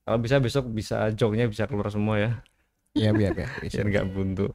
Kalau 0.06 0.22
bisa 0.22 0.38
besok 0.38 0.70
bisa 0.70 1.10
joknya 1.18 1.50
bisa 1.50 1.66
keluar 1.66 1.90
semua 1.90 2.22
ya. 2.22 2.32
Iya 2.94 3.10
biar 3.10 3.34
biar. 3.38 3.50
Biar 3.58 3.86
nggak 3.90 4.08
buntu. 4.14 4.54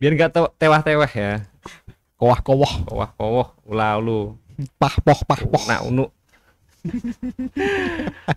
Biar 0.00 0.12
nggak 0.16 0.32
te- 0.32 0.54
tewah-tewah 0.56 1.12
ya. 1.12 1.44
Kowah 2.16 2.40
kowah. 2.40 2.74
Wah, 2.88 3.10
kowoh, 3.12 3.52
ulah 3.68 4.00
ulu. 4.00 4.40
Pah 4.80 4.96
poh 5.04 5.20
pah 5.28 5.36
poh. 5.36 5.64
Nah, 5.68 5.84
unu. 5.84 6.08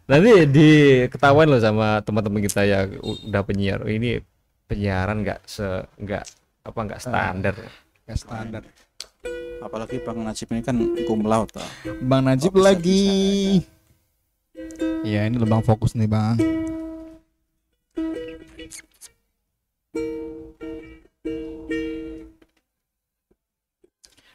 Nanti 0.04 0.32
diketahuan 0.52 1.48
loh 1.48 1.64
sama 1.64 2.04
teman-teman 2.04 2.44
kita 2.44 2.68
u- 3.00 3.32
udah 3.32 3.44
penyiar. 3.48 3.80
Oh, 3.80 3.88
ini 3.88 4.20
penyiaran 4.68 5.24
nggak 5.24 5.48
se 5.48 5.64
nggak 5.96 6.24
apa 6.68 6.80
nggak 6.84 7.00
standar. 7.00 7.56
Gak 8.04 8.20
standar. 8.20 8.64
Apalagi 9.60 10.02
Bang 10.02 10.24
Najib 10.24 10.50
ini 10.50 10.62
kan 10.62 10.76
laude 11.24 11.54
toh. 11.54 11.70
Bang 12.02 12.26
Najib 12.26 12.56
Oh, 12.56 12.64
lagi. 12.64 13.62
Iya 15.06 15.30
ini 15.30 15.40
lebang 15.40 15.64
fokus 15.64 15.96
nih 15.96 16.10
bang. 16.10 16.36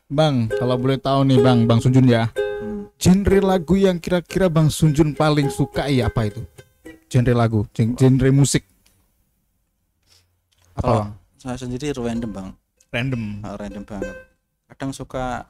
Bang, 0.06 0.52
kalau 0.52 0.76
boleh 0.76 1.00
tahu 1.00 1.24
nih 1.26 1.40
bang, 1.40 1.64
bang 1.64 1.80
Sunjun 1.80 2.06
ya, 2.06 2.28
Hmm. 2.60 2.86
genre 3.00 3.40
lagu 3.40 3.74
yang 3.74 3.96
kira-kira 3.96 4.46
bang 4.46 4.68
Sunjun 4.68 5.16
paling 5.16 5.48
suka 5.48 5.88
iya 5.88 6.06
apa 6.06 6.28
itu? 6.28 6.44
Genre 7.08 7.32
lagu, 7.32 7.64
gen- 7.72 7.96
genre 7.96 8.28
musik. 8.30 8.62
Apa 10.74 10.90
bang? 10.90 11.10
saya 11.38 11.60
sendiri 11.60 11.92
random 11.92 12.30
bang 12.32 12.48
Random. 12.88 13.22
Ah, 13.44 13.54
random 13.60 13.84
banget 13.84 14.16
kadang 14.74 14.90
suka 14.90 15.46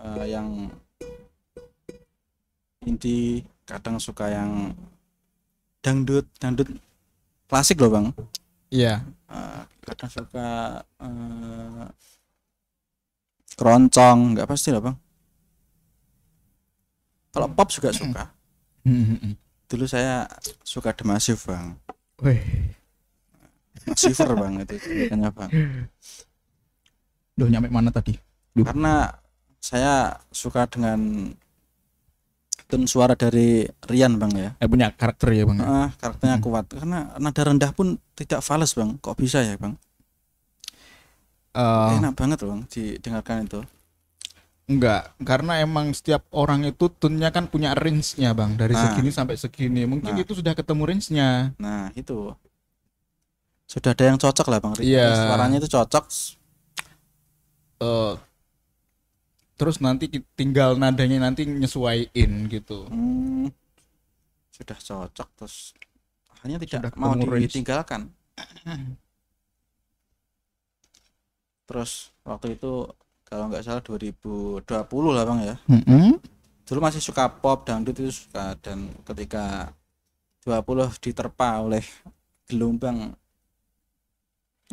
eh, 0.00 0.32
yang 0.32 0.72
indie 2.88 3.44
kadang 3.68 4.00
suka 4.00 4.32
yang 4.32 4.72
dangdut 5.84 6.24
dangdut 6.40 6.72
klasik 7.52 7.76
loh 7.84 7.92
bang. 7.92 8.06
Iya. 8.72 9.04
Eh, 9.28 9.62
kadang 9.84 10.08
suka 10.08 10.48
eh, 10.80 11.84
keroncong 13.60 14.40
nggak 14.40 14.48
pasti 14.48 14.72
lah 14.72 14.80
bang. 14.80 14.96
Kalau 17.36 17.48
pop 17.52 17.68
juga 17.68 17.92
suka. 17.92 18.32
Dulu 19.68 19.84
saya 19.84 20.24
suka 20.64 20.96
The 20.96 21.04
Massive 21.04 21.44
bang. 21.44 21.76
Wih, 22.24 22.40
Massiver 23.84 24.32
bang 24.32 24.64
itu 24.64 24.80
bang. 25.12 25.50
Udah 27.36 27.48
nyampe 27.52 27.68
mana 27.68 27.92
tadi? 27.92 28.31
Karena 28.54 29.16
saya 29.56 29.94
suka 30.28 30.68
dengan 30.68 31.32
tone 32.66 32.84
suara 32.84 33.12
dari 33.12 33.64
Rian 33.84 34.16
bang 34.16 34.32
ya 34.32 34.50
Eh 34.56 34.64
punya 34.64 34.88
karakter 34.90 35.28
ya 35.30 35.44
bang. 35.44 35.56
ya? 35.56 35.64
Ah, 35.64 35.88
karakternya 35.94 36.36
Hmm. 36.36 36.44
kuat 36.44 36.64
karena 36.68 36.98
nada 37.16 37.42
rendah 37.44 37.70
pun 37.72 37.96
tidak 38.12 38.40
fals 38.40 38.72
bang 38.72 38.96
kok 38.96 39.16
bisa 39.16 39.40
ya 39.40 39.56
bang 39.56 39.76
Eh, 41.52 41.88
enak 42.00 42.16
banget 42.16 42.40
bang 42.40 42.60
didengarkan 42.66 43.44
itu 43.44 43.60
Enggak, 44.62 45.12
karena 45.20 45.58
emang 45.60 45.90
setiap 45.92 46.24
orang 46.32 46.64
itu 46.64 46.86
tunnya 46.88 47.28
kan 47.28 47.44
punya 47.44 47.76
range-nya 47.76 48.32
bang 48.32 48.56
dari 48.56 48.72
Nah. 48.72 48.88
segini 48.88 49.10
sampai 49.10 49.34
segini. 49.34 49.84
Mungkin 49.84 50.14
Nah. 50.16 50.22
itu 50.22 50.32
sudah 50.32 50.54
ketemu 50.54 50.82
range-nya. 50.86 51.52
nah 51.58 51.90
itu 51.92 52.32
sudah 53.66 53.90
ada 53.92 54.04
yang 54.06 54.16
cocok 54.16 54.46
lah 54.48 54.58
bang 54.60 54.72
Iya. 54.80 55.28
suaranya 55.28 55.56
itu 55.58 55.68
cocok 55.68 56.04
Eh, 57.82 58.14
terus 59.56 59.78
nanti 59.78 60.08
tinggal 60.34 60.74
nadanya 60.74 61.28
nanti 61.28 61.46
nyesuaiin 61.46 62.50
gitu. 62.50 62.88
Hmm, 62.90 63.52
sudah 64.52 64.78
cocok 64.78 65.28
terus 65.38 65.74
hanya 66.44 66.58
tidak 66.62 66.92
Sudah 66.92 66.98
mau 66.98 67.14
ditinggalkan 67.16 68.10
terus 71.68 72.12
waktu 72.22 72.54
itu 72.58 72.84
kalau 73.26 73.48
nggak 73.48 73.64
salah 73.64 73.82
2020 73.82 74.68
lah 75.16 75.24
bang 75.24 75.40
ya 75.40 75.56
Mm-mm. 75.72 76.20
dulu 76.68 76.78
masih 76.84 77.00
suka 77.00 77.26
pop 77.32 77.64
dangdut 77.64 77.96
itu 77.96 78.12
suka 78.12 78.54
dan 78.60 78.92
ketika 79.08 79.72
20 80.44 81.00
diterpa 81.00 81.62
oleh 81.64 81.82
gelombang 82.50 83.14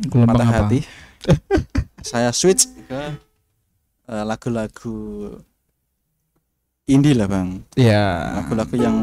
Gelombang 0.00 0.38
patah 0.38 0.48
apa? 0.48 0.56
hati 0.66 0.78
saya 2.10 2.30
switch 2.36 2.68
ke 2.90 3.29
lagu-lagu 4.10 5.30
indie 6.90 7.14
lah 7.14 7.30
bang. 7.30 7.62
Iya. 7.78 8.42
lagu-lagu 8.42 8.74
yang 8.74 8.96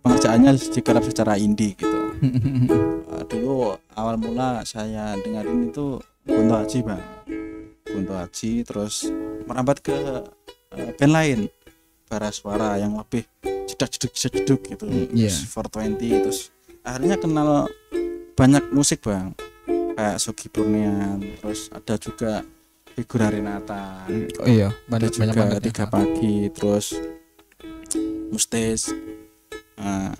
pengerjaannya 0.00 0.56
digarap 0.72 1.04
secara 1.04 1.36
indie 1.36 1.76
gitu. 1.76 1.92
Eh, 3.14 3.22
dulu 3.30 3.78
awal 3.94 4.18
mula 4.18 4.66
saya 4.66 5.14
dengerin 5.22 5.70
itu 5.70 6.02
Kunto 6.26 6.54
Aji 6.58 6.82
bang. 6.82 6.98
Kunto 7.86 8.10
Aji 8.18 8.66
terus 8.66 9.06
merambat 9.46 9.78
ke 9.78 9.94
eh, 10.74 10.90
band 10.98 11.14
lain. 11.14 11.38
Bara 12.10 12.34
suara 12.34 12.74
yang 12.74 12.98
lebih 12.98 13.22
jeduk 13.70 13.86
jedak 13.94 14.12
jeduk 14.18 14.60
gitu. 14.66 14.86
Mm, 14.90 15.14
iya. 15.14 15.30
420 15.30 16.26
terus 16.26 16.50
akhirnya 16.82 17.14
kenal 17.22 17.70
banyak 18.34 18.64
musik 18.74 19.06
bang. 19.06 19.30
Kayak 19.94 20.18
Sugi 20.18 20.50
Burnian 20.50 21.22
terus 21.38 21.70
ada 21.70 21.94
juga 21.94 22.42
Figura 22.94 23.26
Renata 23.28 24.06
oh 24.38 24.46
iya, 24.46 24.70
banyak 24.86 25.10
banyak 25.12 25.34
juga 25.34 25.42
banget. 25.44 25.58
ya. 25.58 25.66
tiga 25.68 25.84
pagi 25.86 26.34
terus 26.50 26.86
Mustis 28.30 28.90
Nah, 29.74 30.14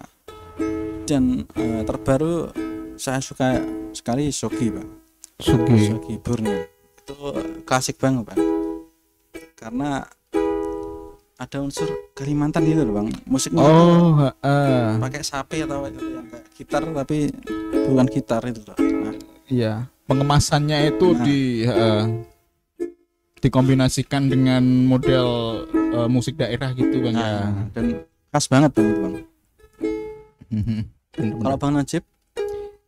dan 1.05 1.47
eh, 1.49 1.83
terbaru 1.83 2.51
saya 2.97 3.19
suka 3.19 3.63
sekali 3.91 4.29
Sogi 4.29 4.69
bang 4.69 4.89
Sugi. 5.37 5.89
Sogi 5.89 6.15
Burnian 6.17 6.67
itu 6.97 7.17
klasik 7.63 7.97
banget 7.97 8.29
bang 8.29 8.41
karena 9.55 10.05
ada 11.35 11.59
unsur 11.59 11.87
Kalimantan 12.13 12.63
gitu 12.63 12.83
loh 12.83 12.95
bang 12.97 13.09
musiknya 13.25 13.63
itu 13.63 13.73
Oh, 13.73 14.13
heeh. 14.21 14.99
pakai 14.99 15.23
sapi 15.23 15.63
atau 15.63 15.87
itu 15.87 16.03
yang 16.03 16.27
kayak 16.27 16.47
gitar 16.53 16.83
tapi 16.85 17.31
bukan 17.87 18.07
gitar 18.07 18.43
itu 18.45 18.61
loh 18.63 18.77
nah, 18.77 19.15
Iya, 19.45 19.73
pengemasannya 20.05 20.79
itu 20.89 21.07
Nah. 21.11 21.23
di 21.23 21.41
heeh, 21.63 22.01
dikombinasikan 23.45 24.27
dengan 24.27 24.65
model 24.89 25.27
eh, 25.71 26.09
musik 26.09 26.35
daerah 26.35 26.73
gitu 26.73 26.99
bang 26.99 27.15
ya. 27.15 27.29
nah, 27.45 27.69
dan 27.71 27.85
khas 28.33 28.49
banget 28.49 28.73
bang 28.73 28.87
itu 28.89 29.01
bang 29.01 29.15
Mhm. 30.51 30.81
Kalau 31.43 31.57
bang 31.57 31.75
Najib 31.75 32.03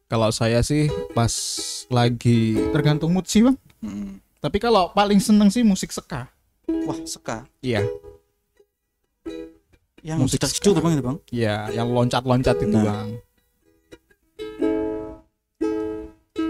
Kalau 0.07 0.31
saya 0.31 0.62
sih 0.62 0.87
pas 1.12 1.35
lagi 1.91 2.55
tergantung 2.70 3.11
mood 3.11 3.27
sih 3.27 3.43
bang. 3.43 3.59
Hmm. 3.83 4.23
Tapi 4.39 4.62
kalau 4.62 4.95
paling 4.95 5.19
seneng 5.19 5.51
sih 5.51 5.66
musik 5.66 5.91
ska. 5.91 6.31
Wah, 6.87 6.95
seka. 7.03 7.43
Iya. 7.59 7.83
Yang 9.99 10.19
Musik 10.23 10.39
musik 10.47 10.62
ska. 10.62 10.70
itu 10.70 10.78
bang 10.78 10.93
itu 10.95 11.03
bang. 11.03 11.19
Iya, 11.35 11.57
yang 11.74 11.89
loncat-loncat 11.91 12.55
itu 12.62 12.70
Nah. 12.70 12.85
bang. 12.87 13.09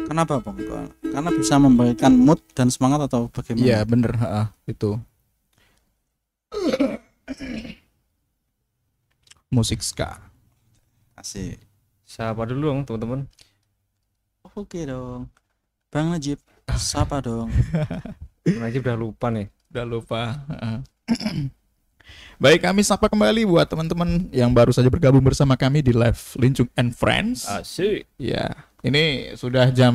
Kenapa 0.06 0.38
bang? 0.38 0.86
Karena 1.02 1.30
bisa 1.34 1.58
memberikan 1.58 2.14
mood 2.14 2.38
dan 2.54 2.70
semangat 2.70 3.10
atau 3.10 3.26
bagaimana? 3.28 3.66
Iya 3.66 3.78
bener, 3.82 4.14
ha, 4.22 4.54
itu. 4.64 4.94
Musik 9.50 9.82
ska. 9.82 10.22
Asik. 11.18 11.58
Siapa 12.06 12.46
dulu 12.46 12.70
dong 12.70 12.86
teman-teman? 12.86 13.20
Oke 14.54 14.86
dong. 14.86 15.26
Bang 15.90 16.14
Najib, 16.14 16.38
siapa 16.78 17.18
dong? 17.18 17.50
Najib 18.62 18.86
udah 18.86 18.98
lupa 18.98 19.26
nih. 19.34 19.50
Udah 19.74 19.86
lupa. 19.86 20.22
Baik, 22.36 22.68
kami 22.68 22.84
sapa 22.84 23.08
kembali 23.08 23.48
buat 23.48 23.66
teman-teman 23.66 24.28
yang 24.30 24.52
baru 24.52 24.70
saja 24.70 24.86
bergabung 24.92 25.24
bersama 25.24 25.56
kami 25.56 25.80
di 25.80 25.90
live 25.90 26.20
Lincung 26.36 26.68
and 26.76 26.92
Friends. 26.92 27.48
Asik. 27.48 28.04
Ya, 28.20 28.52
ini 28.86 29.34
sudah 29.34 29.74
jam 29.74 29.94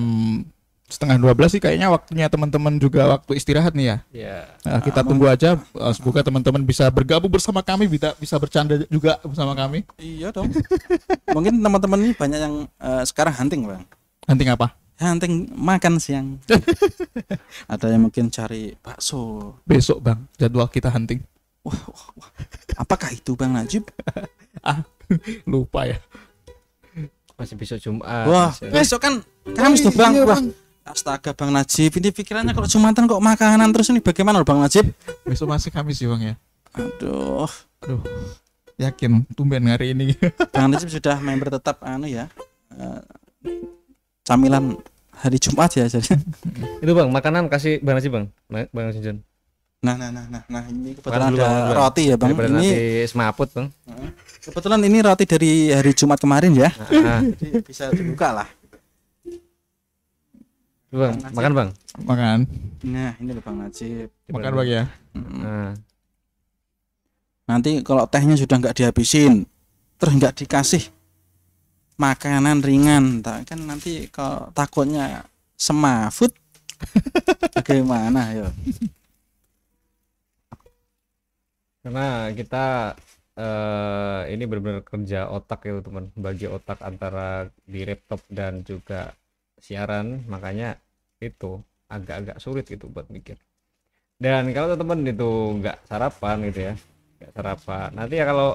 setengah 0.91 1.31
12 1.31 1.55
sih 1.55 1.61
kayaknya 1.63 1.87
waktunya 1.87 2.27
teman-teman 2.27 2.75
juga 2.75 3.07
waktu 3.07 3.39
istirahat 3.39 3.71
nih 3.71 3.87
ya. 3.87 3.97
Ya. 4.11 4.37
Nah, 4.67 4.83
kita 4.83 5.07
tunggu 5.07 5.31
aja 5.31 5.55
uh, 5.55 5.93
semoga 5.95 6.19
teman-teman 6.19 6.59
bisa 6.67 6.91
bergabung 6.91 7.31
bersama 7.31 7.63
kami 7.63 7.87
bisa 7.87 8.11
bisa 8.19 8.35
bercanda 8.35 8.75
juga 8.91 9.15
bersama 9.23 9.55
kami. 9.55 9.87
iya 9.95 10.35
dong. 10.35 10.51
Mungkin 11.35 11.63
teman-teman 11.63 11.99
ini 12.03 12.11
banyak 12.11 12.39
yang 12.43 12.55
eh, 12.67 13.03
sekarang 13.07 13.31
hunting 13.39 13.63
bang. 13.63 13.83
Hunting 14.27 14.51
apa? 14.51 14.75
Hunting 14.99 15.49
makan 15.55 15.97
siang. 15.97 16.37
Ada 17.73 17.89
yang 17.89 18.05
mungkin 18.05 18.29
cari 18.29 18.77
bakso. 18.77 19.57
Besok, 19.65 19.97
Bang. 19.97 20.29
Jadwal 20.37 20.69
kita 20.69 20.93
hunting. 20.93 21.25
Wah, 21.65 21.73
wah, 21.89 22.05
wah. 22.21 22.29
Apakah 22.77 23.09
itu 23.09 23.33
bang 23.33 23.49
Najib? 23.49 23.89
Lupa 25.49 25.89
ya. 25.89 25.97
Masih 27.41 27.55
besok 27.57 27.77
Jumat. 27.81 28.05
Wah, 28.29 28.53
masih- 28.53 28.69
besok 28.69 28.99
kan 29.01 29.13
Kamis 29.51 29.81
tuh 29.81 29.89
bang. 29.91 30.13
Iya, 30.13 30.23
Wah, 30.23 30.37
astaga 30.83 31.33
bang 31.33 31.49
Najib. 31.49 31.89
Ini 31.91 32.13
pikirannya 32.13 32.53
kalau 32.53 32.69
Jumatan 32.69 33.09
kok 33.09 33.17
makanan 33.17 33.73
terus 33.73 33.89
ini 33.89 33.97
bagaimana 33.97 34.37
loh 34.37 34.45
bang 34.45 34.61
Najib? 34.61 34.85
Besok 35.25 35.49
masih 35.49 35.73
Kamis 35.73 35.97
sih, 35.97 36.05
Bang 36.05 36.21
ya. 36.21 36.37
Aduh, 36.71 37.49
Aduh. 37.81 38.01
Yakin 38.77 39.25
tumben 39.33 39.65
hari 39.65 39.91
ini. 39.91 40.13
bang 40.53 40.69
Najib 40.69 40.87
sudah 40.87 41.17
member 41.17 41.49
tetap 41.49 41.81
anu 41.81 42.05
ya. 42.05 42.29
eh, 42.71 43.01
camilan 44.21 44.77
hari 45.11 45.37
Jumat 45.37 45.73
ya 45.73 45.85
jadi. 45.85 46.13
Itu 46.77 46.91
bang, 46.93 47.09
makanan 47.09 47.49
kasih 47.49 47.81
bang 47.81 47.97
Najib 47.97 48.13
bang. 48.13 48.25
Bang 48.69 48.93
Sinjon. 48.93 49.25
Nah, 49.81 49.97
nah, 49.97 50.13
nah, 50.13 50.25
nah, 50.29 50.41
nah 50.45 50.63
ini 50.69 50.93
Makan 50.93 51.01
kebetulan 51.01 51.29
dulu, 51.33 51.41
ada 51.41 51.57
dulu. 51.65 51.73
roti 51.73 52.03
ya 52.05 52.13
bang. 52.13 52.29
Daripada 52.29 52.47
Ini 52.47 52.53
nanti 52.53 52.77
semaput 53.09 53.47
bang. 53.49 53.67
kebetulan 54.37 54.79
ini 54.85 54.97
roti 55.01 55.25
dari 55.25 55.51
hari 55.73 55.91
Jumat 55.97 56.21
kemarin 56.21 56.53
ya. 56.53 56.69
Jadi 57.41 57.65
bisa 57.65 57.89
dibuka 57.89 58.29
lah. 58.29 58.49
bang, 60.91 61.15
makan 61.33 61.51
bang. 61.57 61.69
Makan. 62.05 62.37
Nah, 62.85 63.11
ini 63.17 63.29
loh 63.33 63.41
bang 63.41 63.57
Najib. 63.57 64.07
Makan 64.29 64.51
Bang 64.53 64.67
ya. 64.69 64.83
Nah, 65.17 65.73
Nanti 67.49 67.81
kalau 67.81 68.05
tehnya 68.05 68.37
sudah 68.37 68.61
nggak 68.61 68.77
dihabisin, 68.77 69.49
terus 69.97 70.13
nggak 70.13 70.45
dikasih 70.45 70.93
makanan 71.97 72.61
ringan, 72.61 73.19
tak 73.19 73.49
kan 73.49 73.59
nanti 73.65 74.07
kalau 74.07 74.47
takutnya 74.53 75.25
semafut, 75.57 76.31
bagaimana 77.57 78.29
ya? 78.31 78.47
Karena 81.81 82.29
kita 82.39 82.95
eh 83.41 84.21
ini 84.33 84.43
benar-benar 84.49 84.83
kerja 84.85 85.19
otak 85.31 85.59
ya 85.67 85.71
teman, 85.81 86.05
bagi 86.25 86.45
otak 86.51 86.79
antara 86.83 87.47
di 87.63 87.79
laptop 87.87 88.21
dan 88.27 88.61
juga 88.67 89.15
siaran, 89.57 90.21
makanya 90.27 90.75
itu 91.23 91.61
agak-agak 91.87 92.37
sulit 92.43 92.65
gitu 92.67 92.85
buat 92.91 93.07
mikir. 93.07 93.37
Dan 94.21 94.53
kalau 94.55 94.75
teman-teman 94.77 95.13
itu 95.13 95.31
nggak 95.61 95.77
sarapan 95.89 96.37
gitu 96.49 96.59
ya, 96.71 96.73
nggak 97.19 97.31
sarapan, 97.35 97.89
nanti 97.97 98.15
ya 98.21 98.25
kalau 98.29 98.49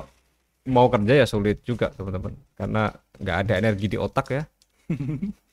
mau 0.69 0.87
kerja 0.93 1.15
ya 1.23 1.27
sulit 1.29 1.59
juga 1.67 1.91
teman-teman, 1.95 2.35
karena 2.59 2.83
nggak 3.23 3.39
ada 3.47 3.55
energi 3.63 3.87
di 3.93 3.99
otak 3.99 4.27
ya. 4.35 4.43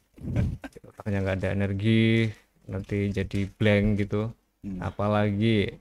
Di 0.73 0.79
otaknya 0.89 1.19
nggak 1.23 1.37
ada 1.41 1.49
energi, 1.57 2.29
nanti 2.69 3.11
jadi 3.11 3.39
blank 3.57 3.85
gitu. 4.05 4.29
Hmm. 4.63 4.79
Apalagi 4.79 5.75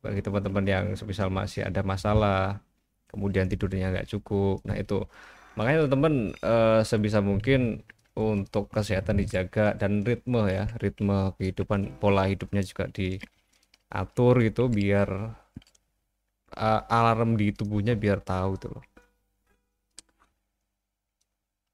bagi 0.00 0.20
teman-teman 0.24 0.64
yang 0.64 0.84
semisal 0.96 1.28
masih 1.28 1.68
ada 1.68 1.80
masalah 1.84 2.60
kemudian 3.10 3.46
tidurnya 3.50 3.92
nggak 3.92 4.08
cukup 4.12 4.62
nah 4.68 4.76
itu. 4.78 5.04
Makanya 5.58 5.78
teman-teman 5.86 6.14
eh, 6.40 6.80
sebisa 6.86 7.18
mungkin 7.20 7.82
untuk 8.16 8.64
kesehatan 8.74 9.16
dijaga 9.22 9.74
dan 9.80 10.02
ritme 10.08 10.42
ya 10.50 10.66
ritme 10.82 11.34
kehidupan 11.38 11.80
pola 12.02 12.26
hidupnya 12.30 12.62
juga 12.66 12.84
diatur 12.90 14.34
gitu 14.46 14.62
biar 14.70 15.08
eh, 16.66 16.80
alarm 16.98 17.30
di 17.40 17.46
tubuhnya 17.58 17.94
biar 18.02 18.18
tahu 18.30 18.52
tuh 18.62 18.70
loh. 18.74 18.84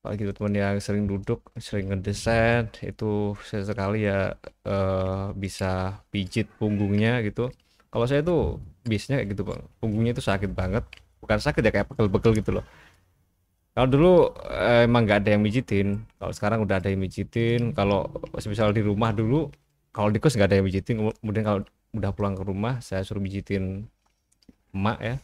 Apalagi 0.01 0.23
teman 0.39 0.55
yang 0.55 0.77
sering 0.79 1.05
duduk 1.11 1.41
sering 1.59 1.91
ngedesain 1.91 2.71
itu 2.91 3.35
sesekali 3.43 4.07
ya 4.11 4.39
eh, 4.67 5.27
bisa 5.43 6.01
pijit 6.13 6.47
punggungnya 6.59 7.13
gitu 7.27 7.51
kalau 7.97 8.05
saya 8.05 8.21
tuh 8.21 8.61
biasanya 8.85 9.25
kayak 9.25 9.29
gitu 9.33 9.43
bang. 9.49 9.61
Punggungnya 9.81 10.13
itu 10.13 10.21
sakit 10.21 10.53
banget. 10.53 10.85
Bukan 11.17 11.41
sakit 11.41 11.65
ya 11.65 11.73
kayak 11.73 11.89
pegel-pegel 11.89 12.45
gitu 12.45 12.61
loh. 12.61 12.65
Kalau 13.73 13.89
dulu 13.89 14.37
eh, 14.53 14.85
emang 14.85 15.09
nggak 15.09 15.25
ada 15.25 15.33
yang 15.33 15.41
mijitin. 15.41 16.05
Kalau 16.21 16.33
sekarang 16.37 16.61
udah 16.61 16.77
ada 16.77 16.93
yang 16.93 17.01
mijitin. 17.01 17.73
Kalau 17.73 18.05
misal 18.37 18.77
di 18.77 18.85
rumah 18.85 19.17
dulu 19.17 19.49
kalau 19.97 20.13
di 20.13 20.21
kos 20.21 20.37
nggak 20.37 20.53
ada 20.53 20.57
yang 20.61 20.69
mijitin. 20.69 21.09
Kemudian 21.09 21.45
kalau 21.49 21.61
udah 21.97 22.11
pulang 22.13 22.37
ke 22.37 22.45
rumah 22.45 22.85
saya 22.85 23.01
suruh 23.01 23.25
mijitin 23.25 23.89
emak 24.77 25.01
ya. 25.01 25.17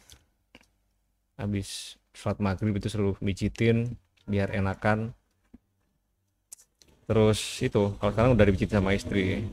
Habis 1.36 2.00
sholat 2.16 2.40
maghrib 2.40 2.72
itu 2.72 2.88
suruh 2.88 3.20
mijitin 3.20 4.00
biar 4.24 4.48
enakan. 4.48 5.12
Terus 7.04 7.36
itu 7.60 8.00
kalau 8.00 8.16
sekarang 8.16 8.32
udah 8.32 8.44
dipijitin 8.48 8.80
sama 8.80 8.96
istri 8.96 9.44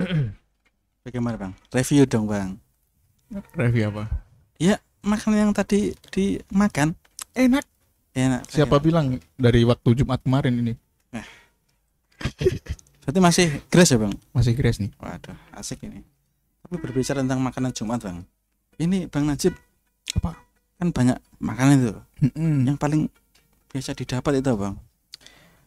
Bagaimana 1.04 1.36
bang? 1.36 1.52
Review 1.70 2.04
dong 2.08 2.26
bang. 2.26 2.56
Review 3.54 3.90
apa? 3.92 4.04
Makanan 5.04 5.36
yang 5.36 5.52
tadi 5.52 5.92
dimakan 6.08 6.96
Enak. 7.36 7.60
enak. 8.16 8.48
Siapa 8.48 8.80
bilang 8.80 9.20
dari 9.36 9.60
waktu 9.68 10.00
Jumat 10.00 10.24
kemarin 10.24 10.64
ini? 10.64 10.72
Berarti 13.04 13.20
masih 13.20 13.46
grace 13.68 13.92
ya 13.92 14.00
bang? 14.00 14.16
Masih 14.32 14.56
grace 14.56 14.80
nih. 14.80 14.88
Waduh, 14.96 15.36
asik 15.60 15.84
ini. 15.84 16.00
Tapi 16.64 16.80
berbicara 16.80 17.20
tentang 17.20 17.44
makanan 17.44 17.76
Jumat 17.76 18.00
bang, 18.00 18.24
ini 18.80 19.04
bang 19.12 19.28
Najib 19.28 19.52
Apa? 20.16 20.40
kan 20.80 20.88
banyak 20.88 21.20
makanan 21.36 21.74
itu. 21.84 21.92
Mm-mm. 22.32 22.64
Yang 22.64 22.76
paling 22.80 23.02
biasa 23.68 23.92
didapat 23.92 24.40
itu 24.40 24.50
bang. 24.56 24.74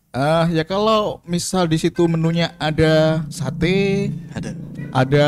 Eh, 0.09 0.45
ya 0.51 0.63
kalau 0.63 1.21
misal 1.23 1.67
di 1.67 1.77
situ 1.77 2.07
menunya 2.07 2.55
ada 2.57 3.23
sate, 3.29 4.09
Ada. 4.33 4.51
ada 4.89 5.27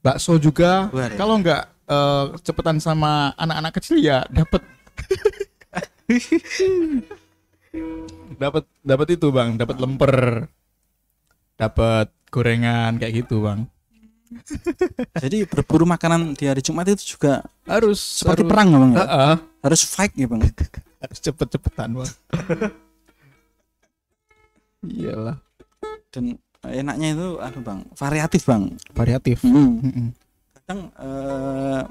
bakso 0.00 0.38
juga. 0.38 0.88
Ya. 0.94 1.12
Kalau 1.14 1.36
nggak 1.36 1.62
eh, 1.86 2.24
cepetan 2.40 2.78
sama 2.78 3.34
anak-anak 3.36 3.72
kecil 3.76 3.98
ya 3.98 4.24
dapat 4.30 4.62
dapat 8.40 8.64
dapat 8.80 9.06
itu 9.10 9.26
bang, 9.28 9.56
dapat 9.56 9.76
lemper, 9.78 10.48
dapat 11.56 12.08
gorengan 12.32 12.96
kayak 12.96 13.26
gitu 13.26 13.44
bang. 13.44 13.68
Jadi 15.20 15.44
berburu 15.44 15.84
makanan 15.84 16.32
di 16.32 16.48
hari 16.48 16.64
Jumat 16.64 16.88
itu 16.88 17.20
juga 17.20 17.44
Harus 17.68 18.00
seperti 18.00 18.40
harus, 18.40 18.48
perang 18.48 18.68
ya, 18.72 18.78
bang. 18.80 18.92
ya? 18.92 18.96
Heeh, 19.04 19.34
Harus 19.60 19.80
fight 19.84 20.12
ya 20.16 20.24
bang. 20.24 20.40
harus 21.04 21.18
cepet-cepetan 21.20 21.88
bang. 22.00 22.10
Iyalah, 24.82 25.38
Dan 26.10 26.36
enaknya 26.66 27.14
itu 27.14 27.28
anu 27.38 27.58
bang, 27.62 27.80
variatif 27.94 28.42
bang. 28.46 28.74
variatif. 28.92 29.42
Hmm. 29.46 30.10
Kadang 30.58 30.80
eh, 30.98 31.82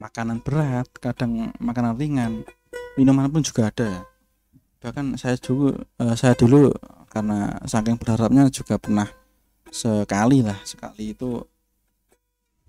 makanan 0.00 0.44
berat, 0.44 0.88
kadang 1.00 1.52
makanan 1.60 1.96
ringan, 1.96 2.44
minuman 3.00 3.28
pun 3.32 3.40
juga 3.44 3.72
ada. 3.72 4.04
Bahkan 4.80 5.16
saya 5.16 5.36
dulu, 5.40 5.76
eh, 5.76 6.14
saya 6.16 6.36
dulu 6.36 6.72
karena 7.08 7.58
saking 7.64 7.96
berharapnya 7.96 8.48
juga 8.52 8.76
pernah 8.76 9.08
sekali 9.72 10.44
lah, 10.44 10.58
sekali 10.62 11.16
itu 11.16 11.42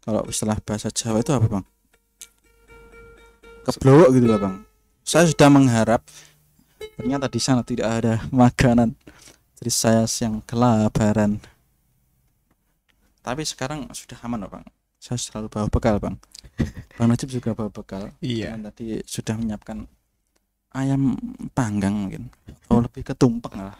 kalau 0.02 0.26
istilah 0.26 0.58
bahasa 0.64 0.90
Jawa 0.90 1.22
itu 1.22 1.32
apa 1.36 1.48
bang? 1.48 1.66
keblowok 3.62 4.10
gitu 4.18 4.28
lah 4.28 4.40
bang 4.42 4.56
saya 5.06 5.30
sudah 5.30 5.50
mengharap 5.50 6.02
ternyata 6.98 7.26
di 7.32 7.40
sana 7.42 7.62
tidak 7.62 7.88
ada 8.02 8.14
makanan. 8.30 8.94
Jadi 9.62 9.72
saya 9.72 10.04
yang 10.26 10.42
kelaparan 10.46 11.38
tapi 13.22 13.46
sekarang 13.46 13.86
sudah 13.94 14.18
aman 14.26 14.42
loh 14.42 14.50
bang. 14.50 14.66
Saya 14.98 15.18
selalu 15.22 15.48
bawa 15.50 15.70
bekal 15.70 15.98
bang. 16.02 16.18
Bang 16.98 17.10
Najib 17.10 17.30
juga 17.30 17.54
bawa 17.54 17.70
bekal. 17.70 18.14
Iya. 18.22 18.54
Dan 18.58 18.70
tadi 18.70 19.02
sudah 19.06 19.38
menyiapkan 19.38 19.86
ayam 20.74 21.18
panggang 21.54 21.94
mungkin. 21.94 22.34
Atau 22.66 22.86
lebih 22.86 23.02
ke 23.06 23.14
tumpeng 23.14 23.54
lah. 23.62 23.78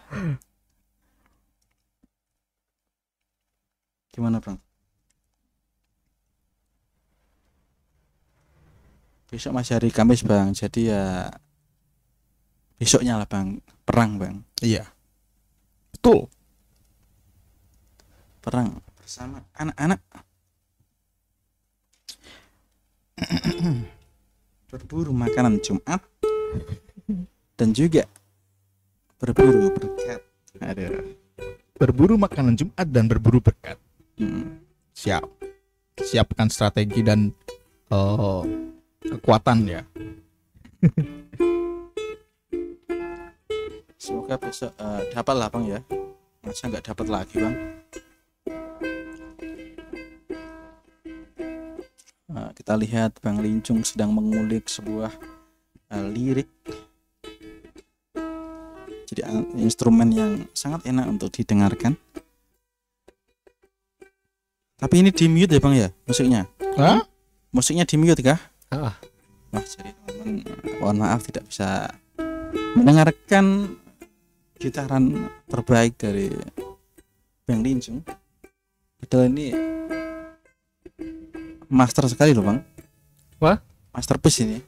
Gimana 4.14 4.42
bang? 4.42 4.58
Besok 9.30 9.54
masih 9.58 9.78
hari 9.78 9.90
Kamis 9.90 10.22
bang. 10.22 10.54
Jadi 10.54 10.90
ya 10.90 11.30
besoknya 12.82 13.22
lah 13.22 13.30
bang 13.30 13.62
perang 13.86 14.18
bang 14.18 14.42
Iya. 14.66 14.90
Betul. 15.94 16.26
perang 18.42 18.82
bersama 18.98 19.46
anak-anak 19.54 20.02
berburu 24.74 25.14
makanan 25.14 25.62
Jumat 25.62 26.02
dan 27.54 27.70
juga 27.70 28.10
berburu 29.22 29.70
berkat 29.78 30.26
ada 30.58 31.06
Berburu 31.78 32.14
makanan 32.18 32.58
Jumat 32.58 32.86
dan 32.94 33.10
berburu 33.10 33.42
berkat. 33.42 33.78
hmm. 34.18 34.62
Siap. 34.94 35.26
Siapkan 35.98 36.50
strategi 36.50 37.02
dan 37.02 37.34
eh, 37.90 38.44
kekuatan 39.06 39.58
ya. 39.66 39.82
semoga 44.02 44.34
besok 44.42 44.74
eh, 44.82 45.02
dapat 45.14 45.36
lah 45.38 45.48
bang 45.54 45.66
ya. 45.78 45.80
Masa 46.42 46.66
nggak 46.66 46.90
dapat 46.90 47.06
lagi 47.06 47.36
bang? 47.38 47.56
Eh, 52.34 52.50
kita 52.58 52.74
lihat 52.82 53.22
bang 53.22 53.38
Lincung 53.38 53.86
sedang 53.86 54.10
mengulik 54.10 54.66
sebuah 54.66 55.14
eh, 55.94 56.06
lirik. 56.10 56.50
Jadi 59.06 59.22
al- 59.22 59.54
instrumen 59.62 60.10
yang 60.10 60.32
sangat 60.58 60.82
enak 60.90 61.06
untuk 61.06 61.30
didengarkan. 61.30 61.94
Tapi 64.82 64.96
ini 64.98 65.14
di 65.14 65.30
mute 65.30 65.54
ya 65.54 65.62
bang 65.62 65.76
ya 65.78 65.90
musiknya? 66.10 66.50
Hah? 66.74 67.06
musiknya 67.54 67.86
di 67.86 68.02
mute 68.02 68.26
kah? 68.26 68.42
Ah, 68.74 68.98
Wah, 69.52 69.62
jadi 69.62 69.92
teman 70.08 70.42
mohon 70.80 70.98
maaf 71.04 71.28
tidak 71.28 71.44
bisa 71.46 71.92
mendengarkan 72.74 73.76
gitaran 74.62 75.26
terbaik 75.50 75.98
dari 75.98 76.30
Bang 77.50 77.66
Lincung. 77.66 78.06
Padahal 79.02 79.34
ini 79.34 79.50
master 81.66 82.06
sekali 82.06 82.38
loh, 82.38 82.46
Bang. 82.46 82.62
Wah? 83.42 83.58
Masterpiece 83.90 84.46
ini. 84.46 84.62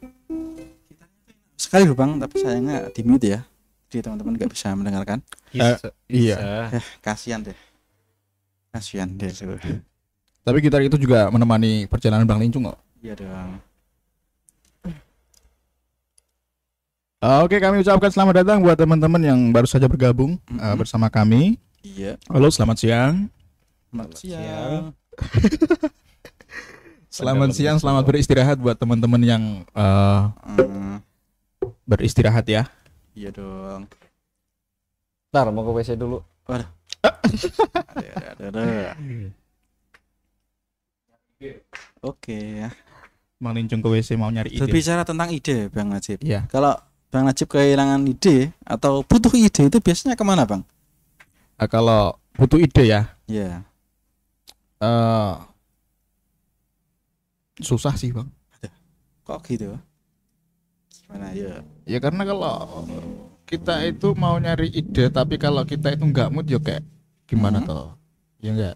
Sekali 1.53 1.85
loh, 1.85 1.93
Bang, 1.93 2.17
tapi 2.17 2.41
sayangnya 2.41 2.89
di 2.89 3.05
mute 3.05 3.37
ya. 3.37 3.45
Jadi 3.93 4.09
teman-teman 4.09 4.33
nggak 4.33 4.49
bisa 4.49 4.73
mendengarkan. 4.73 5.21
bisa, 5.53 5.77
iya. 6.09 6.37
Eh, 6.73 6.81
kasihan 7.05 7.45
deh. 7.45 7.53
Kasihan 8.73 9.05
deh. 9.13 9.29
Tapi 10.43 10.57
gitar 10.59 10.81
itu 10.81 10.97
juga 10.97 11.29
menemani 11.29 11.85
perjalanan 11.85 12.25
Bang 12.25 12.41
Lincung 12.41 12.65
kok. 12.67 12.81
Iya 12.99 13.13
dong. 13.15 13.61
Oke, 17.23 17.55
kami 17.55 17.79
ucapkan 17.79 18.11
selamat 18.11 18.43
datang 18.43 18.59
buat 18.59 18.75
teman-teman 18.75 19.21
yang 19.23 19.39
baru 19.55 19.63
saja 19.63 19.87
bergabung 19.87 20.35
eh, 20.51 20.59
Mhm. 20.59 20.75
bersama 20.75 21.07
kami. 21.07 21.55
Iya. 21.79 22.19
Halo, 22.27 22.51
selamat 22.51 22.77
siang. 22.79 23.15
Selamat 23.87 24.15
siang. 24.19 24.81
Selamat 27.07 27.49
siang, 27.55 27.77
selamat 27.83 28.03
beristirahat 28.03 28.59
buat 28.59 28.75
teman-teman 28.75 29.23
yang 29.23 29.43
eh, 29.71 30.21
Hmm, 30.43 30.99
beristirahat 31.87 32.43
ya. 32.43 32.67
iya 33.15 33.31
dong. 33.31 33.87
Ntar 35.31 35.47
mau 35.55 35.63
ke 35.63 35.71
WC 35.79 35.95
dulu. 35.95 36.19
Ada, 36.43 36.67
ada, 38.03 38.43
ada, 38.43 38.45
ada. 38.51 38.63
Oke 42.03 42.37
ya. 42.59 42.69
Bang 43.39 43.55
Lincung 43.55 43.79
ke 43.79 43.87
WC 43.89 44.15
mau 44.15 44.27
nyari 44.27 44.55
ide. 44.55 44.63
Berbicara 44.63 45.03
tentang 45.03 45.31
ide, 45.31 45.71
Bang 45.71 45.87
Najib. 45.87 46.19
Iya. 46.19 46.47
Kalau 46.47 46.75
Bang 47.13 47.29
Najib 47.29 47.45
kehilangan 47.45 48.01
ide 48.09 48.49
atau 48.65 49.05
butuh 49.05 49.29
ide 49.37 49.69
itu 49.69 49.77
biasanya 49.77 50.17
ke 50.17 50.25
mana, 50.25 50.49
Bang? 50.49 50.65
Eh, 51.61 51.69
kalau 51.69 52.17
butuh 52.33 52.57
ide 52.57 52.89
ya, 52.89 53.01
Ya, 53.29 53.61
eh 54.81 55.33
susah 57.61 57.93
sih 57.93 58.09
bang. 58.09 58.25
kok 59.23 59.39
gitu? 59.45 59.77
Gimana 61.05 61.29
ya? 61.37 61.61
Ya 61.85 62.01
karena 62.01 62.25
kalau 62.25 62.83
kita 63.45 63.85
itu 63.85 64.17
mau 64.17 64.35
nyari 64.41 64.73
ide, 64.73 65.13
tapi 65.13 65.37
kalau 65.37 65.61
kita 65.63 65.93
itu 65.93 66.03
nggak 66.09 66.33
mood 66.33 66.49
ya 66.49 66.57
kayak 66.57 66.81
gimana 67.29 67.61
Hmm. 67.61 67.69
toh? 67.69 67.87
Ya 68.41 68.51
enggak. 68.57 68.75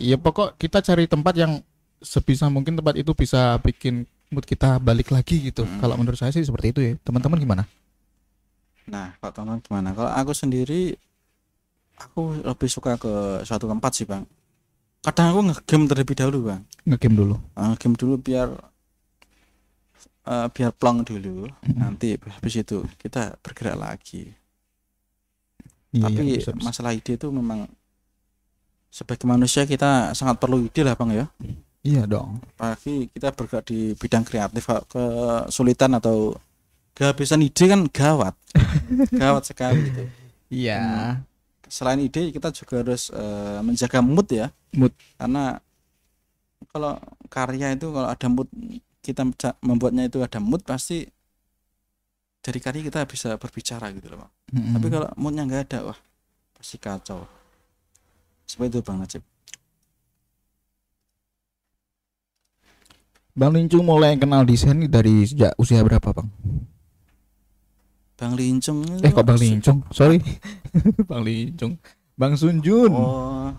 Ya 0.00 0.16
pokok 0.16 0.56
kita 0.56 0.80
cari 0.80 1.04
tempat 1.06 1.36
yang 1.36 1.60
sebisa 2.02 2.48
mungkin 2.48 2.74
tempat 2.74 2.96
itu 2.98 3.12
bisa 3.14 3.60
bikin 3.62 4.08
mood 4.32 4.48
kita 4.48 4.80
balik 4.80 5.12
lagi 5.12 5.52
gitu. 5.52 5.62
Hmm. 5.68 5.78
Kalau 5.78 5.94
menurut 6.00 6.16
saya 6.16 6.32
sih 6.32 6.42
seperti 6.42 6.72
itu 6.72 6.80
ya. 6.80 6.92
Teman-teman 7.04 7.38
gimana? 7.38 7.62
Nah, 8.88 9.14
Pak 9.20 9.36
Tonon 9.36 9.60
gimana? 9.62 9.94
Kalau 9.94 10.10
aku 10.10 10.32
sendiri 10.34 10.96
aku 12.00 12.42
lebih 12.42 12.68
suka 12.72 12.98
ke 12.98 13.44
suatu 13.46 13.68
tempat 13.68 13.92
sih, 13.94 14.08
Bang. 14.08 14.26
Kadang 15.02 15.26
aku 15.34 15.40
ngegame 15.52 15.84
terlebih 15.86 16.16
dahulu, 16.18 16.38
Bang. 16.50 16.62
Ngegame 16.88 17.14
dulu. 17.14 17.34
Ah, 17.54 17.76
Ngegame 17.76 17.94
dulu 17.94 18.14
biar 18.18 18.48
eh, 20.26 20.46
biar 20.50 20.70
plong 20.74 21.06
dulu. 21.06 21.46
Hmm. 21.62 21.78
Nanti 21.78 22.16
habis 22.16 22.54
itu 22.58 22.82
kita 22.98 23.38
bergerak 23.38 23.78
lagi. 23.78 24.32
Iya, 25.92 26.08
Tapi 26.08 26.20
bisa, 26.40 26.50
bisa. 26.56 26.64
masalah 26.64 26.96
ide 26.96 27.20
itu 27.20 27.28
memang 27.28 27.68
sebagai 28.88 29.28
manusia 29.28 29.68
kita 29.68 30.16
sangat 30.16 30.40
perlu 30.40 30.64
ide 30.64 30.82
lah, 30.82 30.96
Bang 30.96 31.12
ya. 31.12 31.28
Iya 31.82 32.06
dong. 32.06 32.38
apalagi 32.54 33.10
kita 33.10 33.34
bergerak 33.34 33.66
di 33.66 33.98
bidang 33.98 34.22
kreatif 34.22 34.70
kesulitan 34.86 35.98
atau 35.98 36.38
kehabisan 36.94 37.42
ide 37.42 37.64
kan 37.66 37.90
gawat 37.90 38.34
gawat 39.22 39.42
sekali 39.42 39.90
gitu 39.90 40.02
Iya. 40.46 41.18
selain 41.66 41.98
ide 41.98 42.30
kita 42.30 42.54
juga 42.54 42.86
harus 42.86 43.10
eh, 43.10 43.58
menjaga 43.60 43.98
mood 43.98 44.28
ya 44.30 44.54
Mood. 44.72 44.94
karena 45.18 45.58
kalau 46.70 47.00
karya 47.26 47.74
itu 47.74 47.90
kalau 47.90 48.06
ada 48.06 48.26
mood 48.30 48.46
kita 49.02 49.26
membuatnya 49.58 50.06
itu 50.06 50.22
ada 50.22 50.38
mood 50.38 50.62
pasti 50.62 51.02
dari 52.38 52.58
karya 52.58 52.86
kita 52.86 53.02
bisa 53.10 53.34
berbicara 53.34 53.90
gitu 53.90 54.06
loh 54.06 54.22
Pak. 54.22 54.30
Mm-mm. 54.54 54.72
tapi 54.78 54.86
kalau 54.86 55.08
moodnya 55.18 55.42
nggak 55.48 55.62
ada 55.66 55.78
wah 55.90 55.98
pasti 56.54 56.78
kacau 56.78 57.26
seperti 58.46 58.70
itu 58.70 58.80
bang 58.84 58.98
Najib 59.02 59.22
Bang 63.32 63.56
Lincung 63.56 63.88
mulai 63.88 64.20
kenal 64.20 64.44
desain 64.44 64.76
dari 64.92 65.24
sejak 65.24 65.56
usia 65.56 65.80
berapa 65.80 66.12
bang? 66.12 66.28
bang 68.22 68.38
Lincung 68.38 68.84
Eh 69.02 69.10
kok 69.10 69.24
Bang 69.24 69.40
Lincung? 69.40 69.82
Sorry. 69.90 70.20
bang 71.10 71.22
Lincung. 71.24 71.80
Bang 72.12 72.36
Sunjun. 72.36 72.92
Oh, 72.92 73.50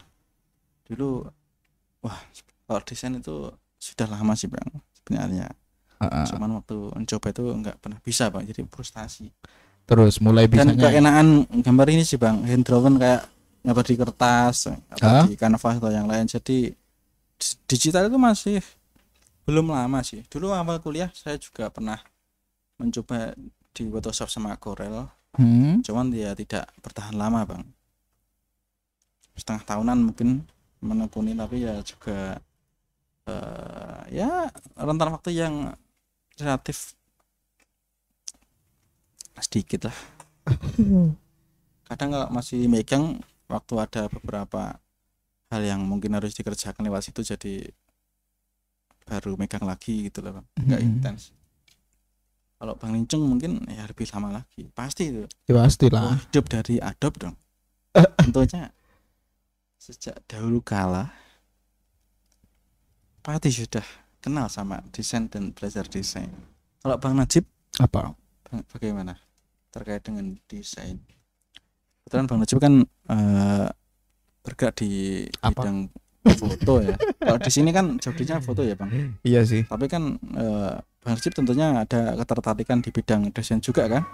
dulu, 0.85 1.25
wah, 2.05 2.21
kalau 2.69 2.81
desain 2.85 3.17
itu 3.17 3.49
sudah 3.81 4.07
lama 4.07 4.37
sih 4.37 4.47
bang, 4.47 4.63
sebenarnya. 4.93 5.49
Ah. 5.97 6.23
Cuman 6.29 6.61
waktu 6.61 6.77
mencoba 6.93 7.33
itu 7.33 7.43
nggak 7.43 7.75
pernah 7.81 7.99
bisa 7.99 8.29
bang, 8.29 8.45
jadi 8.45 8.61
frustasi. 8.69 9.33
Terus 9.83 10.21
mulai 10.23 10.47
Dan 10.47 10.77
bisanya 10.77 10.95
keenaan 10.95 11.27
gambar 11.49 11.87
ini 11.91 12.05
sih 12.05 12.21
bang, 12.21 12.45
hand 12.45 12.63
drawn 12.63 12.95
kayak 13.01 13.25
gambar 13.65 13.83
di 13.83 13.95
kertas 13.97 14.69
atau 14.69 15.09
Hah? 15.09 15.25
di 15.27 15.35
kanvas 15.35 15.75
atau 15.81 15.91
yang 15.91 16.07
lain. 16.07 16.29
Jadi 16.29 16.71
digital 17.67 18.07
itu 18.07 18.21
masih 18.21 18.61
belum 19.43 19.71
lama 19.71 19.99
sih. 20.01 20.23
Dulu 20.27 20.51
awal 20.51 20.79
kuliah 20.79 21.11
saya 21.11 21.35
juga 21.39 21.67
pernah 21.69 21.99
mencoba 22.79 23.35
di 23.73 23.83
Photoshop 23.89 24.29
sama 24.29 24.55
Corel, 24.57 25.09
Hmm, 25.33 25.81
cuman 25.81 26.13
dia 26.13 26.37
tidak 26.37 26.69
bertahan 26.85 27.17
lama 27.17 27.41
bang. 27.41 27.63
Setengah 29.33 29.65
tahunan 29.65 30.13
mungkin 30.13 30.45
menekuni 30.77 31.33
tapi 31.33 31.65
ya 31.65 31.81
juga 31.81 32.37
eh, 33.25 34.01
ya 34.13 34.53
rentan 34.77 35.09
waktu 35.09 35.33
yang 35.33 35.73
relatif 36.37 36.93
sedikit 39.41 39.89
lah. 39.89 39.97
Kadang 41.89 42.09
kalau 42.13 42.29
masih 42.29 42.69
megang 42.69 43.17
waktu 43.49 43.73
ada 43.81 44.05
beberapa 44.13 44.77
hal 45.49 45.61
yang 45.65 45.81
mungkin 45.81 46.13
harus 46.13 46.37
dikerjakan 46.37 46.85
lewat 46.85 47.09
situ 47.09 47.25
jadi 47.25 47.73
baru 49.03 49.35
megang 49.35 49.63
lagi 49.63 50.07
gitu 50.07 50.23
loh 50.23 50.39
bang 50.39 50.45
nggak 50.63 50.79
Hmm. 50.81 50.89
intens 50.89 51.21
kalau 52.57 52.79
Bang 52.79 52.95
Lincung 52.95 53.27
mungkin 53.27 53.59
ya 53.67 53.83
lebih 53.83 54.07
lama 54.09 54.39
lagi 54.39 54.71
pasti 54.71 55.11
itu 55.11 55.23
Ya 55.45 55.59
pasti 55.59 55.91
Oh, 55.91 55.99
lah. 55.99 56.15
hidup 56.15 56.45
dari 56.47 56.79
adopt 56.79 57.17
dong 57.19 57.35
tentunya 58.23 58.71
sejak 59.77 60.15
dahulu 60.25 60.63
kala 60.63 61.11
pasti 63.23 63.49
sudah 63.51 63.83
kenal 64.19 64.47
sama 64.47 64.79
desain 64.91 65.27
dan 65.27 65.51
belajar 65.51 65.83
desain 65.87 66.31
kalau 66.79 66.95
Bang 66.99 67.15
Najib 67.15 67.43
Apa? 67.79 68.15
Bang- 68.47 68.67
bagaimana 68.71 69.19
terkait 69.71 70.03
dengan 70.03 70.35
desain 70.47 70.99
kebetulan 72.03 72.27
Bang 72.27 72.39
Najib 72.39 72.59
kan 72.59 72.73
eh, 73.11 73.67
bergerak 74.43 74.75
di 74.79 75.23
Apa? 75.39 75.63
bidang 75.63 75.77
foto 76.31 76.73
ya. 76.79 76.95
Kalau 77.19 77.39
di 77.39 77.51
sini 77.51 77.69
kan 77.75 77.99
jobdesknya 77.99 78.39
foto 78.39 78.63
ya 78.63 78.75
Bang. 78.79 78.89
Iya 79.23 79.43
sih. 79.43 79.67
tapi 79.67 79.91
kan 79.91 80.15
eh, 80.19 80.73
Bang 81.03 81.19
Najib 81.19 81.35
tentunya 81.35 81.83
ada 81.83 82.15
ketertarikan 82.15 82.79
di 82.79 82.89
bidang 82.95 83.27
desain 83.35 83.59
juga 83.59 83.91
kan 83.91 84.07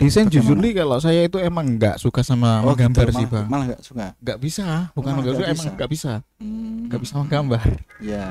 Desain 0.00 0.26
jujur 0.26 0.56
nih 0.56 0.72
kalau 0.74 0.96
saya 0.96 1.20
itu 1.22 1.36
emang 1.36 1.76
nggak 1.76 1.96
suka 1.96 2.20
sama 2.20 2.60
Oh, 2.60 2.72
menggambar 2.72 3.04
gitu, 3.06 3.14
sih 3.14 3.22
malah, 3.22 3.34
bang. 3.36 3.46
malah 3.46 3.64
gak 3.68 3.82
suka 3.82 4.06
Nggak 4.16 4.38
bisa, 4.40 4.66
bukan 4.90 5.10
nggak 5.10 5.20
nggak 5.20 5.34
suka 5.34 5.44
emang 5.44 5.54
bisa. 5.60 5.70
nggak 5.70 5.90
bisa, 5.90 6.12
Hmm, 6.40 6.76
nggak 6.86 7.00
bisa 7.00 7.14
menggambar. 7.16 7.68
ya 8.00 8.26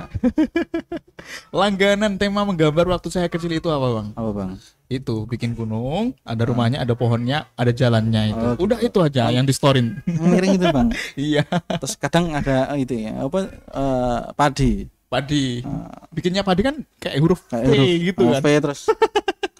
Langganan 1.51 2.15
tema 2.15 2.41
menggambar 2.41 2.85
waktu 2.89 3.07
saya 3.07 3.27
kecil 3.27 3.51
itu 3.51 3.67
apa 3.67 3.87
bang? 3.91 4.07
apa 4.13 4.31
Bang 4.31 4.51
Itu 4.87 5.23
bikin 5.23 5.53
gunung, 5.53 6.17
ada 6.23 6.41
rumahnya, 6.43 6.81
ada 6.81 6.93
pohonnya, 6.93 7.45
ada 7.53 7.69
jalannya 7.69 8.33
itu. 8.33 8.45
Oh, 8.51 8.55
Udah 8.59 8.79
itu 8.79 8.97
aja 8.99 9.29
yang 9.29 9.45
di 9.45 9.53
storin. 9.53 10.01
miring 10.03 10.57
itu 10.57 10.65
Bang 10.67 10.89
iya. 11.15 11.45
terus 11.69 11.93
kadang 11.95 12.33
ada 12.33 12.73
itu 12.75 12.97
ya 12.99 13.13
apa 13.19 13.39
eh, 13.69 14.19
padi 14.33 14.89
Padi. 15.09 15.65
Bikinnya 16.13 16.45
padi 16.45 16.61
kan 16.61 16.75
kayak 17.01 17.17
huruf 17.17 17.41
kayak 17.49 17.65
P 17.65 17.69
huruf 17.73 17.89
gitu 18.13 18.23
oh, 18.29 18.33
kan. 18.37 18.41
V, 18.45 18.47
terus 18.61 18.81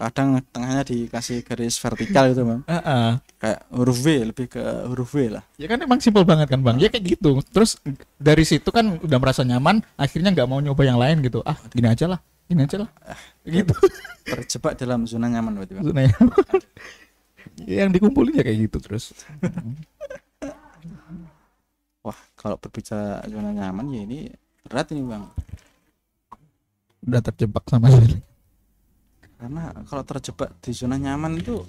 kadang 0.00 0.28
tengahnya 0.48 0.80
dikasih 0.86 1.44
garis 1.44 1.76
vertikal 1.76 2.32
gitu 2.32 2.48
bang 2.48 2.64
Heeh. 2.64 3.20
kayak 3.36 3.60
huruf 3.68 3.98
V 4.00 4.06
lebih 4.32 4.48
ke 4.48 4.62
huruf 4.88 5.12
V 5.12 5.28
lah 5.28 5.44
Ya 5.60 5.68
kan 5.68 5.76
emang 5.82 6.00
simpel 6.00 6.24
banget 6.24 6.48
kan 6.48 6.62
bang. 6.64 6.80
Ya 6.80 6.88
kayak 6.88 7.18
gitu. 7.18 7.42
Terus 7.50 7.76
dari 8.16 8.46
situ 8.48 8.70
kan 8.72 8.96
udah 9.02 9.18
merasa 9.20 9.44
nyaman. 9.44 9.84
Akhirnya 10.00 10.32
nggak 10.32 10.48
mau 10.48 10.62
nyoba 10.62 10.82
yang 10.86 10.96
lain 10.96 11.20
gitu. 11.20 11.44
Ah 11.44 11.58
gini 11.74 11.90
aja 11.90 12.08
lah. 12.08 12.20
Gini 12.48 12.64
aja 12.64 12.86
lah. 12.86 12.90
Gitu. 13.44 13.74
terjebak 14.30 14.78
dalam 14.78 15.04
zona 15.04 15.26
nyaman 15.26 15.60
berarti 15.60 15.72
bang 15.76 15.84
Maksudnya 15.84 16.14
yang 17.82 17.90
dikumpulin 17.90 18.38
ya 18.38 18.42
kayak 18.46 18.70
gitu 18.70 18.78
terus. 18.80 19.12
wah 22.00 22.16
kalau 22.38 22.56
berbicara 22.56 23.20
zona 23.28 23.52
nyaman 23.52 23.92
ya 23.92 24.00
ini 24.08 24.20
berat 24.70 24.86
ini 24.94 25.02
bang 25.04 25.24
Udah 27.06 27.20
terjebak 27.26 27.64
sama 27.68 27.88
sekali. 27.92 28.16
karena 29.40 29.72
kalau 29.88 30.04
terjebak 30.04 30.48
di 30.62 30.70
zona 30.76 30.96
nyaman 31.00 31.40
itu 31.40 31.64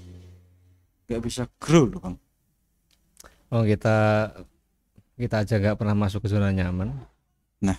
nggak 1.08 1.22
bisa 1.24 1.44
grow 1.60 1.86
loh 1.88 2.00
bang 2.04 2.16
Oh 3.52 3.64
kita 3.68 3.96
kita 5.20 5.36
aja 5.44 5.56
nggak 5.62 5.78
pernah 5.80 5.96
masuk 5.96 6.24
ke 6.26 6.30
zona 6.32 6.50
nyaman. 6.52 6.90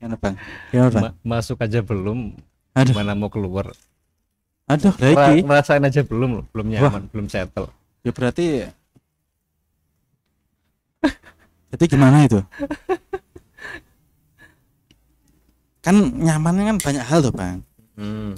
gimana 0.00 0.16
bang 0.22 0.34
gimana 0.72 0.90
bang 0.90 1.06
Ma- 1.06 1.16
masuk 1.22 1.58
aja 1.64 1.80
belum. 1.84 2.34
aduh 2.74 2.96
Mana 2.96 3.12
mau 3.16 3.30
keluar? 3.32 3.72
aduh 4.72 4.94
Ra- 4.98 5.14
lagi 5.14 5.44
Ngerasain 5.46 5.84
aja 5.88 6.00
belum, 6.04 6.30
belum 6.52 6.66
nyaman, 6.72 7.02
belum 7.12 7.26
settle. 7.28 7.68
ya 8.02 8.10
berarti 8.14 8.66
jadi 11.72 11.84
gimana 11.88 12.24
itu? 12.26 12.40
Kan 15.82 15.98
nyamannya 16.14 16.64
kan 16.74 16.76
banyak 16.78 17.04
hal 17.04 17.20
tuh 17.26 17.34
bang. 17.34 17.58
Hmm. 17.98 18.32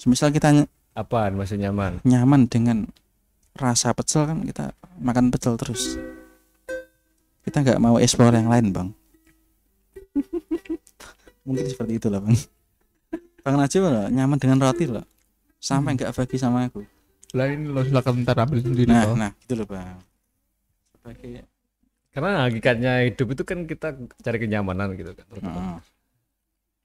semisal 0.00 0.32
kita 0.32 0.64
Apaan 0.96 1.36
maksud 1.36 1.60
nyaman? 1.60 2.00
nyaman 2.08 2.48
dengan 2.48 2.88
rasa 3.52 3.92
pecel 3.92 4.24
kan 4.24 4.40
kita 4.42 4.72
makan 4.96 5.28
pecel 5.28 5.60
terus. 5.60 6.00
Kita 7.44 7.60
nggak 7.60 7.78
mau 7.78 8.00
explore 8.00 8.32
yang 8.32 8.48
lain 8.48 8.72
bang. 8.72 8.88
Mungkin 11.46 11.66
seperti 11.68 12.00
itu 12.00 12.08
lah 12.08 12.24
bang. 12.24 12.36
Bang 13.40 13.56
Najib 13.60 13.84
loh, 13.84 14.08
nyaman 14.08 14.40
dengan 14.40 14.60
roti 14.60 14.88
loh. 14.88 15.04
Sampai 15.60 15.96
nggak 15.96 16.16
bagi 16.16 16.36
sama 16.40 16.64
aku. 16.68 16.80
Lah 17.36 17.46
ini 17.52 17.68
lo 17.68 17.84
silakan 17.84 18.24
ntar 18.24 18.40
ambil 18.40 18.58
sendiri 18.64 18.90
nah 18.90 19.06
loh. 19.06 19.14
nah 19.14 19.30
gitu 19.46 19.54
loh 19.54 19.68
bang 19.68 20.00
Karena 22.10 22.42
hakikatnya 22.46 23.06
hidup 23.06 23.38
itu 23.38 23.42
kan 23.46 23.58
kita 23.64 23.88
cari 24.18 24.38
kenyamanan 24.42 24.98
gitu 24.98 25.14
kan. 25.14 25.26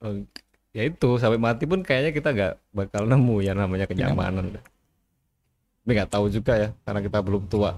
Oh, 0.04 0.14
ya 0.76 0.82
itu 0.86 1.10
sampai 1.18 1.40
mati 1.40 1.64
pun 1.66 1.82
kayaknya 1.82 2.12
kita 2.14 2.30
nggak 2.36 2.54
bakal 2.76 3.08
nemu 3.10 3.36
ya 3.42 3.54
namanya 3.58 3.90
kenyamanan. 3.90 4.54
Tapi 5.82 5.92
nggak 5.98 6.12
tahu 6.12 6.26
juga 6.30 6.54
ya 6.58 6.70
karena 6.86 7.00
kita 7.02 7.18
belum 7.22 7.46
tua, 7.46 7.78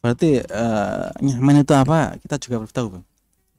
berarti 0.00 0.40
eh, 0.40 1.06
nyaman 1.22 1.62
itu 1.64 1.72
apa? 1.76 2.16
Kita 2.20 2.36
juga 2.40 2.56
belum 2.64 2.72
tahu 2.72 2.86
bang. 2.96 3.04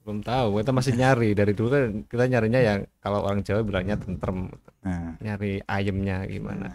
Belum 0.06 0.20
tahu. 0.22 0.48
Kita 0.62 0.72
masih 0.74 0.94
nyari. 1.02 1.30
Dari 1.34 1.54
dulu 1.58 1.68
kan 1.74 1.84
kita 2.06 2.24
nyarinya 2.26 2.60
yang 2.62 2.80
kalau 3.02 3.20
orang 3.26 3.42
Jawa 3.42 3.62
bilangnya 3.66 3.96
tentrem, 3.98 4.50
nah. 4.82 5.14
Nyari 5.22 5.62
ayemnya 5.66 6.26
gimana. 6.30 6.74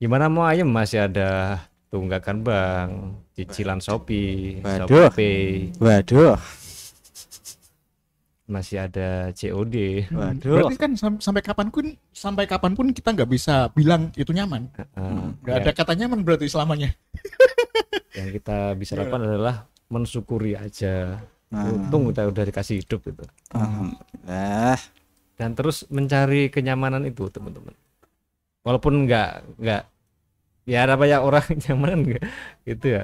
Gimana 0.00 0.32
mau 0.32 0.48
ayem 0.48 0.68
masih 0.68 1.04
ada 1.08 1.60
tunggakan 1.90 2.40
bank, 2.40 2.90
cicilan 3.34 3.78
Shopee, 3.78 4.62
Waduh. 4.62 5.10
Shopee, 5.10 5.74
waduh 5.76 6.38
masih 8.46 8.82
ada 8.82 9.30
COD. 9.30 10.10
waduh 10.10 10.54
Berarti 10.58 10.74
kan 10.76 10.92
sam- 10.94 11.22
sampai 11.22 11.38
kapan 11.38 11.70
pun 11.70 11.86
sampai 12.10 12.46
kapan 12.46 12.74
pun 12.74 12.90
kita 12.90 13.14
nggak 13.14 13.30
bisa 13.30 13.70
bilang 13.70 14.10
itu 14.14 14.30
nyaman. 14.30 14.66
Heeh. 14.74 15.22
Nggak 15.38 15.54
Ya, 15.54 15.60
ada 15.60 15.70
kata 15.72 15.92
nyaman 15.94 16.26
berarti 16.26 16.50
selamanya. 16.50 16.90
yang 18.18 18.30
kita 18.32 18.74
bisa 18.74 18.98
lakukan 18.98 19.22
adalah 19.24 19.70
mensyukuri 19.86 20.58
aja. 20.58 21.22
Nah, 21.50 21.66
Untung 21.66 22.10
kita 22.10 22.26
udah 22.26 22.42
dikasih 22.44 22.78
hidup 22.78 23.02
gitu. 23.04 23.22
alhamdulillah 23.50 24.78
dan 25.34 25.50
terus 25.54 25.82
mencari 25.88 26.46
kenyamanan 26.46 27.02
itu 27.02 27.26
teman-teman 27.26 27.72
walaupun 28.60 29.02
nggak 29.02 29.30
nggak 29.56 29.82
ya 30.68 30.86
ada 30.86 30.94
banyak 30.96 31.20
orang 31.20 31.46
nyaman 31.68 31.98
gitu 32.64 32.86
ya. 32.86 33.02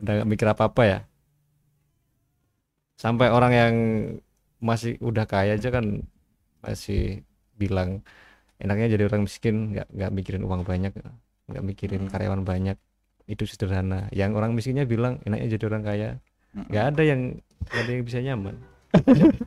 Udah 0.00 0.12
nggak 0.22 0.28
mikir 0.28 0.46
apa 0.48 0.64
apa 0.70 0.82
ya. 0.84 0.98
Sampai 2.98 3.30
orang 3.30 3.52
yang 3.54 3.74
masih 4.58 4.98
udah 4.98 5.22
kaya 5.30 5.54
aja 5.54 5.70
kan 5.70 6.02
masih 6.66 7.22
bilang 7.54 8.02
enaknya 8.58 8.98
jadi 8.98 9.06
orang 9.06 9.22
miskin 9.22 9.70
nggak 9.70 9.86
nggak 9.94 10.10
mikirin 10.10 10.42
uang 10.42 10.66
banyak 10.66 10.90
nggak 11.48 11.64
mikirin 11.64 12.06
Hmm. 12.06 12.10
karyawan 12.10 12.42
banyak. 12.42 12.76
Itu 13.28 13.44
sederhana. 13.46 14.08
Yang 14.10 14.30
orang 14.40 14.50
miskinnya 14.56 14.88
bilang 14.88 15.20
enaknya 15.22 15.58
jadi 15.58 15.64
orang 15.70 15.82
kaya. 15.86 16.10
Nggak 16.54 16.84
ada 16.94 17.02
yang 17.06 17.20
nggak 17.68 17.82
ada 17.84 17.90
yang 17.92 18.04
bisa 18.04 18.18
nyaman. 18.24 18.56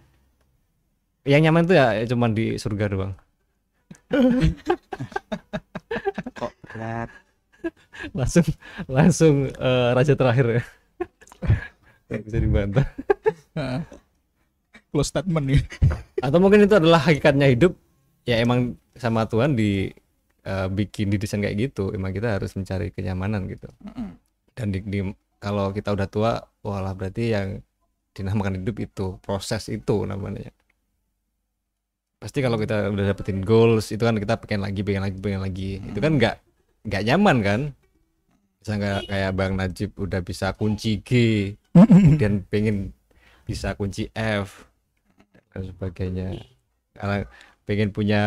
Yang 1.21 1.41
nyaman 1.45 1.63
tuh 1.69 1.77
ya 1.77 2.01
cuman 2.09 2.33
di 2.33 2.57
surga 2.57 2.85
doang. 2.89 3.13
Kok 6.39 6.51
berat 6.65 7.09
langsung 8.17 8.45
langsung 8.87 9.35
eh, 9.49 9.89
raja 9.95 10.13
terakhir 10.17 10.45
ya. 10.59 10.63
Nggak 12.09 12.21
bisa 12.27 12.37
dibantah. 12.41 12.87
Close 14.91 15.09
statement 15.11 15.45
ya. 15.47 15.59
atau 16.25 16.37
mungkin 16.43 16.67
itu 16.67 16.75
adalah 16.75 16.99
hakikatnya 17.03 17.47
hidup. 17.51 17.73
Ya 18.27 18.37
emang 18.43 18.75
sama 18.95 19.25
Tuhan 19.25 19.55
di 19.55 19.89
eh, 20.45 20.67
bikin 20.67 21.09
didesain 21.11 21.41
kayak 21.41 21.71
gitu. 21.71 21.95
Emang 21.95 22.11
kita 22.11 22.37
harus 22.37 22.53
mencari 22.55 22.91
kenyamanan 22.91 23.47
gitu. 23.47 23.67
Dan 24.55 24.75
di, 24.75 24.79
di- 24.83 25.15
kalau 25.41 25.71
kita 25.73 25.95
udah 25.95 26.07
tua 26.11 26.31
walah 26.61 26.93
berarti 26.93 27.33
yang 27.33 27.47
dinamakan 28.13 28.61
hidup 28.61 28.77
itu 28.83 29.05
proses 29.23 29.71
itu 29.71 30.03
namanya. 30.05 30.51
Pasti 32.21 32.37
kalau 32.45 32.59
kita 32.61 32.93
udah 32.93 33.05
dapetin 33.15 33.41
goals 33.41 33.89
itu 33.89 34.03
kan 34.05 34.13
kita 34.13 34.37
pengen 34.37 34.61
lagi 34.61 34.85
pengen 34.85 35.01
lagi 35.09 35.17
pengen 35.17 35.41
lagi. 35.41 35.81
Itu 35.81 35.97
kan 35.97 36.21
nggak 36.21 36.35
nggak 36.85 37.03
nyaman 37.07 37.37
kan? 37.41 37.61
Bisa 38.61 38.77
nggak 38.77 38.99
kayak 39.09 39.31
bang 39.33 39.53
Najib 39.57 39.89
udah 39.97 40.21
bisa 40.21 40.53
kunci 40.53 41.01
G 41.01 41.11
dan 42.21 42.45
pengen 42.45 42.93
bisa 43.45 43.73
kunci 43.73 44.09
F 44.13 44.69
dan 45.53 45.61
sebagainya. 45.65 46.37
Karena 46.93 47.25
pengen 47.65 47.89
punya 47.93 48.21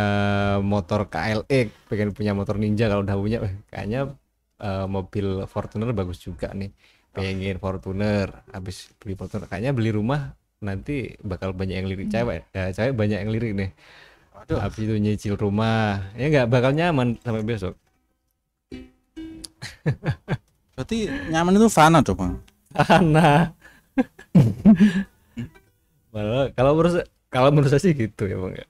motor 0.62 1.10
KLX 1.10 1.90
pengen 1.90 2.14
punya 2.14 2.32
motor 2.32 2.56
Ninja 2.56 2.89
kalau 2.89 3.02
udah 3.05 3.16
punya 3.18 3.39
eh, 3.44 3.55
kayaknya 3.70 4.01
eh, 4.62 4.86
mobil 4.86 5.47
Fortuner 5.47 5.90
bagus 5.94 6.18
juga 6.22 6.51
nih. 6.51 6.70
Pengen 7.14 7.59
Fortuner 7.62 8.43
habis 8.51 8.90
beli 8.98 9.14
Fortuner 9.14 9.47
kayaknya 9.47 9.70
beli 9.70 9.94
rumah 9.94 10.35
nanti 10.64 11.14
bakal 11.22 11.55
banyak 11.55 11.76
yang 11.78 11.86
lirik. 11.86 12.10
Cewek 12.10 12.51
ya 12.51 12.74
cewek 12.74 12.94
banyak 12.97 13.18
yang 13.22 13.31
lirik 13.31 13.52
nih. 13.55 13.70
Waduh. 14.35 14.59
habis 14.59 14.82
itu 14.82 14.98
nyicil 14.98 15.35
rumah 15.39 16.10
ya 16.18 16.26
nggak 16.26 16.51
bakal 16.51 16.74
nyaman 16.74 17.14
sampai 17.22 17.47
besok 17.47 17.78
berarti 20.74 21.07
nyaman 21.31 21.55
itu 21.59 21.69
fana 21.70 22.03
dong 22.03 22.19
bang 22.19 22.35
Ana. 22.74 23.55
Malah 26.15 26.51
kalau 26.55 26.73
menurut 26.74 27.07
kalau 27.31 27.49
menurut 27.55 27.70
saya 27.70 27.82
sih 27.82 27.95
gitu 27.95 28.27
ya 28.27 28.36
bang 28.39 28.55
ya 28.59 28.66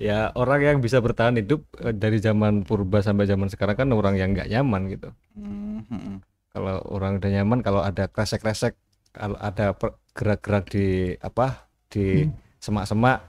ya 0.00 0.18
orang 0.32 0.60
yang 0.64 0.78
bisa 0.80 0.96
bertahan 1.04 1.36
hidup 1.36 1.60
eh, 1.84 1.92
dari 1.92 2.16
zaman 2.20 2.64
purba 2.64 3.04
sampai 3.04 3.28
zaman 3.28 3.52
sekarang 3.52 3.76
kan 3.76 3.88
orang 3.92 4.16
yang 4.16 4.32
nggak 4.32 4.48
nyaman 4.48 4.88
gitu 4.88 5.08
Hmm, 5.36 5.84
hmm. 5.88 6.24
kalau 6.56 6.80
orang 6.88 7.20
udah 7.20 7.30
nyaman 7.30 7.60
kalau 7.60 7.84
ada 7.84 8.08
kresek-kresek 8.08 8.76
kalau 9.12 9.36
ada 9.36 9.76
gerak-gerak 10.16 10.64
di 10.72 11.16
apa 11.20 11.68
di 11.92 12.28
semak-semak 12.60 13.20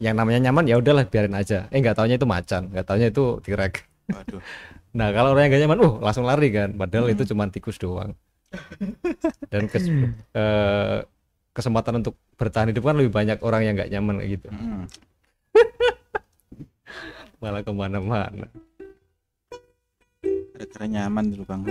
yang 0.00 0.16
namanya 0.16 0.50
nyaman 0.50 0.68
ya 0.68 0.76
udahlah 0.76 1.08
biarin 1.08 1.32
aja 1.32 1.68
eh 1.72 1.80
nggak 1.80 1.96
taunya 1.96 2.20
itu 2.20 2.28
macan 2.28 2.68
nggak 2.68 2.84
taunya 2.84 3.08
itu 3.08 3.40
tirek 3.40 3.88
Waduh. 4.12 4.40
nah 4.94 5.10
kalau 5.10 5.34
orang 5.34 5.50
yang 5.50 5.52
gak 5.58 5.62
nyaman 5.66 5.80
uh 5.82 5.94
langsung 5.98 6.24
lari 6.24 6.48
kan. 6.54 6.70
Padahal 6.78 7.10
itu 7.10 7.26
cuma 7.26 7.50
tikus 7.50 7.76
doang. 7.82 8.14
Dan 9.52 9.66
kes- 9.66 9.90
eh, 10.30 10.98
kesempatan 11.50 12.02
untuk 12.02 12.14
bertahan 12.38 12.70
hidup 12.70 12.86
kan 12.86 12.98
lebih 12.98 13.10
banyak 13.10 13.38
orang 13.42 13.62
yang 13.66 13.74
nggak 13.74 13.90
nyaman 13.90 14.22
kayak 14.22 14.30
gitu. 14.38 14.48
Hmm. 14.50 14.84
malah 17.42 17.60
ke 17.60 17.72
mana-mana. 17.74 18.48
Gara-gara 20.54 20.86
nyaman 20.86 21.24
dulu 21.34 21.44
bang. 21.44 21.62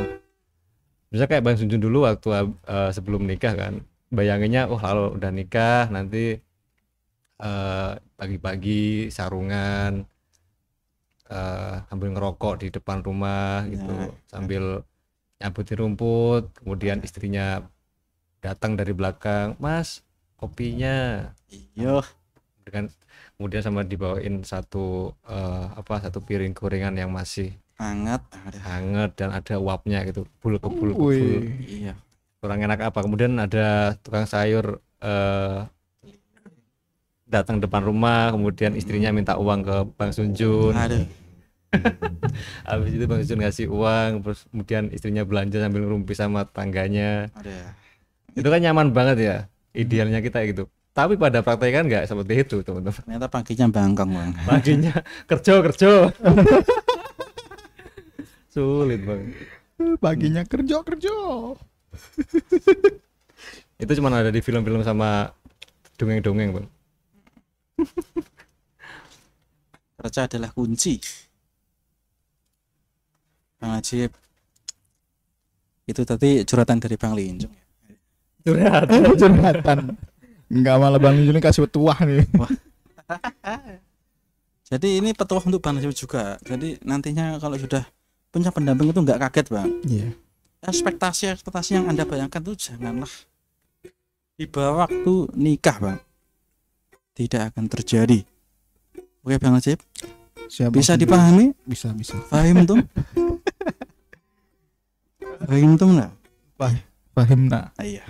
Bisa 1.09 1.23
kayak 1.29 1.45
Bang 1.45 1.55
Junjun 1.55 1.81
dulu 1.81 2.03
waktu 2.03 2.27
eh, 2.67 2.91
sebelum 2.91 3.23
nikah 3.23 3.55
kan. 3.55 3.73
Bayanginnya 4.13 4.69
oh 4.69 4.77
kalau 4.77 5.15
udah 5.15 5.31
nikah 5.31 5.87
nanti 5.89 6.37
eh, 7.39 7.91
pagi-pagi 8.19 9.07
sarungan 9.09 10.05
eh, 11.33 11.75
sambil 11.89 12.13
ngerokok 12.13 12.53
di 12.61 12.67
depan 12.69 13.01
rumah 13.01 13.65
gitu 13.65 13.89
Nah. 13.89 14.13
sambil 14.29 14.63
nyabutin 15.37 15.77
rumput 15.77 16.53
kemudian 16.55 17.01
istrinya 17.01 17.65
datang 18.39 18.77
dari 18.77 18.93
belakang 18.93 19.57
mas 19.57 20.05
kopinya 20.37 21.27
Iya. 21.49 22.05
dengan 22.61 22.87
kemudian 23.35 23.59
sama 23.59 23.81
dibawain 23.81 24.43
satu 24.43 25.11
eh, 25.25 25.65
apa 25.73 25.99
satu 25.99 26.21
piring 26.21 26.53
gorengan 26.53 26.93
yang 26.93 27.09
masih 27.09 27.57
Hangat. 27.73 28.21
Ada. 28.29 28.59
hangat 28.63 29.11
dan 29.17 29.33
ada 29.33 29.57
uapnya 29.57 30.05
gitu 30.05 30.29
bul 30.39 30.55
kebul 30.55 30.93
kebul 30.93 31.09
Wih. 31.09 31.41
Iya. 31.59 31.93
kurang 32.37 32.61
enak 32.61 32.79
apa 32.85 32.99
kemudian 33.01 33.33
ada 33.35 33.97
tukang 33.99 34.23
sayur 34.23 34.77
eh, 35.01 35.65
datang 37.25 37.57
depan 37.57 37.81
rumah 37.81 38.29
kemudian 38.29 38.77
istrinya 38.77 39.09
minta 39.09 39.35
uang 39.35 39.65
ke 39.65 39.75
Bang 39.97 40.13
Sunjun 40.13 40.77
Aduh. 40.77 41.03
habis 42.69 42.91
itu 42.93 43.03
Bang 43.05 43.19
Sunjun 43.21 43.39
ngasih 43.41 43.65
uang 43.69 44.09
terus 44.21 44.39
kemudian 44.49 44.83
istrinya 44.89 45.23
belanja 45.23 45.57
sambil 45.57 45.81
ngerumpi 45.83 46.13
sama 46.13 46.45
tangganya 46.45 47.29
Ada. 47.33 47.73
itu 48.33 48.47
kan 48.47 48.59
nyaman 48.61 48.93
banget 48.93 49.17
ya 49.19 49.35
idealnya 49.73 50.21
kita 50.21 50.45
gitu 50.45 50.69
tapi 50.93 51.17
pada 51.17 51.41
prakteknya 51.41 51.73
kan 51.73 51.85
nggak 51.89 52.03
seperti 52.05 52.33
itu 52.45 52.57
teman-teman 52.61 53.01
Ternyata 53.01 53.27
paginya 53.27 53.65
bangkang 53.67 54.09
bang. 54.13 54.31
paginya 54.45 54.93
kerja 55.29 55.53
kerja 55.61 55.89
sulit 58.53 59.01
bang 59.01 59.23
Paginya 59.99 60.45
kerja 60.47 60.79
kerja. 60.85 61.11
itu 63.75 63.91
cuma 63.99 64.13
ada 64.13 64.29
di 64.29 64.39
film-film 64.39 64.85
sama 64.85 65.33
dongeng-dongeng 65.97 66.49
bang 66.55 66.67
Kerja 69.93 70.27
adalah 70.27 70.51
kunci. 70.51 70.99
Bang 73.63 73.79
Ajib. 73.79 74.11
Itu 75.87 76.03
tadi 76.03 76.43
curhatan 76.43 76.83
dari 76.83 76.99
Bang 76.99 77.15
Linjung. 77.15 77.55
curhat 78.43 78.91
Curhatan. 79.23 79.95
Enggak 80.51 80.75
malah 80.83 80.99
Bang 80.99 81.15
Linjun 81.15 81.39
ini 81.39 81.39
kasih 81.39 81.63
petuah 81.63 81.95
nih. 82.03 82.27
Jadi 84.67 84.99
ini 84.99 85.15
petuah 85.15 85.47
untuk 85.47 85.63
Bang 85.63 85.79
Ajib 85.79 85.95
juga. 85.95 86.35
Jadi 86.43 86.75
nantinya 86.83 87.39
kalau 87.39 87.55
sudah 87.55 87.87
punya 88.35 88.51
pendamping 88.51 88.91
itu 88.91 88.99
nggak 88.99 89.29
kaget 89.29 89.45
bang. 89.53 89.69
Iya. 89.85 90.09
Ekspektasi 90.65 91.37
ekspektasi 91.37 91.77
yang 91.77 91.85
anda 91.85 92.01
bayangkan 92.01 92.41
itu 92.41 92.67
janganlah 92.67 93.11
di 94.33 94.49
bawah 94.49 94.89
waktu 94.89 95.29
nikah 95.37 95.77
bang. 95.77 95.99
Tidak 97.13 97.53
akan 97.53 97.69
terjadi. 97.69 98.25
Oke 99.21 99.37
Bang 99.37 99.55
Ajib, 99.55 99.79
Siap 100.49 100.69
bisa 100.69 100.93
dipahami? 100.93 101.55
Bisa 101.63 101.89
bisa. 101.93 102.17
Fahim 102.27 102.67
tuh? 102.67 102.77
Fahim 105.47 105.71
tuh 105.79 105.87
nggak? 105.93 106.11
Paham 107.13 107.41
nah. 107.49 107.69
Ah, 107.77 107.85
iya. 107.85 108.03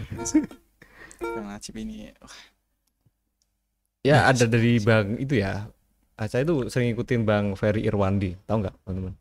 Bang 1.34 1.46
Najib 1.50 1.76
ini 1.82 2.14
wah, 2.22 2.38
Ya 4.04 4.18
ada 4.30 4.46
dari 4.54 4.80
Bang 4.88 5.08
itu 5.24 5.36
ya. 5.44 5.68
Saya 6.32 6.44
itu 6.48 6.56
sering 6.72 6.88
ngikutin 6.94 7.22
Bang 7.30 7.46
Ferry 7.60 7.82
Irwandi, 7.90 8.30
tahu 8.48 8.58
nggak 8.64 8.76
teman-teman? 8.84 9.14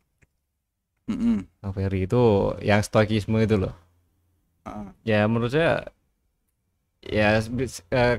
mm-mm. 1.09 1.47
Bang 1.61 1.73
Ferry 1.77 1.99
itu 2.07 2.21
yang 2.69 2.81
stoikisme 2.87 3.37
itu 3.45 3.55
loh. 3.63 3.73
Ah, 4.65 4.93
Ya 5.03 5.27
menurut 5.27 5.51
saya 5.55 5.83
ya 7.03 7.39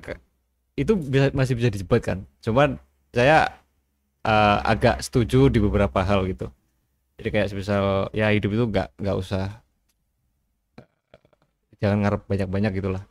ke- 0.00 0.20
itu 0.78 0.92
bisa 0.98 1.30
masih 1.36 1.54
bisa 1.58 1.70
dijebat 1.72 2.02
kan. 2.04 2.18
Cuman 2.44 2.78
saya 3.14 3.50
eh, 4.26 4.58
agak 4.66 5.02
setuju 5.06 5.48
di 5.52 5.58
beberapa 5.62 6.00
hal 6.04 6.26
gitu. 6.30 6.50
Jadi 7.20 7.28
kayak 7.34 7.48
semisal 7.52 8.10
ya 8.16 8.30
hidup 8.34 8.50
itu 8.56 8.64
nggak 8.72 8.88
nggak 9.00 9.16
usah 9.18 9.62
jangan 11.82 11.98
ngarep 12.02 12.22
banyak-banyak 12.30 12.72
gitulah. 12.78 13.05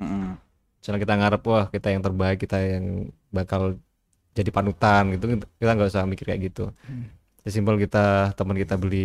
mm-mm. 0.00 0.38
misalnya 0.78 1.00
kita 1.04 1.14
ngarep 1.18 1.42
wah 1.50 1.66
kita 1.74 1.88
yang 1.94 2.02
terbaik 2.06 2.38
kita 2.38 2.56
yang 2.62 2.84
bakal 3.34 3.62
jadi 4.38 4.50
panutan 4.54 5.02
gitu. 5.14 5.24
Kita 5.58 5.70
nggak 5.74 5.90
usah 5.90 6.02
mikir 6.06 6.26
kayak 6.30 6.42
gitu. 6.52 6.70
Hmm. 6.86 7.10
sesimpel 7.46 7.80
kita 7.80 8.36
teman 8.36 8.56
kita 8.60 8.76
beli 8.76 8.98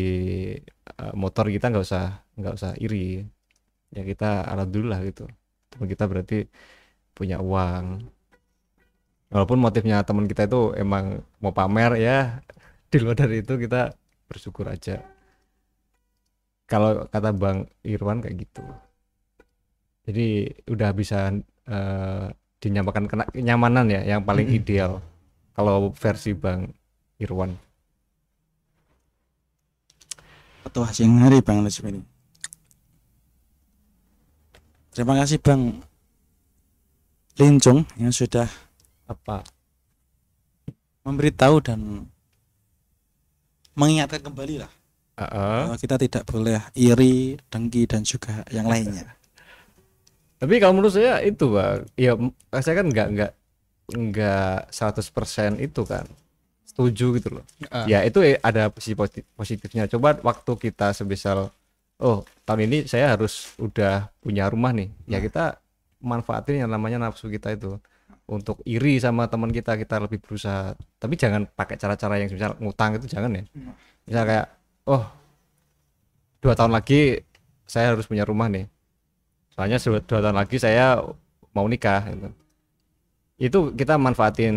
uh, 1.00 1.14
motor 1.16 1.48
kita 1.48 1.72
nggak 1.72 1.86
usah 1.88 2.04
nggak 2.38 2.54
usah 2.60 2.72
iri. 2.78 3.26
Ya 3.96 4.02
kita 4.06 4.46
alhamdulillah 4.52 5.00
gitu. 5.10 5.26
Teman 5.74 5.88
kita 5.90 6.04
berarti 6.12 6.36
punya 7.18 7.38
uang. 7.42 7.86
Walaupun 9.34 9.58
motifnya 9.58 10.06
teman 10.06 10.30
kita 10.30 10.46
itu 10.46 10.78
emang 10.78 11.26
mau 11.42 11.54
pamer 11.58 11.92
ya 11.98 12.18
di 12.92 12.98
luar 13.02 13.18
dari 13.18 13.42
itu 13.42 13.54
kita 13.58 13.94
bersyukur 14.30 14.66
aja. 14.70 15.02
Kalau 16.72 16.92
kata 17.14 17.30
Bang 17.36 17.68
Irwan 17.84 18.20
kayak 18.24 18.36
gitu 18.48 18.64
jadi 20.08 20.52
udah 20.68 20.90
bisa 20.96 21.32
eh, 21.68 22.26
dinyamakan 22.64 23.04
kena 23.12 23.26
kenyamanan 23.32 23.88
ya 23.92 24.02
yang 24.16 24.22
paling 24.24 24.48
Mm-mm. 24.48 24.58
ideal 24.60 25.04
kalau 25.56 25.92
versi 25.96 26.32
Bang 26.36 26.72
Irwan 27.20 27.56
Petuah 30.64 30.90
siang 30.96 31.20
hari 31.20 31.44
Bang 31.44 31.60
Najib 31.60 31.86
ini. 31.92 32.00
Terima 34.96 35.14
kasih 35.20 35.38
Bang 35.44 35.84
Lincung 37.36 37.84
yang 38.00 38.14
sudah 38.14 38.48
apa 39.10 39.44
memberitahu 41.04 41.56
dan 41.66 42.08
mengingatkan 43.76 44.22
kembali 44.24 44.64
lah 44.64 44.72
Heeh. 45.20 45.62
bahwa 45.66 45.76
kita 45.78 45.96
tidak 45.98 46.24
boleh 46.30 46.62
iri, 46.78 47.38
dengki 47.52 47.90
dan 47.90 48.02
juga 48.06 48.46
yang 48.54 48.70
lainnya. 48.70 49.18
Tapi 50.44 50.60
kalau 50.60 50.76
menurut 50.76 50.92
saya 50.92 51.24
itu 51.24 51.56
bang, 51.56 51.88
ya 51.96 52.20
saya 52.60 52.84
kan 52.84 52.92
nggak 52.92 53.08
nggak 53.16 53.32
nggak 53.96 54.58
100% 54.76 55.56
itu 55.64 55.82
kan 55.88 56.04
setuju 56.68 57.16
gitu 57.16 57.30
loh. 57.40 57.46
Ah. 57.72 57.88
Ya 57.88 58.04
itu 58.04 58.20
eh, 58.20 58.36
ada 58.44 58.68
sisi 58.76 58.92
posi- 58.92 59.24
positifnya. 59.40 59.88
Coba 59.88 60.20
waktu 60.20 60.52
kita 60.60 60.92
sebisal, 60.92 61.48
oh 62.04 62.28
tahun 62.44 62.68
ini 62.68 62.78
saya 62.92 63.16
harus 63.16 63.56
udah 63.56 64.12
punya 64.20 64.52
rumah 64.52 64.76
nih, 64.76 64.92
ya 65.08 65.16
Nah. 65.16 65.22
kita 65.24 65.44
manfaatin 66.04 66.68
yang 66.68 66.72
namanya 66.72 67.00
nafsu 67.00 67.32
kita 67.32 67.56
itu 67.56 67.80
untuk 68.28 68.60
iri 68.68 69.00
sama 69.00 69.32
teman 69.32 69.48
kita 69.48 69.80
kita 69.80 69.96
lebih 70.04 70.20
berusaha. 70.20 70.76
Tapi 71.00 71.16
jangan 71.16 71.48
pakai 71.48 71.80
cara-cara 71.80 72.20
yang 72.20 72.28
misal 72.28 72.60
ngutang 72.60 73.00
itu 73.00 73.08
jangan 73.08 73.32
ya. 73.32 73.44
Nah. 73.56 73.76
Misal 74.04 74.24
kayak, 74.28 74.48
oh 74.92 75.04
dua 76.44 76.52
tahun 76.60 76.76
lagi 76.76 77.24
saya 77.64 77.96
harus 77.96 78.04
punya 78.04 78.28
rumah 78.28 78.52
nih 78.52 78.68
soalnya 79.54 79.78
dua, 79.80 80.02
tahun 80.02 80.36
lagi 80.36 80.58
saya 80.58 81.00
mau 81.54 81.70
nikah 81.70 82.10
gitu. 82.10 82.30
itu 83.38 83.60
kita 83.78 83.98
manfaatin 84.02 84.56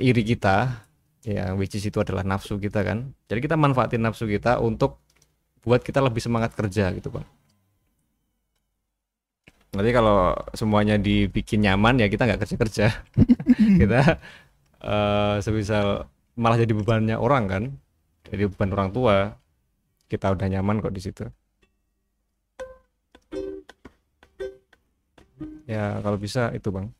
iri 0.00 0.22
kita 0.24 0.84
ya 1.24 1.52
which 1.56 1.76
is 1.76 1.84
itu 1.84 2.00
adalah 2.00 2.24
nafsu 2.24 2.56
kita 2.56 2.80
kan. 2.80 3.12
Jadi 3.28 3.40
kita 3.44 3.56
manfaatin 3.60 4.00
nafsu 4.00 4.24
kita 4.24 4.56
untuk 4.60 5.00
buat 5.64 5.84
kita 5.84 6.00
lebih 6.00 6.24
semangat 6.24 6.56
kerja 6.56 6.88
gitu 6.96 7.12
bang 7.12 7.26
nanti 9.70 9.90
kalau 9.94 10.34
semuanya 10.50 10.98
dibikin 10.98 11.62
nyaman 11.62 12.02
ya 12.02 12.10
kita 12.10 12.26
nggak 12.26 12.42
kerja 12.42 12.56
kerja 12.58 12.86
kita 13.80 14.18
eh 14.80 15.36
sebisa 15.44 16.08
malah 16.38 16.58
jadi 16.58 16.72
bebannya 16.72 17.16
orang 17.20 17.44
kan. 17.46 17.64
Jadi 18.30 18.46
beban 18.46 18.70
orang 18.74 18.90
tua 18.94 19.34
kita 20.10 20.30
udah 20.34 20.46
nyaman 20.50 20.82
kok 20.82 20.94
di 20.94 21.02
situ 21.02 21.24
ya 25.70 26.02
kalau 26.02 26.18
bisa 26.18 26.50
itu 26.50 26.68
bang. 26.74 26.90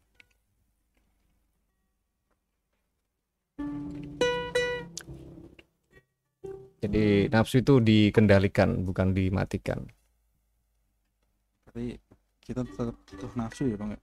Jadi 6.80 7.28
nafsu 7.28 7.60
itu 7.60 7.76
dikendalikan 7.82 8.86
bukan 8.86 9.12
dimatikan. 9.12 9.84
Tapi 11.68 11.98
kita 12.40 12.64
tetap 12.64 12.96
butuh 13.04 13.30
nafsu 13.36 13.68
ya 13.68 13.76
bang 13.76 13.90
ya? 13.92 14.00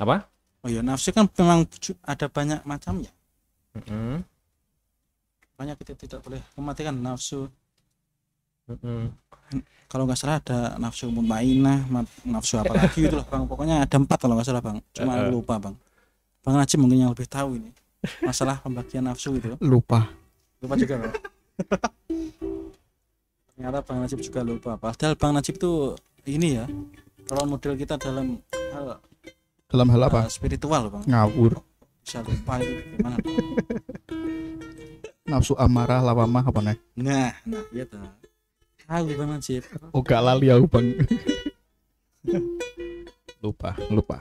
apa? 0.00 0.16
Oh 0.64 0.70
ya 0.72 0.80
nafsu 0.80 1.12
kan 1.12 1.28
memang 1.36 1.66
ada 2.06 2.26
banyak 2.30 2.62
macamnya. 2.64 3.12
Mm 3.76 3.82
-hmm. 3.88 4.16
banyak 5.52 5.76
kita 5.84 5.94
tidak 5.94 6.20
boleh 6.24 6.42
mematikan 6.56 6.96
nafsu. 6.96 7.50
Mm-mm. 8.68 9.10
Kalau 9.86 10.08
nggak 10.08 10.16
salah 10.16 10.40
ada 10.40 10.80
nafsu 10.80 11.12
mutmainah, 11.12 11.84
ma- 11.86 12.08
nafsu 12.24 12.56
apa 12.56 12.72
lagi 12.72 13.04
itu 13.04 13.12
lah 13.12 13.26
bang. 13.26 13.44
Pokoknya 13.44 13.84
ada 13.84 13.96
empat 13.98 14.18
kalau 14.18 14.34
nggak 14.38 14.48
salah 14.48 14.62
bang. 14.64 14.78
Cuma 14.90 15.12
Eh, 15.12 15.16
eh. 15.16 15.22
aku 15.22 15.30
lupa 15.34 15.54
bang. 15.58 15.74
Bang 16.42 16.56
Najib 16.56 16.78
mungkin 16.80 16.98
yang 16.98 17.12
lebih 17.12 17.28
tahu 17.28 17.54
ini 17.54 17.70
masalah 18.24 18.58
pembagian 18.58 19.04
nafsu 19.04 19.36
itu. 19.36 19.54
lupa 19.60 20.08
Lupa 20.58 20.74
juga 20.74 20.94
bang. 20.98 21.12
Ternyata 23.52 23.78
Bang 23.84 23.98
Najib 24.00 24.18
juga 24.18 24.40
lupa. 24.42 24.74
Padahal 24.74 25.14
Bang 25.14 25.36
Najib 25.36 25.54
tuh 25.56 25.94
ini 26.24 26.56
ya 26.56 26.64
role 27.28 27.46
model 27.48 27.76
kita 27.76 27.94
dalam 27.96 28.40
hal 28.72 28.98
dalam 29.68 29.88
hal 29.88 30.00
apa 30.02 30.20
uh, 30.24 30.30
spiritual 30.30 30.88
bang. 30.88 31.04
ngawur 31.06 31.60
Bisa 32.02 32.18
lupa 32.20 32.58
itu 32.58 32.72
gimana? 32.96 33.16
Bang? 33.20 33.36
nafsu 35.22 35.54
amarah 35.54 36.02
lawamah 36.02 36.42
apa 36.42 36.60
nih 36.60 36.76
Nah, 36.98 37.30
nah 37.44 37.62
iya 37.70 37.84
tuh. 37.86 38.02
Tahu 38.88 39.06
Bang 39.16 39.30
Najib. 39.34 39.62
oh 39.94 40.02
gak 40.04 40.22
lali 40.22 40.48
aku 40.52 40.66
bang. 40.68 40.86
Lupa 43.42 43.74
lupa. 43.90 44.18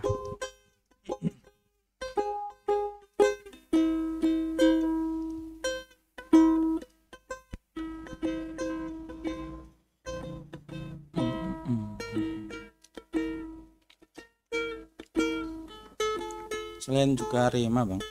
Selain 16.81 17.13
juga 17.13 17.45
Rema 17.53 17.85
bang, 17.85 18.01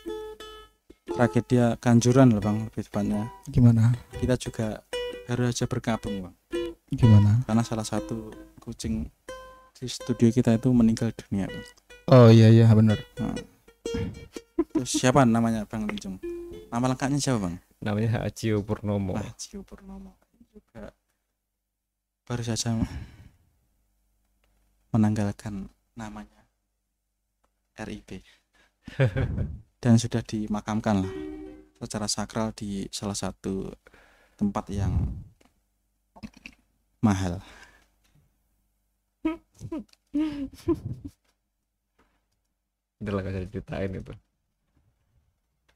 tragedia 1.11 1.75
Kanjuran 1.83 2.31
loh 2.31 2.39
bang 2.39 2.71
lebih 2.71 2.87
tepatnya. 2.87 3.27
gimana? 3.51 3.91
Kita 4.15 4.39
juga 4.39 4.87
baru 5.27 5.51
aja 5.51 5.67
bergabung 5.67 6.23
bang, 6.23 6.35
gimana 6.95 7.43
karena 7.47 7.63
salah 7.63 7.87
satu 7.87 8.35
kucing 8.59 9.07
di 9.75 9.87
studio 9.89 10.29
kita 10.29 10.59
itu 10.59 10.69
meninggal 10.75 11.15
dunia. 11.15 11.49
Bang. 11.49 11.67
oh 12.11 12.29
iya 12.29 12.51
iya 12.51 12.69
bener 12.71 13.01
Nah. 13.17 13.35
Terus 14.61 14.93
siapa 14.93 15.25
namanya 15.25 15.65
bang 15.67 15.89
Linjung? 15.89 16.21
Nama 16.71 16.85
lengkapnya 16.95 17.19
siapa 17.19 17.49
bang? 17.49 17.57
Namanya 17.81 18.23
Acio 18.23 18.61
Purnomo. 18.61 19.17
Wahyu 19.17 19.65
Purnomo 19.65 20.15
juga 20.53 20.93
baru 22.29 22.43
saja 22.45 22.77
menanggalkan 24.91 25.71
namanya 25.95 26.47
RIP 27.79 28.23
dan 29.83 29.95
sudah 29.97 30.23
dimakamkan 30.23 31.07
lah 31.07 31.15
secara 31.81 32.07
sakral 32.11 32.53
di 32.53 32.87
salah 32.93 33.17
satu 33.17 33.73
tempat 34.37 34.69
yang 34.69 34.93
mahal. 37.11 37.35
Udah 43.03 43.13
lah 43.17 43.21
gak 43.27 43.33
usah 43.35 43.51
ceritain 43.51 43.91
itu. 43.91 44.15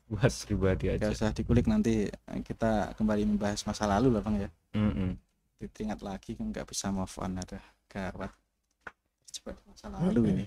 Buat 0.07 0.33
pribadi 0.47 0.87
aja. 0.95 1.11
Gak 1.11 1.17
usah 1.19 1.35
dikulik 1.35 1.67
nanti 1.67 2.07
kita 2.47 2.95
kembali 2.95 3.35
membahas 3.35 3.67
masa 3.67 3.91
lalu 3.91 4.15
lah 4.15 4.23
bang 4.23 4.47
ya. 4.47 4.51
Mm-mm. 4.79 5.19
Diingat 5.65 6.05
lagi 6.05 6.37
kan 6.37 6.53
nggak 6.53 6.69
bisa 6.69 6.93
move 6.93 7.17
on 7.19 7.41
ada 7.41 7.59
gawat. 7.89 8.31
Cepat 9.33 9.57
masa 9.67 9.89
lalu 9.91 10.21
ini. 10.31 10.47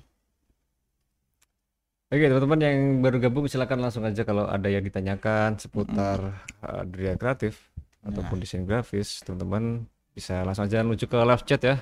Oke 2.07 2.23
teman-teman 2.23 2.59
yang 2.63 2.77
baru 3.03 3.17
gabung 3.19 3.51
silakan 3.51 3.83
langsung 3.83 4.07
aja 4.07 4.23
kalau 4.23 4.47
ada 4.47 4.71
yang 4.71 4.79
ditanyakan 4.79 5.59
seputar 5.59 6.39
uh, 6.63 6.83
dunia 6.87 7.19
kreatif 7.19 7.67
ataupun 7.99 8.39
desain 8.39 8.63
grafis 8.63 9.19
teman-teman 9.27 9.83
bisa 10.17 10.41
langsung 10.41 10.65
aja 10.65 10.81
menuju 10.81 11.05
ke 11.05 11.17
live 11.29 11.45
chat 11.45 11.61
ya. 11.61 11.77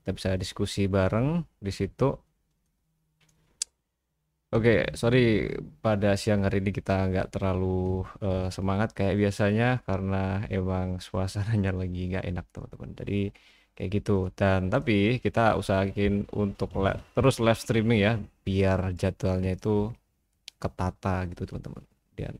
Kita 0.00 0.10
bisa 0.14 0.30
diskusi 0.38 0.86
bareng 0.86 1.42
di 1.58 1.72
situ. 1.74 2.08
Oke 4.50 4.82
sorry 4.98 5.46
pada 5.84 6.18
siang 6.18 6.42
hari 6.46 6.58
ini 6.62 6.70
kita 6.74 7.06
nggak 7.10 7.26
terlalu 7.34 8.02
uh, 8.26 8.50
semangat 8.50 8.88
kayak 8.98 9.14
biasanya 9.22 9.78
karena 9.86 10.42
emang 10.50 10.98
suasananya 10.98 11.70
lagi 11.80 12.00
nggak 12.10 12.26
enak 12.30 12.46
teman-teman. 12.54 12.90
Jadi 13.00 13.18
kayak 13.74 13.90
gitu. 13.96 14.12
Dan 14.38 14.60
tapi 14.74 15.22
kita 15.24 15.58
usahain 15.60 16.26
untuk 16.34 16.70
li- 16.82 17.00
terus 17.14 17.36
live 17.42 17.60
streaming 17.62 18.00
ya 18.06 18.12
biar 18.46 18.78
jadwalnya 19.00 19.50
itu 19.58 19.90
ketata 20.62 21.26
gitu 21.30 21.42
teman-teman. 21.50 21.84
Dan 22.18 22.34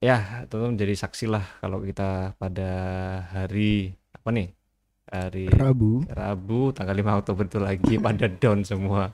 ya 0.00 0.48
teman-teman 0.48 0.80
jadi 0.80 0.94
saksi 0.96 1.28
lah 1.28 1.44
kalau 1.60 1.84
kita 1.84 2.34
pada 2.40 2.70
hari 3.30 3.92
apa 4.16 4.28
nih? 4.32 4.48
Hari 5.10 5.46
Rabu. 5.52 6.06
Rabu 6.08 6.60
tanggal 6.72 6.96
5 6.96 7.20
Oktober 7.20 7.44
itu 7.44 7.60
lagi 7.60 7.94
pada 8.04 8.26
down 8.26 8.64
semua. 8.64 9.12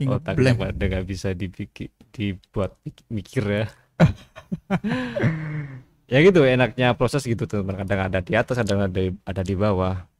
Otaknya 0.00 0.56
pada 0.56 0.80
nggak 0.80 1.06
bisa 1.06 1.34
dipikir 1.34 1.90
dibuat 2.14 2.78
mikir 3.10 3.44
ya. 3.44 3.66
Ya 6.10 6.18
gitu 6.26 6.42
enaknya 6.42 6.98
proses 6.98 7.22
gitu 7.22 7.46
teman 7.46 7.78
kadang 7.78 8.10
ada 8.10 8.18
di 8.18 8.34
atas 8.34 8.58
kadang 8.58 8.82
ada 8.82 8.90
di, 8.90 9.14
ada 9.22 9.46
di 9.46 9.54
bawah 9.54 10.10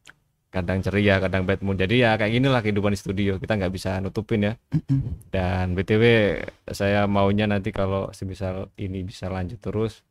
kadang 0.51 0.83
ceria 0.83 1.23
kadang 1.23 1.47
bad 1.47 1.63
mood. 1.63 1.79
Jadi 1.79 2.03
ya 2.03 2.19
kayak 2.19 2.33
gini 2.35 2.49
lah 2.51 2.61
kehidupan 2.61 2.93
di 2.95 3.01
studio. 3.01 3.39
Kita 3.39 3.55
nggak 3.57 3.73
bisa 3.73 4.03
nutupin 4.03 4.51
ya. 4.51 4.55
Dan 5.31 5.79
btw 5.79 6.05
saya 6.67 7.07
maunya 7.07 7.47
nanti 7.47 7.71
kalau 7.71 8.11
semisal 8.11 8.69
ini 8.77 9.07
bisa 9.07 9.31
lanjut 9.31 9.63
terus 9.63 10.03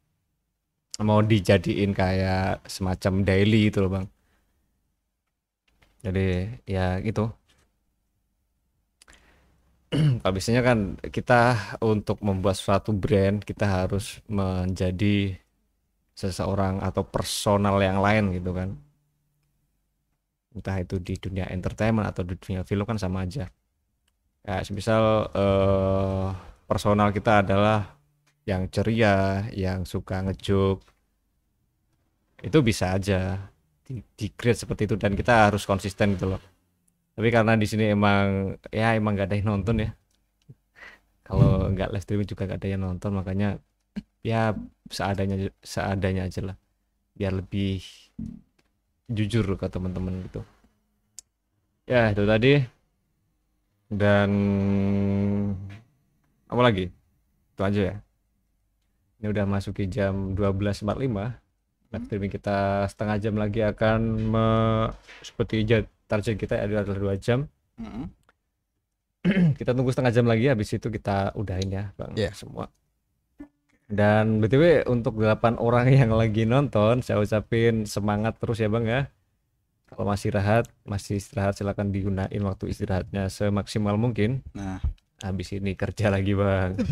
mau 1.03 1.19
dijadiin 1.23 1.91
kayak 1.95 2.63
semacam 2.67 3.13
daily 3.27 3.67
gitu 3.71 3.83
loh 3.85 3.91
bang. 3.99 4.07
Jadi 6.03 6.27
ya 6.63 6.99
gitu. 7.03 7.27
Kalau 10.21 10.33
biasanya 10.35 10.61
kan 10.61 11.01
kita 11.01 11.41
untuk 11.81 12.21
membuat 12.21 12.55
suatu 12.61 12.93
brand 12.93 13.41
kita 13.41 13.65
harus 13.65 14.21
menjadi 14.29 15.33
seseorang 16.13 16.83
atau 16.83 17.01
personal 17.07 17.79
yang 17.81 18.03
lain 18.03 18.35
gitu 18.35 18.51
kan 18.51 18.75
entah 20.55 20.77
itu 20.81 20.97
di 20.97 21.15
dunia 21.17 21.45
entertainment 21.53 22.09
atau 22.09 22.23
di 22.25 22.35
dunia 22.37 22.65
film 22.65 22.85
kan 22.85 22.97
sama 22.97 23.25
aja. 23.25 23.49
Ya 24.45 24.55
semisal 24.65 25.29
eh, 25.35 26.27
personal 26.65 27.13
kita 27.13 27.43
adalah 27.45 27.99
yang 28.49 28.65
ceria 28.73 29.45
yang 29.53 29.85
suka 29.85 30.25
ngejuk. 30.25 30.81
Itu 32.41 32.57
bisa 32.65 32.95
aja. 32.97 33.51
Di, 33.85 34.01
di 34.15 34.27
create 34.33 34.65
seperti 34.65 34.85
itu 34.85 34.95
dan 35.01 35.17
kita 35.17 35.49
harus 35.49 35.65
konsisten 35.65 36.13
gitu 36.17 36.33
loh. 36.37 36.41
Tapi 37.17 37.29
karena 37.35 37.53
di 37.59 37.67
sini 37.67 37.91
emang 37.91 38.55
ya 38.71 38.95
emang 38.95 39.17
gak 39.17 39.33
ada 39.33 39.35
yang 39.37 39.49
nonton 39.59 39.75
ya. 39.85 39.89
Kalau 41.27 41.69
nggak 41.69 41.93
live 41.93 42.03
streaming 42.05 42.29
juga 42.29 42.49
gak 42.49 42.63
ada 42.63 42.69
yang 42.73 42.81
nonton 42.81 43.11
makanya 43.13 43.61
ya 44.25 44.55
seadanya 44.89 45.51
seadanya 45.61 46.25
aja 46.25 46.41
lah. 46.53 46.57
Biar 47.13 47.33
lebih 47.35 47.83
jujur 49.09 49.45
ke 49.57 49.67
teman-teman 49.67 50.13
gitu. 50.29 50.41
Ya 51.89 52.13
itu 52.13 52.23
tadi. 52.29 52.53
Dan 53.89 54.29
apa 56.49 56.61
lagi? 56.61 56.85
Itu 57.53 57.61
aja 57.65 57.81
ya. 57.93 57.95
Ini 59.19 59.27
udah 59.35 59.45
masuki 59.49 59.83
jam 59.91 60.31
12.45 60.37 61.35
live 61.89 62.05
streaming 62.05 62.29
kita 62.31 62.85
setengah 62.85 63.17
jam 63.17 63.33
lagi 63.35 63.65
akan 63.65 63.99
me- 64.29 64.93
seperti 65.25 65.65
target 66.05 66.37
kita 66.37 66.55
adalah 66.61 66.85
dua 66.85 67.17
jam. 67.17 67.49
Mm-mm. 67.81 68.05
kita 69.59 69.75
tunggu 69.75 69.91
setengah 69.91 70.13
jam 70.15 70.25
lagi 70.29 70.47
habis 70.47 70.69
itu 70.71 70.87
kita 70.87 71.35
udahin 71.35 71.69
ya 71.69 71.83
bang 71.99 72.11
Iya. 72.15 72.31
semua 72.31 72.71
dan 73.89 74.37
btw 74.37 74.85
untuk 74.85 75.17
8 75.17 75.57
orang 75.57 75.89
yang 75.99 76.13
lagi 76.13 76.45
nonton 76.45 77.01
saya 77.01 77.17
ucapin 77.17 77.89
semangat 77.89 78.37
terus 78.37 78.61
ya 78.61 78.69
bang 78.69 78.85
ya. 78.85 79.01
Kalau 79.89 80.05
masih 80.05 80.29
istirahat 80.29 80.69
masih 80.85 81.17
istirahat 81.17 81.57
silakan 81.57 81.89
digunain 81.89 82.41
waktu 82.45 82.69
istirahatnya 82.69 83.25
semaksimal 83.33 83.97
mungkin. 83.97 84.45
Nah, 84.53 84.77
habis 85.25 85.49
ini 85.57 85.73
kerja 85.73 86.13
lagi 86.13 86.37
bang. 86.37 86.77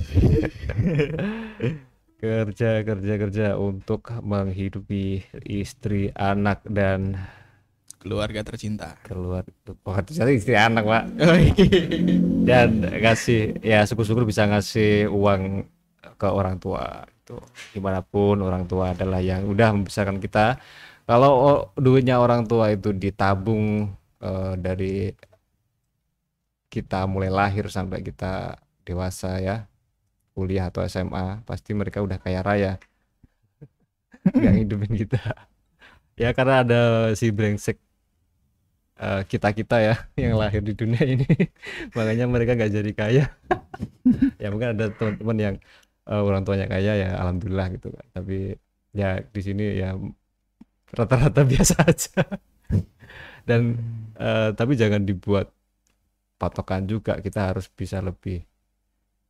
Kerja 2.18 2.82
kerja 2.82 3.14
kerja 3.22 3.48
untuk 3.62 4.10
menghidupi 4.10 5.22
istri 5.46 6.10
anak 6.18 6.66
dan 6.66 7.14
keluarga 8.02 8.42
tercinta. 8.42 8.98
Keluar 9.06 9.46
oh, 9.86 10.02
ternyata 10.02 10.34
istri 10.34 10.58
anak 10.58 10.82
pak. 10.82 11.04
Dan 12.50 12.90
ngasih 12.90 13.62
ya 13.62 13.86
syukur-syukur 13.86 14.26
bisa 14.26 14.50
ngasih 14.50 15.14
uang 15.14 15.70
ke 16.18 16.28
orang 16.28 16.58
tua. 16.62 17.04
Gitu 17.08 17.38
di 17.76 17.80
mana 17.84 18.00
pun 18.00 18.40
orang 18.40 18.64
tua 18.66 18.96
adalah 18.96 19.20
yang 19.20 19.44
udah 19.48 19.76
membesarkan 19.76 20.18
kita. 20.24 20.60
Kalau 21.08 21.68
duitnya 21.80 22.20
orang 22.20 22.48
tua 22.48 22.72
itu 22.72 22.92
ditabung 22.92 23.92
eh, 24.24 24.54
dari 24.60 25.12
kita 26.68 27.08
mulai 27.08 27.32
lahir 27.32 27.72
sampai 27.72 28.04
kita 28.04 28.60
dewasa 28.84 29.40
ya 29.40 29.68
kuliah 30.36 30.70
atau 30.70 30.86
SMA 30.86 31.42
pasti 31.48 31.72
mereka 31.74 32.04
udah 32.04 32.20
kaya 32.22 32.40
raya. 32.44 32.74
Nggak 34.28 34.56
hidupin 34.64 34.94
kita. 34.96 35.22
Ya 36.18 36.34
karena 36.34 36.66
ada 36.66 36.82
si 37.14 37.30
brengsek 37.30 37.78
kita 39.30 39.54
kita 39.54 39.78
ya 39.78 39.96
yang 40.26 40.34
lahir 40.34 40.66
di 40.66 40.74
dunia 40.74 41.06
ini. 41.06 41.30
Makanya 41.98 42.26
mereka 42.26 42.58
nggak 42.58 42.74
jadi 42.74 42.92
kaya. 42.98 43.26
Ya 44.42 44.48
mungkin 44.50 44.74
ada 44.74 44.90
teman-teman 44.90 45.38
yang 45.38 45.56
eh, 46.08 46.22
orang 46.24 46.44
tuanya 46.48 46.66
kaya 46.72 46.94
ya 46.98 47.10
alhamdulillah 47.20 47.68
gitu 47.76 47.92
kan. 47.92 48.06
Tapi 48.16 48.56
ya 48.96 49.20
di 49.22 49.42
sini 49.44 49.66
ya 49.78 49.94
rata-rata 50.96 51.42
biasa 51.52 51.76
aja. 51.84 52.24
Dan 53.48 53.62
eh, 54.20 54.50
tapi 54.56 54.74
jangan 54.80 55.04
dibuat 55.04 55.52
patokan 56.40 56.88
juga. 56.88 57.20
Kita 57.20 57.54
harus 57.54 57.68
bisa 57.72 58.00
lebih 58.00 58.44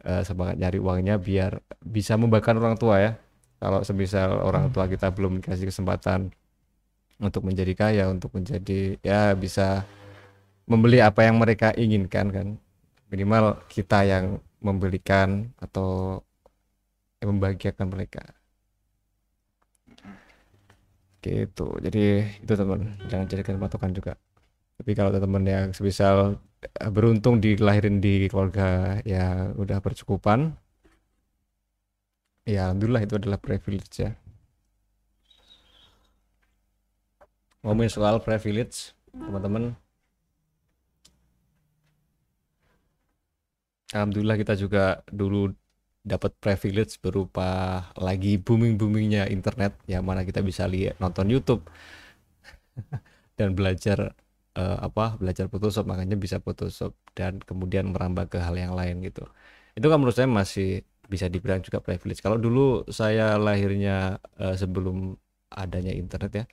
eh, 0.06 0.24
semangat 0.26 0.56
nyari 0.62 0.78
uangnya 0.82 1.16
biar 1.18 1.62
bisa 1.82 2.16
membanggakan 2.18 2.58
orang 2.62 2.78
tua 2.78 2.96
ya. 3.02 3.12
Kalau 3.58 3.82
semisal 3.82 4.38
orang 4.38 4.70
tua 4.70 4.86
kita 4.86 5.10
belum 5.10 5.42
dikasih 5.42 5.74
kesempatan 5.74 6.30
untuk 7.18 7.42
menjadi 7.42 7.74
kaya 7.74 8.04
untuk 8.14 8.30
menjadi 8.38 9.02
ya 9.02 9.34
bisa 9.34 9.82
membeli 10.70 11.02
apa 11.02 11.26
yang 11.26 11.42
mereka 11.42 11.74
inginkan 11.74 12.30
kan. 12.30 12.48
Minimal 13.10 13.66
kita 13.72 14.04
yang 14.04 14.38
membelikan 14.62 15.50
atau 15.58 16.22
yang 17.22 17.30
membahagiakan 17.38 17.88
mereka. 17.90 18.24
Gitu. 21.22 21.68
Jadi 21.84 22.04
itu 22.46 22.54
teman 22.54 22.96
jangan 23.10 23.26
jadikan 23.28 23.58
patokan 23.60 23.92
juga. 23.92 24.14
Tapi 24.78 24.92
kalau 24.94 25.10
teman 25.10 25.44
yang 25.44 25.68
sebisal 25.74 26.38
eh, 26.62 26.92
beruntung 26.94 27.42
dilahirin 27.42 27.98
di 27.98 28.30
keluarga 28.30 29.02
yang 29.02 29.58
udah 29.58 29.82
bercukupan 29.82 30.54
ya 32.48 32.72
alhamdulillah 32.72 33.04
itu 33.04 33.20
adalah 33.20 33.36
privilege 33.44 33.92
ya 34.00 34.16
ngomongin 37.68 37.92
soal 37.92 38.24
privilege 38.24 38.96
teman-teman. 39.12 39.76
Alhamdulillah 43.92 44.40
kita 44.40 44.54
juga 44.56 45.04
dulu 45.12 45.52
dapat 46.14 46.32
privilege 46.44 46.94
berupa 47.04 47.48
lagi 48.00 48.40
booming-boomingnya 48.40 49.28
internet 49.36 49.76
yang 49.92 50.04
mana 50.08 50.22
kita 50.28 50.40
bisa 50.50 50.64
lihat 50.74 50.96
nonton 51.04 51.28
YouTube 51.34 51.64
dan 53.38 53.54
belajar 53.58 54.14
eh, 54.58 54.78
apa 54.88 55.18
belajar 55.22 55.46
Photoshop 55.52 55.86
makanya 55.90 56.16
bisa 56.20 56.38
Photoshop 56.42 56.94
dan 57.18 57.40
kemudian 57.44 57.92
merambah 57.94 58.26
ke 58.32 58.38
hal 58.42 58.56
yang 58.58 58.74
lain 58.80 59.04
gitu. 59.06 59.24
Itu 59.78 59.88
kan 59.92 59.98
menurut 60.02 60.18
saya 60.18 60.30
masih 60.30 60.82
bisa 61.08 61.28
dibilang 61.32 61.62
juga 61.64 61.80
privilege. 61.84 62.20
Kalau 62.26 62.38
dulu 62.42 62.84
saya 62.92 63.38
lahirnya 63.40 64.20
eh, 64.42 64.56
sebelum 64.58 65.16
adanya 65.54 65.94
internet 65.96 66.32
ya. 66.44 66.46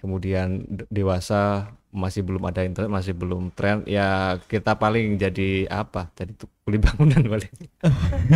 Kemudian 0.00 0.48
de- 0.66 0.88
dewasa 0.90 1.70
masih 1.92 2.24
belum 2.24 2.40
ada 2.48 2.64
internet, 2.64 2.88
masih 2.88 3.12
belum 3.12 3.52
tren 3.52 3.84
ya 3.84 4.40
kita 4.48 4.80
paling 4.80 5.20
jadi 5.20 5.68
apa? 5.68 6.08
Jadi 6.16 6.32
kuli 6.64 6.80
bangunan 6.80 7.20
paling. 7.20 7.52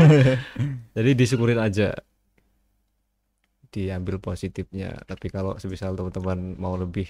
Jadi 0.96 1.10
disyukurin 1.16 1.56
aja. 1.56 1.96
Diambil 3.72 4.20
positifnya. 4.20 5.00
Tapi 5.08 5.32
kalau 5.32 5.56
sebisal 5.56 5.96
teman-teman 5.96 6.60
mau 6.60 6.76
lebih 6.76 7.08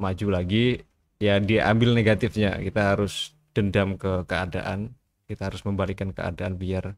maju 0.00 0.26
lagi 0.32 0.80
ya 1.20 1.36
diambil 1.36 1.92
negatifnya. 1.92 2.56
Kita 2.64 2.96
harus 2.96 3.36
dendam 3.52 4.00
ke 4.00 4.24
keadaan. 4.24 4.96
Kita 5.28 5.52
harus 5.52 5.60
membalikan 5.68 6.16
keadaan 6.16 6.56
biar 6.56 6.96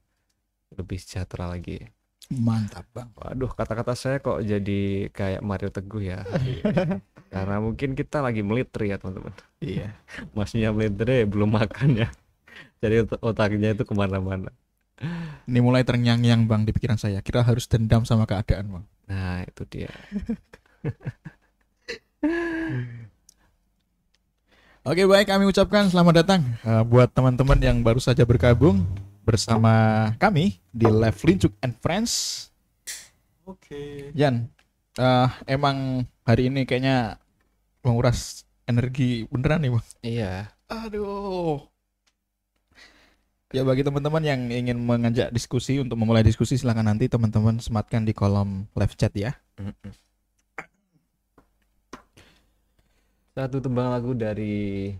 lebih 0.78 0.98
sejahtera 1.02 1.50
lagi. 1.50 1.95
Mantap, 2.26 2.82
Bang. 2.90 3.14
Waduh, 3.14 3.54
kata-kata 3.54 3.94
saya 3.94 4.18
kok 4.18 4.42
jadi 4.42 5.06
kayak 5.14 5.46
Mario 5.46 5.70
Teguh 5.70 6.02
ya. 6.02 6.26
Karena 7.34 7.62
mungkin 7.62 7.94
kita 7.94 8.18
lagi 8.18 8.42
melitri 8.42 8.90
ya 8.90 8.98
teman-teman. 8.98 9.30
Iya. 9.62 9.94
Masnya 10.36 10.74
melitri 10.74 11.22
belum 11.22 11.54
makan 11.54 12.02
ya. 12.02 12.08
Jadi 12.82 13.06
ot- 13.06 13.22
otaknya 13.22 13.78
itu 13.78 13.86
ke 13.86 13.94
mana-mana. 13.94 14.50
Ini 15.46 15.60
mulai 15.62 15.86
terngiang-ngiang, 15.86 16.50
Bang, 16.50 16.66
di 16.66 16.74
pikiran 16.74 16.98
saya. 16.98 17.22
Kira 17.22 17.46
harus 17.46 17.70
dendam 17.70 18.02
sama 18.02 18.26
keadaan, 18.26 18.66
Bang. 18.74 18.84
Nah 19.06 19.46
itu 19.46 19.62
dia. 19.70 19.92
Oke 24.86 25.02
baik 25.02 25.26
kami 25.26 25.50
ucapkan 25.50 25.90
selamat 25.90 26.22
datang 26.22 26.40
eh, 26.62 26.82
buat 26.86 27.10
teman-teman 27.10 27.58
yang 27.58 27.82
baru 27.82 27.98
saja 27.98 28.22
bergabung 28.22 28.86
bersama 29.26 29.74
kami 30.22 30.62
di 30.70 30.86
Live 30.86 31.26
Lincuk 31.26 31.50
and 31.58 31.74
Friends. 31.82 32.46
Oke. 33.42 34.14
Jan, 34.14 34.46
eh, 34.94 35.28
emang 35.50 36.06
hari 36.22 36.46
ini 36.46 36.62
kayaknya 36.62 37.18
menguras 37.82 38.46
energi 38.70 39.26
beneran 39.26 39.66
nih 39.66 39.70
bang. 39.74 39.86
Iya. 40.06 40.32
Aduh. 40.70 41.66
Ya 43.50 43.62
bagi 43.66 43.82
teman-teman 43.82 44.22
yang 44.22 44.46
ingin 44.50 44.78
mengajak 44.78 45.34
diskusi 45.34 45.82
untuk 45.82 45.98
memulai 45.98 46.22
diskusi 46.22 46.54
silahkan 46.54 46.86
nanti 46.86 47.10
teman-teman 47.10 47.58
sematkan 47.58 48.06
di 48.06 48.14
kolom 48.14 48.70
live 48.78 48.94
chat 48.94 49.10
ya. 49.14 49.34
Satu 53.34 53.58
tembang 53.58 53.90
lagu 53.90 54.14
dari 54.14 54.90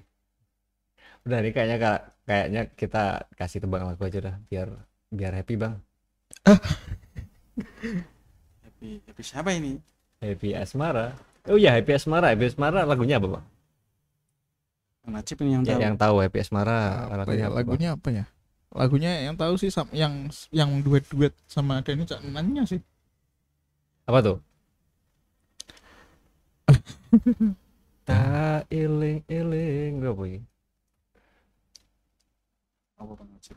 nih 1.27 1.51
kayaknya 1.51 1.79
Kak, 1.83 2.01
kayaknya 2.27 2.69
kita 2.75 3.27
kasih 3.39 3.63
tembang 3.63 3.87
lagu 3.87 4.03
aja 4.03 4.19
dah 4.21 4.37
biar 4.51 4.69
biar 5.09 5.33
happy 5.33 5.55
Bang. 5.57 5.79
Happy, 8.63 9.01
happy 9.07 9.23
siapa 9.23 9.51
ini? 9.55 9.79
Happy 10.21 10.53
Asmara. 10.53 11.17
Oh 11.47 11.57
iya 11.57 11.73
Happy 11.79 11.95
Asmara. 11.95 12.35
Happy 12.35 12.51
Asmara 12.51 12.83
lagunya 12.85 13.17
apa, 13.23 13.29
Bang? 13.39 13.45
Najib 15.07 15.39
ini 15.47 15.55
yang 15.55 15.63
Ya, 15.63 15.79
tahu. 15.79 15.81
yang 15.87 15.95
tahu 15.97 16.17
Happy 16.19 16.39
Asmara 16.43 17.07
Apa 17.07 17.15
lagunya 17.23 17.47
ya, 17.47 17.47
apa, 17.47 17.57
lagunya 17.63 17.89
apa 17.95 18.09
ya? 18.11 18.25
Lagunya 18.75 19.11
yang 19.25 19.35
tahu 19.39 19.55
sih 19.57 19.71
yang 19.95 20.29
yang 20.51 20.71
duet-duet 20.83 21.33
sama 21.47 21.81
Denny 21.81 22.05
Cak 22.05 22.21
Nannya 22.27 22.67
sih. 22.67 22.83
Apa 24.05 24.19
tuh? 24.21 24.37
Tak 28.07 28.71
iling-iling 28.71 29.99
Gak 29.99 30.15
apa 30.15 30.25
ini? 30.31 30.41
Apa 33.07 33.23
Bang 33.23 33.31
Najib? 33.31 33.55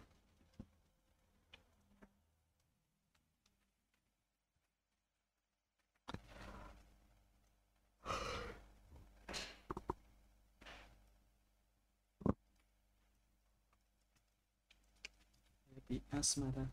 Happy 15.74 15.98
Asmara. 16.14 16.70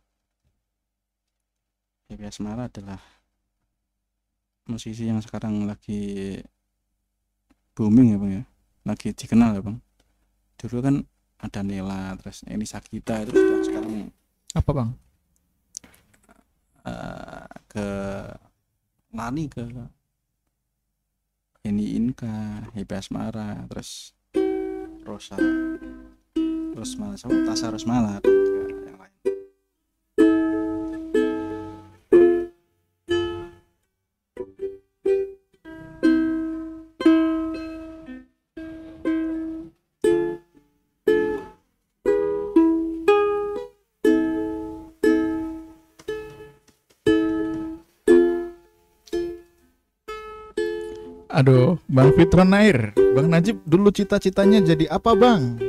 Happy 2.13 2.25
Asmara 2.29 2.69
adalah 2.69 3.01
musisi 4.69 5.09
yang 5.09 5.25
sekarang 5.25 5.65
lagi 5.65 6.45
booming 7.73 8.13
ya 8.13 8.21
bang 8.21 8.33
ya, 8.37 8.45
lagi 8.85 9.17
dikenal 9.17 9.57
ya 9.57 9.65
bang. 9.65 9.81
Dulu 10.61 10.79
kan 10.85 11.09
ada 11.37 11.61
Nela, 11.61 12.17
terus 12.17 12.43
ini 12.49 12.65
Sakita 12.65 13.21
itu 13.23 13.33
sudah 13.37 13.61
sekarang 13.65 14.09
Apa 14.57 14.71
bang? 14.73 14.91
eh, 16.87 17.47
ke 17.69 17.89
lari 19.13 19.45
ke 19.51 19.65
Yeni 21.67 21.99
Inka, 21.99 22.63
Happy 22.73 22.95
Asmara, 22.95 23.67
terus 23.67 24.15
Rosa, 25.03 25.35
Rosmala, 26.79 27.19
sama 27.19 27.43
Tasa 27.43 27.75
Rosmala, 27.75 28.23
Fitron 52.17 52.49
Nair, 52.49 52.97
Bang 53.13 53.29
Najib 53.29 53.61
dulu 53.69 53.93
cita-citanya 53.93 54.65
jadi 54.65 54.89
apa 54.89 55.13
bang? 55.13 55.61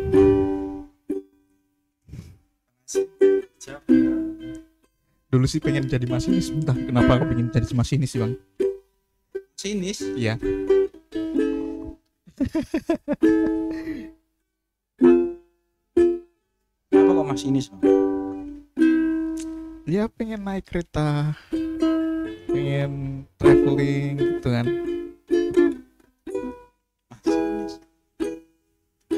dulu 5.28 5.44
sih 5.44 5.60
pengen 5.60 5.92
jadi 5.92 6.08
masinis. 6.08 6.48
Entah 6.48 6.72
kenapa 6.72 7.20
aku 7.20 7.36
pengen 7.36 7.52
jadi 7.52 7.68
masinis 7.76 8.16
sih 8.16 8.24
bang. 8.24 8.40
Sinis 9.60 10.00
iya. 10.16 10.40
Apa 16.96 17.10
kok 17.12 17.26
mas 17.28 17.44
sinis 17.44 17.68
Bang? 17.76 17.84
ya 19.84 20.08
pengen 20.08 20.48
naik 20.48 20.64
kereta. 20.64 21.36
Pengen 22.48 23.28
traveling 23.36 24.16
gitu 24.16 24.48
kan 24.48 24.96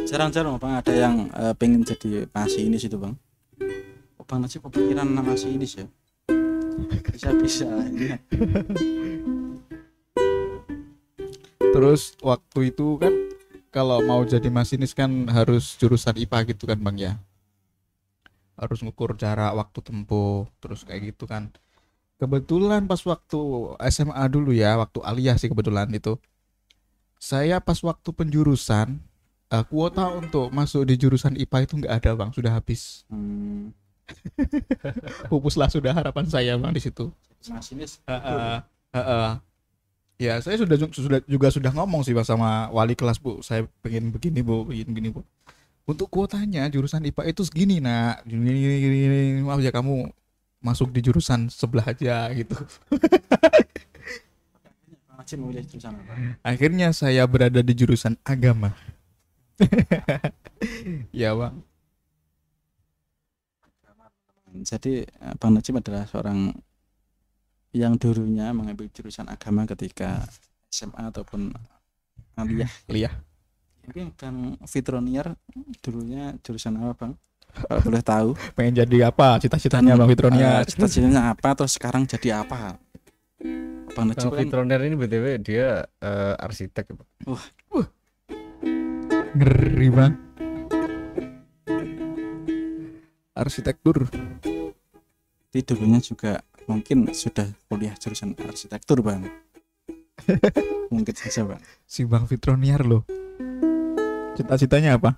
jarang-jarang 0.09 0.57
bang. 0.57 0.73
Ada 0.81 0.93
yang 0.97 1.15
eh, 1.29 1.53
pengen 1.53 1.85
jadi 1.85 2.25
masinis 2.33 2.89
itu 2.89 2.97
bang. 2.97 3.13
Oh, 4.17 4.25
bang 4.25 4.41
Najib 4.41 4.65
kepikiran 4.65 5.05
nama 5.05 5.37
masinis 5.37 5.77
ya 5.77 5.85
bisa-bisa 7.19 7.67
ya. 7.99 8.15
terus 11.75 12.15
waktu 12.23 12.71
itu 12.71 12.95
kan 12.95 13.11
kalau 13.75 13.99
mau 14.01 14.23
jadi 14.23 14.47
masinis 14.47 14.95
kan 14.95 15.27
harus 15.27 15.75
jurusan 15.75 16.15
IPA 16.15 16.55
gitu 16.55 16.63
kan 16.63 16.79
bang 16.79 16.95
ya? 16.95 17.13
Harus 18.55 18.79
ngukur 18.83 19.19
jarak 19.19 19.51
waktu 19.51 19.79
tempuh 19.83 20.47
terus 20.63 20.87
kayak 20.87 21.11
gitu 21.11 21.27
kan. 21.27 21.51
Kebetulan 22.19 22.87
pas 22.87 23.03
waktu 23.03 23.39
SMA 23.91 24.23
dulu 24.31 24.55
ya 24.55 24.79
waktu 24.79 25.03
aliyah 25.03 25.35
sih 25.35 25.51
kebetulan 25.51 25.91
itu. 25.91 26.15
Saya 27.19 27.59
pas 27.59 27.83
waktu 27.83 28.15
penjurusan 28.15 28.95
eh, 29.49 29.63
kuota 29.65 30.05
untuk 30.13 30.53
masuk 30.53 30.85
di 30.85 30.95
jurusan 30.97 31.33
IPA 31.37 31.57
itu 31.65 31.73
nggak 31.81 31.93
ada 32.01 32.11
bang 32.15 32.29
sudah 32.33 32.51
habis 32.53 33.03
hmm, 33.09 33.73
pupuslah 35.31 35.69
sudah 35.69 35.93
harapan 35.93 36.25
saya 36.29 36.53
bang 36.57 36.73
di 36.73 36.81
situ 36.81 37.09
masinis 37.47 38.03
Heeh, 38.03 38.59
heeh. 38.93 39.31
Ya, 40.19 40.35
saya 40.43 40.59
sudah 40.59 40.75
sudah 40.91 41.23
juga 41.23 41.47
sudah 41.47 41.71
ngomong 41.71 42.03
sih 42.03 42.11
Bang 42.11 42.27
sama 42.27 42.67
wali 42.75 42.91
kelas, 42.91 43.23
Bu. 43.23 43.39
Saya 43.39 43.63
pengen 43.79 44.11
begini, 44.11 44.43
Bu, 44.43 44.67
begini 44.67 44.91
begini, 44.91 45.09
Bu. 45.15 45.23
Untuk 45.87 46.11
kuotanya 46.11 46.67
jurusan 46.67 47.07
IPA 47.07 47.31
itu 47.31 47.47
segini, 47.47 47.79
Nak. 47.79 48.27
Gini, 48.27 48.51
gini, 48.51 48.77
gini, 48.83 48.97
gini. 48.99 49.19
Maaf 49.47 49.63
ya 49.63 49.71
kamu 49.71 50.11
masuk 50.59 50.91
di 50.91 50.99
jurusan 50.99 51.47
sebelah 51.47 51.87
aja 51.87 52.27
gitu. 52.35 52.51
Akhirnya 56.43 56.91
saya 56.91 57.23
berada 57.23 57.63
di 57.63 57.71
jurusan 57.71 58.19
agama. 58.27 58.75
ya, 61.21 61.35
Bang. 61.35 61.63
jadi 64.65 65.05
eh, 65.05 65.33
Bang 65.37 65.53
Najib 65.53 65.77
adalah 65.77 66.09
seorang 66.09 66.53
yang 67.69 68.01
dulunya 68.01 68.49
mengambil 68.49 68.89
jurusan 68.89 69.29
agama 69.29 69.69
ketika 69.69 70.25
SMA 70.73 71.13
ataupun 71.13 71.53
aliyah 72.33 72.71
Liah. 72.89 73.13
mungkin 73.85 74.09
Bang 74.17 74.57
Fitronier 74.65 75.37
dulunya 75.85 76.33
jurusan 76.41 76.81
apa 76.81 76.93
Bang 76.97 77.13
kalau 77.49 77.81
boleh 77.81 78.03
tahu 78.05 78.29
Pengen 78.55 78.85
jadi 78.85 79.09
apa? 79.09 79.41
Cita-citanya 79.41 79.97
Bang 79.97 80.05
Fitronia. 80.05 80.61
Eh, 80.61 80.69
cita-citanya 80.69 81.33
apa 81.33 81.49
terus 81.57 81.73
sekarang 81.73 82.05
jadi 82.05 82.45
apa 82.45 82.77
Bang 83.97 84.05
Najib 84.13 84.29
Bang 84.29 84.37
kan 84.37 84.45
Fitroner 84.45 84.79
ini 84.85 84.93
btw 84.93 85.25
dia 85.41 85.81
eh, 86.01 86.35
arsitek. 86.37 86.93
Pak. 86.93 87.07
Ngeri, 89.39 89.87
Bang. 89.87 90.19
Arsitektur. 93.31 94.11
di 95.49 95.63
dulunya 95.63 96.03
juga 96.03 96.43
mungkin 96.67 97.07
sudah 97.15 97.47
kuliah 97.71 97.95
jurusan 97.97 98.37
arsitektur 98.37 99.01
Bang 99.01 99.25
mungkin 100.93 101.15
saja 101.17 101.41
Bang 101.41 101.57
si 101.87 102.03
Bang 102.03 102.27
Fitroniar 102.27 102.83
loh. 102.83 103.07
Cita-citanya 104.35 104.99
apa? 104.99 105.15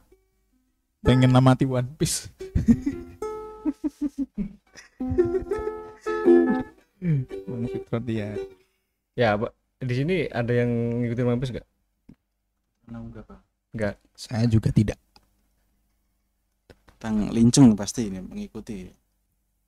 Pengen 1.02 1.34
namati 1.34 1.66
One 1.66 1.90
Piece. 1.98 2.30
Bang 7.50 7.66
Fitroniar. 7.74 8.38
Ya, 9.18 9.34
Pak. 9.34 9.50
Di 9.82 9.98
sini 9.98 10.30
ada 10.30 10.54
yang 10.54 10.70
ngikutin 11.02 11.26
One 11.26 11.42
Piece 11.42 11.58
nggak? 11.58 11.66
enggak 12.94 13.26
Bang 13.26 13.42
Nggak. 13.72 13.96
Saya 14.16 14.46
juga 14.48 14.70
tidak. 14.70 15.00
Bang 17.02 17.34
Lincung 17.34 17.74
pasti 17.74 18.14
ini 18.14 18.22
mengikuti 18.22 18.86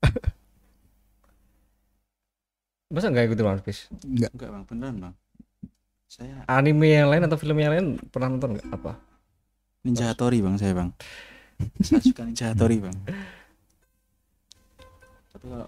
Masa 2.93 3.09
nggak 3.09 3.25
ngikutin 3.25 3.49
One 3.49 3.61
Piece? 3.65 3.89
Enggak. 4.05 4.29
enggak 4.37 4.49
Bang 4.53 4.63
beneran 4.69 4.95
Bang 5.01 5.15
saya 6.05 6.45
Anime 6.45 6.93
yang 6.93 7.09
lain 7.09 7.25
atau 7.25 7.41
film 7.41 7.57
yang 7.57 7.73
lain 7.73 7.97
pernah 8.13 8.29
nonton 8.29 8.53
nggak? 8.53 8.69
Apa? 8.69 9.01
Ninja 9.81 10.13
Hattori 10.13 10.45
Bang 10.45 10.61
saya 10.61 10.77
Bang 10.77 10.93
saya 11.85 12.05
suka 12.05 12.21
Ninja 12.21 12.53
Hattori 12.53 12.77
Bang 12.77 12.93
tapi 15.33 15.49
kalau 15.49 15.65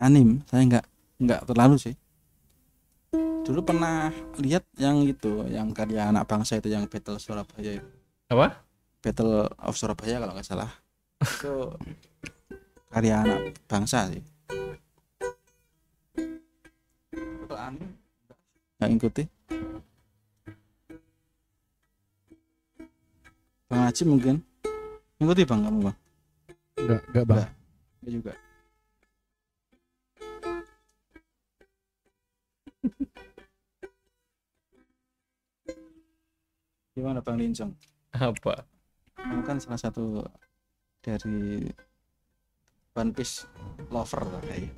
anim 0.00 0.40
saya 0.48 0.64
enggak 0.64 0.84
enggak 1.20 1.44
terlalu 1.44 1.76
sih 1.76 1.92
dulu 3.42 3.60
pernah 3.60 4.08
lihat 4.40 4.64
yang 4.78 5.02
itu 5.04 5.44
yang 5.50 5.74
karya 5.76 6.08
anak 6.08 6.24
bangsa 6.24 6.56
itu 6.56 6.72
yang 6.72 6.88
Battle 6.88 7.18
Surabaya 7.20 7.76
itu. 7.82 7.90
Apa? 8.32 8.64
Battle 9.02 9.50
of 9.60 9.74
Surabaya 9.76 10.22
kalau 10.22 10.32
nggak 10.32 10.46
salah 10.46 10.70
itu 11.20 11.54
karya 12.88 13.14
anak 13.20 13.40
bangsa 13.66 14.08
sih 14.08 14.22
kalau 17.46 17.78
nggak 18.78 18.88
ngikuti 18.90 19.24
Bang 23.66 23.88
Haji 23.88 24.02
mungkin 24.04 24.36
ngikuti 25.16 25.42
bang 25.46 25.60
kamu 25.64 25.78
bang 25.86 25.96
Enggak, 26.82 27.00
enggak 27.08 27.24
Bang. 27.24 27.38
Enggak. 27.38 27.50
ya 28.02 28.10
juga 28.10 28.32
gimana 36.92 37.18
bang 37.18 37.36
Lincong 37.38 37.72
Apa? 38.12 38.66
kamu 39.16 39.42
kan 39.42 39.56
salah 39.56 39.80
satu 39.80 40.26
dari 41.00 41.70
One 42.92 43.12
Piece 43.12 43.48
lover 43.88 44.20
lah 44.22 44.42
kayak 44.42 44.68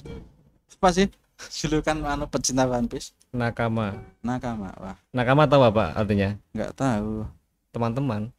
apa 0.75 0.89
sih 0.91 1.07
julukan 1.59 1.99
anu 2.05 2.29
pecinta 2.29 2.63
One 2.65 2.87
Piece 2.87 3.11
Nakama. 3.31 3.99
nakama 4.21 4.71
wah 4.77 4.95
Nakama 5.11 5.45
tahu 5.45 5.65
apa 5.65 5.91
artinya? 5.93 6.39
nggak 6.53 6.73
tahu 6.75 7.27
Teman-teman. 7.75 8.31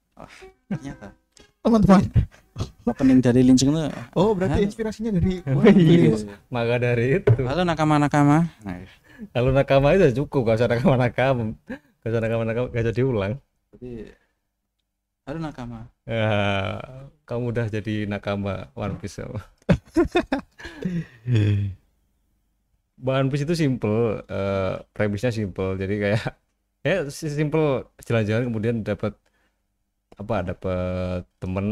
ternyata 0.71 1.11
Teman-teman. 1.65 2.03
opening 2.87 3.19
dari 3.19 3.43
Lincong 3.43 3.73
itu 3.73 3.83
Oh, 4.15 4.31
berarti 4.31 4.61
Halo. 4.61 4.67
inspirasinya 4.69 5.11
dari 5.11 5.43
Oh, 5.43 5.59
One 5.59 5.75
iya. 5.75 6.07
Piece. 6.07 6.23
Maka 6.47 6.75
dari 6.79 7.19
itu. 7.19 7.33
halo 7.43 7.67
nakama 7.67 7.99
nakama 7.99 8.47
nah, 8.63 8.79
Kalau 9.33 9.49
nakama 9.55 9.87
itu 9.95 10.05
cukup, 10.23 10.39
gak 10.47 10.57
usah 10.59 10.69
nakama 10.71 10.95
nakama. 10.99 11.43
Gak 12.01 12.09
usah 12.11 12.21
nakama 12.23 12.43
nakama, 12.47 12.67
gak 12.73 12.83
usah 12.85 12.95
diulang. 12.97 13.33
jadi 13.73 14.15
halo 15.25 15.39
nakama 15.39 15.79
Ya, 16.05 16.21
kamu 17.25 17.43
udah 17.53 17.65
jadi 17.75 18.05
nakama 18.05 18.69
One 18.77 18.95
Piece. 19.01 19.17
One 23.03 23.27
Piece 23.29 23.43
itu 23.45 23.55
simple, 23.63 24.23
eh, 24.31 24.73
premisnya 24.95 25.31
simple. 25.35 25.75
Jadi 25.81 25.93
kayak 26.03 26.21
ya 26.87 26.93
si- 27.11 27.33
simple 27.39 27.63
jalan-jalan 28.07 28.45
kemudian 28.49 28.75
dapat 28.87 29.13
apa? 30.21 30.35
Dapat 30.49 31.21
temen, 31.41 31.67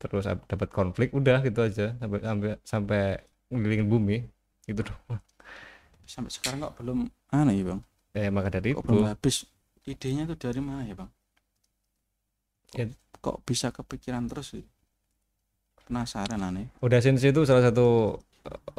terus 0.00 0.24
ap- 0.32 0.46
dapat 0.52 0.68
konflik, 0.78 1.08
udah 1.18 1.36
gitu 1.46 1.60
aja 1.68 1.84
sampai 2.00 2.18
sampai 2.28 2.50
sampai 2.72 3.00
ngelilingin 3.52 3.88
bumi 3.94 4.14
gitu 4.68 4.80
doang. 4.88 5.20
Sampai 6.06 6.30
sekarang 6.32 6.62
kok 6.62 6.74
belum 6.78 7.08
aneh 7.32 7.54
ya 7.58 7.64
bang? 7.74 7.80
Eh 8.14 8.28
maka 8.30 8.48
dari 8.52 8.72
kok 8.72 8.82
itu. 8.84 8.88
belum 8.88 9.06
habis 9.10 9.36
idenya 9.84 10.24
itu 10.24 10.36
dari 10.38 10.60
mana 10.62 10.82
ya 10.84 10.94
bang? 10.94 11.10
Kok, 12.70 12.78
Ya. 12.78 12.84
kok 13.20 13.36
bisa 13.42 13.70
kepikiran 13.70 14.26
terus 14.26 14.54
sih? 14.54 14.64
Penasaran 15.84 16.40
aneh. 16.40 16.72
Udah 16.80 16.98
Sensei 17.04 17.28
itu 17.28 17.44
salah 17.44 17.60
satu 17.68 18.16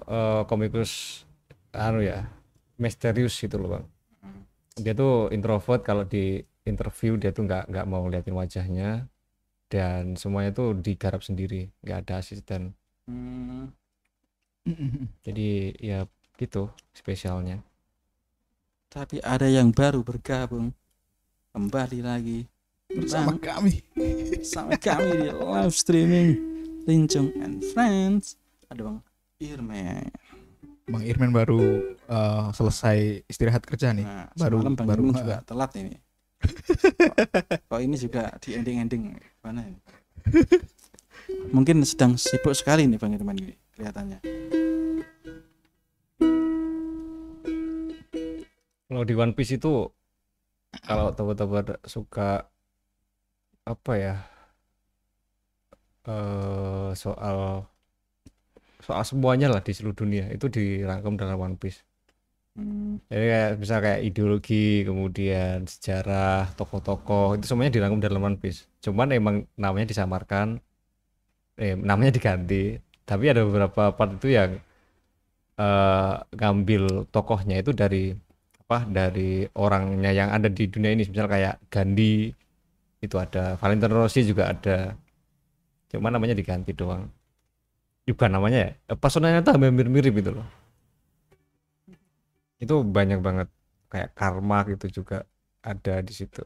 eh, 0.10 0.42
komikus 0.50 1.24
anu 1.72 2.02
ya 2.02 2.26
misterius 2.78 3.38
gitu 3.38 3.62
loh 3.62 3.78
bang. 3.78 3.86
Dia 4.76 4.92
tuh 4.92 5.32
introvert 5.32 5.86
kalau 5.86 6.04
di 6.04 6.42
interview 6.66 7.16
dia 7.16 7.30
tuh 7.32 7.46
nggak 7.46 7.70
nggak 7.72 7.86
mau 7.88 8.10
liatin 8.10 8.34
wajahnya 8.36 9.06
dan 9.70 10.18
semuanya 10.18 10.52
tuh 10.52 10.74
digarap 10.76 11.22
sendiri 11.22 11.70
nggak 11.86 12.10
ada 12.10 12.14
asisten. 12.20 12.74
Hmm, 13.06 13.70
Jadi 15.22 15.78
ya 15.78 16.10
gitu 16.36 16.68
spesialnya. 16.92 17.60
tapi 18.88 19.20
ada 19.20 19.46
yang 19.46 19.70
baru 19.70 20.02
bergabung 20.02 20.72
kembali 21.52 22.00
lagi 22.00 22.40
Bersama 22.86 23.36
kami. 23.36 23.82
sama 24.42 24.78
kami 24.78 25.10
di 25.18 25.30
live 25.30 25.74
streaming 25.74 26.30
Lincong 26.86 27.34
and 27.38 27.60
Friends 27.72 28.38
ada 28.68 28.86
bang 28.86 28.98
Irman 29.38 30.08
Bang 30.86 31.02
Irman 31.02 31.34
baru 31.34 31.82
eh, 31.90 32.46
selesai 32.54 33.26
istirahat 33.26 33.66
kerja 33.66 33.90
nih. 33.90 34.06
Nah, 34.06 34.30
baru- 34.38 34.62
Bang 34.70 34.86
baru, 34.86 35.02
Irman 35.02 35.18
juga 35.18 35.36
telat 35.42 35.72
ini. 35.76 35.98
kok, 36.38 37.18
kok 37.74 37.80
ini 37.82 37.96
juga 37.98 38.30
di 38.38 38.54
ending-ending 38.54 39.04
mana 39.42 39.66
ini? 39.66 39.82
Mungkin 41.50 41.82
sedang 41.82 42.14
sibuk 42.16 42.54
sekali 42.54 42.86
nih 42.86 43.02
Bang 43.02 43.12
Irman 43.12 43.34
ini 43.36 43.58
kelihatannya. 43.74 44.22
Kalau 48.88 49.04
di 49.10 49.14
One 49.24 49.34
Piece 49.38 49.54
itu 49.58 49.70
kalau 50.88 51.08
teman-teman 51.18 51.66
suka 51.94 52.48
apa 53.66 53.94
ya 53.98 54.14
eh 56.06 56.92
soal 56.96 57.68
soal 58.86 59.04
semuanya 59.10 59.48
lah 59.54 59.60
di 59.68 59.72
seluruh 59.78 59.98
dunia 60.02 60.26
itu 60.36 60.46
dirangkum 60.56 61.14
dalam 61.22 61.38
One 61.46 61.58
Piece. 61.62 61.80
Hmm, 62.56 62.98
Jadi 63.12 63.26
kayak 63.32 63.52
bisa 63.62 63.76
kayak 63.86 64.02
ideologi, 64.08 64.56
kemudian 64.88 65.58
sejarah, 65.74 66.50
tokoh-tokoh 66.58 67.38
itu 67.38 67.46
semuanya 67.50 67.72
dirangkum 67.78 68.02
dalam 68.02 68.22
One 68.26 68.38
Piece. 68.42 68.66
Cuman 68.82 69.08
emang 69.14 69.36
namanya 69.64 69.86
disamarkan, 69.94 70.48
eh 71.62 71.74
namanya 71.90 72.12
diganti. 72.18 72.80
Tapi 73.06 73.26
ada 73.32 73.42
beberapa 73.46 73.84
part 73.98 74.12
itu 74.18 74.28
yang 74.38 74.52
eh 75.62 76.14
ngambil 76.38 76.84
tokohnya 77.14 77.56
itu 77.64 77.72
dari 77.82 78.12
apa? 78.66 78.86
Dari 78.90 79.46
orangnya 79.58 80.12
yang 80.12 80.30
ada 80.34 80.50
di 80.50 80.66
dunia 80.68 80.92
ini. 80.94 81.06
Misal 81.06 81.30
kayak 81.30 81.70
Gandhi 81.70 82.34
itu 83.02 83.16
ada, 83.22 83.56
Valentino 83.62 84.02
Rossi 84.02 84.26
juga 84.26 84.50
ada. 84.50 84.98
Cuman 85.94 86.18
namanya 86.18 86.34
diganti 86.34 86.74
doang. 86.74 87.06
Bukan 88.06 88.30
namanya 88.30 88.70
ya, 88.70 88.72
eh, 88.94 88.98
personanya 88.98 89.42
tuh 89.42 89.58
hampir 89.58 89.90
mirip 89.90 90.14
gitu 90.14 90.38
loh 90.38 90.46
itu 92.60 92.76
banyak 92.82 93.20
banget 93.20 93.48
kayak 93.92 94.16
karma 94.16 94.64
gitu 94.72 95.04
juga 95.04 95.28
ada 95.60 96.00
di 96.00 96.14
situ 96.16 96.44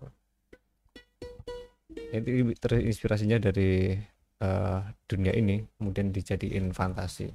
itu 2.10 2.54
terinspirasinya 2.58 3.38
dari 3.38 3.94
eh, 4.42 4.80
dunia 5.06 5.34
ini 5.38 5.62
kemudian 5.78 6.10
dijadiin 6.10 6.74
fantasi 6.74 7.30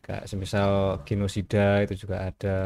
kayak 0.00 0.30
semisal 0.30 1.02
genosida 1.02 1.82
itu 1.82 2.06
juga 2.06 2.30
ada 2.30 2.58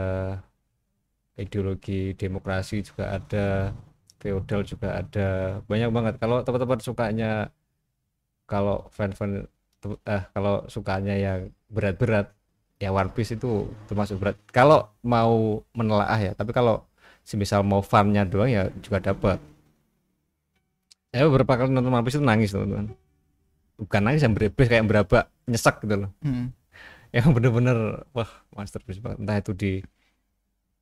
ideologi 1.41 2.13
demokrasi 2.15 2.85
juga 2.85 3.17
ada 3.17 3.73
feodal 4.21 4.61
juga 4.63 5.01
ada. 5.01 5.29
Banyak 5.65 5.91
banget. 5.91 6.15
Kalau 6.21 6.45
teman-teman 6.45 6.79
sukanya 6.85 7.33
kalau 8.45 8.87
fan-fan 8.93 9.49
eh 10.05 10.23
kalau 10.37 10.69
sukanya 10.69 11.17
yang 11.17 11.41
berat-berat 11.73 12.29
ya 12.77 12.93
One 12.93 13.09
Piece 13.17 13.33
itu 13.35 13.69
termasuk 13.89 14.21
berat. 14.21 14.37
Kalau 14.53 14.93
mau 15.01 15.65
menelaah 15.73 16.21
ya 16.21 16.33
tapi 16.37 16.53
kalau 16.53 16.85
semisal 17.25 17.65
mau 17.65 17.81
funnya 17.81 18.29
doang 18.29 18.53
ya 18.53 18.69
juga 18.85 19.01
dapat. 19.01 19.41
Saya 21.11 21.27
beberapa 21.27 21.57
kali 21.57 21.73
nonton 21.73 21.91
One 21.91 22.05
Piece 22.05 22.21
itu 22.21 22.27
nangis 22.27 22.53
teman-teman. 22.53 22.93
Bukan 23.81 24.01
nangis 24.05 24.21
yang 24.21 24.37
berebes 24.37 24.69
kayak 24.69 24.85
berabak 24.85 25.25
nyesek 25.49 25.81
gitu 25.83 26.07
loh. 26.07 26.13
Hmm. 26.21 26.53
yang 27.11 27.35
bener-bener 27.35 28.07
wah 28.15 28.31
masterpiece 28.55 29.03
banget. 29.03 29.19
Entah 29.19 29.37
itu 29.43 29.51
di 29.51 29.73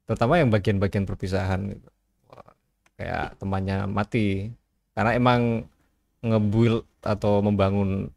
terutama 0.09 0.41
yang 0.41 0.49
bagian-bagian 0.49 1.05
perpisahan 1.05 1.77
gitu. 1.77 1.89
Kayak 2.97 3.37
temannya 3.37 3.85
mati. 3.85 4.49
Karena 4.97 5.13
emang 5.13 5.69
ngebuild 6.25 6.89
atau 7.05 7.45
membangun 7.45 8.09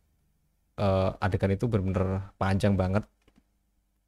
eh, 0.79 1.09
adegan 1.19 1.51
itu 1.51 1.67
bener-bener 1.67 2.31
panjang 2.39 2.79
banget. 2.79 3.03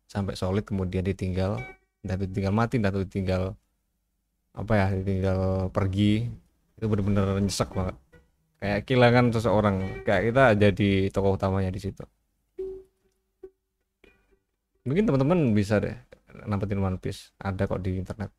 Sampai 0.08 0.40
solid 0.40 0.64
kemudian 0.64 1.04
ditinggal. 1.04 1.60
Entah 2.02 2.16
itu 2.16 2.32
tinggal 2.32 2.56
mati 2.56 2.80
entah 2.80 2.96
itu 2.96 3.04
tinggal 3.04 3.60
apa 4.56 4.74
ya 4.80 4.88
ditinggal 4.96 5.68
pergi. 5.76 6.32
Itu 6.80 6.88
bener-bener 6.88 7.36
nyesek 7.44 7.76
banget. 7.76 8.00
Kayak 8.64 8.80
kehilangan 8.88 9.26
seseorang. 9.36 9.76
Kayak 10.08 10.22
kita 10.32 10.44
jadi 10.56 10.92
tokoh 11.12 11.36
utamanya 11.36 11.68
di 11.68 11.84
situ. 11.84 12.08
Mungkin 14.88 15.04
teman-teman 15.04 15.52
bisa 15.52 15.84
deh 15.84 16.13
nampetin 16.46 16.82
One 16.82 16.98
Piece. 16.98 17.34
Ada 17.38 17.70
kok 17.70 17.82
di 17.82 18.02
internet. 18.02 18.30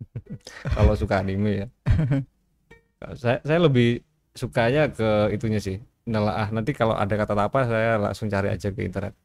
Kalau 0.76 0.94
suka 0.96 1.20
anime 1.20 1.66
ya. 1.66 1.66
Saya 3.16 3.40
saya 3.40 3.64
lebih 3.64 4.04
sukanya 4.36 4.92
ke 4.92 5.32
itunya 5.32 5.56
sih 5.56 5.80
nelaah. 6.04 6.52
Nanti 6.52 6.76
kalau 6.76 6.92
ada 6.92 7.16
kata 7.16 7.32
apa 7.32 7.64
saya 7.64 7.96
langsung 7.96 8.28
cari 8.28 8.52
aja 8.52 8.68
ke 8.68 8.84
internet. 8.84 9.16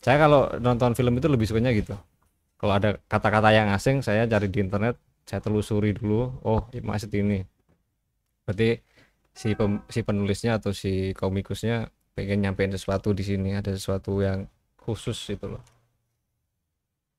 Saya 0.00 0.16
kalau 0.16 0.48
nonton 0.64 0.96
film 0.96 1.12
itu 1.20 1.28
lebih 1.28 1.44
sukanya 1.44 1.76
gitu. 1.76 1.92
Kalau 2.56 2.72
ada 2.72 2.96
kata-kata 3.04 3.52
yang 3.52 3.68
asing 3.68 4.00
saya 4.00 4.24
cari 4.24 4.48
di 4.48 4.64
internet 4.64 4.96
saya 5.28 5.44
telusuri 5.44 5.92
dulu 5.92 6.40
oh 6.40 6.72
maksud 6.72 7.12
ini. 7.12 7.44
Berarti 8.48 8.80
si 9.36 9.52
pem- 9.52 9.84
si 9.92 10.00
penulisnya 10.00 10.56
atau 10.56 10.72
si 10.72 11.12
komikusnya 11.12 11.92
pengen 12.16 12.48
nyampein 12.48 12.72
sesuatu 12.72 13.12
di 13.12 13.28
sini 13.28 13.52
ada 13.52 13.76
sesuatu 13.76 14.24
yang 14.24 14.48
khusus 14.80 15.20
itu 15.28 15.44
loh 15.44 15.75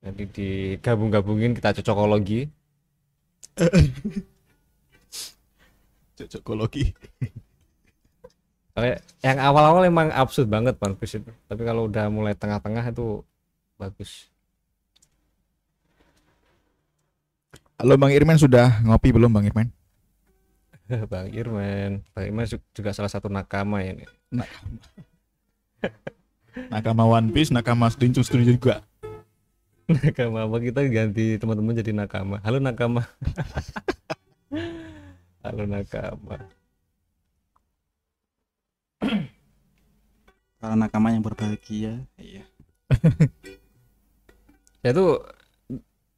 jadi 0.07 0.23
digabung-gabungin 0.37 1.51
kita 1.57 1.69
cocokologi 1.77 2.39
Cocokologi. 6.17 6.93
kayak 8.77 9.01
yang 9.25 9.37
awal-awal 9.41 9.83
emang 9.89 10.07
absurd 10.13 10.47
banget 10.53 10.77
One 10.77 10.95
Piece 10.99 11.17
itu 11.19 11.31
tapi 11.49 11.61
kalau 11.65 11.89
udah 11.89 12.05
mulai 12.13 12.33
tengah-tengah 12.37 12.85
itu 12.93 13.25
bagus 13.81 14.29
Halo 17.77 17.93
Bang 17.97 18.13
Irman 18.13 18.37
sudah 18.41 18.81
ngopi 18.85 19.09
belum 19.13 19.29
Bang 19.33 19.45
Irman? 19.45 19.67
Bang 21.11 21.27
Irman 21.35 21.99
Bang 22.15 22.25
Irman 22.31 22.45
ju- 22.47 22.63
juga 22.75 22.91
salah 22.95 23.11
satu 23.11 23.27
nakama 23.27 23.83
ini 23.83 24.07
Nakama 26.71 27.03
One 27.05 27.29
Piece, 27.35 27.51
nakama 27.51 27.91
Studio 27.91 28.23
Studio 28.23 28.55
juga. 28.55 28.86
Nakama. 29.87 30.43
Apa 30.43 30.57
kita 30.59 30.83
ganti 30.91 31.39
teman-teman 31.39 31.79
jadi 31.79 31.91
nakama? 31.95 32.43
Halo 32.43 32.59
nakama. 32.59 33.07
Halo 35.43 35.63
nakama. 35.63 36.37
Para 40.59 40.75
nakama 40.75 41.15
yang 41.15 41.23
berbahagia. 41.23 42.03
Iya. 42.19 42.43
saya 44.83 44.91
tuh 44.91 45.23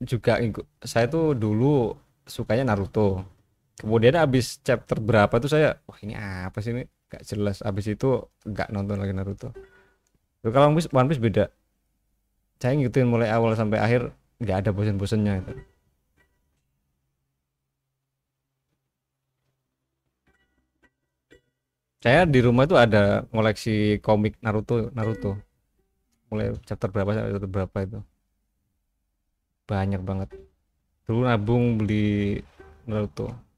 juga 0.01 0.41
saya 0.81 1.05
tuh 1.05 1.37
dulu 1.37 1.93
sukanya 2.25 2.73
Naruto. 2.73 3.21
Kemudian 3.79 4.17
abis 4.19 4.59
chapter 4.59 4.99
berapa 4.99 5.31
tuh 5.39 5.51
saya 5.51 5.79
wah 5.85 5.99
ini 6.01 6.17
apa 6.17 6.57
sih 6.59 6.73
ini? 6.73 6.83
Gak 7.09 7.25
jelas. 7.25 7.61
Abis 7.61 7.93
itu 7.93 8.25
nggak 8.49 8.73
nonton 8.73 8.97
lagi 8.97 9.13
Naruto. 9.13 9.53
Kalau 10.39 10.71
One 10.71 10.79
Piece, 10.79 10.89
One 10.89 11.07
Piece 11.11 11.19
beda 11.21 11.51
saya 12.59 12.71
ngikutin 12.75 13.07
mulai 13.07 13.29
awal 13.31 13.51
sampai 13.55 13.79
akhir 13.79 14.01
nggak 14.43 14.57
ada 14.61 14.69
bosan-bosannya 14.75 15.33
itu. 15.41 15.53
Saya 21.99 22.23
di 22.23 22.39
rumah 22.39 22.63
tuh 22.63 22.79
ada 22.79 23.27
ngoleksi 23.35 23.99
komik 23.99 24.39
Naruto 24.43 24.87
Naruto. 24.95 25.35
Mulai 26.31 26.55
chapter 26.67 26.87
berapa 26.93 27.11
chapter 27.15 27.49
berapa 27.49 27.77
itu. 27.83 27.99
Banyak 29.67 30.01
banget. 30.03 30.29
Dulu 31.07 31.19
nabung 31.27 31.79
beli 31.79 32.39
Naruto 32.87 33.48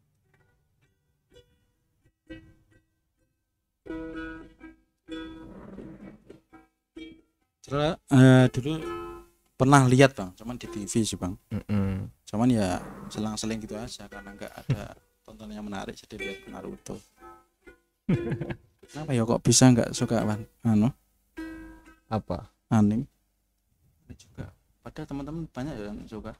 Setelah 7.72 7.96
eh, 8.12 8.46
dulu 8.52 8.74
pernah 9.56 9.88
lihat 9.88 10.12
bang, 10.12 10.36
cuman 10.36 10.60
di 10.60 10.68
TV 10.68 10.92
sih 10.92 11.16
bang. 11.16 11.32
Mm-mm. 11.56 12.12
Cuman 12.28 12.52
ya 12.52 12.84
selang-seling 13.08 13.64
gitu 13.64 13.80
aja 13.80 14.12
karena 14.12 14.36
nggak 14.36 14.52
ada 14.52 14.92
tontonan 15.24 15.56
yang 15.56 15.64
menarik 15.64 15.96
jadi 15.96 16.20
lihat 16.20 16.52
Naruto. 16.52 17.00
Kenapa 18.92 19.16
ya 19.16 19.24
kok 19.24 19.40
bisa 19.40 19.72
nggak 19.72 19.96
suka 19.96 20.20
bang? 20.28 20.44
Anu 20.68 20.92
apa 22.12 22.52
anime 22.68 23.08
Ada 24.06 24.14
juga 24.20 24.46
padahal 24.84 25.08
teman-teman 25.08 25.44
banyak 25.48 25.76
yang 25.80 26.00
suka 26.12 26.36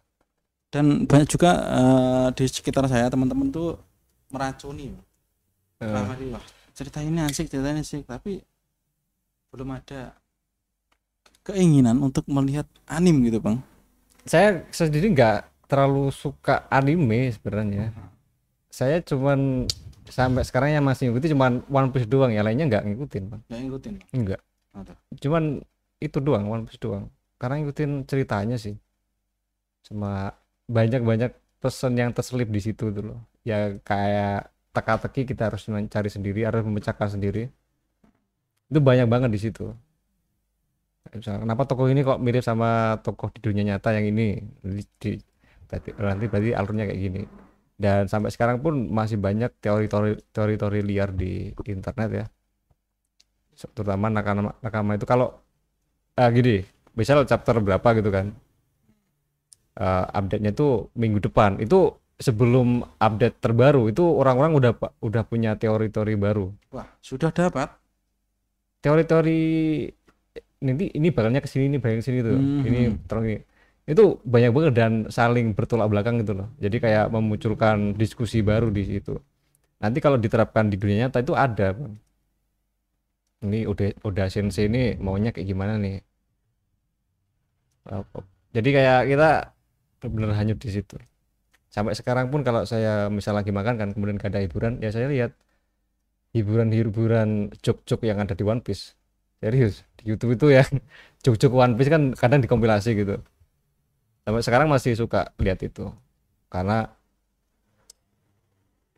dan 0.68 1.08
banyak 1.08 1.32
juga 1.32 1.52
eh, 1.56 2.28
di 2.36 2.46
sekitar 2.52 2.84
saya 2.92 3.08
teman-teman 3.08 3.48
tuh 3.48 3.80
meracuni 4.28 4.92
Wah, 5.82 6.14
wah, 6.14 6.46
cerita 6.76 7.02
ini 7.02 7.24
asik 7.24 7.48
cerita 7.50 7.72
ini 7.72 7.82
asik 7.82 8.06
tapi 8.06 8.44
belum 9.50 9.80
ada 9.80 10.14
keinginan 11.42 11.98
untuk 12.02 12.26
melihat 12.30 12.70
anim 12.86 13.18
gitu 13.26 13.42
bang? 13.42 13.58
Saya 14.26 14.62
sendiri 14.70 15.10
nggak 15.14 15.66
terlalu 15.66 16.14
suka 16.14 16.70
anime 16.70 17.34
sebenarnya. 17.34 17.90
Saya 18.70 19.02
cuman 19.02 19.66
sampai 20.12 20.44
sekarang 20.44 20.76
yang 20.76 20.84
masih 20.86 21.10
ngikutin 21.10 21.32
cuman 21.34 21.54
One 21.72 21.90
Piece 21.96 22.08
doang 22.08 22.36
ya 22.36 22.46
lainnya 22.46 22.70
nggak 22.70 22.84
ngikutin 22.86 23.24
bang. 23.32 23.42
Nggak 23.50 23.62
ngikutin? 23.66 23.94
Bang. 23.98 24.10
enggak 24.14 24.42
Ada. 24.72 24.94
cuman 25.20 25.44
itu 26.00 26.18
doang 26.22 26.46
One 26.48 26.64
Piece 26.70 26.80
doang. 26.80 27.10
Karena 27.42 27.64
ngikutin 27.64 28.06
ceritanya 28.06 28.58
sih. 28.62 28.78
Sama 29.82 30.30
banyak-banyak 30.70 31.34
pesan 31.58 31.98
yang 31.98 32.14
terselip 32.14 32.54
di 32.54 32.62
situ 32.62 32.94
tuh 32.94 33.04
loh. 33.14 33.20
Ya 33.42 33.74
kayak 33.82 34.54
teka-teki 34.72 35.26
kita 35.34 35.50
harus 35.50 35.66
mencari 35.68 36.08
sendiri 36.08 36.46
harus 36.46 36.62
memecahkan 36.62 37.18
sendiri. 37.18 37.50
Itu 38.70 38.80
banyak 38.80 39.10
banget 39.10 39.34
di 39.34 39.42
situ 39.42 39.74
Misalnya, 41.10 41.42
kenapa 41.44 41.66
tokoh 41.66 41.90
ini 41.90 42.06
kok 42.06 42.22
mirip 42.22 42.46
sama 42.46 43.02
tokoh 43.02 43.34
di 43.34 43.42
dunia 43.42 43.74
nyata 43.74 43.98
yang 43.98 44.06
ini? 44.06 44.38
Di, 44.62 44.84
di, 45.02 45.12
berarti, 45.66 45.90
nanti 45.98 46.26
berarti 46.30 46.50
alurnya 46.54 46.86
kayak 46.88 47.02
gini. 47.02 47.22
Dan 47.82 48.06
sampai 48.06 48.30
sekarang 48.30 48.62
pun 48.62 48.94
masih 48.94 49.18
banyak 49.18 49.58
teori-teori 49.58 50.30
teori-teori 50.30 50.80
liar 50.86 51.10
di 51.10 51.50
internet 51.66 52.10
ya. 52.14 52.26
Terutama 53.74 54.14
nakama 54.14 54.54
nakama 54.62 54.98
itu 54.98 55.06
kalau 55.10 55.34
ah, 56.18 56.30
gini 56.30 56.62
misal 56.94 57.26
chapter 57.26 57.58
berapa 57.58 57.88
gitu 57.98 58.14
kan? 58.14 58.38
Uh, 59.72 60.06
update-nya 60.14 60.54
itu 60.54 60.94
minggu 60.94 61.26
depan. 61.26 61.58
Itu 61.58 61.98
sebelum 62.22 62.86
update 63.02 63.42
terbaru 63.42 63.90
itu 63.90 64.06
orang-orang 64.06 64.54
udah 64.54 64.72
udah 65.02 65.24
punya 65.26 65.58
teori-teori 65.58 66.14
baru. 66.22 66.54
Wah, 66.70 66.88
sudah 67.02 67.34
dapat. 67.34 67.82
teori-teori 68.82 69.42
nanti 70.62 70.86
ini 70.98 71.08
bakalnya 71.16 71.42
ke 71.44 71.50
sini 71.50 71.64
ini 71.70 71.78
bakal 71.82 71.98
ke 72.02 72.06
sini 72.08 72.20
tuh 72.22 72.38
Mhm. 72.38 72.64
ini 72.68 72.80
terus 73.10 73.24
ini. 73.28 73.38
Itu 73.92 74.04
banyak 74.24 74.52
banget 74.56 74.74
dan 74.78 74.94
saling 75.10 75.48
bertolak 75.58 75.88
belakang 75.92 76.22
gitu 76.22 76.34
loh. 76.38 76.48
Jadi 76.64 76.78
kayak 76.84 77.06
memunculkan 77.16 77.98
diskusi 77.98 78.40
baru 78.46 78.70
di 78.70 78.84
situ. 78.86 79.18
Nanti 79.82 79.98
kalau 80.06 80.18
diterapkan 80.22 80.70
di 80.72 80.78
dunia 80.82 81.08
nyata 81.10 81.20
itu 81.26 81.34
ada 81.34 81.74
Bang. 81.74 81.98
ini 83.42 83.66
udah 83.66 83.88
udah 84.06 84.26
sensei 84.30 84.70
ini 84.70 84.94
maunya 85.02 85.34
kayak 85.34 85.48
gimana 85.50 85.74
nih? 85.82 85.98
Jadi 88.56 88.70
kayak 88.76 89.00
kita 89.10 89.30
benar 90.06 90.32
hanyut 90.38 90.60
di 90.62 90.70
situ. 90.70 90.96
Sampai 91.72 91.94
sekarang 91.96 92.28
pun 92.34 92.44
kalau 92.44 92.68
saya 92.68 93.08
misal 93.10 93.34
lagi 93.40 93.50
makan 93.56 93.76
kan 93.80 93.90
kemudian 93.96 94.20
gak 94.20 94.36
ada 94.36 94.42
hiburan 94.44 94.78
ya 94.84 94.92
saya 94.92 95.08
lihat 95.08 95.32
hiburan-hiburan 96.36 97.52
jok-jok 97.60 98.02
yang 98.08 98.20
ada 98.24 98.34
di 98.36 98.44
One 98.46 98.64
Piece. 98.64 98.96
Serius 99.42 99.84
di 100.02 100.10
YouTube 100.10 100.34
itu 100.38 100.48
ya 100.58 100.66
jok-jok 101.22 101.54
One 101.64 101.74
Piece 101.78 101.92
kan 101.94 102.04
kadang 102.18 102.42
dikompilasi 102.42 102.90
gitu. 102.98 103.16
Sampai 104.26 104.42
sekarang 104.46 104.68
masih 104.70 104.94
suka 104.98 105.34
lihat 105.38 105.62
itu. 105.62 105.94
Karena 106.50 106.90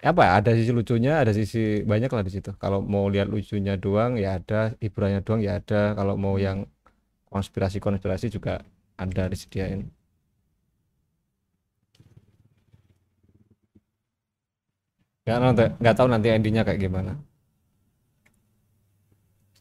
apa 0.03 0.21
ya, 0.27 0.31
ada 0.39 0.51
sisi 0.51 0.71
lucunya 0.75 1.23
ada 1.23 1.31
sisi 1.31 1.84
banyak 1.88 2.11
lah 2.11 2.23
di 2.27 2.31
situ. 2.35 2.51
Kalau 2.59 2.80
mau 2.84 3.07
lihat 3.07 3.27
lucunya 3.31 3.75
doang 3.80 4.19
ya 4.19 4.39
ada. 4.39 4.75
Hiburannya 4.84 5.21
doang 5.23 5.41
ya 5.43 5.59
ada. 5.59 5.95
Kalau 5.95 6.15
mau 6.19 6.35
yang 6.39 6.67
konspirasi-konspirasi 7.31 8.27
juga 8.35 8.63
ada 8.99 9.23
disediain. 9.31 9.88
Nggak 15.23 15.38
nanti 15.39 15.63
nggak 15.80 15.95
tahu 15.97 16.07
nanti 16.11 16.27
endingnya 16.35 16.63
kayak 16.67 16.80
gimana 16.84 17.15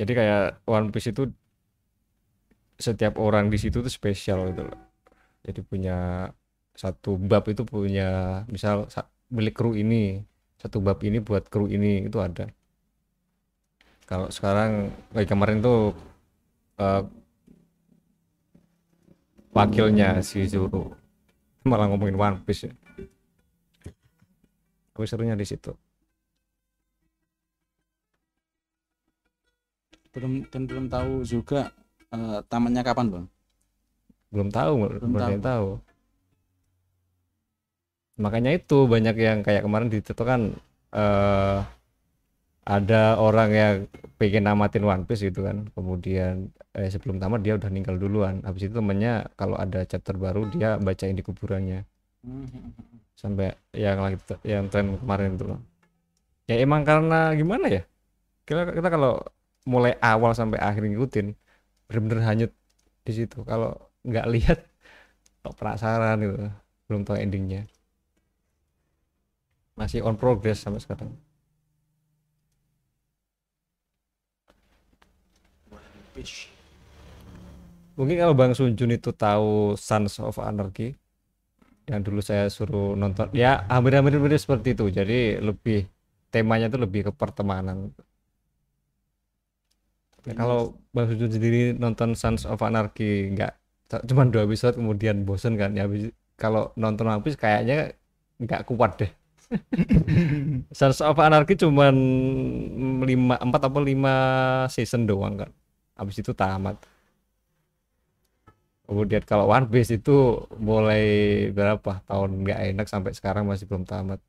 jadi 0.03 0.13
kayak 0.19 0.43
One 0.67 0.89
Piece 0.93 1.11
itu 1.15 1.23
setiap 2.81 3.15
orang 3.21 3.47
di 3.53 3.59
situ 3.61 3.79
tuh 3.85 3.93
spesial 3.93 4.51
gitu 4.51 4.67
loh 4.67 4.79
jadi 5.47 5.61
punya 5.65 5.97
satu 6.77 7.17
bab 7.21 7.45
itu 7.51 7.63
punya 7.69 8.43
misal 8.51 8.89
sa- 8.93 9.11
milik 9.33 9.55
kru 9.59 9.75
ini 9.79 10.23
satu 10.61 10.79
bab 10.85 10.99
ini 11.05 11.19
buat 11.23 11.47
kru 11.53 11.67
ini 11.71 12.09
itu 12.09 12.19
ada 12.23 12.51
kalau 14.07 14.29
sekarang 14.29 14.93
kayak 15.15 15.29
kemarin 15.31 15.59
tuh 15.63 15.95
eh, 16.81 17.03
wakilnya 19.57 20.21
si 20.25 20.45
Zoro 20.49 20.93
malah 21.69 21.87
ngomongin 21.91 22.17
One 22.19 22.39
Piece 22.47 22.69
ya. 22.71 22.73
Tapi 24.93 25.07
serunya 25.09 25.37
di 25.37 25.47
situ. 25.49 25.73
Belum 30.13 30.33
dan 30.53 30.63
belum 30.69 30.87
tahu 30.93 31.13
juga 31.25 31.61
eh, 32.13 32.39
tamatnya 32.51 32.83
kapan, 32.85 33.07
Bang. 33.13 33.27
belum 34.33 34.49
tahu 34.49 34.73
belum 34.99 35.13
ada 35.21 35.37
tahu. 35.37 35.45
tahu. 35.49 35.69
Makanya 38.25 38.51
itu 38.59 38.79
banyak 38.89 39.17
yang 39.27 39.39
kayak 39.47 39.63
kemarin 39.65 39.89
di 39.93 39.99
Twitter 40.05 40.27
kan 40.27 40.43
eh 40.93 41.59
ada 42.63 43.19
orang 43.19 43.51
yang 43.51 43.75
pengen 44.19 44.47
namatin 44.47 44.87
One 44.87 45.05
Piece 45.09 45.27
gitu 45.27 45.43
kan. 45.47 45.67
Kemudian 45.75 46.51
eh, 46.79 46.89
sebelum 46.93 47.19
tamat 47.19 47.43
dia 47.43 47.59
udah 47.59 47.71
ninggal 47.73 47.97
duluan. 47.99 48.43
Habis 48.47 48.71
itu 48.71 48.75
temennya 48.79 49.27
kalau 49.35 49.57
ada 49.59 49.83
chapter 49.83 50.15
baru 50.15 50.47
dia 50.55 50.79
bacain 50.79 51.17
di 51.19 51.25
kuburannya. 51.27 51.83
Sampai 53.21 53.55
yang 53.75 53.99
lagi 54.03 54.19
yang 54.47 54.67
tren 54.71 54.99
kemarin 54.99 55.35
itu 55.39 55.45
loh. 55.51 55.61
Ya 56.51 56.59
emang 56.59 56.83
karena 56.83 57.35
gimana 57.39 57.67
ya? 57.71 57.83
Kita, 58.47 58.67
kita 58.75 58.89
kalau 58.91 59.23
mulai 59.63 59.95
awal 60.03 60.35
sampai 60.35 60.59
akhir 60.59 60.83
ngikutin 60.87 61.35
bener-bener 61.87 62.21
hanyut 62.27 62.53
di 63.07 63.13
situ. 63.15 63.43
Kalau 63.47 63.93
nggak 64.07 64.27
lihat 64.35 64.59
kok 65.43 65.55
penasaran 65.59 66.17
gitu. 66.23 66.37
Belum 66.87 67.03
tahu 67.07 67.17
endingnya. 67.19 67.67
Masih 69.79 70.05
on 70.05 70.19
progress 70.19 70.63
sampai 70.63 70.83
sekarang. 70.83 71.11
Mungkin 77.97 78.17
kalau 78.21 78.35
Bang 78.37 78.53
Sunjun 78.53 78.93
itu 78.93 79.11
tahu 79.17 79.77
Sons 79.81 80.21
of 80.21 80.37
Anarchy 80.37 80.93
yang 81.89 82.05
dulu 82.05 82.23
saya 82.23 82.47
suruh 82.47 82.95
nonton 82.95 83.27
ya 83.35 83.65
hampir-hampir 83.67 84.21
seperti 84.37 84.77
itu. 84.77 84.93
Jadi 84.93 85.41
lebih 85.41 85.89
temanya 86.29 86.69
itu 86.69 86.79
lebih 86.81 87.11
ke 87.11 87.13
pertemanan 87.13 87.93
Ya, 90.23 90.39
kalau 90.39 90.79
Bang 90.95 91.11
Sunjun 91.11 91.31
sendiri 91.35 91.75
nonton 91.75 92.15
Sons 92.15 92.47
of 92.47 92.63
Anarchy 92.63 93.35
nggak 93.35 93.53
cuma 94.09 94.25
dua 94.25 94.49
episode 94.49 94.79
kemudian 94.79 95.27
bosen 95.29 95.59
kan 95.61 95.77
ya 95.77 95.85
kalau 96.41 96.73
nonton 96.81 97.11
habis 97.11 97.35
kayaknya 97.37 97.93
nggak 98.39 98.65
kuat 98.71 99.03
deh. 99.03 99.13
Sons 100.79 101.03
of 101.03 101.19
Anarchy 101.19 101.59
cuman 101.59 101.95
lima 103.03 103.37
empat 103.43 103.69
atau 103.69 103.83
lima 103.83 104.15
season 104.71 105.05
doang 105.11 105.35
kan 105.43 105.51
habis 105.99 106.17
itu 106.23 106.31
tamat. 106.33 106.79
Kemudian 108.87 109.23
kalau 109.25 109.49
One 109.49 109.67
Piece 109.73 109.95
itu 109.99 110.47
mulai 110.59 111.03
berapa 111.55 112.03
tahun 112.07 112.45
nggak 112.45 112.59
enak 112.75 112.87
sampai 112.91 113.13
sekarang 113.17 113.45
masih 113.51 113.67
belum 113.67 113.85
tamat. 113.89 114.21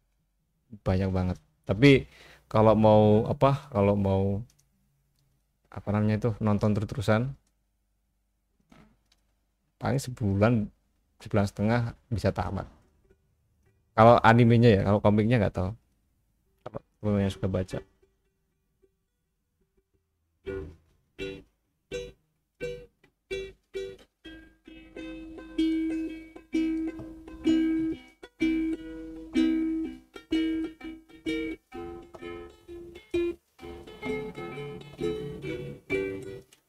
Banyak 0.86 1.10
banget. 1.14 1.38
Tapi 1.70 2.10
kalau 2.50 2.74
mau 2.78 3.02
apa 3.30 3.70
kalau 3.74 3.94
mau 3.98 4.42
apa 5.74 5.90
namanya 5.90 6.22
itu 6.22 6.30
nonton 6.38 6.78
terus-terusan. 6.78 7.34
Paling 9.82 10.00
sebulan 10.00 10.70
sebulan 11.20 11.46
setengah 11.50 11.82
bisa 12.14 12.30
tamat. 12.30 12.70
Kalau 13.98 14.22
animenya 14.22 14.70
ya 14.70 14.82
kalau 14.86 15.02
komiknya 15.02 15.42
nggak 15.42 15.56
tahu. 15.58 15.70
Kalau 17.02 17.20
yang 17.20 17.34
suka 17.34 17.52
baca 17.52 17.84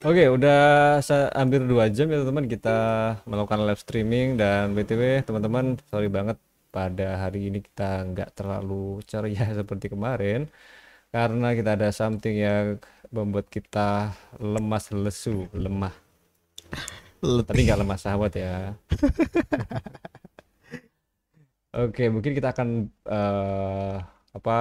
Oke, 0.04 0.28
udah 0.28 1.00
hampir 1.32 1.64
dua 1.64 1.88
jam 1.88 2.12
ya 2.12 2.20
teman-teman 2.20 2.44
kita 2.44 2.76
melakukan 3.24 3.64
live 3.64 3.80
streaming 3.80 4.36
dan 4.36 4.76
btw 4.76 5.24
teman-teman 5.24 5.80
sorry 5.88 6.12
banget 6.12 6.36
pada 6.68 7.24
hari 7.24 7.48
ini 7.48 7.64
kita 7.64 8.04
nggak 8.12 8.36
terlalu 8.36 9.00
ceria 9.08 9.48
seperti 9.64 9.88
kemarin 9.88 10.52
karena 11.08 11.56
kita 11.56 11.80
ada 11.80 11.88
something 11.88 12.36
yang 12.36 12.76
membuat 13.08 13.48
kita 13.48 14.12
lemas 14.36 14.92
lesu 14.92 15.48
lemah. 15.56 15.96
Tapi 17.48 17.60
nggak 17.64 17.80
lemah 17.80 17.96
sahabat 17.96 18.32
ya. 18.36 18.76
Oke 21.80 22.12
mungkin 22.12 22.36
kita 22.36 22.52
akan 22.52 22.92
eh, 23.08 23.96
apa 24.36 24.56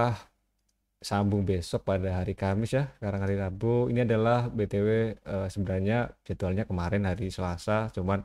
sambung 1.10 1.42
besok 1.50 1.82
pada 1.90 2.10
hari 2.20 2.34
Kamis 2.42 2.72
ya 2.78 2.84
sekarang 2.98 3.22
hari 3.24 3.36
Rabu. 3.44 3.92
Ini 3.92 4.00
adalah 4.08 4.40
BTW 4.58 4.88
eh, 5.34 5.48
sebenarnya 5.54 5.98
jadwalnya 6.28 6.64
kemarin 6.70 7.04
hari 7.10 7.28
Selasa 7.36 7.92
cuman 7.96 8.20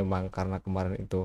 emang 0.00 0.24
karena 0.36 0.56
kemarin 0.64 0.96
itu 1.04 1.20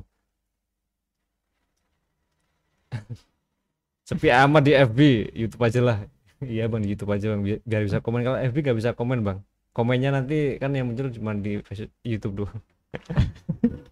sepi 4.10 4.28
amat 4.34 4.62
di 4.66 4.72
FB 4.74 5.00
YouTube 5.36 5.64
aja 5.68 5.82
lah. 5.84 5.98
Iya 6.40 6.64
bang 6.72 6.82
di 6.84 6.90
YouTube 6.94 7.12
aja 7.16 7.26
bang. 7.36 7.42
Bi- 7.46 7.62
biar 7.70 7.82
bisa 7.88 8.00
komen. 8.06 8.22
Kalau 8.26 8.38
FB 8.40 8.58
gak 8.66 8.78
bisa 8.80 8.92
komen 8.98 9.20
bang. 9.28 9.40
Komennya 9.76 10.10
nanti 10.18 10.58
kan 10.62 10.72
yang 10.76 10.90
muncul 10.90 11.08
cuma 11.14 11.32
di 11.38 11.62
YouTube 12.06 12.46
doang. 12.46 12.60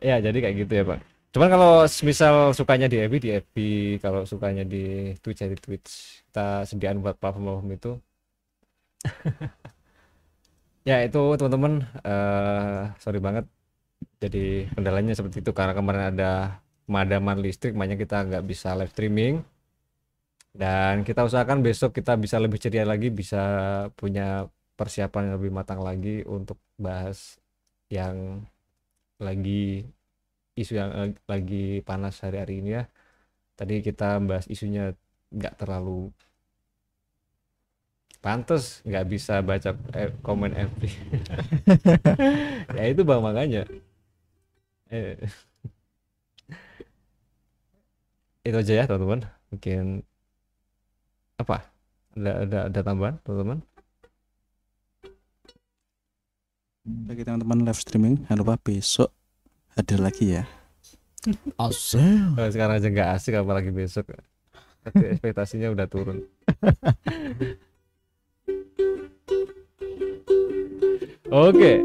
Ya 0.00 0.16
jadi 0.20 0.38
kayak 0.40 0.56
gitu 0.64 0.72
ya 0.80 0.84
pak 0.88 1.00
cuman 1.32 1.48
kalau 1.54 1.72
misal 2.08 2.34
sukanya 2.58 2.86
di 2.92 2.96
FB 3.06 3.14
di 3.24 3.30
FB 3.42 3.56
kalau 4.04 4.20
sukanya 4.26 4.64
di 4.66 5.14
Twitch 5.22 5.40
ya 5.42 5.48
di 5.50 5.58
Twitch. 5.58 5.90
Kita 6.26 6.66
sediaan 6.68 6.98
buat 7.02 7.16
platform-platform 7.20 7.70
itu. 7.78 7.90
Ya 10.88 10.96
itu 11.06 11.18
teman-teman. 11.38 11.72
Eh 12.08 12.80
sorry 13.02 13.18
banget. 13.20 13.44
Jadi 14.22 14.68
kendalanya 14.74 15.12
seperti 15.18 15.38
itu. 15.44 15.52
Karena 15.58 15.74
kemarin 15.78 16.04
ada 16.12 16.60
pemadaman 16.86 17.38
listrik 17.44 17.72
makanya 17.76 17.98
kita 18.04 18.16
nggak 18.28 18.44
bisa 18.50 18.68
live 18.78 18.92
streaming. 18.94 19.34
Dan 20.50 21.06
kita 21.06 21.22
usahakan 21.28 21.62
besok 21.62 21.94
kita 21.94 22.18
bisa 22.18 22.36
lebih 22.42 22.58
ceria 22.58 22.82
lagi 22.82 23.08
bisa 23.14 23.42
punya 23.94 24.50
persiapan 24.74 25.30
yang 25.30 25.34
lebih 25.38 25.52
matang 25.54 25.80
lagi 25.84 26.26
untuk 26.26 26.58
bahas 26.74 27.38
yang 27.92 28.42
lagi 29.20 29.86
isu 30.58 30.72
yang 30.80 30.90
eh, 31.00 31.10
lagi 31.30 31.80
panas 31.88 32.14
hari-hari 32.24 32.60
ini 32.62 32.70
ya. 32.78 32.84
Tadi 33.58 33.74
kita 33.86 34.18
bahas 34.28 34.46
isunya 34.50 34.94
nggak 35.30 35.54
terlalu 35.60 36.10
pantas 38.20 38.84
nggak 38.84 39.04
bisa 39.08 39.40
baca 39.40 39.70
eh, 39.96 40.12
komen 40.20 40.52
FB 40.52 40.82
ya 42.76 42.84
itu 42.92 43.02
bang 43.08 43.20
makanya. 43.24 43.62
Eh, 44.90 45.16
itu 48.44 48.56
aja 48.56 48.72
ya 48.80 48.84
teman-teman. 48.88 49.20
Mungkin 49.52 49.84
apa? 51.40 51.56
Ada 52.16 52.32
ada 52.44 52.58
ada 52.68 52.80
tambahan 52.84 53.16
teman-teman? 53.24 53.58
Bagi 56.84 57.22
teman-teman 57.22 57.58
live 57.66 57.80
streaming 57.80 58.14
jangan 58.24 58.38
lupa 58.40 58.54
besok 58.60 59.19
hadir 59.78 59.98
lagi 60.02 60.38
ya? 60.40 60.44
Asem. 61.60 62.32
Kalau 62.34 62.50
sekarang 62.50 62.80
aja 62.80 62.88
nggak 62.88 63.10
asik 63.16 63.34
apalagi 63.36 63.70
besok. 63.70 64.08
Tapi 64.80 65.12
ekspektasinya 65.12 65.68
udah 65.68 65.86
turun. 65.86 66.24
Oke. 71.30 71.78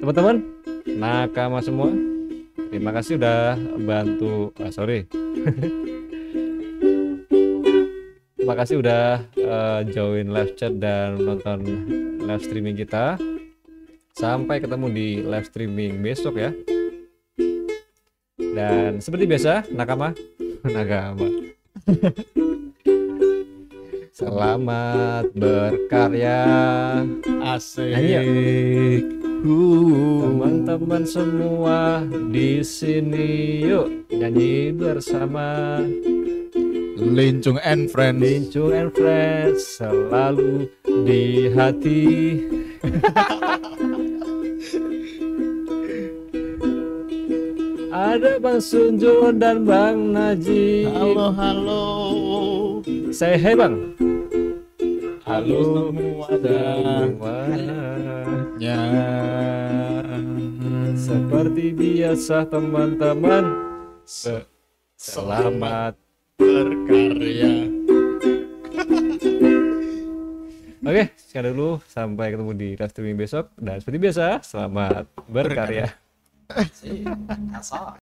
Teman-teman 0.00 0.36
nakama 0.96 1.58
semua. 1.60 1.90
Terima 2.72 2.94
kasih 2.94 3.20
udah 3.20 3.58
bantu. 3.82 4.54
Ah, 4.62 4.70
sorry. 4.72 5.04
Terima 8.42 8.58
kasih 8.58 8.82
udah 8.82 9.22
eh, 9.38 9.80
join 9.94 10.34
live 10.34 10.54
chat 10.58 10.74
dan 10.78 11.14
nonton 11.14 11.62
live 12.22 12.42
streaming 12.42 12.74
kita 12.74 13.14
sampai 14.12 14.60
ketemu 14.60 14.86
di 14.92 15.08
live 15.24 15.48
streaming 15.48 16.04
besok 16.04 16.36
ya. 16.36 16.50
Dan 18.36 19.00
seperti 19.00 19.24
biasa 19.24 19.72
nakama 19.72 20.12
nakama. 20.76 21.28
Selamat 24.12 25.32
berkarya. 25.32 26.44
Asik. 27.40 29.08
Teman-teman 29.42 31.02
semua 31.02 32.06
di 32.30 32.62
sini 32.62 33.64
yuk 33.66 34.06
nyanyi 34.12 34.70
bersama 34.70 35.82
Lincung 37.02 37.58
and 37.58 37.90
Friends. 37.90 38.22
Lincung 38.22 38.70
and 38.70 38.90
Friends 38.94 39.82
selalu 39.82 40.70
di 40.86 41.50
hati 41.50 42.02
Ada 47.92 48.40
Bang 48.40 48.60
Sunjun 48.62 49.36
dan 49.36 49.68
Bang 49.68 50.16
Najib 50.16 50.88
Halo, 50.90 51.28
halo. 51.34 51.84
Say 53.12 53.36
hey 53.36 53.52
Bang 53.52 53.92
Halo 55.22 55.92
semua 55.92 56.26
semua 56.32 57.36
Ya. 58.62 58.78
Seperti 60.94 61.74
biasa 61.74 62.46
teman-teman 62.46 63.44
Se- 64.06 64.46
Selamat 64.94 65.98
berkarya. 66.40 67.68
Oke, 70.82 71.14
sekian 71.14 71.46
dulu 71.54 71.78
sampai 71.86 72.34
ketemu 72.34 72.58
di 72.58 72.74
live 72.74 72.90
streaming 72.90 73.14
besok 73.14 73.54
dan 73.54 73.78
seperti 73.78 74.02
biasa 74.02 74.42
selamat 74.42 75.06
berkarya. 75.30 75.94